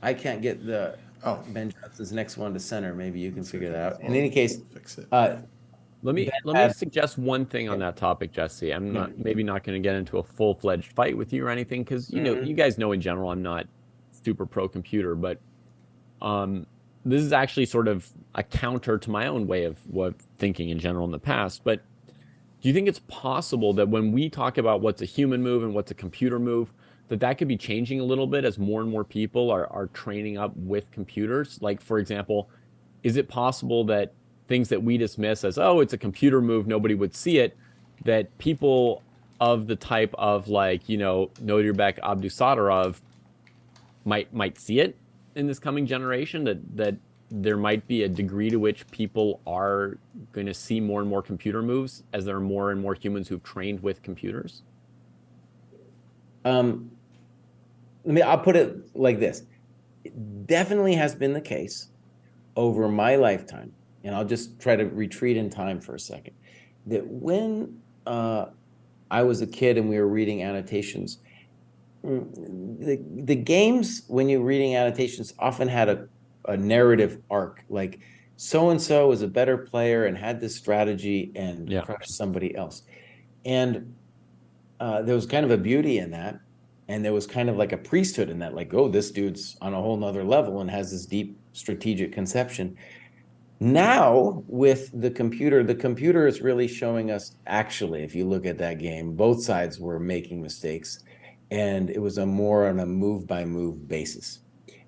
I 0.00 0.14
can't 0.14 0.40
get 0.40 0.64
the 0.64 0.96
oh 1.24 1.42
Ben 1.48 1.72
Johnson's 1.72 2.12
next 2.12 2.36
one 2.36 2.54
to 2.54 2.60
center. 2.60 2.94
Maybe 2.94 3.18
you 3.18 3.32
can 3.32 3.42
figure 3.42 3.70
that 3.70 3.94
out. 3.94 4.00
In 4.00 4.14
any 4.14 4.30
case, 4.30 4.58
fix 4.72 4.96
it. 4.96 5.08
Uh, 5.12 5.36
let 6.04 6.14
me 6.14 6.30
let 6.44 6.68
me 6.68 6.72
suggest 6.72 7.18
one 7.18 7.44
thing 7.44 7.68
on 7.68 7.80
that 7.80 7.96
topic, 7.96 8.30
Jesse. 8.32 8.70
I'm 8.70 8.92
not 8.92 9.18
maybe 9.18 9.42
not 9.42 9.64
going 9.64 9.80
to 9.80 9.86
get 9.86 9.96
into 9.96 10.18
a 10.18 10.22
full 10.22 10.54
fledged 10.54 10.92
fight 10.92 11.16
with 11.16 11.32
you 11.32 11.44
or 11.44 11.50
anything 11.50 11.82
because 11.82 12.08
you 12.10 12.22
know 12.22 12.36
mm-hmm. 12.36 12.46
you 12.46 12.54
guys 12.54 12.78
know 12.78 12.92
in 12.92 13.00
general 13.00 13.32
I'm 13.32 13.42
not 13.42 13.66
super 14.10 14.46
pro 14.46 14.68
computer, 14.68 15.16
but 15.16 15.40
um, 16.22 16.64
this 17.04 17.22
is 17.22 17.32
actually 17.32 17.66
sort 17.66 17.88
of 17.88 18.08
a 18.36 18.44
counter 18.44 18.98
to 18.98 19.10
my 19.10 19.26
own 19.26 19.48
way 19.48 19.64
of 19.64 19.84
what 19.88 20.14
thinking 20.38 20.68
in 20.68 20.78
general 20.78 21.04
in 21.04 21.10
the 21.10 21.18
past. 21.18 21.62
But 21.64 21.82
do 22.60 22.68
you 22.68 22.74
think 22.74 22.88
it's 22.88 23.00
possible 23.08 23.72
that 23.74 23.88
when 23.88 24.12
we 24.12 24.28
talk 24.28 24.58
about 24.58 24.80
what's 24.80 25.02
a 25.02 25.04
human 25.04 25.42
move 25.42 25.62
and 25.62 25.74
what's 25.74 25.90
a 25.90 25.94
computer 25.94 26.38
move, 26.38 26.72
that 27.08 27.20
that 27.20 27.38
could 27.38 27.48
be 27.48 27.56
changing 27.56 28.00
a 28.00 28.04
little 28.04 28.26
bit 28.26 28.44
as 28.44 28.58
more 28.58 28.80
and 28.80 28.90
more 28.90 29.04
people 29.04 29.50
are 29.50 29.66
are 29.72 29.86
training 29.88 30.38
up 30.38 30.56
with 30.56 30.90
computers? 30.90 31.58
Like 31.62 31.80
for 31.80 31.98
example, 31.98 32.50
is 33.02 33.16
it 33.16 33.28
possible 33.28 33.84
that 33.84 34.12
things 34.48 34.68
that 34.70 34.82
we 34.82 34.96
dismiss 34.96 35.44
as 35.44 35.58
oh 35.58 35.80
it's 35.80 35.92
a 35.92 35.98
computer 35.98 36.40
move 36.40 36.66
nobody 36.66 36.94
would 36.94 37.14
see 37.14 37.38
it 37.38 37.56
that 38.04 38.36
people 38.38 39.02
of 39.40 39.66
the 39.66 39.76
type 39.76 40.14
of 40.18 40.48
like 40.48 40.88
you 40.88 40.96
know 40.96 41.30
Nodirbek 41.42 42.00
Abdusattorov 42.00 42.96
might 44.04 44.32
might 44.32 44.58
see 44.58 44.80
it 44.80 44.96
in 45.34 45.46
this 45.46 45.58
coming 45.58 45.86
generation 45.86 46.44
that 46.44 46.76
that 46.76 46.96
there 47.30 47.56
might 47.56 47.86
be 47.86 48.04
a 48.04 48.08
degree 48.08 48.48
to 48.50 48.56
which 48.56 48.88
people 48.90 49.40
are 49.46 49.98
going 50.32 50.46
to 50.46 50.54
see 50.54 50.80
more 50.80 51.00
and 51.00 51.10
more 51.10 51.22
computer 51.22 51.62
moves 51.62 52.02
as 52.12 52.24
there 52.24 52.36
are 52.36 52.40
more 52.40 52.70
and 52.70 52.80
more 52.80 52.94
humans 52.94 53.28
who've 53.28 53.42
trained 53.42 53.82
with 53.82 54.02
computers 54.02 54.62
um 56.44 56.90
let 58.04 58.14
me 58.14 58.22
i'll 58.22 58.38
put 58.38 58.56
it 58.56 58.96
like 58.96 59.18
this 59.20 59.42
it 60.04 60.46
definitely 60.46 60.94
has 60.94 61.14
been 61.14 61.32
the 61.34 61.40
case 61.40 61.88
over 62.56 62.88
my 62.88 63.16
lifetime 63.16 63.72
and 64.04 64.14
I'll 64.14 64.24
just 64.24 64.58
try 64.58 64.76
to 64.76 64.84
retreat 64.84 65.36
in 65.36 65.50
time 65.50 65.80
for 65.80 65.94
a 65.94 66.00
second. 66.00 66.34
That 66.86 67.06
when 67.06 67.80
uh, 68.06 68.46
I 69.10 69.22
was 69.22 69.42
a 69.42 69.46
kid 69.46 69.76
and 69.78 69.88
we 69.88 69.98
were 69.98 70.08
reading 70.08 70.42
annotations, 70.42 71.18
mm, 72.04 72.78
the, 72.80 73.02
the 73.24 73.36
games, 73.36 74.04
when 74.08 74.28
you're 74.28 74.40
reading 74.40 74.76
annotations, 74.76 75.34
often 75.38 75.68
had 75.68 75.88
a, 75.88 76.08
a 76.48 76.56
narrative 76.56 77.20
arc. 77.30 77.64
Like 77.68 78.00
so 78.36 78.70
and 78.70 78.80
so 78.80 79.08
was 79.08 79.22
a 79.22 79.28
better 79.28 79.56
player 79.56 80.06
and 80.06 80.16
had 80.16 80.40
this 80.40 80.56
strategy 80.56 81.32
and 81.34 81.68
yeah. 81.68 81.82
crushed 81.82 82.12
somebody 82.12 82.56
else. 82.56 82.82
And 83.44 83.94
uh, 84.80 85.02
there 85.02 85.14
was 85.14 85.26
kind 85.26 85.44
of 85.44 85.50
a 85.50 85.58
beauty 85.58 85.98
in 85.98 86.10
that. 86.12 86.40
And 86.88 87.04
there 87.04 87.12
was 87.12 87.26
kind 87.26 87.50
of 87.50 87.56
like 87.56 87.72
a 87.72 87.76
priesthood 87.76 88.30
in 88.30 88.38
that, 88.38 88.54
like, 88.54 88.72
oh, 88.72 88.88
this 88.88 89.10
dude's 89.10 89.58
on 89.60 89.74
a 89.74 89.76
whole 89.76 89.98
nother 89.98 90.24
level 90.24 90.62
and 90.62 90.70
has 90.70 90.90
this 90.90 91.04
deep 91.04 91.38
strategic 91.52 92.12
conception 92.12 92.78
now, 93.60 94.44
with 94.46 94.90
the 95.00 95.10
computer, 95.10 95.64
the 95.64 95.74
computer 95.74 96.28
is 96.28 96.40
really 96.40 96.68
showing 96.68 97.10
us 97.10 97.32
actually, 97.46 98.04
if 98.04 98.14
you 98.14 98.24
look 98.24 98.46
at 98.46 98.58
that 98.58 98.78
game, 98.78 99.14
both 99.14 99.42
sides 99.42 99.80
were 99.80 99.98
making 99.98 100.40
mistakes. 100.40 101.00
And 101.50 101.90
it 101.90 102.00
was 102.00 102.18
a 102.18 102.26
more 102.26 102.68
on 102.68 102.78
a 102.78 102.86
move 102.86 103.26
by 103.26 103.44
move 103.44 103.88
basis 103.88 104.40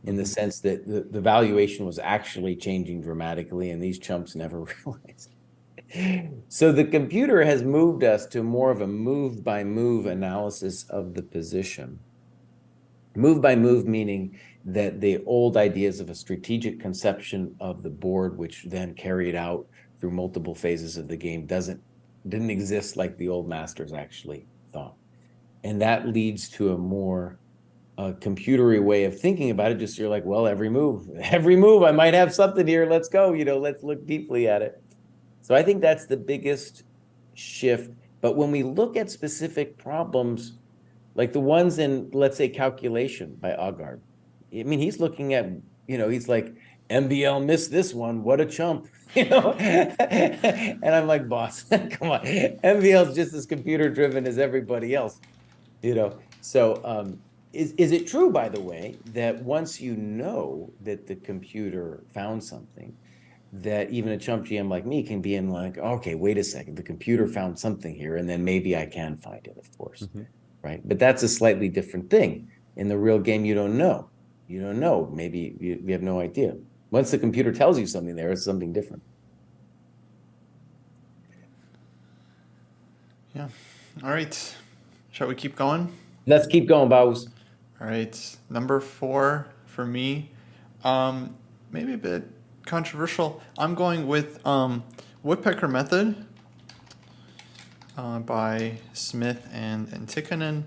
in 0.04 0.16
the 0.16 0.22
mm-hmm. 0.22 0.28
sense 0.28 0.60
that 0.60 0.86
the, 0.86 1.02
the 1.02 1.20
valuation 1.20 1.84
was 1.84 1.98
actually 1.98 2.56
changing 2.56 3.02
dramatically, 3.02 3.70
and 3.70 3.82
these 3.82 3.98
chumps 3.98 4.34
never 4.34 4.60
realized. 4.86 5.30
so 6.48 6.72
the 6.72 6.84
computer 6.84 7.44
has 7.44 7.62
moved 7.62 8.04
us 8.04 8.26
to 8.26 8.42
more 8.42 8.70
of 8.70 8.80
a 8.80 8.86
move 8.86 9.42
by 9.44 9.64
move 9.64 10.06
analysis 10.06 10.84
of 10.84 11.14
the 11.14 11.22
position. 11.22 11.98
Move 13.16 13.42
by 13.42 13.56
move 13.56 13.86
meaning 13.86 14.38
that 14.64 15.00
the 15.00 15.22
old 15.24 15.56
ideas 15.56 16.00
of 16.00 16.10
a 16.10 16.14
strategic 16.14 16.78
conception 16.78 17.54
of 17.60 17.82
the 17.82 17.90
board, 17.90 18.38
which 18.38 18.64
then 18.64 18.94
carried 18.94 19.34
out 19.34 19.66
through 19.98 20.10
multiple 20.10 20.54
phases 20.54 20.96
of 20.96 21.08
the 21.08 21.16
game, 21.16 21.46
doesn't 21.46 21.82
didn't 22.28 22.50
exist 22.50 22.96
like 22.96 23.16
the 23.16 23.28
old 23.28 23.48
masters 23.48 23.94
actually 23.94 24.46
thought, 24.72 24.94
and 25.64 25.80
that 25.80 26.06
leads 26.06 26.50
to 26.50 26.72
a 26.72 26.78
more 26.78 27.38
uh, 28.00 28.12
computery 28.14 28.82
way 28.82 29.04
of 29.04 29.18
thinking 29.18 29.50
about 29.50 29.70
it. 29.70 29.78
Just 29.78 29.98
you're 29.98 30.08
like, 30.08 30.24
well, 30.24 30.46
every 30.46 30.70
move, 30.70 31.10
every 31.22 31.56
move, 31.56 31.82
I 31.82 31.92
might 31.92 32.14
have 32.14 32.32
something 32.34 32.66
here. 32.66 32.86
Let's 32.86 33.08
go. 33.08 33.34
You 33.34 33.44
know, 33.44 33.58
let's 33.58 33.82
look 33.82 34.06
deeply 34.06 34.48
at 34.48 34.62
it. 34.62 34.82
So 35.42 35.54
I 35.54 35.62
think 35.62 35.82
that's 35.82 36.06
the 36.06 36.16
biggest 36.16 36.84
shift. 37.34 37.90
But 38.22 38.36
when 38.36 38.50
we 38.50 38.62
look 38.62 38.96
at 38.96 39.10
specific 39.10 39.76
problems, 39.76 40.54
like 41.14 41.32
the 41.32 41.40
ones 41.40 41.78
in, 41.78 42.10
let's 42.12 42.36
say, 42.36 42.48
calculation 42.48 43.36
by 43.40 43.50
Aagaard, 43.50 44.00
I 44.52 44.62
mean, 44.62 44.78
he's 44.78 44.98
looking 44.98 45.34
at, 45.34 45.50
you 45.86 45.98
know, 45.98 46.08
he's 46.08 46.28
like, 46.28 46.54
MVL 46.88 47.44
missed 47.44 47.70
this 47.70 47.92
one. 47.92 48.22
What 48.22 48.40
a 48.40 48.46
chump, 48.46 48.88
you 49.14 49.28
know? 49.28 49.52
and 49.58 50.94
I'm 50.94 51.06
like, 51.06 51.28
boss, 51.28 51.64
come 51.64 52.10
on. 52.10 52.20
MVL's 52.24 53.14
just 53.14 53.34
as 53.34 53.44
computer 53.44 53.90
driven 53.90 54.26
as 54.26 54.38
everybody 54.38 54.94
else, 54.94 55.20
you 55.82 55.94
know? 55.94 56.18
So, 56.40 56.80
um, 56.84 57.20
is, 57.52 57.72
is 57.72 57.92
it 57.92 58.06
true, 58.06 58.30
by 58.30 58.48
the 58.48 58.60
way, 58.60 58.96
that 59.06 59.42
once 59.42 59.80
you 59.80 59.96
know 59.96 60.72
that 60.82 61.06
the 61.06 61.16
computer 61.16 62.04
found 62.12 62.42
something, 62.42 62.96
that 63.52 63.90
even 63.90 64.12
a 64.12 64.18
chump 64.18 64.46
GM 64.46 64.68
like 64.68 64.86
me 64.86 65.02
can 65.02 65.20
be 65.20 65.34
in 65.34 65.50
like, 65.50 65.76
okay, 65.78 66.14
wait 66.14 66.38
a 66.38 66.44
second, 66.44 66.76
the 66.76 66.82
computer 66.82 67.26
found 67.26 67.58
something 67.58 67.94
here, 67.94 68.16
and 68.16 68.28
then 68.28 68.44
maybe 68.44 68.76
I 68.76 68.86
can 68.86 69.16
find 69.16 69.44
it, 69.46 69.56
of 69.58 69.76
course, 69.76 70.02
mm-hmm. 70.02 70.22
right? 70.62 70.80
But 70.86 71.00
that's 71.00 71.24
a 71.24 71.28
slightly 71.28 71.68
different 71.68 72.08
thing. 72.08 72.48
In 72.76 72.88
the 72.88 72.96
real 72.96 73.18
game, 73.18 73.44
you 73.44 73.54
don't 73.54 73.76
know. 73.76 74.08
You 74.46 74.60
don't 74.60 74.78
know. 74.78 75.10
Maybe 75.12 75.56
you, 75.60 75.80
you 75.84 75.92
have 75.92 76.02
no 76.02 76.20
idea. 76.20 76.56
Once 76.92 77.10
the 77.10 77.18
computer 77.18 77.52
tells 77.52 77.78
you 77.78 77.86
something 77.86 78.14
there, 78.14 78.30
it's 78.30 78.44
something 78.44 78.72
different. 78.72 79.02
Yeah. 83.34 83.48
All 84.02 84.10
right. 84.10 84.56
Shall 85.10 85.28
we 85.28 85.34
keep 85.34 85.56
going? 85.56 85.92
Let's 86.26 86.46
keep 86.46 86.68
going, 86.68 86.88
Bows. 86.88 87.28
All 87.80 87.86
right. 87.86 88.36
Number 88.50 88.78
four 88.78 89.46
for 89.64 89.86
me, 89.86 90.30
um, 90.84 91.34
maybe 91.70 91.94
a 91.94 91.98
bit 91.98 92.24
controversial. 92.66 93.40
I'm 93.56 93.74
going 93.74 94.06
with 94.06 94.46
um, 94.46 94.84
Woodpecker 95.22 95.66
Method 95.66 96.26
uh, 97.96 98.18
by 98.18 98.78
Smith 98.92 99.48
and, 99.50 99.88
Tikkanen. 100.06 100.64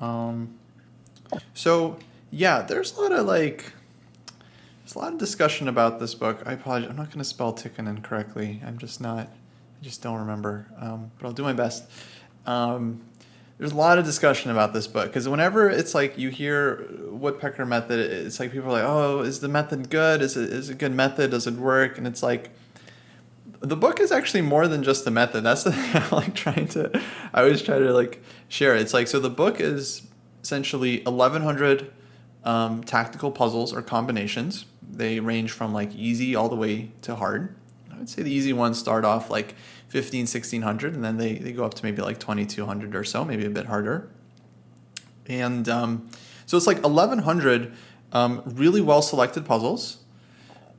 Um, 0.00 0.58
so, 1.52 1.98
yeah, 2.32 2.62
there's 2.62 2.96
a 2.96 3.00
lot 3.00 3.12
of 3.12 3.26
like, 3.26 3.72
there's 4.82 4.96
a 4.96 4.98
lot 4.98 5.12
of 5.12 5.18
discussion 5.20 5.68
about 5.68 6.00
this 6.00 6.16
book. 6.16 6.42
I 6.44 6.54
apologize. 6.54 6.90
I'm 6.90 6.96
not 6.96 7.10
going 7.10 7.18
to 7.18 7.24
spell 7.24 7.52
Tikkanen 7.52 8.02
correctly. 8.02 8.60
I'm 8.66 8.78
just 8.78 9.00
not, 9.00 9.28
I 9.28 9.84
just 9.84 10.02
don't 10.02 10.18
remember. 10.18 10.66
Um, 10.80 11.12
but 11.18 11.28
I'll 11.28 11.32
do 11.32 11.44
my 11.44 11.52
best. 11.52 11.84
Um, 12.44 13.02
there's 13.64 13.72
a 13.72 13.76
lot 13.76 13.98
of 13.98 14.04
discussion 14.04 14.50
about 14.50 14.74
this 14.74 14.86
book 14.86 15.06
because 15.06 15.26
whenever 15.26 15.70
it's 15.70 15.94
like 15.94 16.18
you 16.18 16.28
hear 16.28 16.86
woodpecker 17.08 17.64
method 17.64 17.98
it's 17.98 18.38
like 18.38 18.52
people 18.52 18.68
are 18.68 18.72
like 18.72 18.84
oh 18.84 19.20
is 19.20 19.40
the 19.40 19.48
method 19.48 19.88
good? 19.88 20.20
Is 20.20 20.36
it 20.36 20.52
is 20.52 20.68
it 20.68 20.74
a 20.74 20.76
good 20.76 20.92
method? 20.92 21.30
Does 21.30 21.46
it 21.46 21.54
work? 21.54 21.96
And 21.96 22.06
it's 22.06 22.22
like 22.22 22.50
the 23.60 23.74
book 23.74 24.00
is 24.00 24.12
actually 24.12 24.42
more 24.42 24.68
than 24.68 24.82
just 24.82 25.06
the 25.06 25.10
method. 25.10 25.44
That's 25.44 25.62
the 25.62 25.72
thing 25.72 26.02
i 26.02 26.14
like 26.14 26.34
trying 26.34 26.68
to 26.68 26.90
i 27.32 27.40
always 27.40 27.62
try 27.62 27.78
to 27.78 27.90
like 27.94 28.22
share. 28.48 28.76
It's 28.76 28.92
like 28.92 29.08
so 29.08 29.18
the 29.18 29.30
book 29.30 29.60
is 29.60 30.02
essentially 30.42 31.00
1100 31.04 31.90
um, 32.44 32.84
tactical 32.84 33.30
puzzles 33.30 33.72
or 33.72 33.80
combinations. 33.80 34.66
They 34.82 35.20
range 35.20 35.52
from 35.52 35.72
like 35.72 35.94
easy 35.94 36.36
all 36.36 36.50
the 36.50 36.56
way 36.56 36.90
to 37.00 37.14
hard. 37.14 37.56
I 37.90 37.96
would 37.96 38.10
say 38.10 38.20
the 38.20 38.30
easy 38.30 38.52
ones 38.52 38.78
start 38.78 39.06
off 39.06 39.30
like 39.30 39.54
15, 39.94 40.22
1600, 40.22 40.92
and 40.92 41.04
then 41.04 41.18
they, 41.18 41.34
they 41.34 41.52
go 41.52 41.64
up 41.64 41.72
to 41.72 41.84
maybe 41.84 42.02
like 42.02 42.18
2200 42.18 42.96
or 42.96 43.04
so, 43.04 43.24
maybe 43.24 43.44
a 43.44 43.48
bit 43.48 43.66
harder. 43.66 44.10
And 45.28 45.68
um, 45.68 46.10
so 46.46 46.56
it's 46.56 46.66
like 46.66 46.82
1100 46.82 47.72
um, 48.10 48.42
really 48.44 48.80
well 48.80 49.02
selected 49.02 49.46
puzzles. 49.46 49.98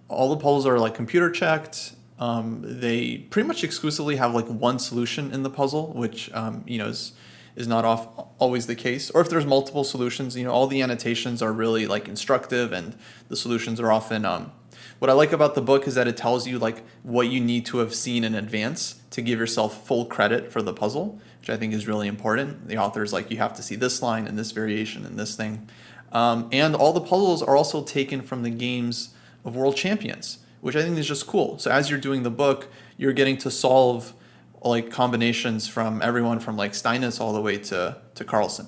All 0.09 0.29
the 0.29 0.35
puzzles 0.35 0.65
are 0.65 0.79
like 0.79 0.95
computer 0.95 1.31
checked. 1.31 1.93
Um, 2.19 2.59
they 2.61 3.19
pretty 3.19 3.47
much 3.47 3.63
exclusively 3.63 4.17
have 4.17 4.35
like 4.35 4.47
one 4.47 4.79
solution 4.79 5.33
in 5.33 5.43
the 5.43 5.49
puzzle, 5.49 5.93
which 5.93 6.29
um, 6.33 6.65
you 6.67 6.77
know 6.77 6.87
is 6.87 7.13
is 7.55 7.69
not 7.69 7.85
off, 7.85 8.09
always 8.37 8.67
the 8.67 8.75
case. 8.75 9.09
Or 9.11 9.21
if 9.21 9.29
there's 9.29 9.45
multiple 9.45 9.85
solutions, 9.85 10.35
you 10.35 10.43
know, 10.43 10.51
all 10.51 10.67
the 10.67 10.81
annotations 10.81 11.41
are 11.41 11.53
really 11.53 11.87
like 11.87 12.09
instructive, 12.09 12.73
and 12.73 12.97
the 13.29 13.37
solutions 13.37 13.79
are 13.79 13.93
often 13.93 14.25
um, 14.25 14.51
what 14.99 15.09
I 15.09 15.13
like 15.13 15.31
about 15.31 15.55
the 15.55 15.61
book 15.61 15.87
is 15.87 15.95
that 15.95 16.07
it 16.07 16.17
tells 16.17 16.47
you 16.47 16.59
like 16.59 16.83
what 17.03 17.27
you 17.27 17.39
need 17.39 17.65
to 17.67 17.79
have 17.79 17.93
seen 17.93 18.23
in 18.23 18.35
advance 18.35 19.01
to 19.15 19.21
give 19.21 19.39
yourself 19.39 19.87
full 19.87 20.05
credit 20.05 20.51
for 20.51 20.61
the 20.61 20.73
puzzle, 20.73 21.21
which 21.39 21.49
I 21.49 21.55
think 21.55 21.73
is 21.73 21.87
really 21.87 22.09
important. 22.09 22.67
The 22.67 22.77
author's 22.77 23.13
like 23.13 23.31
you 23.31 23.37
have 23.37 23.53
to 23.53 23.63
see 23.63 23.77
this 23.77 24.01
line 24.01 24.27
and 24.27 24.37
this 24.37 24.51
variation 24.51 25.05
and 25.05 25.17
this 25.17 25.37
thing. 25.37 25.69
Um, 26.11 26.49
and 26.51 26.75
all 26.75 26.91
the 26.91 26.99
puzzles 26.99 27.41
are 27.41 27.55
also 27.55 27.81
taken 27.81 28.21
from 28.21 28.43
the 28.43 28.49
games 28.49 29.13
of 29.45 29.55
world 29.55 29.77
champions, 29.77 30.39
which 30.59 30.75
I 30.75 30.81
think 30.81 30.97
is 30.97 31.07
just 31.07 31.27
cool. 31.27 31.57
So 31.59 31.71
as 31.71 31.89
you're 31.89 31.97
doing 31.97 32.23
the 32.23 32.29
book, 32.29 32.67
you're 32.97 33.13
getting 33.13 33.37
to 33.37 33.49
solve 33.49 34.13
like 34.61 34.91
combinations 34.91 35.65
from 35.65 36.01
everyone 36.01 36.41
from 36.41 36.57
like 36.57 36.73
Steinitz 36.73 37.21
all 37.21 37.31
the 37.31 37.41
way 37.41 37.57
to 37.57 37.97
to 38.15 38.23
Carlsen. 38.25 38.67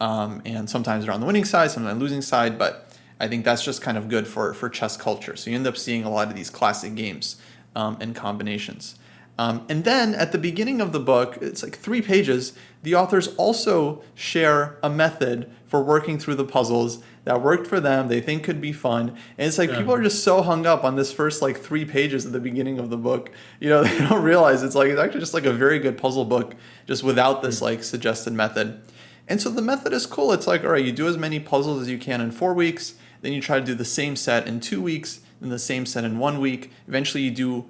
Um, 0.00 0.40
and 0.44 0.70
sometimes 0.70 1.04
they're 1.04 1.12
on 1.12 1.20
the 1.20 1.26
winning 1.26 1.44
side, 1.44 1.72
sometimes 1.72 1.94
on 1.94 1.98
the 1.98 2.04
losing 2.04 2.22
side, 2.22 2.58
but 2.58 2.96
I 3.18 3.26
think 3.26 3.44
that's 3.44 3.64
just 3.64 3.82
kind 3.82 3.98
of 3.98 4.08
good 4.08 4.28
for, 4.28 4.54
for 4.54 4.68
chess 4.68 4.96
culture. 4.96 5.34
So 5.34 5.50
you 5.50 5.56
end 5.56 5.66
up 5.66 5.76
seeing 5.76 6.04
a 6.04 6.10
lot 6.10 6.28
of 6.28 6.36
these 6.36 6.48
classic 6.48 6.94
games 6.94 7.36
um, 7.74 7.98
and 8.00 8.14
combinations. 8.14 8.94
Um, 9.40 9.64
and 9.70 9.84
then 9.84 10.14
at 10.14 10.32
the 10.32 10.38
beginning 10.38 10.82
of 10.82 10.92
the 10.92 11.00
book, 11.00 11.38
it's 11.40 11.62
like 11.62 11.74
three 11.74 12.02
pages, 12.02 12.52
the 12.82 12.94
authors 12.94 13.28
also 13.36 14.02
share 14.14 14.78
a 14.82 14.90
method 14.90 15.50
for 15.64 15.82
working 15.82 16.18
through 16.18 16.34
the 16.34 16.44
puzzles 16.44 17.02
that 17.24 17.40
worked 17.40 17.66
for 17.66 17.80
them, 17.80 18.08
they 18.08 18.20
think 18.20 18.44
could 18.44 18.60
be 18.60 18.70
fun. 18.70 19.16
And 19.38 19.48
it's 19.48 19.56
like 19.56 19.70
yeah. 19.70 19.78
people 19.78 19.94
are 19.94 20.02
just 20.02 20.22
so 20.22 20.42
hung 20.42 20.66
up 20.66 20.84
on 20.84 20.96
this 20.96 21.10
first 21.10 21.40
like 21.40 21.58
three 21.58 21.86
pages 21.86 22.26
at 22.26 22.32
the 22.32 22.38
beginning 22.38 22.78
of 22.78 22.90
the 22.90 22.98
book. 22.98 23.30
You 23.60 23.70
know, 23.70 23.82
they 23.84 23.98
don't 24.00 24.22
realize 24.22 24.62
it's 24.62 24.74
like 24.74 24.90
it's 24.90 25.00
actually 25.00 25.20
just 25.20 25.32
like 25.32 25.46
a 25.46 25.54
very 25.54 25.78
good 25.78 25.96
puzzle 25.96 26.26
book 26.26 26.54
just 26.86 27.02
without 27.02 27.40
this 27.40 27.62
like 27.62 27.82
suggested 27.82 28.34
method. 28.34 28.82
And 29.26 29.40
so 29.40 29.48
the 29.48 29.62
method 29.62 29.94
is 29.94 30.04
cool. 30.04 30.34
It's 30.34 30.46
like, 30.46 30.64
all 30.64 30.72
right, 30.72 30.84
you 30.84 30.92
do 30.92 31.08
as 31.08 31.16
many 31.16 31.40
puzzles 31.40 31.80
as 31.80 31.88
you 31.88 31.96
can 31.96 32.20
in 32.20 32.30
four 32.30 32.52
weeks 32.52 32.96
then 33.22 33.32
you 33.32 33.40
try 33.40 33.58
to 33.58 33.64
do 33.64 33.74
the 33.74 33.84
same 33.84 34.16
set 34.16 34.46
in 34.46 34.60
two 34.60 34.80
weeks, 34.80 35.20
then 35.40 35.50
the 35.50 35.58
same 35.58 35.86
set 35.86 36.04
in 36.04 36.18
one 36.18 36.40
week. 36.40 36.70
Eventually, 36.88 37.22
you 37.22 37.30
do 37.30 37.66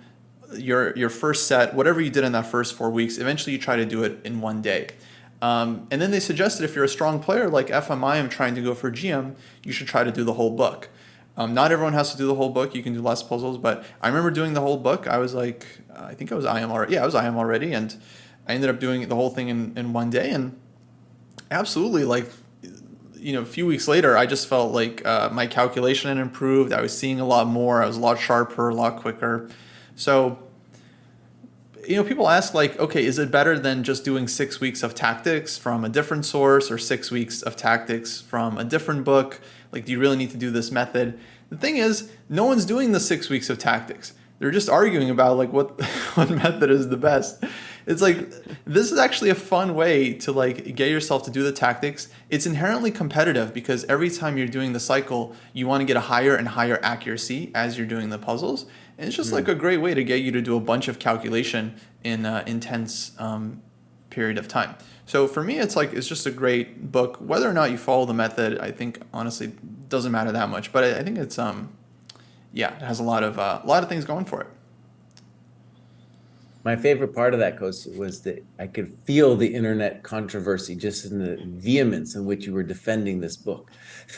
your 0.55 0.97
your 0.97 1.11
first 1.11 1.47
set, 1.47 1.75
whatever 1.75 2.01
you 2.01 2.11
did 2.11 2.25
in 2.25 2.33
that 2.33 2.47
first 2.47 2.75
four 2.75 2.91
weeks. 2.91 3.19
Eventually, 3.19 3.53
you 3.53 3.59
try 3.59 3.77
to 3.77 3.85
do 3.85 4.03
it 4.03 4.19
in 4.25 4.41
one 4.41 4.63
day. 4.63 4.89
Um, 5.43 5.87
and 5.91 6.03
then 6.03 6.11
they 6.11 6.21
suggested 6.21 6.65
if 6.65 6.75
you're 6.75 6.85
a 6.85 6.89
strong 6.89 7.21
player 7.21 7.49
like 7.49 7.69
FMI, 7.69 8.17
I'm 8.17 8.29
trying 8.29 8.55
to 8.57 8.63
go 8.63 8.75
for 8.75 8.91
GM, 8.91 9.37
you 9.65 9.73
should 9.73 9.87
try 9.87 10.05
to 10.05 10.13
do 10.13 10.23
the 10.23 10.35
whole 10.35 10.51
book. 10.51 10.91
Um, 11.37 11.55
not 11.55 11.73
everyone 11.73 11.95
has 11.95 12.13
to 12.13 12.19
do 12.19 12.27
the 12.27 12.35
whole 12.35 12.51
book. 12.51 12.75
You 12.75 12.83
can 12.83 12.93
do 12.93 13.01
less 13.01 13.23
puzzles, 13.23 13.57
but 13.57 13.85
I 14.03 14.09
remember 14.09 14.31
doing 14.31 14.53
the 14.53 14.61
whole 14.61 14.77
book. 14.77 15.07
I 15.07 15.17
was 15.17 15.33
like, 15.33 15.67
I 15.97 16.15
think 16.15 16.31
I 16.33 16.35
was 16.35 16.45
IM 16.45 16.71
already. 16.71 16.95
Yeah, 16.95 17.03
I 17.03 17.07
was 17.07 17.15
IM 17.15 17.39
already, 17.39 17.73
and 17.73 17.97
I 18.47 18.55
ended 18.55 18.69
up 18.69 18.79
doing 18.79 19.09
the 19.09 19.15
whole 19.15 19.31
thing 19.31 19.49
in, 19.49 19.73
in 19.79 19.95
one 19.95 20.11
day. 20.11 20.31
And 20.31 20.61
absolutely, 21.51 22.05
like 22.05 22.27
you 23.15 23.33
know, 23.33 23.43
a 23.43 23.47
few 23.47 23.67
weeks 23.67 23.87
later, 23.87 24.17
I 24.17 24.27
just 24.27 24.49
felt 24.49 24.73
like 24.73 25.07
uh, 25.07 25.29
my 25.33 25.47
calculation 25.47 26.09
had 26.09 26.19
improved. 26.19 26.73
I 26.73 26.81
was 26.81 26.97
seeing 26.97 27.21
a 27.21 27.27
lot 27.27 27.47
more. 27.47 27.83
I 27.83 27.87
was 27.87 27.97
a 27.97 28.01
lot 28.01 28.19
sharper, 28.19 28.69
a 28.69 28.75
lot 28.75 29.01
quicker. 29.01 29.49
So, 30.01 30.39
you 31.87 31.97
know, 31.97 32.05
people 32.05 32.27
ask 32.27 32.55
like, 32.55 32.79
okay, 32.79 33.05
is 33.05 33.19
it 33.19 33.31
better 33.31 33.59
than 33.59 33.85
just 33.85 34.03
doing 34.03 34.29
six 34.29 34.59
weeks 34.59 34.83
of 34.83 34.95
tactics 34.95 35.59
from 35.59 35.85
a 35.85 35.91
different 35.91 36.25
source 36.25 36.71
or 36.71 36.79
six 36.79 37.11
weeks 37.11 37.43
of 37.43 37.55
tactics 37.55 38.19
from 38.19 38.57
a 38.57 38.65
different 38.65 39.05
book? 39.05 39.43
Like, 39.73 39.85
do 39.85 39.93
you 39.93 39.99
really 39.99 40.17
need 40.17 40.31
to 40.31 40.39
do 40.39 40.51
this 40.51 40.71
method? 40.71 41.21
The 41.51 41.59
thing 41.59 41.77
is, 41.77 42.11
no 42.31 42.47
one's 42.47 42.65
doing 42.65 42.93
the 42.93 43.01
six 43.01 43.29
weeks 43.29 43.51
of 43.51 43.59
tactics. 43.59 44.15
They're 44.39 44.51
just 44.51 44.71
arguing 44.71 45.11
about 45.11 45.37
like 45.37 45.53
what 45.53 45.79
what 46.15 46.31
method 46.31 46.71
is 46.71 46.89
the 46.89 46.97
best 46.97 47.45
it's 47.87 48.03
like 48.03 48.31
this 48.65 48.93
is 48.93 48.99
actually 48.99 49.31
a 49.31 49.35
fun 49.35 49.75
way 49.75 50.13
to 50.15 50.33
like 50.33 50.77
get 50.77 50.91
yourself 50.91 51.25
to 51.25 51.31
do 51.31 51.43
the 51.43 51.53
tactics 51.53 52.09
it's 52.29 52.47
inherently 52.47 52.91
competitive 52.91 53.53
because 53.53 53.85
every 53.85 54.11
time 54.11 54.39
you're 54.39 54.47
doing 54.47 54.73
the 54.73 54.81
cycle 54.81 55.35
you 55.53 55.67
want 55.67 55.81
to 55.81 55.85
get 55.85 55.97
a 55.97 56.01
higher 56.01 56.35
and 56.37 56.49
higher 56.49 56.79
accuracy 56.83 57.51
as 57.55 57.77
you're 57.77 57.87
doing 57.87 58.11
the 58.11 58.19
puzzles 58.19 58.67
and 59.01 59.09
it's 59.09 59.17
just 59.17 59.31
mm. 59.31 59.35
like 59.35 59.49
a 59.49 59.55
great 59.55 59.79
way 59.79 59.95
to 59.95 60.05
get 60.05 60.21
you 60.21 60.31
to 60.31 60.43
do 60.43 60.57
a 60.57 60.61
bunch 60.61 60.87
of 60.87 60.99
calculation 60.99 61.75
in 62.05 62.27
an 62.27 62.47
intense 62.47 63.13
um, 63.19 63.63
period 64.11 64.37
of 64.37 64.47
time. 64.47 64.75
So 65.07 65.27
for 65.27 65.43
me 65.43 65.59
it's 65.59 65.75
like 65.75 65.95
it's 65.95 66.07
just 66.07 66.27
a 66.27 66.31
great 66.31 66.93
book. 66.93 67.17
Whether 67.17 67.49
or 67.49 67.55
not 67.55 67.71
you 67.71 67.79
follow 67.79 68.05
the 68.05 68.15
method 68.15 68.59
i 68.59 68.71
think 68.71 69.01
honestly 69.13 69.53
doesn't 69.89 70.13
matter 70.13 70.33
that 70.33 70.51
much. 70.51 70.71
But 70.71 70.85
i, 70.85 70.99
I 70.99 71.03
think 71.03 71.17
it's 71.17 71.39
um 71.39 71.73
yeah 72.53 72.77
it 72.77 72.83
has 72.83 73.01
a 73.01 73.03
lot 73.03 73.23
of 73.23 73.39
uh, 73.39 73.61
a 73.65 73.67
lot 73.67 73.83
of 73.83 73.89
things 73.89 74.05
going 74.05 74.27
for 74.27 74.43
it 74.43 74.49
my 76.63 76.77
favorite 76.77 77.15
part 77.15 77.33
of 77.33 77.41
that 77.41 77.59
coach 77.59 77.87
was 77.97 78.21
that 78.23 78.45
I 78.59 78.67
could 78.67 78.93
feel 79.05 79.35
the 79.35 79.55
internet 79.55 80.03
controversy 80.03 80.77
just 80.77 81.07
in 81.07 81.19
the 81.19 81.39
vehemence 81.43 82.15
in 82.15 82.27
which 82.27 82.47
you 82.47 82.53
were 82.53 82.63
defending 82.63 83.21
this 83.21 83.37
book. 83.37 83.71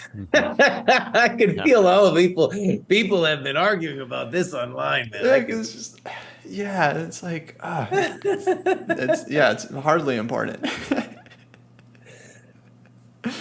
I 0.35 1.35
could 1.39 1.57
yeah. 1.57 1.65
feel 1.65 1.87
all 1.87 2.11
the 2.11 2.21
people 2.21 2.53
people 2.89 3.25
have 3.25 3.45
been 3.45 3.57
arguing 3.57 4.01
about 4.01 4.33
this 4.33 4.55
online, 4.55 5.11
man. 5.11 5.25
Yeah, 5.25 5.37
it's 5.37 5.73
just 5.73 6.01
yeah, 6.45 6.99
it's 6.99 7.23
like 7.23 7.57
uh, 7.61 7.87
it's 7.91 9.31
yeah, 9.31 9.53
it's 9.53 9.71
hardly 9.71 10.17
important. 10.17 10.67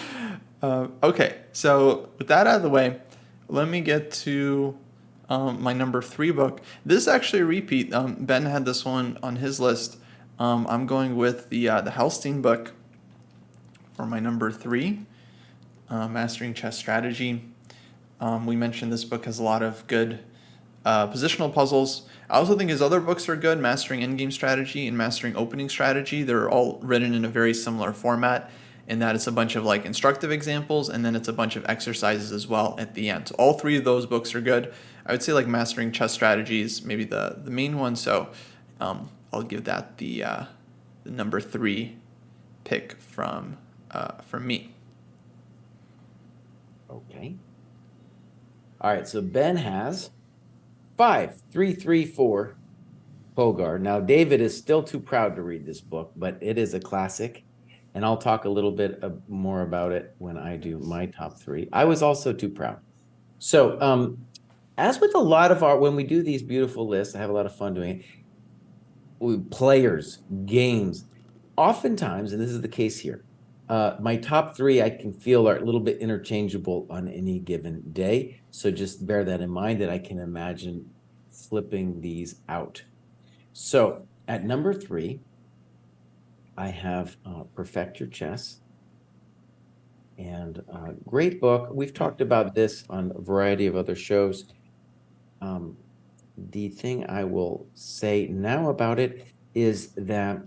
uh, 0.62 0.88
okay, 1.02 1.38
so 1.54 2.10
with 2.20 2.28
that 2.28 2.46
out 2.46 2.58
of 2.58 2.62
the 2.62 2.70
way, 2.70 3.00
let 3.48 3.68
me 3.68 3.82
get 3.82 4.12
to 4.12 4.78
um, 5.32 5.64
my 5.64 5.72
number 5.72 6.02
three 6.02 6.30
book. 6.30 6.60
This 6.86 7.04
is 7.04 7.08
actually 7.08 7.42
a 7.42 7.46
repeat. 7.46 7.94
Um, 7.94 8.16
ben 8.20 8.46
had 8.46 8.66
this 8.66 8.84
one 8.84 9.18
on 9.24 9.38
his 9.38 9.62
list. 9.62 9.98
Um, 10.38 10.68
I'm 10.70 10.86
going 10.86 11.16
with 11.16 11.50
the 11.50 11.70
uh, 11.70 11.82
the 11.82 11.92
Hellsten 11.92 12.42
book 12.42 12.74
for 13.94 14.06
my 14.06 14.20
number 14.20 14.52
three, 14.52 15.06
uh, 15.90 16.10
Mastering 16.10 16.54
Chess 16.54 16.78
Strategy. 16.78 17.46
Um, 18.20 18.46
we 18.46 18.58
mentioned 18.58 18.92
this 18.92 19.06
book 19.06 19.24
has 19.24 19.40
a 19.40 19.44
lot 19.44 19.64
of 19.64 19.88
good 19.88 20.20
uh, 20.84 21.08
positional 21.08 21.54
puzzles. 21.54 22.10
I 22.30 22.38
also 22.38 22.58
think 22.58 22.70
his 22.70 22.82
other 22.82 23.00
books 23.00 23.30
are 23.30 23.38
good, 23.38 23.58
Mastering 23.58 24.02
Endgame 24.02 24.34
Strategy 24.34 24.86
and 24.86 24.98
Mastering 24.98 25.38
Opening 25.38 25.70
Strategy. 25.70 26.24
They're 26.24 26.50
all 26.50 26.78
written 26.82 27.14
in 27.14 27.24
a 27.24 27.30
very 27.30 27.54
similar 27.54 27.94
format 27.94 28.52
in 28.88 29.00
that 29.00 29.16
it's 29.16 29.28
a 29.28 29.32
bunch 29.32 29.56
of 29.56 29.64
like 29.64 29.86
instructive 29.86 30.32
examples 30.32 30.90
and 30.90 31.06
then 31.06 31.16
it's 31.16 31.30
a 31.30 31.34
bunch 31.34 31.56
of 31.56 31.66
exercises 31.70 32.34
as 32.34 32.48
well 32.48 32.76
at 32.78 32.94
the 32.94 33.10
end. 33.10 33.30
So 33.30 33.36
all 33.36 33.54
three 33.54 33.78
of 33.78 33.86
those 33.86 34.06
books 34.06 34.36
are 34.36 34.42
good. 34.42 34.74
I 35.06 35.12
would 35.12 35.24
say 35.24 35.34
like 35.34 35.48
Mastering 35.48 35.92
Chess 35.92 36.14
Strategies, 36.14 36.84
maybe 36.84 37.04
the 37.04 37.40
the 37.44 37.52
main 37.52 37.78
one. 37.78 37.96
So 37.96 38.30
um, 38.80 39.10
I'll 39.34 39.44
give 39.44 39.64
that 39.66 39.98
the, 39.98 40.24
uh, 40.24 40.46
the 41.04 41.12
number 41.12 41.40
three 41.40 41.98
pick 42.64 43.00
from 43.00 43.58
uh, 43.92 44.22
from 44.22 44.48
me. 44.48 44.74
Okay. 46.90 47.36
All 48.80 48.92
right. 48.92 49.08
So 49.08 49.22
Ben 49.22 49.58
has 49.58 50.12
five, 50.98 51.42
three, 51.52 51.74
three, 51.74 52.06
four. 52.06 52.56
Polgar. 53.38 53.80
Now 53.80 54.00
David 54.00 54.42
is 54.42 54.58
still 54.58 54.84
too 54.84 55.00
proud 55.00 55.36
to 55.36 55.42
read 55.42 55.66
this 55.66 55.80
book, 55.80 56.12
but 56.16 56.38
it 56.42 56.58
is 56.58 56.74
a 56.74 56.80
classic, 56.80 57.44
and 57.94 58.04
I'll 58.04 58.18
talk 58.18 58.44
a 58.44 58.50
little 58.50 58.72
bit 58.72 59.02
more 59.30 59.62
about 59.62 59.94
it 59.94 60.14
when 60.18 60.38
I 60.38 60.58
do 60.58 60.80
my 60.80 61.06
top 61.06 61.40
three. 61.40 61.70
I 61.72 61.86
was 61.86 62.04
also 62.04 62.34
too 62.34 62.50
proud. 62.50 62.80
So, 63.40 63.80
um, 63.82 64.18
as 64.82 65.00
with 65.00 65.14
a 65.14 65.20
lot 65.20 65.52
of 65.52 65.64
our 65.64 65.78
when 65.78 65.96
we 65.96 66.04
do 66.04 66.24
these 66.24 66.42
beautiful 66.42 66.88
lists, 66.88 67.16
I 67.16 67.20
have 67.20 67.30
a 67.30 67.34
lot 67.34 67.46
of 67.46 67.56
fun 67.56 67.76
doing 67.76 68.00
it. 68.00 68.06
We, 69.20 69.38
players, 69.38 70.20
games, 70.46 71.06
oftentimes, 71.56 72.34
and 72.34 72.42
this 72.42 72.50
is 72.50 72.62
the 72.62 72.68
case 72.68 72.98
here, 72.98 73.24
uh, 73.70 73.96
my 74.00 74.18
top 74.18 74.58
three 74.58 74.82
I 74.82 74.90
can 74.90 75.14
feel 75.14 75.48
are 75.48 75.58
a 75.58 75.64
little 75.64 75.80
bit 75.80 76.00
interchangeable 76.00 76.88
on 76.90 77.08
any 77.08 77.38
given 77.38 77.84
day. 77.94 78.42
So 78.50 78.72
just 78.72 79.06
bear 79.06 79.24
that 79.24 79.40
in 79.40 79.52
mind 79.52 79.80
that 79.82 79.90
I 79.92 80.00
can 80.00 80.18
imagine 80.18 80.90
flipping 81.30 82.02
these 82.02 82.42
out. 82.50 82.84
So 83.54 84.08
at 84.28 84.44
number 84.44 84.74
three, 84.74 85.22
I 86.58 86.70
have 86.70 87.18
uh, 87.24 87.44
Perfect 87.56 88.00
Your 88.00 88.10
Chess. 88.10 88.62
And 90.18 90.64
uh, 90.74 90.94
great 91.08 91.40
book. 91.40 91.70
We've 91.72 91.94
talked 91.94 92.20
about 92.20 92.56
this 92.56 92.84
on 92.90 93.12
a 93.16 93.22
variety 93.22 93.68
of 93.68 93.76
other 93.76 93.96
shows. 93.96 94.46
Um, 95.42 95.76
the 96.52 96.70
thing 96.70 97.06
I 97.10 97.24
will 97.24 97.68
say 97.74 98.28
now 98.28 98.70
about 98.70 99.00
it 99.00 99.28
is 99.54 99.90
that 99.98 100.42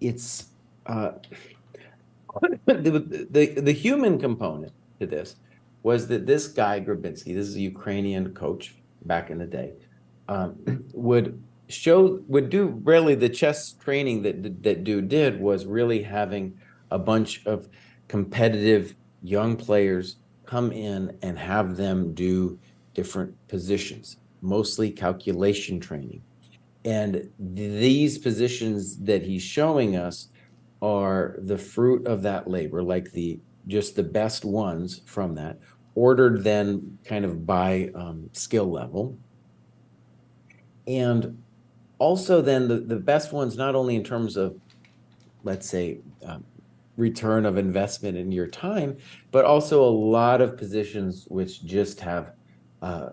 it's 0.00 0.46
uh, 0.86 1.12
the, 2.66 3.26
the 3.30 3.60
the 3.60 3.72
human 3.72 4.18
component 4.18 4.72
to 5.00 5.06
this 5.06 5.36
was 5.82 6.06
that 6.08 6.26
this 6.26 6.48
guy 6.48 6.80
Grabinsky, 6.80 7.34
this 7.34 7.48
is 7.48 7.56
a 7.56 7.60
Ukrainian 7.60 8.34
coach 8.34 8.74
back 9.04 9.30
in 9.30 9.38
the 9.38 9.46
day, 9.46 9.72
um, 10.28 10.84
would 10.92 11.42
show 11.68 12.20
would 12.28 12.50
do 12.50 12.80
really 12.84 13.14
the 13.14 13.28
chess 13.28 13.72
training 13.72 14.22
that 14.22 14.62
that 14.62 14.84
dude 14.84 15.08
did 15.08 15.40
was 15.40 15.66
really 15.66 16.02
having 16.02 16.58
a 16.90 16.98
bunch 16.98 17.44
of 17.46 17.68
competitive 18.08 18.94
young 19.22 19.56
players 19.56 20.16
come 20.46 20.72
in 20.72 21.16
and 21.20 21.38
have 21.38 21.76
them 21.76 22.14
do 22.14 22.58
different 22.98 23.32
positions, 23.46 24.16
mostly 24.42 24.90
calculation 24.90 25.78
training. 25.78 26.20
And 26.84 27.30
these 27.38 28.18
positions 28.18 28.96
that 29.10 29.22
he's 29.22 29.42
showing 29.42 29.94
us 29.94 30.30
are 30.82 31.36
the 31.38 31.58
fruit 31.58 32.08
of 32.08 32.22
that 32.22 32.50
labor, 32.50 32.82
like 32.82 33.12
the 33.12 33.38
just 33.68 33.94
the 33.94 34.02
best 34.02 34.44
ones 34.44 35.02
from 35.04 35.36
that, 35.36 35.60
ordered 35.94 36.42
then 36.42 36.98
kind 37.04 37.24
of 37.24 37.46
by 37.46 37.90
um, 37.94 38.28
skill 38.32 38.68
level. 38.68 39.16
And 40.88 41.40
also 41.98 42.42
then 42.42 42.66
the, 42.66 42.80
the 42.80 42.96
best 42.96 43.32
ones, 43.32 43.56
not 43.56 43.76
only 43.76 43.94
in 43.94 44.02
terms 44.02 44.36
of, 44.36 44.58
let's 45.44 45.68
say, 45.68 46.00
um, 46.26 46.42
return 46.96 47.46
of 47.46 47.58
investment 47.58 48.16
in 48.16 48.32
your 48.32 48.48
time, 48.48 48.96
but 49.30 49.44
also 49.44 49.84
a 49.84 49.94
lot 50.16 50.40
of 50.40 50.56
positions 50.56 51.26
which 51.28 51.64
just 51.64 52.00
have, 52.00 52.32
uh, 52.82 53.10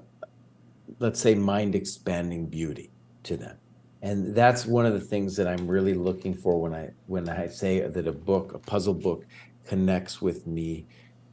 let's 1.00 1.20
say, 1.20 1.36
mind 1.36 1.76
expanding 1.76 2.46
beauty 2.46 2.92
to 3.24 3.38
them 3.38 3.58
and 4.06 4.36
that's 4.36 4.68
one 4.68 4.86
of 4.86 4.94
the 4.94 5.00
things 5.00 5.36
that 5.36 5.48
I'm 5.48 5.68
really 5.68 5.96
looking 5.96 6.36
for 6.36 6.62
when 6.62 6.76
I 6.76 6.92
when 7.08 7.28
I 7.28 7.48
say 7.48 7.80
that 7.80 8.08
a 8.08 8.12
book, 8.12 8.54
a 8.54 8.60
puzzle 8.60 8.94
book, 8.94 9.26
connects 9.66 10.22
with 10.22 10.46
me 10.46 10.86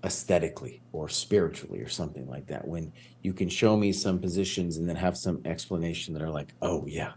aesthetically 0.05 0.81
or 0.93 1.07
spiritually 1.11 1.81
or 1.81 1.89
something 1.91 2.27
like 2.27 2.47
that. 2.47 2.67
When 2.67 2.91
you 3.21 3.35
can 3.35 3.51
show 3.51 3.77
me 3.77 3.93
some 3.93 4.19
positions 4.19 4.79
and 4.79 4.89
then 4.89 4.97
have 4.97 5.19
some 5.19 5.43
explanation 5.45 6.15
that 6.15 6.23
are 6.23 6.31
like, 6.31 6.55
oh 6.63 6.87
yeah, 6.87 7.13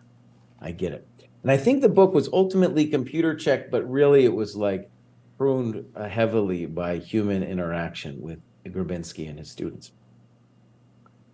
I 0.60 0.72
get 0.72 0.92
it. 0.92 1.08
And 1.44 1.50
I 1.50 1.56
think 1.56 1.82
the 1.82 1.88
book 1.88 2.14
was 2.14 2.28
ultimately 2.34 2.88
computer 2.88 3.34
checked, 3.34 3.72
but 3.72 3.90
really 3.90 4.26
it 4.26 4.34
was 4.34 4.58
like 4.58 4.90
pruned 5.38 5.86
heavily 5.96 6.66
by 6.66 6.98
human 6.98 7.44
interaction 7.44 8.22
with 8.22 8.40
Grabinsky 8.66 9.30
and 9.30 9.40
his 9.40 9.52
students. 9.52 9.94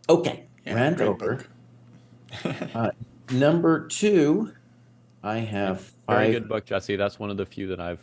Okay, 0.09 0.45
yeah, 0.65 0.73
rant 0.73 1.01
over. 1.01 1.43
uh, 2.73 2.91
Number 3.31 3.87
two, 3.87 4.51
I 5.23 5.37
have 5.37 5.81
five. 6.05 6.17
Very 6.17 6.31
good 6.33 6.49
book, 6.49 6.65
Jesse. 6.65 6.95
That's 6.95 7.17
one 7.17 7.29
of 7.29 7.37
the 7.37 7.45
few 7.45 7.67
that 7.67 7.79
I've. 7.79 7.99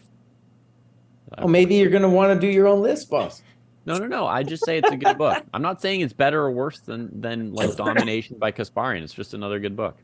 I've 1.35 1.45
oh, 1.45 1.49
maybe 1.49 1.75
you're 1.75 1.91
going 1.91 2.03
to 2.03 2.09
want 2.09 2.39
to 2.39 2.47
do 2.47 2.51
your 2.51 2.67
own 2.67 2.81
list, 2.81 3.11
boss. 3.11 3.43
No, 3.85 3.99
no, 3.99 4.07
no. 4.07 4.27
I 4.27 4.43
just 4.43 4.65
say 4.65 4.79
it's 4.79 4.91
a 4.91 4.97
good 4.97 5.19
book. 5.19 5.43
I'm 5.53 5.63
not 5.63 5.83
saying 5.83 6.01
it's 6.01 6.13
better 6.13 6.41
or 6.41 6.51
worse 6.51 6.81
than 6.81 7.21
than 7.21 7.53
like 7.53 7.77
Domination 7.77 8.39
by 8.39 8.53
Kasparyan. 8.53 9.03
It's 9.03 9.13
just 9.13 9.35
another 9.35 9.59
good 9.59 9.77
book. 9.77 9.99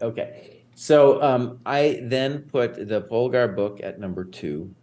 Okay. 0.00 0.62
So 0.74 1.22
um, 1.22 1.60
I 1.66 2.00
then 2.02 2.40
put 2.40 2.88
the 2.88 3.02
Polgar 3.02 3.54
book 3.54 3.80
at 3.82 4.00
number 4.00 4.24
two. 4.24 4.74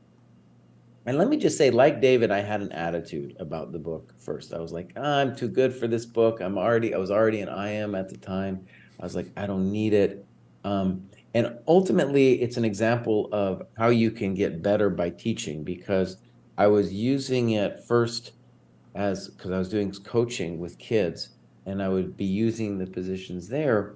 And 1.06 1.18
let 1.18 1.28
me 1.28 1.38
just 1.38 1.58
say, 1.58 1.72
like 1.72 2.02
David, 2.02 2.30
I 2.30 2.42
had 2.42 2.62
an 2.62 2.72
attitude 2.72 3.36
about 3.40 3.72
the 3.72 3.80
book 3.80 4.14
first. 4.20 4.54
I 4.54 4.60
was 4.60 4.72
like, 4.72 4.98
I'm 4.98 5.36
too 5.36 5.48
good 5.48 5.74
for 5.74 5.88
this 5.88 6.06
book. 6.06 6.42
I'm 6.42 6.58
already, 6.58 6.94
I 6.94 6.98
was 6.98 7.10
already 7.10 7.42
an 7.42 7.50
IM 7.50 7.96
at 7.96 8.10
the 8.10 8.18
time. 8.18 8.66
I 9.00 9.04
was 9.04 9.16
like, 9.16 9.32
I 9.38 9.48
don't 9.48 9.72
need 9.72 9.94
it. 9.94 10.26
Um, 10.64 11.10
and 11.34 11.58
ultimately, 11.68 12.42
it's 12.42 12.58
an 12.58 12.66
example 12.66 13.30
of 13.32 13.64
how 13.78 13.90
you 13.90 14.12
can 14.12 14.34
get 14.34 14.62
better 14.62 14.90
by 14.90 15.10
teaching 15.12 15.64
because 15.64 16.18
I 16.58 16.68
was 16.68 16.94
using 16.94 17.52
it 17.52 17.84
first 17.88 18.34
as 18.96 19.30
because 19.30 19.52
I 19.52 19.58
was 19.58 19.70
doing 19.70 19.92
coaching 19.92 20.60
with 20.60 20.78
kids 20.78 21.30
and 21.66 21.82
I 21.82 21.90
would 21.90 22.18
be 22.18 22.26
using 22.26 22.78
the 22.78 22.88
positions 22.88 23.48
there. 23.48 23.96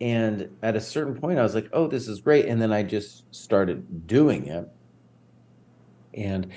And 0.00 0.48
at 0.62 0.76
a 0.76 0.80
certain 0.80 1.14
point, 1.14 1.38
I 1.38 1.42
was 1.42 1.54
like, 1.54 1.68
oh, 1.72 1.86
this 1.86 2.08
is 2.08 2.20
great. 2.20 2.46
And 2.46 2.62
then 2.62 2.72
I 2.72 2.82
just 2.82 3.34
started 3.34 4.06
doing 4.06 4.46
it. 4.46 4.66
And 6.14 6.50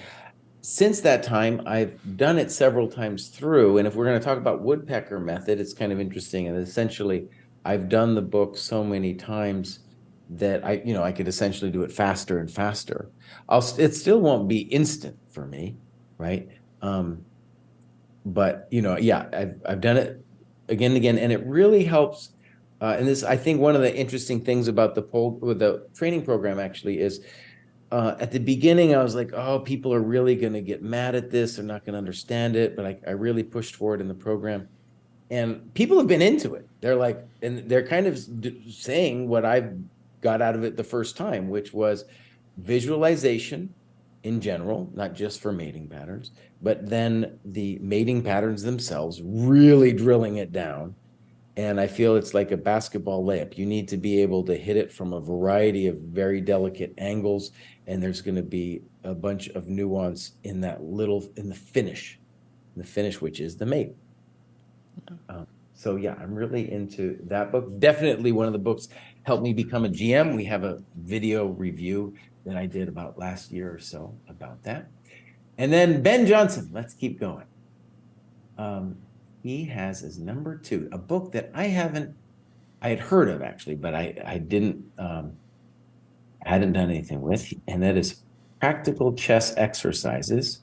since 0.61 1.01
that 1.01 1.23
time, 1.23 1.61
I've 1.65 2.17
done 2.17 2.39
it 2.39 2.49
several 2.49 2.87
times 2.87 3.27
through. 3.27 3.77
And 3.77 3.87
if 3.87 3.95
we're 3.95 4.05
going 4.05 4.19
to 4.19 4.23
talk 4.23 4.37
about 4.37 4.61
woodpecker 4.61 5.19
method, 5.19 5.59
it's 5.59 5.73
kind 5.73 5.91
of 5.91 5.99
interesting. 5.99 6.47
And 6.47 6.57
essentially, 6.57 7.27
I've 7.65 7.89
done 7.89 8.15
the 8.15 8.21
book 8.21 8.57
so 8.57 8.83
many 8.83 9.13
times 9.13 9.79
that 10.29 10.65
I, 10.65 10.81
you 10.85 10.93
know, 10.93 11.03
I 11.03 11.11
could 11.11 11.27
essentially 11.27 11.69
do 11.69 11.83
it 11.83 11.91
faster 11.91 12.39
and 12.39 12.49
faster. 12.49 13.11
I'll, 13.49 13.63
it 13.77 13.93
still 13.93 14.21
won't 14.21 14.47
be 14.47 14.59
instant 14.59 15.17
for 15.29 15.45
me, 15.45 15.75
right? 16.17 16.47
Um, 16.81 17.25
but 18.25 18.67
you 18.71 18.81
know, 18.81 18.97
yeah, 18.97 19.27
I've 19.33 19.61
I've 19.65 19.81
done 19.81 19.97
it 19.97 20.25
again 20.69 20.91
and 20.91 20.97
again, 20.97 21.17
and 21.17 21.31
it 21.31 21.45
really 21.45 21.83
helps. 21.83 22.29
Uh, 22.79 22.95
and 22.97 23.07
this, 23.07 23.23
I 23.23 23.37
think, 23.37 23.59
one 23.59 23.75
of 23.75 23.81
the 23.81 23.93
interesting 23.93 24.43
things 24.43 24.67
about 24.67 24.95
the 24.95 25.01
poll 25.01 25.39
the 25.41 25.87
training 25.93 26.23
program 26.23 26.59
actually 26.59 26.99
is. 26.99 27.21
Uh, 27.93 28.15
at 28.19 28.31
the 28.31 28.39
beginning, 28.39 28.95
I 28.95 29.03
was 29.03 29.13
like, 29.13 29.31
"Oh, 29.33 29.59
people 29.59 29.93
are 29.93 30.01
really 30.01 30.35
going 30.35 30.53
to 30.53 30.61
get 30.61 30.81
mad 30.81 31.13
at 31.15 31.29
this. 31.29 31.55
They're 31.55 31.65
not 31.65 31.85
going 31.85 31.93
to 31.93 31.99
understand 31.99 32.55
it." 32.55 32.75
But 32.75 32.85
I, 32.85 32.97
I 33.07 33.11
really 33.11 33.43
pushed 33.43 33.75
for 33.75 33.93
it 33.93 34.01
in 34.01 34.07
the 34.07 34.13
program, 34.15 34.67
and 35.33 35.73
people 35.73 35.97
have 35.97 36.07
been 36.07 36.21
into 36.21 36.53
it 36.53 36.67
they're 36.79 36.95
like 36.95 37.25
and 37.41 37.67
they're 37.69 37.85
kind 37.85 38.05
of 38.05 38.19
saying 38.69 39.27
what 39.27 39.43
i 39.43 39.69
got 40.21 40.41
out 40.41 40.55
of 40.55 40.63
it 40.63 40.77
the 40.77 40.83
first 40.83 41.17
time 41.17 41.49
which 41.49 41.73
was 41.73 42.05
visualization 42.57 43.73
in 44.23 44.39
general 44.39 44.89
not 44.93 45.13
just 45.13 45.41
for 45.41 45.51
mating 45.51 45.87
patterns 45.87 46.31
but 46.61 46.87
then 46.87 47.39
the 47.45 47.79
mating 47.81 48.21
patterns 48.21 48.61
themselves 48.61 49.21
really 49.23 49.91
drilling 49.91 50.37
it 50.37 50.51
down 50.51 50.93
and 51.57 51.79
i 51.79 51.87
feel 51.87 52.15
it's 52.15 52.35
like 52.35 52.51
a 52.51 52.57
basketball 52.57 53.25
layup 53.25 53.57
you 53.57 53.65
need 53.65 53.87
to 53.87 53.97
be 53.97 54.21
able 54.21 54.43
to 54.43 54.55
hit 54.55 54.77
it 54.77 54.91
from 54.91 55.13
a 55.13 55.19
variety 55.19 55.87
of 55.87 55.97
very 55.97 56.41
delicate 56.41 56.93
angles 56.99 57.51
and 57.87 58.01
there's 58.01 58.21
going 58.21 58.35
to 58.35 58.43
be 58.43 58.81
a 59.03 59.13
bunch 59.13 59.49
of 59.49 59.67
nuance 59.67 60.33
in 60.43 60.61
that 60.61 60.83
little 60.83 61.27
in 61.35 61.49
the 61.49 61.55
finish 61.55 62.19
the 62.75 62.83
finish 62.83 63.21
which 63.21 63.39
is 63.39 63.57
the 63.57 63.65
mate 63.65 63.95
um, 65.29 65.47
so 65.73 65.95
yeah, 65.95 66.15
I'm 66.19 66.33
really 66.33 66.71
into 66.71 67.19
that 67.25 67.51
book. 67.51 67.79
Definitely 67.79 68.31
one 68.31 68.47
of 68.47 68.53
the 68.53 68.59
books 68.59 68.87
helped 69.23 69.43
me 69.43 69.53
become 69.53 69.85
a 69.85 69.89
GM. 69.89 70.35
We 70.35 70.45
have 70.45 70.63
a 70.63 70.81
video 70.95 71.47
review 71.47 72.13
that 72.45 72.55
I 72.55 72.65
did 72.65 72.87
about 72.87 73.17
last 73.17 73.51
year 73.51 73.73
or 73.73 73.79
so 73.79 74.15
about 74.29 74.63
that. 74.63 74.87
And 75.57 75.71
then 75.71 76.01
Ben 76.01 76.25
Johnson, 76.25 76.69
let's 76.71 76.93
keep 76.93 77.19
going. 77.19 77.45
Um, 78.57 78.97
he 79.41 79.65
has 79.65 80.03
as 80.03 80.19
number 80.19 80.57
two 80.57 80.87
a 80.91 80.97
book 80.97 81.31
that 81.33 81.51
I 81.53 81.65
haven't, 81.65 82.15
I 82.81 82.89
had 82.89 82.99
heard 82.99 83.29
of 83.29 83.41
actually, 83.41 83.75
but 83.75 83.93
I 83.93 84.15
I 84.25 84.37
didn't, 84.37 84.85
um, 84.97 85.33
I 86.45 86.49
hadn't 86.49 86.73
done 86.73 86.89
anything 86.89 87.21
with, 87.21 87.53
and 87.67 87.81
that 87.83 87.97
is 87.97 88.21
Practical 88.59 89.13
Chess 89.13 89.53
Exercises 89.57 90.61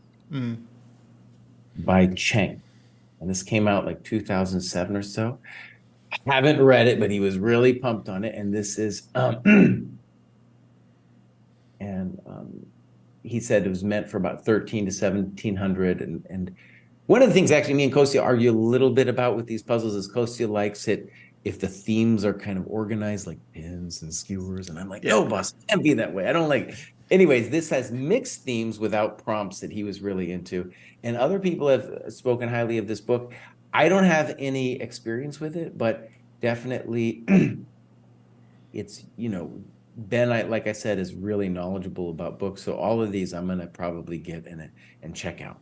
by 1.79 2.07
Cheng. 2.09 2.63
And 3.21 3.29
this 3.29 3.43
came 3.43 3.69
out 3.69 3.85
like 3.85 4.03
2007 4.03 4.97
or 4.97 5.03
so. 5.03 5.39
I 6.27 6.35
haven't 6.35 6.63
read 6.63 6.89
it, 6.89 6.99
but 6.99 7.11
he 7.11 7.21
was 7.21 7.39
really 7.39 7.75
pumped 7.75 8.09
on 8.09 8.25
it. 8.25 8.35
And 8.35 8.53
this 8.53 8.79
is, 8.79 9.09
um, 9.15 9.43
and 11.81 12.21
um, 12.27 12.67
he 13.23 13.39
said 13.39 13.67
it 13.67 13.69
was 13.69 13.85
meant 13.85 14.09
for 14.09 14.17
about 14.17 14.45
13 14.45 14.87
to 14.87 14.91
1700. 14.91 16.01
And, 16.01 16.27
and 16.31 16.55
one 17.07 17.23
of 17.23 17.29
the 17.29 17.35
things 17.35 17.51
actually 17.51 17.75
me 17.75 17.85
and 17.85 17.93
Kostya 17.93 18.23
argue 18.23 18.51
a 18.51 18.53
little 18.53 18.91
bit 18.91 19.09
about 19.09 19.37
with 19.37 19.47
these 19.47 19.63
puzzles 19.63 19.95
is 19.95 20.09
Kostya 20.09 20.49
likes 20.49 20.89
it 20.89 21.11
if 21.45 21.59
the 21.59 21.69
themes 21.69 22.25
are 22.25 22.35
kind 22.35 22.59
of 22.59 22.67
organized 22.69 23.27
like 23.27 23.39
pins 23.53 24.03
and 24.03 24.13
skewers. 24.13 24.69
And 24.69 24.79
I'm 24.79 24.89
like, 24.89 25.05
no, 25.05 25.25
boss, 25.25 25.53
it 25.53 25.69
can't 25.69 25.83
be 25.83 25.95
that 25.95 26.13
way. 26.13 26.27
I 26.29 26.33
don't 26.33 26.49
like. 26.49 26.75
Anyways, 27.11 27.51
this 27.51 27.69
has 27.71 27.91
mixed 27.91 28.43
themes 28.43 28.79
without 28.79 29.23
prompts 29.25 29.61
that 29.61 29.73
he 29.73 29.83
was 29.83 30.01
really 30.01 30.33
into. 30.33 30.71
And 31.03 31.17
other 31.17 31.39
people 31.39 31.69
have 31.69 32.05
spoken 32.09 32.49
highly 32.49 32.79
of 32.79 32.87
this 32.87 33.01
book. 33.01 33.33
I 33.73 33.89
don't 33.89 34.05
have 34.05 34.35
any 34.39 34.81
experience 34.81 35.41
with 35.41 35.57
it, 35.57 35.79
but 35.79 36.11
definitely 36.41 37.25
it's, 38.73 39.05
you 39.17 39.29
know, 39.29 39.53
Ben, 39.97 40.31
I, 40.31 40.43
like 40.43 40.67
I 40.67 40.73
said, 40.73 40.99
is 40.99 41.15
really 41.15 41.49
knowledgeable 41.49 42.11
about 42.11 42.39
books. 42.39 42.63
So 42.63 42.75
all 42.75 43.03
of 43.03 43.13
these 43.13 43.35
I'm 43.35 43.47
going 43.47 43.59
to 43.59 43.67
probably 43.67 44.19
get 44.19 44.47
in 44.47 44.61
it 44.61 44.71
and 45.03 45.15
check 45.15 45.41
out. 45.41 45.59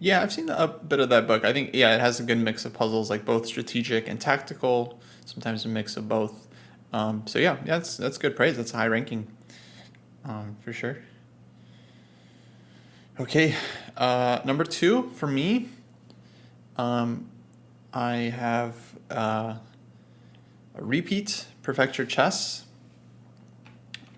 Yeah, 0.00 0.22
I've 0.22 0.32
seen 0.32 0.48
a 0.48 0.68
bit 0.68 1.00
of 1.00 1.08
that 1.08 1.26
book. 1.26 1.44
I 1.44 1.52
think 1.52 1.70
yeah, 1.74 1.94
it 1.94 2.00
has 2.00 2.20
a 2.20 2.22
good 2.22 2.38
mix 2.38 2.64
of 2.64 2.72
puzzles, 2.72 3.10
like 3.10 3.24
both 3.24 3.46
strategic 3.46 4.08
and 4.08 4.20
tactical. 4.20 5.00
Sometimes 5.24 5.64
a 5.64 5.68
mix 5.68 5.96
of 5.96 6.08
both. 6.08 6.46
Um, 6.92 7.26
so 7.26 7.38
yeah, 7.38 7.56
yeah, 7.64 7.78
that's 7.78 7.96
that's 7.96 8.16
good 8.16 8.36
praise. 8.36 8.56
That's 8.56 8.70
high 8.70 8.86
ranking, 8.86 9.26
um, 10.24 10.56
for 10.62 10.72
sure. 10.72 10.98
Okay, 13.18 13.56
uh, 13.96 14.40
number 14.44 14.62
two 14.62 15.10
for 15.14 15.26
me. 15.26 15.68
Um, 16.76 17.28
I 17.92 18.14
have 18.14 18.76
uh, 19.10 19.56
a 20.76 20.84
repeat 20.84 21.46
Perfect 21.62 21.98
Your 21.98 22.06
Chess. 22.06 22.66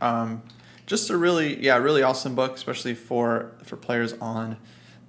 Um, 0.02 0.43
just 0.86 1.09
a 1.09 1.16
really 1.16 1.62
yeah 1.65 1.78
really 1.78 2.02
awesome 2.02 2.35
book, 2.35 2.55
especially 2.55 2.94
for 2.94 3.52
for 3.65 3.77
players 3.77 4.12
on 4.20 4.59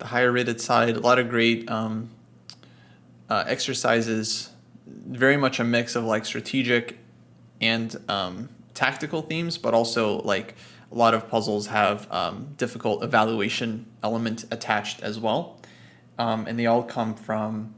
the 0.02 0.08
higher 0.08 0.32
rated 0.32 0.60
side. 0.60 0.98
A 0.98 1.00
lot 1.00 1.20
of 1.20 1.30
great 1.30 1.70
um, 1.70 2.10
uh, 3.30 3.44
exercises, 3.48 4.50
very 4.88 5.38
much 5.38 5.60
a 5.60 5.64
mix 5.64 5.96
of 5.96 6.04
like 6.04 6.26
strategic 6.26 6.98
and 7.62 7.96
um, 8.10 8.50
tactical 8.74 9.22
themes, 9.22 9.60
but 9.60 9.76
also 9.76 10.22
like 10.24 10.56
a 10.92 10.96
lot 10.96 11.14
of 11.14 11.30
puzzles 11.30 11.68
have 11.68 12.12
um, 12.12 12.54
difficult 12.58 13.04
evaluation 13.04 13.86
element 14.02 14.46
attached 14.50 15.02
as 15.02 15.20
well, 15.20 15.62
um, 16.18 16.48
and 16.48 16.58
they 16.58 16.66
all 16.66 16.84
come 16.84 17.14
from 17.14 17.76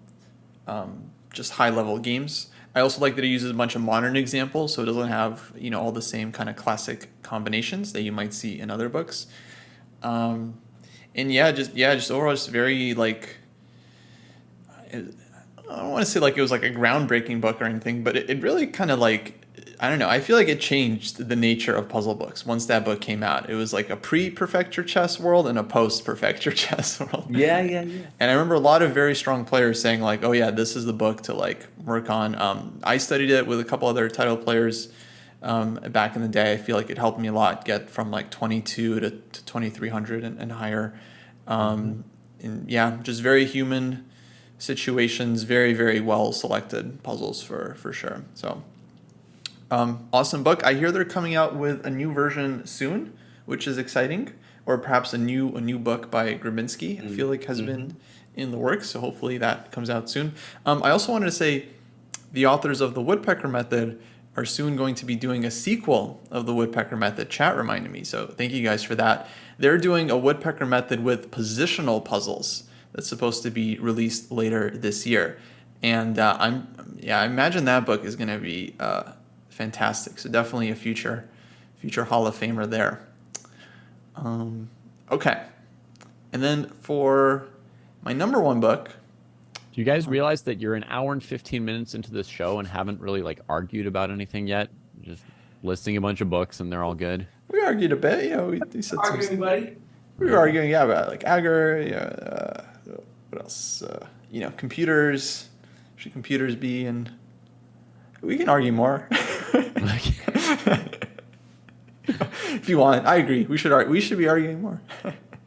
um, 0.66 1.12
just 1.34 1.52
high 1.52 1.70
level 1.70 2.00
games. 2.00 2.48
I 2.74 2.80
also 2.80 3.02
like 3.02 3.16
that 3.18 3.26
it 3.26 3.28
uses 3.28 3.52
a 3.52 3.54
bunch 3.54 3.76
of 3.76 3.82
modern 3.82 4.16
examples, 4.16 4.74
so 4.74 4.82
it 4.82 4.86
doesn't 4.86 5.10
have 5.10 5.52
you 5.58 5.70
know 5.70 5.82
all 5.82 5.92
the 5.92 6.02
same 6.02 6.32
kind 6.32 6.50
of 6.50 6.56
classic 6.56 7.10
combinations 7.22 7.92
that 7.92 8.02
you 8.02 8.14
might 8.14 8.34
see 8.34 8.62
in 8.62 8.72
other 8.72 8.88
books. 8.88 9.28
Um, 10.02 10.60
and 11.16 11.32
yeah, 11.32 11.52
just 11.52 11.76
yeah, 11.76 11.94
just 11.96 12.12
overall, 12.12 12.34
just 12.34 12.50
very 12.50 12.94
like. 12.94 13.38
I 14.92 15.78
don't 15.78 15.90
want 15.90 16.06
to 16.06 16.12
say 16.12 16.20
like 16.20 16.38
it 16.38 16.42
was 16.42 16.52
like 16.52 16.64
a 16.64 16.70
groundbreaking 16.70 17.42
book 17.42 17.60
or 17.60 17.66
anything, 17.66 18.04
but 18.04 18.16
it, 18.16 18.30
it 18.30 18.42
really 18.44 18.68
kind 18.68 18.92
of 18.92 19.00
like 19.00 19.44
I 19.80 19.90
don't 19.90 20.00
know. 20.00 20.08
I 20.08 20.20
feel 20.20 20.38
like 20.38 20.48
it 20.48 20.60
changed 20.60 21.28
the 21.28 21.36
nature 21.36 21.76
of 21.76 21.90
puzzle 21.90 22.16
books 22.16 22.46
once 22.46 22.68
that 22.68 22.86
book 22.86 23.02
came 23.02 23.22
out. 23.22 23.50
It 23.50 23.56
was 23.56 23.74
like 23.74 23.90
a 23.90 23.98
pre 23.98 24.30
Perfect 24.30 24.78
Your 24.78 24.86
Chess 24.86 25.20
world 25.20 25.48
and 25.48 25.58
a 25.60 25.64
post 25.64 26.06
Perfect 26.06 26.46
Your 26.46 26.54
Chess 26.56 27.00
world. 27.00 27.28
Yeah, 27.30 27.62
yeah, 27.62 27.82
yeah. 27.82 28.06
And 28.20 28.32
I 28.32 28.34
remember 28.34 28.56
a 28.56 28.60
lot 28.60 28.82
of 28.82 28.94
very 28.94 29.16
strong 29.16 29.46
players 29.46 29.82
saying 29.82 30.02
like, 30.02 30.24
"Oh 30.24 30.32
yeah, 30.32 30.52
this 30.52 30.76
is 30.76 30.86
the 30.86 30.94
book 30.94 31.22
to 31.24 31.34
like 31.34 31.68
work 31.84 32.10
on." 32.10 32.40
Um, 32.42 32.80
I 32.84 32.98
studied 32.98 33.30
it 33.30 33.46
with 33.46 33.60
a 33.60 33.66
couple 33.66 33.88
other 33.88 34.10
title 34.10 34.38
players 34.38 34.90
um, 35.44 35.76
back 35.76 36.16
in 36.16 36.22
the 36.22 36.28
day. 36.28 36.54
I 36.54 36.58
feel 36.58 36.76
like 36.76 36.90
it 36.90 36.98
helped 36.98 37.20
me 37.20 37.28
a 37.28 37.34
lot 37.34 37.66
get 37.66 37.90
from 37.90 38.10
like 38.10 38.32
22 38.32 39.00
to, 39.00 39.10
to 39.10 39.46
2300 39.46 40.24
and, 40.24 40.40
and 40.40 40.54
higher. 40.54 40.98
Um, 41.48 42.06
and 42.42 42.70
yeah, 42.70 42.98
just 43.04 43.22
very 43.22 43.46
human 43.46 44.10
situations, 44.58 45.44
very, 45.44 45.74
very 45.74 46.00
well 46.00 46.32
selected 46.32 47.04
puzzles 47.04 47.44
for, 47.44 47.76
for 47.76 47.94
sure. 47.94 48.24
So, 48.34 48.64
um, 49.70 50.08
awesome 50.14 50.44
book. 50.44 50.64
I 50.64 50.74
hear 50.74 50.92
they're 50.92 51.06
coming 51.06 51.36
out 51.36 51.56
with 51.56 51.86
a 51.86 51.90
new 51.90 52.12
version 52.12 52.66
soon, 52.66 53.18
which 53.46 53.68
is 53.68 53.78
exciting, 53.78 54.32
or 54.66 54.78
perhaps 54.78 55.14
a 55.14 55.18
new 55.18 55.56
a 55.56 55.62
new 55.62 55.80
book 55.80 56.10
by 56.12 56.36
Grabinsky. 56.36 56.98
Mm-hmm. 56.98 57.08
I 57.08 57.10
feel 57.10 57.28
like 57.28 57.46
has 57.46 57.58
mm-hmm. 57.58 57.68
been 57.68 57.98
in 58.36 58.52
the 58.52 58.58
works, 58.58 58.92
so 58.92 59.00
hopefully 59.00 59.38
that 59.40 59.72
comes 59.72 59.90
out 59.90 60.10
soon. 60.10 60.34
Um, 60.66 60.84
I 60.84 60.92
also 60.92 61.12
wanted 61.12 61.26
to 61.26 61.32
say, 61.32 61.68
the 62.32 62.46
authors 62.46 62.82
of 62.82 62.94
the 62.96 63.02
Woodpecker 63.02 63.48
Method 63.48 64.02
are 64.36 64.46
soon 64.46 64.76
going 64.76 64.96
to 64.96 65.06
be 65.06 65.16
doing 65.16 65.46
a 65.46 65.52
sequel 65.52 66.22
of 66.32 66.46
the 66.46 66.54
Woodpecker 66.54 66.98
Method. 66.98 67.30
Chat 67.30 67.56
reminded 67.56 67.92
me, 67.92 68.04
so 68.04 68.28
thank 68.28 68.52
you 68.52 68.64
guys 68.64 68.84
for 68.84 68.96
that. 68.96 69.28
They're 69.58 69.78
doing 69.78 70.10
a 70.10 70.18
Woodpecker 70.18 70.66
Method 70.66 71.04
with 71.04 71.30
positional 71.30 72.04
puzzles 72.04 72.64
that's 72.94 73.08
supposed 73.08 73.44
to 73.44 73.52
be 73.52 73.78
released 73.78 74.32
later 74.32 74.72
this 74.72 75.06
year, 75.06 75.40
and 75.82 76.18
uh, 76.18 76.38
I'm 76.40 76.98
yeah, 77.00 77.20
I 77.20 77.26
imagine 77.26 77.66
that 77.66 77.86
book 77.86 78.06
is 78.06 78.16
going 78.16 78.30
to 78.30 78.38
be 78.38 78.76
uh, 78.80 79.12
fantastic. 79.50 80.20
So 80.20 80.30
definitely 80.30 80.70
a 80.70 80.76
future 80.76 81.30
future 81.78 82.06
Hall 82.06 82.26
of 82.26 82.40
Famer 82.40 82.70
there. 82.70 83.06
Um, 84.16 84.70
okay, 85.12 85.44
and 86.32 86.42
then 86.42 86.70
for 86.82 87.48
my 88.04 88.14
number 88.14 88.40
one 88.40 88.60
book 88.60 88.96
do 89.74 89.82
you 89.82 89.86
guys 89.86 90.08
realize 90.08 90.44
that 90.44 90.62
you're 90.62 90.76
an 90.76 90.86
hour 90.88 91.14
and 91.14 91.24
15 91.24 91.66
minutes 91.66 91.96
into 91.96 92.12
this 92.12 92.28
show 92.28 92.60
and 92.60 92.68
haven't 92.68 93.02
really 93.02 93.24
like 93.24 93.42
argued 93.50 93.88
about 93.88 94.12
anything 94.12 94.46
yet? 94.46 94.70
Just 95.02 95.24
listing 95.64 95.98
a 95.98 96.02
bunch 96.02 96.22
of 96.22 96.30
books 96.30 96.60
and 96.60 96.72
they're 96.72 96.84
all 96.84 96.94
good. 96.94 97.26
We 97.50 97.60
argued 97.60 97.92
a 97.92 97.96
bit, 97.96 98.26
you 98.26 98.38
know. 98.38 98.46
We, 98.46 98.62
we 98.72 98.84
said 98.84 99.00
arguing, 99.00 99.28
some, 99.28 99.38
buddy. 99.38 99.76
We 100.20 100.30
were 100.30 100.38
arguing, 100.38 100.70
yeah, 100.70 100.84
about 100.84 101.08
like 101.10 101.22
Aagaard, 101.22 101.90
yeah. 101.90 102.04
Uh, 102.04 102.64
what 103.32 103.42
else? 103.42 103.82
Uh, 103.82 104.06
you 104.30 104.42
know, 104.42 104.52
computers. 104.52 105.50
Should 105.96 106.14
computers 106.14 106.56
be? 106.56 106.86
And 106.86 107.12
we 108.22 108.38
can 108.38 108.50
argue 108.50 108.72
more. 108.72 109.08
if 112.06 112.70
you 112.70 112.78
want, 112.78 113.08
I 113.08 113.16
agree. 113.16 113.46
We 113.46 113.58
should 113.58 113.72
argue. 113.72 113.92
We 113.92 114.02
should 114.02 114.20
be 114.20 114.28
arguing 114.28 114.62
more. 114.62 114.82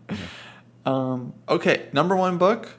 um, 0.85 1.33
okay, 1.49 1.89
number 1.93 2.17
one 2.17 2.39
book 2.39 2.77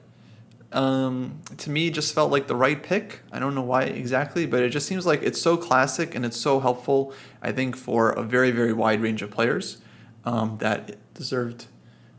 um, 0.71 1.39
to 1.57 1.69
me 1.69 1.89
just 1.89 2.13
felt 2.13 2.31
like 2.31 2.47
the 2.47 2.55
right 2.55 2.81
pick. 2.81 3.21
I 3.31 3.39
don't 3.39 3.55
know 3.55 3.61
why 3.61 3.83
exactly, 3.83 4.45
but 4.45 4.63
it 4.63 4.69
just 4.69 4.87
seems 4.87 5.05
like 5.05 5.23
it's 5.23 5.41
so 5.41 5.55
classic 5.55 6.13
and 6.15 6.25
it's 6.25 6.37
so 6.37 6.59
helpful. 6.59 7.13
I 7.41 7.51
think 7.51 7.77
for 7.77 8.09
a 8.11 8.23
very 8.23 8.51
very 8.51 8.73
wide 8.73 9.01
range 9.01 9.21
of 9.21 9.31
players 9.31 9.77
um, 10.25 10.57
that 10.57 10.89
it 10.89 11.13
deserved 11.13 11.67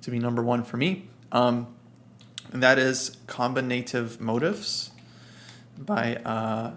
to 0.02 0.10
be 0.10 0.18
number 0.18 0.42
one 0.42 0.64
for 0.64 0.76
me. 0.76 1.08
Um, 1.30 1.74
and 2.52 2.62
that 2.62 2.78
is 2.78 3.18
combinative 3.26 4.18
motifs 4.18 4.90
by 5.76 6.16
uh, 6.16 6.72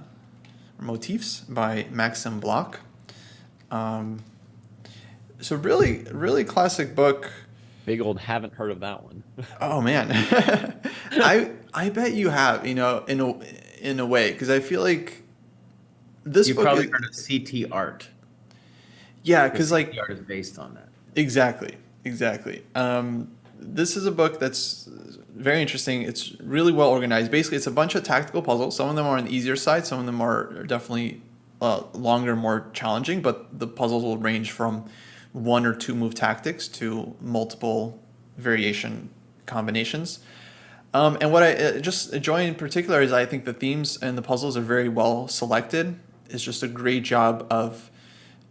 motifs 0.77 1.41
by 1.41 1.88
Maxim 1.89 2.41
Blokh. 2.41 2.76
Um, 3.69 4.23
so 5.39 5.56
really 5.56 6.03
really 6.11 6.43
classic 6.43 6.95
book 6.95 7.31
Big 7.85 7.99
old 7.99 8.19
haven't 8.19 8.53
heard 8.53 8.72
of 8.72 8.81
that 8.81 9.03
one. 9.03 9.23
oh 9.60 9.81
man, 9.81 10.11
I 11.11 11.52
I 11.73 11.89
bet 11.89 12.14
you 12.14 12.30
have. 12.30 12.65
You 12.65 12.76
know, 12.76 13.03
in 13.07 13.19
a 13.19 13.39
in 13.81 13.99
a 13.99 14.06
way, 14.06 14.31
because 14.31 14.49
I 14.49 14.60
feel 14.60 14.81
like 14.81 15.23
this. 16.23 16.48
You 16.48 16.56
probably 16.56 16.85
is, 16.85 16.91
heard 16.91 17.06
of 17.06 17.15
CT 17.27 17.72
art. 17.72 18.07
Yeah, 19.23 19.48
because 19.48 19.72
like 19.72 19.95
art 19.98 20.11
is 20.11 20.19
based 20.19 20.60
on 20.60 20.73
that. 20.76 20.89
Exactly, 21.15 21.76
exactly. 22.06 22.64
Um, 22.76 23.31
this 23.60 23.95
is 23.95 24.06
a 24.06 24.11
book 24.11 24.39
that's 24.39 24.89
very 25.35 25.61
interesting. 25.61 26.03
It's 26.03 26.34
really 26.41 26.72
well 26.72 26.89
organized. 26.89 27.31
Basically, 27.31 27.57
it's 27.57 27.68
a 27.68 27.72
bunch 27.72 27.95
of 27.95 28.03
tactical 28.03 28.41
puzzles. 28.41 28.76
Some 28.76 28.89
of 28.89 28.95
them 28.95 29.06
are 29.06 29.18
on 29.18 29.26
the 29.26 29.35
easier 29.35 29.56
side. 29.56 29.85
Some 29.85 29.99
of 29.99 30.06
them 30.06 30.22
are 30.22 30.64
definitely 30.64 31.22
uh, 31.61 31.84
longer, 31.93 32.35
more 32.35 32.69
challenging. 32.73 33.22
But 33.22 33.60
the 33.60 33.68
puzzles 33.68 34.03
will 34.03 34.18
range 34.18 34.52
from 34.52 34.89
one 35.34 35.65
or 35.65 35.73
two 35.73 35.95
move 35.95 36.14
tactics 36.15 36.68
to 36.68 37.15
multiple 37.22 37.99
variation 38.38 39.10
combinations. 39.45 40.19
Um, 40.93 41.18
and 41.22 41.31
what 41.31 41.43
I 41.43 41.53
uh, 41.53 41.80
just 41.80 42.13
enjoy 42.13 42.43
in 42.43 42.55
particular 42.55 43.01
is 43.01 43.13
I 43.13 43.26
think 43.26 43.45
the 43.45 43.53
themes 43.53 43.97
and 44.01 44.18
the 44.18 44.22
puzzles 44.22 44.57
are 44.57 44.61
very 44.61 44.89
well 44.89 45.27
selected. 45.27 45.97
It's 46.30 46.43
just 46.43 46.63
a 46.63 46.68
great 46.68 47.03
job 47.03 47.47
of 47.49 47.89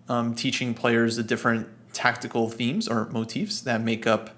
um, 0.08 0.34
teaching 0.34 0.74
players 0.74 1.16
the 1.16 1.22
different 1.22 1.68
tactical 1.92 2.48
themes 2.48 2.88
or 2.88 3.08
motifs 3.10 3.60
that 3.62 3.82
make 3.82 4.06
up 4.06 4.30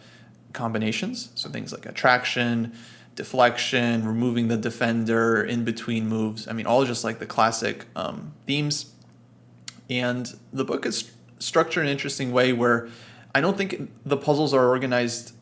combinations. 0.52 1.30
So 1.34 1.48
things 1.48 1.72
like 1.72 1.86
attraction, 1.86 2.72
deflection, 3.14 4.06
removing 4.06 4.48
the 4.48 4.56
defender, 4.56 5.42
in 5.42 5.64
between 5.64 6.08
moves. 6.08 6.48
I 6.48 6.52
mean, 6.52 6.66
all 6.66 6.84
just 6.84 7.04
like 7.04 7.18
the 7.18 7.26
classic 7.26 7.86
um, 7.94 8.32
themes. 8.46 8.92
And 9.88 10.32
the 10.52 10.64
book 10.64 10.86
is 10.86 11.10
structured 11.38 11.82
in 11.82 11.88
an 11.88 11.92
interesting 11.92 12.32
way 12.32 12.52
where 12.52 12.88
I 13.34 13.40
don't 13.40 13.56
think 13.56 13.90
the 14.04 14.16
puzzles 14.16 14.54
are 14.54 14.66
organized 14.66 15.34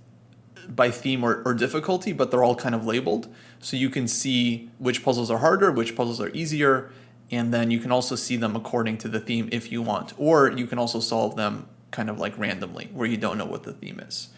by 0.70 0.90
theme 0.90 1.24
or, 1.24 1.42
or 1.44 1.54
difficulty, 1.54 2.12
but 2.12 2.30
they're 2.30 2.44
all 2.44 2.54
kind 2.54 2.74
of 2.74 2.86
labeled. 2.86 3.28
So 3.58 3.76
you 3.76 3.90
can 3.90 4.06
see 4.06 4.70
which 4.78 5.04
puzzles 5.04 5.30
are 5.30 5.38
harder, 5.38 5.70
which 5.72 5.96
puzzles 5.96 6.20
are 6.20 6.30
easier, 6.30 6.90
and 7.30 7.52
then 7.52 7.70
you 7.70 7.78
can 7.78 7.92
also 7.92 8.16
see 8.16 8.36
them 8.36 8.56
according 8.56 8.98
to 8.98 9.08
the 9.08 9.20
theme 9.20 9.48
if 9.52 9.72
you 9.72 9.82
want. 9.82 10.12
Or 10.16 10.50
you 10.50 10.66
can 10.66 10.78
also 10.78 11.00
solve 11.00 11.36
them 11.36 11.68
kind 11.90 12.08
of 12.08 12.18
like 12.18 12.38
randomly, 12.38 12.88
where 12.92 13.08
you 13.08 13.16
don't 13.16 13.36
know 13.36 13.46
what 13.46 13.64
the 13.64 13.72
theme 13.72 14.00
is. 14.00 14.28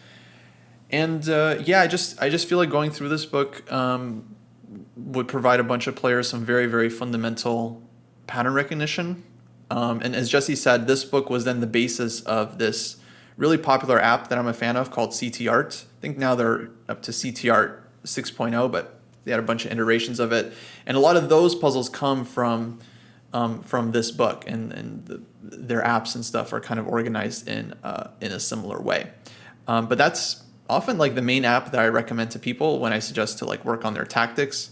And 0.89 1.27
uh, 1.29 1.57
yeah, 1.63 1.81
I 1.81 1.87
just 1.87 2.21
I 2.21 2.29
just 2.29 2.47
feel 2.47 2.57
like 2.57 2.69
going 2.69 2.91
through 2.91 3.09
this 3.09 3.25
book 3.25 3.71
um, 3.71 4.35
would 4.95 5.27
provide 5.27 5.59
a 5.59 5.63
bunch 5.63 5.87
of 5.87 5.95
players 5.95 6.29
some 6.29 6.45
very 6.45 6.67
very 6.67 6.89
fundamental 6.89 7.81
pattern 8.27 8.53
recognition. 8.53 9.23
Um, 9.71 10.01
and 10.03 10.15
as 10.15 10.29
Jesse 10.29 10.55
said, 10.55 10.87
this 10.87 11.03
book 11.03 11.29
was 11.29 11.45
then 11.45 11.61
the 11.61 11.67
basis 11.67 12.21
of 12.21 12.59
this 12.59 12.97
really 13.37 13.57
popular 13.57 13.99
app 13.99 14.27
that 14.29 14.37
I'm 14.37 14.47
a 14.47 14.53
fan 14.53 14.75
of 14.75 14.91
called 14.91 15.15
CT 15.17 15.47
Art. 15.47 15.85
I 15.97 16.01
think 16.01 16.17
now 16.17 16.35
they're 16.35 16.69
up 16.87 17.01
to 17.03 17.13
CT 17.13 17.49
Art 17.49 17.89
6.0, 18.03 18.71
but 18.71 18.99
they 19.23 19.31
had 19.31 19.39
a 19.39 19.43
bunch 19.43 19.65
of 19.65 19.71
iterations 19.71 20.19
of 20.19 20.31
it, 20.31 20.53
and 20.85 20.97
a 20.97 20.99
lot 20.99 21.15
of 21.15 21.29
those 21.29 21.55
puzzles 21.55 21.89
come 21.89 22.25
from 22.25 22.79
um, 23.33 23.61
from 23.63 23.91
this 23.91 24.11
book, 24.11 24.43
and 24.47 24.71
and 24.73 25.05
the, 25.05 25.21
their 25.41 25.81
apps 25.81 26.15
and 26.15 26.25
stuff 26.25 26.53
are 26.53 26.59
kind 26.59 26.79
of 26.79 26.87
organized 26.87 27.47
in 27.47 27.73
uh, 27.83 28.09
in 28.21 28.31
a 28.31 28.39
similar 28.39 28.81
way. 28.81 29.11
Um, 29.67 29.87
but 29.87 29.97
that's 29.97 30.43
often 30.69 30.97
like 30.97 31.15
the 31.15 31.21
main 31.21 31.45
app 31.45 31.71
that 31.71 31.79
I 31.79 31.87
recommend 31.87 32.31
to 32.31 32.39
people 32.39 32.79
when 32.79 32.93
I 32.93 32.99
suggest 32.99 33.39
to 33.39 33.45
like 33.45 33.63
work 33.65 33.85
on 33.85 33.93
their 33.93 34.05
tactics. 34.05 34.71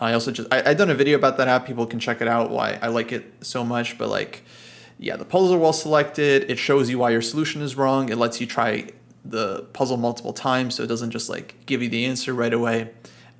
I 0.00 0.14
also 0.14 0.32
just 0.32 0.52
I, 0.52 0.70
I 0.70 0.74
done 0.74 0.90
a 0.90 0.94
video 0.94 1.16
about 1.16 1.36
that 1.36 1.48
app. 1.48 1.66
People 1.66 1.86
can 1.86 2.00
check 2.00 2.20
it 2.20 2.28
out. 2.28 2.50
Why 2.50 2.78
I 2.82 2.88
like 2.88 3.12
it 3.12 3.32
so 3.40 3.64
much, 3.64 3.98
but 3.98 4.08
like 4.08 4.42
yeah, 5.02 5.16
the 5.16 5.24
puzzles 5.24 5.50
are 5.50 5.58
well 5.58 5.72
selected. 5.72 6.48
It 6.48 6.60
shows 6.60 6.88
you 6.88 6.96
why 6.96 7.10
your 7.10 7.22
solution 7.22 7.60
is 7.60 7.76
wrong. 7.76 8.08
It 8.08 8.16
lets 8.16 8.40
you 8.40 8.46
try 8.46 8.88
the 9.24 9.62
puzzle 9.72 9.96
multiple 9.96 10.32
times, 10.32 10.76
so 10.76 10.84
it 10.84 10.86
doesn't 10.86 11.10
just 11.10 11.28
like 11.28 11.56
give 11.66 11.82
you 11.82 11.88
the 11.88 12.04
answer 12.04 12.32
right 12.32 12.52
away. 12.52 12.92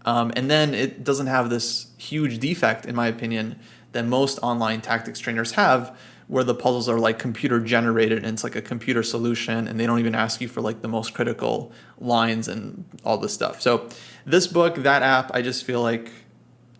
Um, 0.04 0.32
and 0.34 0.50
then 0.50 0.74
it 0.74 1.04
doesn't 1.04 1.28
have 1.28 1.50
this 1.50 1.86
huge 1.98 2.40
defect, 2.40 2.84
in 2.84 2.96
my 2.96 3.06
opinion, 3.06 3.60
that 3.92 4.04
most 4.04 4.40
online 4.42 4.80
tactics 4.80 5.20
trainers 5.20 5.52
have, 5.52 5.96
where 6.26 6.42
the 6.42 6.54
puzzles 6.54 6.88
are 6.88 6.98
like 6.98 7.20
computer 7.20 7.60
generated 7.60 8.18
and 8.18 8.34
it's 8.34 8.42
like 8.42 8.56
a 8.56 8.62
computer 8.62 9.04
solution, 9.04 9.68
and 9.68 9.78
they 9.78 9.86
don't 9.86 10.00
even 10.00 10.16
ask 10.16 10.40
you 10.40 10.48
for 10.48 10.60
like 10.60 10.82
the 10.82 10.88
most 10.88 11.14
critical 11.14 11.70
lines 12.00 12.48
and 12.48 12.84
all 13.04 13.18
this 13.18 13.32
stuff. 13.32 13.62
So, 13.62 13.88
this 14.26 14.48
book, 14.48 14.74
that 14.82 15.02
app, 15.02 15.30
I 15.32 15.42
just 15.42 15.64
feel 15.64 15.80
like, 15.80 16.10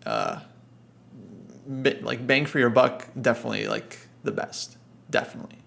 uh, 0.05 0.41
like 1.65 2.27
bang 2.27 2.45
for 2.45 2.59
your 2.59 2.69
buck, 2.69 3.07
definitely 3.19 3.67
like 3.67 3.97
the 4.23 4.31
best, 4.31 4.77
definitely. 5.09 5.59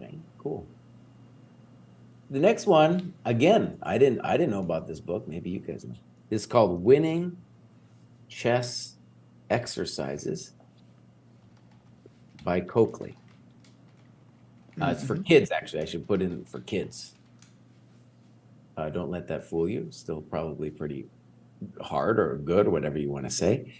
Okay, 0.00 0.18
cool. 0.38 0.66
The 2.30 2.38
next 2.40 2.66
one, 2.66 3.12
again, 3.24 3.78
I 3.82 3.98
didn't 3.98 4.20
I 4.22 4.36
didn't 4.36 4.52
know 4.52 4.60
about 4.60 4.86
this 4.86 5.00
book. 5.00 5.28
Maybe 5.28 5.50
you 5.50 5.58
guys 5.60 5.84
know. 5.84 5.94
It's 6.30 6.46
called 6.46 6.82
Winning 6.82 7.36
Chess 8.28 8.96
Exercises 9.50 10.52
by 12.42 12.60
Coakley. 12.60 13.16
Uh, 14.80 14.86
it's 14.86 15.04
for 15.04 15.18
kids, 15.18 15.50
actually. 15.50 15.82
I 15.82 15.84
should 15.84 16.08
put 16.08 16.22
in 16.22 16.44
for 16.46 16.60
kids. 16.60 17.14
Uh, 18.76 18.88
don't 18.88 19.10
let 19.10 19.28
that 19.28 19.44
fool 19.44 19.68
you. 19.68 19.88
Still 19.90 20.22
probably 20.22 20.70
pretty 20.70 21.06
hard 21.80 22.18
or 22.18 22.38
good 22.38 22.66
or 22.66 22.70
whatever 22.70 22.98
you 22.98 23.10
want 23.10 23.24
to 23.26 23.30
say. 23.30 23.74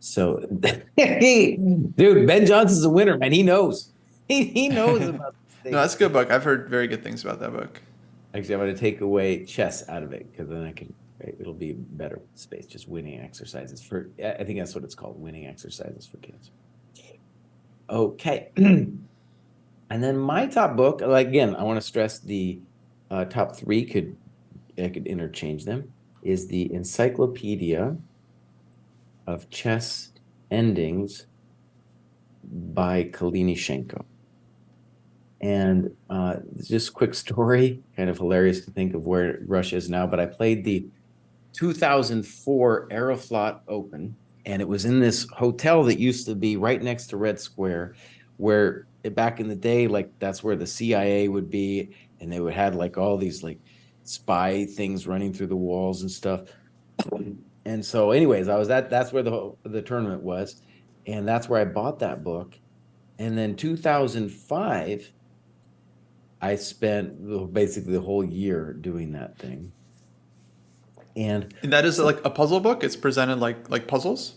So, 0.00 0.38
dude, 0.96 2.26
Ben 2.26 2.46
Johnson's 2.46 2.84
a 2.84 2.90
winner, 2.90 3.16
man. 3.18 3.32
He 3.32 3.42
knows. 3.42 3.92
He, 4.28 4.44
he 4.44 4.68
knows 4.68 5.06
about. 5.08 5.34
no, 5.64 5.72
that's 5.72 5.94
a 5.94 5.98
good 5.98 6.12
book. 6.12 6.30
I've 6.30 6.44
heard 6.44 6.68
very 6.68 6.86
good 6.86 7.02
things 7.02 7.24
about 7.24 7.40
that 7.40 7.52
book. 7.52 7.80
Actually, 8.34 8.54
I'm 8.54 8.60
going 8.60 8.74
to 8.74 8.80
take 8.80 9.00
away 9.00 9.44
chess 9.44 9.88
out 9.88 10.02
of 10.02 10.12
it 10.12 10.30
because 10.30 10.48
then 10.48 10.64
I 10.64 10.72
can. 10.72 10.92
It'll 11.20 11.52
be 11.52 11.72
better 11.72 12.20
space. 12.36 12.66
Just 12.66 12.88
winning 12.88 13.20
exercises 13.20 13.82
for. 13.82 14.10
I 14.24 14.44
think 14.44 14.58
that's 14.58 14.74
what 14.74 14.84
it's 14.84 14.94
called. 14.94 15.20
Winning 15.20 15.46
exercises 15.46 16.06
for 16.06 16.18
kids. 16.18 16.50
Okay. 17.90 18.50
and 18.56 18.98
then 19.90 20.16
my 20.16 20.46
top 20.46 20.76
book. 20.76 21.00
Again, 21.00 21.56
I 21.56 21.64
want 21.64 21.80
to 21.80 21.86
stress 21.86 22.20
the 22.20 22.60
uh, 23.10 23.24
top 23.24 23.56
three. 23.56 23.84
Could 23.84 24.16
I 24.78 24.90
could 24.90 25.08
interchange 25.08 25.64
them? 25.64 25.92
Is 26.22 26.46
the 26.46 26.72
Encyclopedia 26.72 27.96
of 29.28 29.50
Chess 29.50 30.12
Endings 30.50 31.26
by 32.42 33.04
Kalinichenko. 33.04 34.06
And 35.42 35.94
uh, 36.08 36.36
just 36.64 36.94
quick 36.94 37.14
story, 37.14 37.82
kind 37.94 38.08
of 38.08 38.16
hilarious 38.16 38.64
to 38.64 38.70
think 38.70 38.94
of 38.94 39.06
where 39.06 39.40
Russia 39.46 39.76
is 39.76 39.90
now. 39.90 40.06
But 40.06 40.18
I 40.18 40.24
played 40.24 40.64
the 40.64 40.86
2004 41.52 42.88
Aeroflot 42.88 43.60
Open, 43.68 44.16
and 44.46 44.62
it 44.62 44.66
was 44.66 44.86
in 44.86 44.98
this 44.98 45.28
hotel 45.30 45.84
that 45.84 45.98
used 46.00 46.26
to 46.26 46.34
be 46.34 46.56
right 46.56 46.82
next 46.82 47.08
to 47.08 47.18
Red 47.18 47.38
Square, 47.38 47.96
where 48.38 48.86
back 49.10 49.40
in 49.40 49.48
the 49.48 49.54
day, 49.54 49.88
like 49.88 50.10
that's 50.18 50.42
where 50.42 50.56
the 50.56 50.66
CIA 50.66 51.28
would 51.28 51.50
be, 51.50 51.90
and 52.20 52.32
they 52.32 52.40
would 52.40 52.54
have 52.54 52.74
like 52.74 52.96
all 52.96 53.18
these 53.18 53.42
like 53.42 53.60
spy 54.04 54.64
things 54.64 55.06
running 55.06 55.34
through 55.34 55.48
the 55.48 55.56
walls 55.56 56.00
and 56.00 56.10
stuff. 56.10 56.44
And 57.68 57.84
so, 57.84 58.12
anyways, 58.12 58.48
I 58.48 58.56
was 58.56 58.70
at 58.70 58.88
that's 58.88 59.12
where 59.12 59.22
the 59.22 59.52
the 59.62 59.82
tournament 59.82 60.22
was, 60.22 60.62
and 61.06 61.28
that's 61.28 61.50
where 61.50 61.60
I 61.60 61.66
bought 61.66 61.98
that 61.98 62.24
book. 62.24 62.58
And 63.18 63.36
then 63.36 63.56
2005 63.56 65.12
I 66.40 66.54
spent 66.54 67.52
basically 67.52 67.92
the 67.92 68.00
whole 68.00 68.24
year 68.24 68.72
doing 68.72 69.12
that 69.12 69.38
thing. 69.38 69.72
And, 71.14 71.52
and 71.62 71.72
that 71.72 71.84
is 71.84 71.98
like 71.98 72.24
a 72.24 72.30
puzzle 72.30 72.60
book. 72.60 72.82
It's 72.82 72.96
presented 72.96 73.38
like 73.38 73.68
like 73.68 73.86
puzzles. 73.86 74.36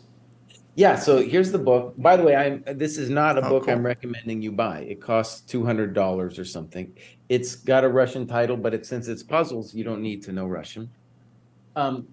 Yeah. 0.76 0.98
So 0.98 1.22
here's 1.22 1.54
the 1.54 1.60
book. 1.60 1.94
By 1.98 2.18
the 2.18 2.24
way, 2.24 2.36
I'm 2.36 2.64
this 2.66 2.98
is 2.98 3.10
not 3.10 3.38
a 3.38 3.46
oh, 3.46 3.50
book 3.50 3.64
cool. 3.64 3.74
I'm 3.74 3.86
recommending 3.86 4.42
you 4.42 4.52
buy. 4.52 4.80
It 4.82 5.00
costs 5.00 5.40
two 5.40 5.64
hundred 5.64 5.94
dollars 5.94 6.38
or 6.38 6.44
something. 6.44 6.94
It's 7.30 7.56
got 7.56 7.86
a 7.86 7.88
Russian 7.88 8.28
title, 8.28 8.58
but 8.58 8.74
it 8.74 8.86
since 8.86 9.08
it's 9.08 9.24
puzzles, 9.24 9.74
you 9.74 9.86
don't 9.86 10.02
need 10.02 10.22
to 10.24 10.34
know 10.34 10.48
Russian. 10.48 10.90
Um, 11.78 12.10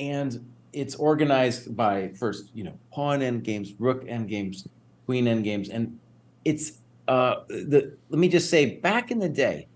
and 0.00 0.50
it's 0.72 0.94
organized 0.96 1.76
by 1.76 2.08
first, 2.18 2.50
you 2.54 2.64
know, 2.64 2.76
pawn 2.90 3.22
end 3.22 3.44
games, 3.44 3.74
rook 3.78 4.04
end 4.08 4.28
games, 4.28 4.66
queen 5.06 5.28
end 5.28 5.44
games, 5.44 5.68
and 5.68 5.98
it's 6.44 6.78
uh, 7.06 7.42
the 7.48 7.96
let 8.08 8.18
me 8.18 8.28
just 8.28 8.50
say, 8.50 8.76
back 8.76 9.10
in 9.10 9.18
the 9.18 9.28
day, 9.28 9.68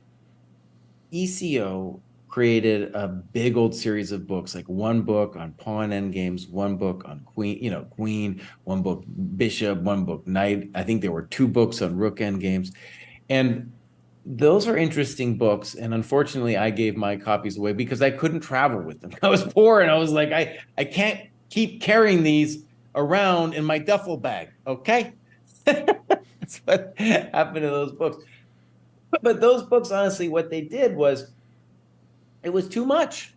ECO 1.10 2.00
created 2.28 2.92
a 2.94 3.06
big 3.06 3.56
old 3.56 3.74
series 3.74 4.10
of 4.10 4.26
books, 4.26 4.54
like 4.54 4.68
one 4.68 5.02
book 5.02 5.36
on 5.36 5.52
pawn 5.52 5.92
end 5.92 6.12
games, 6.12 6.48
one 6.48 6.76
book 6.76 7.04
on 7.06 7.20
queen, 7.20 7.62
you 7.62 7.70
know, 7.70 7.84
queen, 7.84 8.40
one 8.64 8.82
book 8.82 9.04
bishop, 9.36 9.78
one 9.80 10.04
book 10.04 10.26
knight. 10.26 10.70
I 10.74 10.82
think 10.82 11.02
there 11.02 11.12
were 11.12 11.26
two 11.26 11.46
books 11.46 11.82
on 11.82 11.96
rook 11.96 12.20
end 12.20 12.40
games, 12.40 12.72
and 13.28 13.72
those 14.26 14.66
are 14.66 14.76
interesting 14.76 15.36
books. 15.36 15.74
And 15.74 15.92
unfortunately, 15.94 16.56
I 16.56 16.70
gave 16.70 16.96
my 16.96 17.16
copies 17.16 17.58
away 17.58 17.72
because 17.72 18.02
I 18.02 18.10
couldn't 18.10 18.40
travel 18.40 18.80
with 18.82 19.00
them. 19.00 19.12
I 19.22 19.28
was 19.28 19.44
poor, 19.44 19.80
and 19.80 19.90
I 19.90 19.96
was 19.96 20.12
like, 20.12 20.32
I 20.32 20.58
I 20.78 20.84
can't 20.84 21.20
keep 21.50 21.80
carrying 21.80 22.22
these 22.22 22.64
around 22.94 23.54
in 23.54 23.64
my 23.64 23.78
duffel 23.78 24.16
bag. 24.16 24.50
Okay. 24.66 25.12
That's 25.64 26.58
what 26.64 26.94
happened 26.98 27.62
to 27.62 27.70
those 27.70 27.92
books. 27.92 28.24
But 29.22 29.40
those 29.40 29.62
books, 29.62 29.90
honestly, 29.90 30.28
what 30.28 30.50
they 30.50 30.60
did 30.60 30.94
was 30.96 31.32
it 32.42 32.52
was 32.52 32.68
too 32.68 32.84
much. 32.84 33.34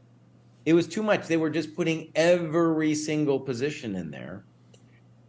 It 0.66 0.74
was 0.74 0.88
too 0.88 1.04
much. 1.04 1.28
They 1.28 1.38
were 1.38 1.50
just 1.50 1.76
putting 1.76 2.12
every 2.16 2.94
single 2.94 3.40
position 3.40 3.96
in 3.96 4.12
there. 4.12 4.44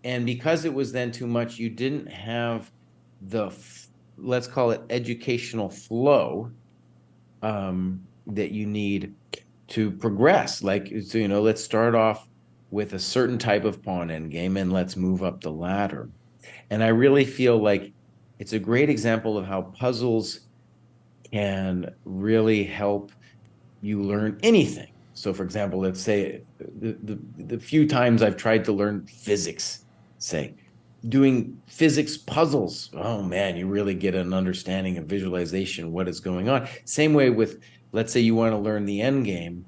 And 0.05 0.26
because 0.26 0.64
it 0.64 0.74
was 0.74 0.90
then 0.90 1.12
too 1.12 1.26
much, 1.26 1.59
you 1.59 1.68
didn't 1.70 2.06
have 2.06 2.70
the, 3.22 3.51
let's 4.20 4.47
call 4.47 4.70
it 4.70 4.82
educational 4.90 5.69
flow 5.69 6.51
um, 7.43 8.05
that 8.27 8.51
you 8.51 8.66
need 8.66 9.15
to 9.69 9.90
progress. 9.90 10.62
Like, 10.62 10.93
so, 11.05 11.19
you 11.19 11.28
know, 11.28 11.43
let's 11.43 11.62
start 11.62 11.95
off 11.95 12.28
with 12.70 12.93
a 12.93 12.99
certain 12.99 13.39
type 13.39 13.65
of 13.65 13.82
pawn 13.82 14.11
end 14.11 14.31
game 14.31 14.57
and 14.57 14.73
let's 14.73 14.97
move 14.97 15.23
up 15.23 15.40
the 15.40 15.51
ladder. 15.51 16.09
And 16.70 16.82
I 16.85 16.89
really 16.89 17.24
feel 17.24 17.59
like 17.59 17.93
it's 18.39 18.53
a 18.53 18.59
great 18.59 18.90
example 18.90 19.39
of 19.39 19.47
how 19.47 19.62
puzzles 19.62 20.40
can 21.32 21.95
really 22.05 22.65
help 22.65 23.12
you 23.81 24.03
learn 24.03 24.39
anything. 24.43 24.93
So, 25.15 25.35
for 25.35 25.43
example, 25.43 25.81
let's 25.81 26.01
say 26.01 26.43
the, 26.59 26.97
the, 27.03 27.19
the 27.39 27.59
few 27.59 27.89
times 27.89 28.23
I've 28.23 28.36
tried 28.36 28.65
to 28.66 28.73
learn 28.73 29.07
physics, 29.07 29.85
say, 30.19 30.55
doing 31.08 31.60
physics 31.66 32.16
puzzles, 32.16 32.90
oh 32.94 33.22
man, 33.22 33.56
you 33.56 33.66
really 33.66 33.94
get 33.94 34.14
an 34.14 34.32
understanding 34.34 34.98
of 34.98 35.06
visualization, 35.06 35.92
what 35.92 36.08
is 36.08 36.20
going 36.20 36.48
on. 36.48 36.68
Same 36.84 37.14
way 37.14 37.30
with, 37.30 37.60
let's 37.92 38.12
say 38.12 38.20
you 38.20 38.34
want 38.34 38.52
to 38.52 38.58
learn 38.58 38.84
the 38.84 39.00
end 39.00 39.24
game. 39.24 39.64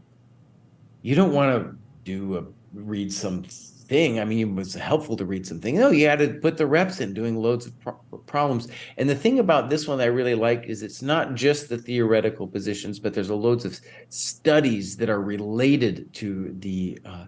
You 1.02 1.14
don't 1.14 1.32
want 1.32 1.62
to 1.62 1.76
do 2.04 2.36
a 2.36 2.44
read 2.72 3.12
some 3.12 3.44
thing. 3.90 4.20
I 4.20 4.24
mean, 4.24 4.38
it 4.38 4.54
was 4.54 4.74
helpful 4.74 5.16
to 5.16 5.24
read 5.24 5.46
something. 5.46 5.76
No, 5.76 5.90
you 5.90 6.08
had 6.08 6.20
to 6.20 6.34
put 6.34 6.56
the 6.56 6.66
reps 6.66 7.00
in, 7.00 7.12
doing 7.12 7.36
loads 7.36 7.66
of 7.66 7.78
pro- 7.80 7.94
problems. 8.26 8.68
And 8.96 9.08
the 9.08 9.16
thing 9.16 9.40
about 9.40 9.68
this 9.68 9.88
one 9.88 9.98
that 9.98 10.04
I 10.04 10.06
really 10.08 10.36
like 10.36 10.64
is 10.66 10.82
it's 10.82 11.02
not 11.02 11.34
just 11.34 11.68
the 11.68 11.78
theoretical 11.78 12.46
positions, 12.46 13.00
but 13.00 13.14
there's 13.14 13.30
a 13.30 13.34
loads 13.34 13.64
of 13.64 13.80
studies 14.08 14.96
that 14.98 15.10
are 15.10 15.20
related 15.20 16.12
to 16.14 16.54
the 16.60 16.98
uh, 17.04 17.26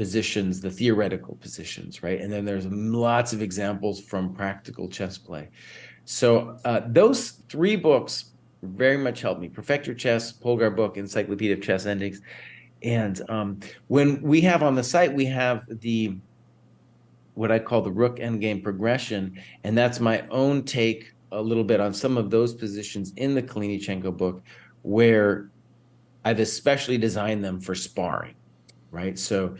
positions, 0.00 0.62
the 0.62 0.70
theoretical 0.70 1.34
positions, 1.42 2.02
right? 2.02 2.22
And 2.22 2.32
then 2.32 2.46
there's 2.46 2.64
lots 2.64 3.34
of 3.34 3.42
examples 3.42 4.00
from 4.00 4.32
practical 4.32 4.88
chess 4.88 5.18
play. 5.18 5.50
So 6.06 6.56
uh, 6.64 6.80
those 6.86 7.42
three 7.50 7.76
books 7.76 8.30
very 8.62 8.96
much 8.96 9.20
helped 9.20 9.42
me. 9.42 9.50
Perfect 9.50 9.86
Your 9.86 9.94
Chess, 9.94 10.32
Polgar 10.32 10.74
book, 10.74 10.96
Encyclopedia 10.96 11.54
of 11.54 11.60
Chess 11.60 11.84
Endings. 11.84 12.22
And 12.82 13.20
um, 13.28 13.60
when 13.88 14.22
we 14.22 14.40
have 14.40 14.62
on 14.62 14.74
the 14.74 14.82
site, 14.82 15.12
we 15.12 15.26
have 15.26 15.64
the 15.68 16.16
what 17.34 17.52
I 17.52 17.58
call 17.58 17.82
the 17.82 17.92
rook 17.92 18.16
endgame 18.20 18.62
progression, 18.62 19.38
and 19.64 19.76
that's 19.76 20.00
my 20.00 20.26
own 20.30 20.62
take 20.64 21.12
a 21.32 21.42
little 21.42 21.62
bit 21.62 21.78
on 21.78 21.92
some 21.92 22.16
of 22.16 22.30
those 22.30 22.54
positions 22.54 23.12
in 23.18 23.34
the 23.34 23.42
Kalinichenko 23.42 24.16
book, 24.16 24.40
where 24.80 25.50
I've 26.24 26.40
especially 26.40 26.96
designed 26.96 27.44
them 27.44 27.60
for 27.60 27.74
sparring, 27.74 28.34
right? 28.90 29.18
So 29.18 29.56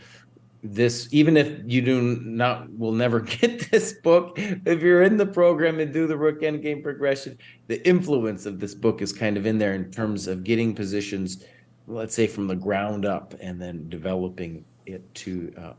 this 0.63 1.07
even 1.11 1.37
if 1.37 1.59
you 1.65 1.81
do 1.81 2.19
not 2.23 2.71
will 2.77 2.91
never 2.91 3.19
get 3.39 3.71
this 3.71 3.93
book 3.93 4.33
if 4.37 4.81
you're 4.81 5.01
in 5.01 5.17
the 5.17 5.25
program 5.25 5.79
and 5.79 5.91
do 5.91 6.05
the 6.05 6.15
rook 6.15 6.41
endgame 6.41 6.83
progression 6.83 7.37
the 7.67 7.85
influence 7.87 8.45
of 8.45 8.59
this 8.59 8.75
book 8.75 9.01
is 9.01 9.11
kind 9.11 9.37
of 9.37 9.45
in 9.47 9.57
there 9.57 9.73
in 9.73 9.89
terms 9.91 10.27
of 10.27 10.43
getting 10.43 10.75
positions 10.75 11.43
let's 11.87 12.15
say 12.15 12.27
from 12.27 12.47
the 12.47 12.55
ground 12.55 13.05
up 13.05 13.33
and 13.41 13.61
then 13.61 13.87
developing 13.89 14.63
it 14.85 15.13
to 15.15 15.53
uh, 15.57 15.73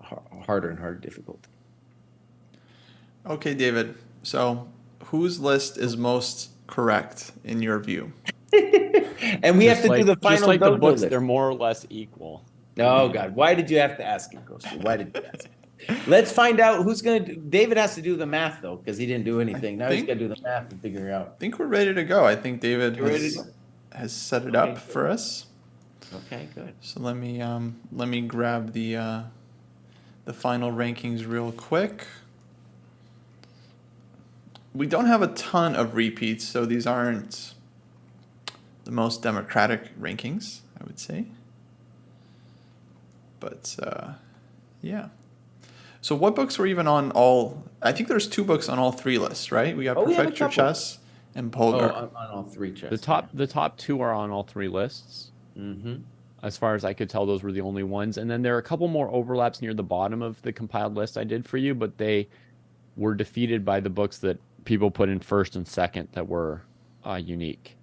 harder 0.45 0.71
and 0.71 0.79
harder 0.79 0.99
difficulty. 0.99 1.49
Okay, 3.27 3.55
David. 3.55 3.95
So, 4.23 4.69
whose 5.05 5.41
list 5.41 5.79
is 5.79 5.97
most 5.97 6.51
correct 6.67 7.33
in 7.45 7.63
your 7.63 7.79
view? 7.79 8.13
and 8.53 9.57
we 9.57 9.65
just 9.65 9.77
have 9.77 9.83
to 9.85 9.89
like, 9.89 10.01
do 10.01 10.05
the 10.05 10.17
final. 10.17 10.37
Just 10.39 10.47
like 10.47 10.61
the 10.61 10.73
books, 10.73 11.01
list. 11.01 11.11
they're 11.11 11.21
more 11.21 11.49
or 11.49 11.55
less 11.55 11.87
equal. 11.89 12.45
Oh 12.79 13.09
God, 13.09 13.35
why 13.35 13.55
did 13.55 13.71
you 13.71 13.79
have 13.79 13.97
to 13.99 14.05
ask 14.05 14.33
him, 14.33 14.43
Kostya? 14.43 14.79
Why 14.83 14.97
did 14.97 15.13
you 15.15 15.23
ask? 15.25 15.49
Let's 16.07 16.31
find 16.31 16.61
out 16.61 16.85
who's 16.85 17.03
going 17.03 17.25
to. 17.25 17.37
David 17.37 17.77
has 17.77 17.95
to 17.97 18.03
do 18.03 18.17
the 18.17 18.27
math 18.27 18.63
though, 18.63 18.77
because 18.77 18.97
he 18.97 19.07
didn't 19.07 19.25
do 19.25 19.41
anything. 19.41 19.79
now 19.79 19.91
he's 19.91 20.03
got 20.05 20.15
to 20.15 20.19
do 20.19 20.29
the 20.29 20.41
math 20.43 20.71
and 20.71 20.81
figure 20.81 21.09
it 21.09 21.13
out. 21.13 21.35
I 21.37 21.39
think 21.39 21.59
we're 21.59 21.67
ready 21.67 21.93
to 21.93 22.05
go. 22.05 22.25
I 22.25 22.37
think 22.37 22.61
David 22.61 22.97
has, 22.97 23.51
has, 23.93 24.13
set 24.13 24.43
it 24.43 24.55
okay. 24.55 24.73
up 24.73 24.79
for 24.79 25.09
us. 25.09 25.47
Okay, 26.15 26.49
good. 26.55 26.75
So 26.81 27.01
let 27.01 27.17
me 27.17 27.41
um, 27.41 27.81
let 27.91 28.09
me 28.09 28.21
grab 28.21 28.73
the 28.73 28.97
uh, 28.97 29.23
the 30.25 30.33
final 30.33 30.71
rankings 30.71 31.27
real 31.29 31.53
quick. 31.53 32.07
We 34.75 34.87
don't 34.87 35.07
have 35.07 35.21
a 35.21 35.29
ton 35.29 35.75
of 35.75 35.95
repeats, 35.95 36.47
so 36.47 36.65
these 36.65 36.87
aren't 36.87 37.55
the 38.85 38.91
most 38.91 39.23
democratic 39.23 39.99
rankings, 40.01 40.61
I 40.81 40.85
would 40.85 40.99
say. 40.99 41.27
But 43.43 43.77
uh, 43.83 44.13
yeah. 44.81 45.09
So 46.01 46.15
what 46.15 46.37
books 46.37 46.59
were 46.59 46.67
even 46.67 46.87
on 46.87 47.11
all? 47.11 47.65
I 47.83 47.93
think 47.93 48.09
there's 48.09 48.29
two 48.29 48.45
books 48.45 48.69
on 48.69 48.79
all 48.79 48.93
three 48.93 49.19
lists, 49.19 49.51
right? 49.51 49.77
We 49.77 49.85
got 49.85 49.97
oh, 49.97 50.05
Perfect 50.05 50.39
Your 50.39 50.49
Chess 50.49 50.99
and 51.35 51.51
Polgar. 51.53 51.93
Oh, 51.93 51.95
on, 51.95 52.11
on 52.17 52.31
all 52.31 52.43
three 52.45 52.73
chess. 52.73 52.91
The 52.91 52.99
top 52.99 53.29
the 53.35 53.47
top 53.47 53.77
two 53.77 54.01
are 54.01 54.13
on 54.13 54.31
all 54.31 54.45
three 54.45 54.69
lists. 54.69 55.33
Mm-hmm. 55.59 55.97
As 56.43 56.57
far 56.57 56.75
as 56.75 56.85
I 56.85 56.93
could 56.93 57.11
tell, 57.11 57.27
those 57.27 57.43
were 57.43 57.53
the 57.53 57.61
only 57.61 57.83
ones. 57.83 58.17
And 58.17 58.31
then 58.31 58.43
there 58.43 58.55
are 58.55 58.59
a 58.59 58.63
couple 58.63 58.89
more 58.89 59.09
overlaps 59.11 59.61
near 59.61 59.75
the 59.75 59.83
bottom 59.83 60.23
of 60.23 60.41
the 60.43 60.53
compiled 60.53 60.95
list 60.95 61.19
I 61.19 61.25
did 61.25 61.47
for 61.47 61.57
you, 61.57 61.75
but 61.75 61.99
they 61.99 62.29
were 62.97 63.15
defeated 63.15 63.65
by 63.65 63.81
the 63.81 63.91
books 63.91 64.19
that 64.19 64.39
people 64.65 64.91
put 64.91 65.09
in 65.09 65.21
first 65.21 65.57
and 65.57 65.67
second 65.67 66.09
that 66.13 66.29
were 66.29 66.63
uh, 67.07 67.15
unique. 67.15 67.77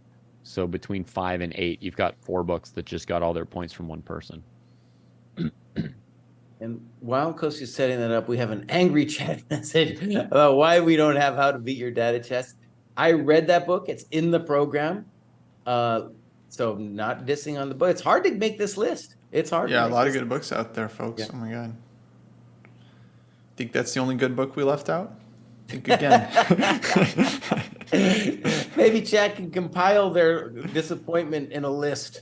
So 0.43 0.67
between 0.67 1.03
five 1.03 1.41
and 1.41 1.53
eight, 1.55 1.81
you've 1.81 1.95
got 1.95 2.15
four 2.21 2.43
books 2.43 2.71
that 2.71 2.85
just 2.85 3.07
got 3.07 3.21
all 3.21 3.33
their 3.33 3.45
points 3.45 3.73
from 3.73 3.87
one 3.87 4.01
person. 4.01 4.43
and 6.59 6.85
while 6.99 7.37
is 7.41 7.73
setting 7.73 7.99
that 7.99 8.11
up, 8.11 8.27
we 8.27 8.37
have 8.37 8.51
an 8.51 8.65
angry 8.69 9.05
chat 9.05 9.41
message 9.49 10.01
about 10.13 10.55
why 10.55 10.79
we 10.79 10.95
don't 10.95 11.15
have 11.15 11.35
How 11.35 11.51
to 11.51 11.59
Beat 11.59 11.77
Your 11.77 11.91
Dad 11.91 12.15
at 12.15 12.25
Chess. 12.25 12.55
I 12.97 13.13
read 13.13 13.47
that 13.47 13.65
book. 13.65 13.87
It's 13.87 14.03
in 14.11 14.31
the 14.31 14.39
program. 14.39 15.05
Uh, 15.65 16.09
so 16.49 16.75
not 16.75 17.25
dissing 17.25 17.59
on 17.59 17.69
the 17.69 17.75
book. 17.75 17.89
It's 17.89 18.01
hard 18.01 18.23
to 18.25 18.31
make 18.31 18.57
this 18.57 18.75
list. 18.75 19.15
It's 19.31 19.49
hard. 19.49 19.69
Yeah, 19.69 19.85
a 19.85 19.89
lot 19.89 20.07
of 20.07 20.13
good 20.13 20.27
books 20.27 20.51
out 20.51 20.73
there, 20.73 20.89
folks. 20.89 21.21
Yeah. 21.21 21.27
Oh 21.31 21.37
my 21.37 21.51
god. 21.51 21.75
Think 23.55 23.71
that's 23.71 23.93
the 23.93 23.99
only 23.99 24.15
good 24.15 24.35
book 24.35 24.55
we 24.55 24.63
left 24.63 24.89
out? 24.89 25.13
Think 25.67 25.87
again. 25.89 26.27
Maybe 28.75 29.01
Chad 29.01 29.35
can 29.35 29.51
compile 29.51 30.09
their 30.09 30.49
disappointment 30.49 31.51
in 31.51 31.63
a 31.63 31.69
list. 31.69 32.21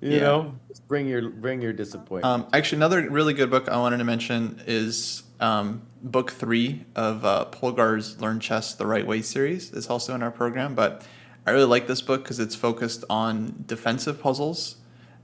You 0.00 0.12
yeah. 0.12 0.20
know, 0.20 0.54
Just 0.68 0.88
bring 0.88 1.06
your 1.06 1.28
bring 1.28 1.60
your 1.60 1.72
disappointment. 1.74 2.24
Um, 2.24 2.46
actually, 2.52 2.76
another 2.76 3.08
really 3.10 3.34
good 3.34 3.50
book 3.50 3.68
I 3.68 3.76
wanted 3.78 3.98
to 3.98 4.04
mention 4.04 4.62
is 4.66 5.24
um, 5.40 5.82
book 6.02 6.30
three 6.30 6.86
of 6.96 7.24
uh, 7.24 7.44
Polgar's 7.46 8.20
Learn 8.20 8.40
Chess 8.40 8.74
the 8.74 8.86
Right 8.86 9.06
Way 9.06 9.20
series. 9.20 9.72
It's 9.72 9.90
also 9.90 10.14
in 10.14 10.22
our 10.22 10.30
program, 10.30 10.74
but 10.74 11.06
I 11.46 11.50
really 11.50 11.66
like 11.66 11.86
this 11.86 12.00
book 12.00 12.22
because 12.22 12.40
it's 12.40 12.54
focused 12.54 13.04
on 13.10 13.64
defensive 13.66 14.20
puzzles, 14.22 14.76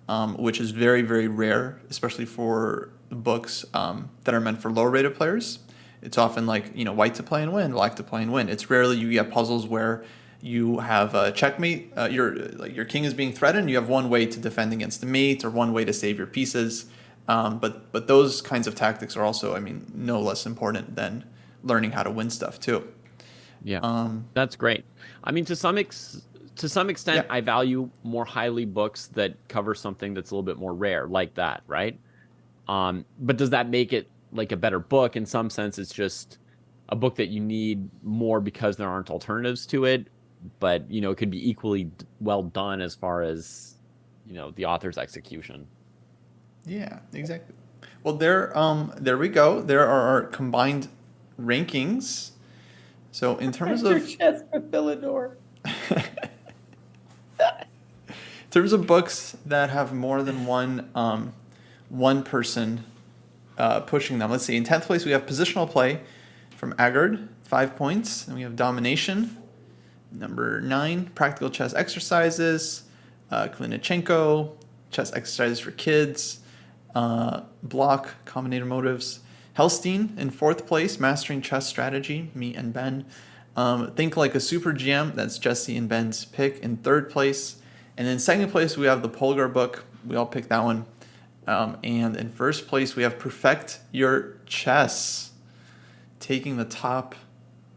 um, 0.09 0.37
which 0.37 0.61
is 0.61 0.73
very, 0.73 1.03
very 1.03 1.29
rare, 1.29 1.81
especially 1.89 2.27
for 2.27 2.91
books 3.11 3.65
um, 3.73 4.11
that 4.25 4.35
are 4.35 4.41
meant 4.41 4.61
for 4.61 4.71
lower 4.71 4.91
rated 4.91 5.15
players. 5.15 5.61
It's 6.03 6.19
often 6.19 6.47
like, 6.47 6.73
you 6.75 6.85
know, 6.85 6.93
white 6.93 7.15
to 7.15 7.23
play 7.23 7.43
and 7.43 7.53
win, 7.53 7.73
black 7.73 7.97
to 7.97 8.03
play 8.03 8.23
and 8.23 8.33
win. 8.33 8.49
It's 8.49 8.69
rarely 8.69 8.99
you 8.99 9.11
get 9.11 9.31
puzzles 9.31 9.67
where 9.67 10.05
you 10.47 10.79
have 10.79 11.15
a 11.15 11.33
checkmate, 11.33 11.93
uh, 11.97 12.09
your, 12.11 12.37
like 12.63 12.75
your 12.75 12.85
king 12.85 13.05
is 13.05 13.15
being 13.15 13.33
threatened, 13.33 13.69
you 13.69 13.77
have 13.77 13.89
one 13.89 14.09
way 14.09 14.27
to 14.27 14.39
defend 14.39 14.73
against 14.73 15.01
the 15.01 15.07
mate 15.07 15.45
or 15.45 15.51
one 15.51 15.73
way 15.73 15.85
to 15.85 15.93
save 15.93 16.19
your 16.19 16.27
pieces. 16.27 16.87
Um, 17.29 17.59
but, 17.59 17.91
but 17.93 18.07
those 18.07 18.41
kinds 18.41 18.67
of 18.67 18.75
tactics 18.75 19.17
are 19.17 19.25
also, 19.25 19.57
I 19.57 19.61
mean, 19.61 19.91
no 19.93 20.21
less 20.21 20.47
important 20.47 20.95
than 20.95 21.25
learning 21.65 21.91
how 21.93 22.05
to 22.05 22.11
win 22.11 22.31
stuff 22.31 22.61
too. 22.61 22.87
Yeah, 23.65 23.81
um, 23.83 24.27
that's 24.35 24.55
great. 24.55 24.85
I 25.25 25.33
mean, 25.33 25.45
to 25.47 25.57
some 25.57 25.77
ex- 25.77 26.23
to 26.57 26.69
some 26.69 26.89
extent, 26.89 27.27
yeah. 27.27 27.35
I 27.35 27.41
value 27.41 27.91
more 28.05 28.25
highly 28.25 28.65
books 28.65 29.09
that 29.09 29.35
cover 29.49 29.75
something 29.75 30.15
that's 30.15 30.31
a 30.31 30.35
little 30.35 30.45
bit 30.45 30.57
more 30.57 30.73
rare, 30.73 31.09
like 31.09 31.35
that, 31.35 31.63
right? 31.67 31.99
Um, 32.69 33.05
but 33.19 33.37
does 33.37 33.51
that 33.51 33.69
make 33.69 33.93
it 33.93 34.09
like 34.33 34.53
a 34.53 34.57
better 34.57 34.79
book? 34.79 35.17
In 35.17 35.27
some 35.27 35.51
sense, 35.51 35.79
it's 35.79 35.93
just 35.93 36.39
a 36.89 36.97
book 36.97 37.17
that 37.17 37.27
you 37.27 37.41
need 37.41 37.89
more 38.05 38.41
because 38.41 38.77
there 38.77 38.89
aren't 38.89 39.11
alternatives 39.11 39.67
to 39.67 39.85
it. 39.85 40.07
But 40.61 40.91
you 40.91 41.01
know, 41.01 41.11
it 41.11 41.17
could 41.17 41.31
be 41.31 41.49
equally 41.49 41.91
well 42.21 42.43
done 42.43 42.81
as 42.81 42.95
far 42.95 43.23
as 43.23 43.75
you 44.27 44.35
know 44.35 44.51
the 44.53 44.67
author's 44.67 44.99
execution. 44.99 45.67
Yeah, 46.65 46.99
exactly. 47.13 47.55
Well, 48.03 48.15
there, 48.15 48.57
um, 48.57 48.93
there 48.97 49.19
we 49.19 49.29
go. 49.29 49.61
There 49.61 49.87
are 49.87 50.01
our 50.09 50.23
combined 50.23 50.89
rankings 51.41 52.31
so 53.17 53.39
in 53.39 53.51
terms 53.51 53.83
of 53.83 54.07
chest 54.07 54.45
for 54.53 54.61
Philidor. 54.61 55.37
in 55.91 56.05
terms 58.51 58.75
of 58.75 58.87
books 58.87 59.39
that 59.47 59.71
have 59.71 59.95
more 59.95 60.23
than 60.23 60.45
one 60.45 60.91
um, 60.95 61.33
one 61.89 62.23
person 62.23 62.85
uh, 63.57 63.81
pushing 63.81 64.19
them, 64.19 64.31
let's 64.31 64.45
see. 64.45 64.55
In 64.55 64.65
tenth 64.65 64.85
place, 64.85 65.07
we 65.07 65.13
have 65.13 65.25
positional 65.25 65.67
play 65.67 66.01
from 66.59 66.75
Aagaard, 66.75 67.29
five 67.43 67.75
points. 67.75 68.27
And 68.27 68.37
we 68.37 68.43
have 68.43 68.55
domination. 68.55 69.35
Number 70.13 70.61
nine, 70.61 71.07
practical 71.15 71.51
chess 71.51 71.75
exercises. 71.75 72.85
Uh, 73.31 73.49
Kalinichenko, 73.49 74.53
chess 74.91 75.13
exercises 75.13 75.61
for 75.61 75.73
kids. 75.73 76.41
Uh, 76.95 77.43
Blokh, 77.67 78.09
combinator 78.25 78.67
motives. 78.67 79.21
Hellsten 79.57 80.19
in 80.19 80.31
fourth 80.31 80.67
place, 80.67 81.01
Mastering 81.01 81.41
Chess 81.41 81.67
Strategy, 81.67 82.31
me 82.35 82.55
and 82.55 82.73
Ben. 82.73 83.07
Um, 83.57 83.93
Think 83.93 84.17
Like 84.17 84.35
a 84.35 84.41
Super 84.41 84.73
GM, 84.73 85.15
that's 85.15 85.39
Jesse 85.39 85.77
and 85.77 85.89
Ben's 85.89 86.27
pick 86.27 86.59
in 86.61 86.77
third 86.77 87.09
place. 87.11 87.57
And 87.97 88.07
in 88.07 88.19
second 88.19 88.51
place, 88.51 88.77
we 88.77 88.87
have 88.87 89.01
the 89.01 89.09
Polgar 89.09 89.51
book. 89.51 89.85
We 90.07 90.17
all 90.17 90.27
picked 90.27 90.51
that 90.51 90.63
one. 90.63 90.85
Um, 91.47 91.79
and 91.83 92.17
in 92.17 92.29
first 92.29 92.67
place, 92.69 92.97
we 92.97 93.03
have 93.03 93.19
Perfect 93.19 93.81
Your 93.93 94.37
Chess, 94.45 95.31
taking 96.21 96.59
the 96.59 96.65
top, 96.65 97.15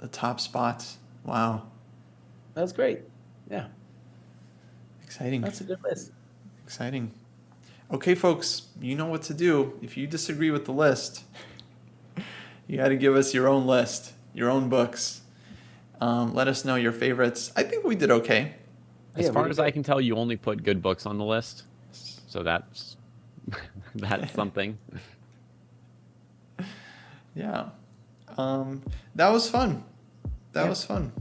the 0.02 0.08
top 0.08 0.42
spot. 0.42 0.86
Wow, 1.24 1.64
that's 2.54 2.72
great. 2.74 3.02
Yeah, 3.50 3.68
exciting. 5.04 5.42
That's 5.42 5.62
a 5.62 5.66
good 5.66 5.84
list. 5.84 6.12
Exciting. 6.64 7.12
Okay, 7.92 8.14
folks, 8.14 8.68
you 8.80 8.96
know 8.96 9.08
what 9.08 9.24
to 9.24 9.34
do. 9.34 9.78
If 9.82 9.98
you 9.98 10.06
disagree 10.06 10.52
with 10.52 10.66
the 10.66 10.72
list, 10.72 11.24
you 12.68 12.78
got 12.78 12.90
to 12.90 12.96
give 12.98 13.16
us 13.16 13.34
your 13.34 13.48
own 13.48 13.66
list, 13.66 14.14
your 14.34 14.50
own 14.50 14.70
books. 14.70 15.22
Um, 16.00 16.34
let 16.34 16.48
us 16.48 16.64
know 16.64 16.76
your 16.76 16.92
favorites. 16.92 17.52
I 17.56 17.64
think 17.64 17.84
we 17.84 17.96
did 17.96 18.12
okay. 18.12 18.54
As 19.16 19.26
yeah, 19.26 19.32
far 19.32 19.50
as 19.50 19.58
I 19.60 19.72
can 19.72 19.82
tell, 19.82 20.00
you 20.00 20.16
only 20.16 20.38
put 20.38 20.64
good 20.64 20.82
books 20.82 21.06
on 21.08 21.18
the 21.18 21.26
list, 21.26 21.64
so 21.92 22.44
that's 22.44 22.96
that's 23.96 24.32
something. 24.36 24.78
Yeah. 27.36 27.70
Um, 28.38 28.84
that 29.16 29.30
was 29.30 29.50
fun. 29.50 29.84
That 30.54 30.64
Yeah. 30.64 30.70
was 30.70 30.84
fun. 30.84 31.12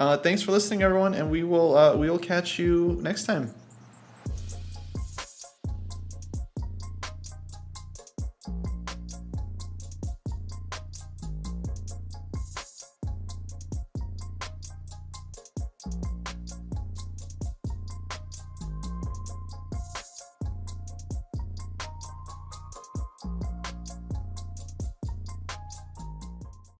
Uh, 0.00 0.16
thanks 0.16 0.40
for 0.40 0.50
listening, 0.50 0.82
everyone, 0.82 1.12
and 1.12 1.30
we 1.30 1.44
will 1.44 1.76
uh, 1.76 1.94
we 1.94 2.08
will 2.08 2.18
catch 2.18 2.58
you 2.58 2.98
next 3.02 3.24
time. 3.24 3.54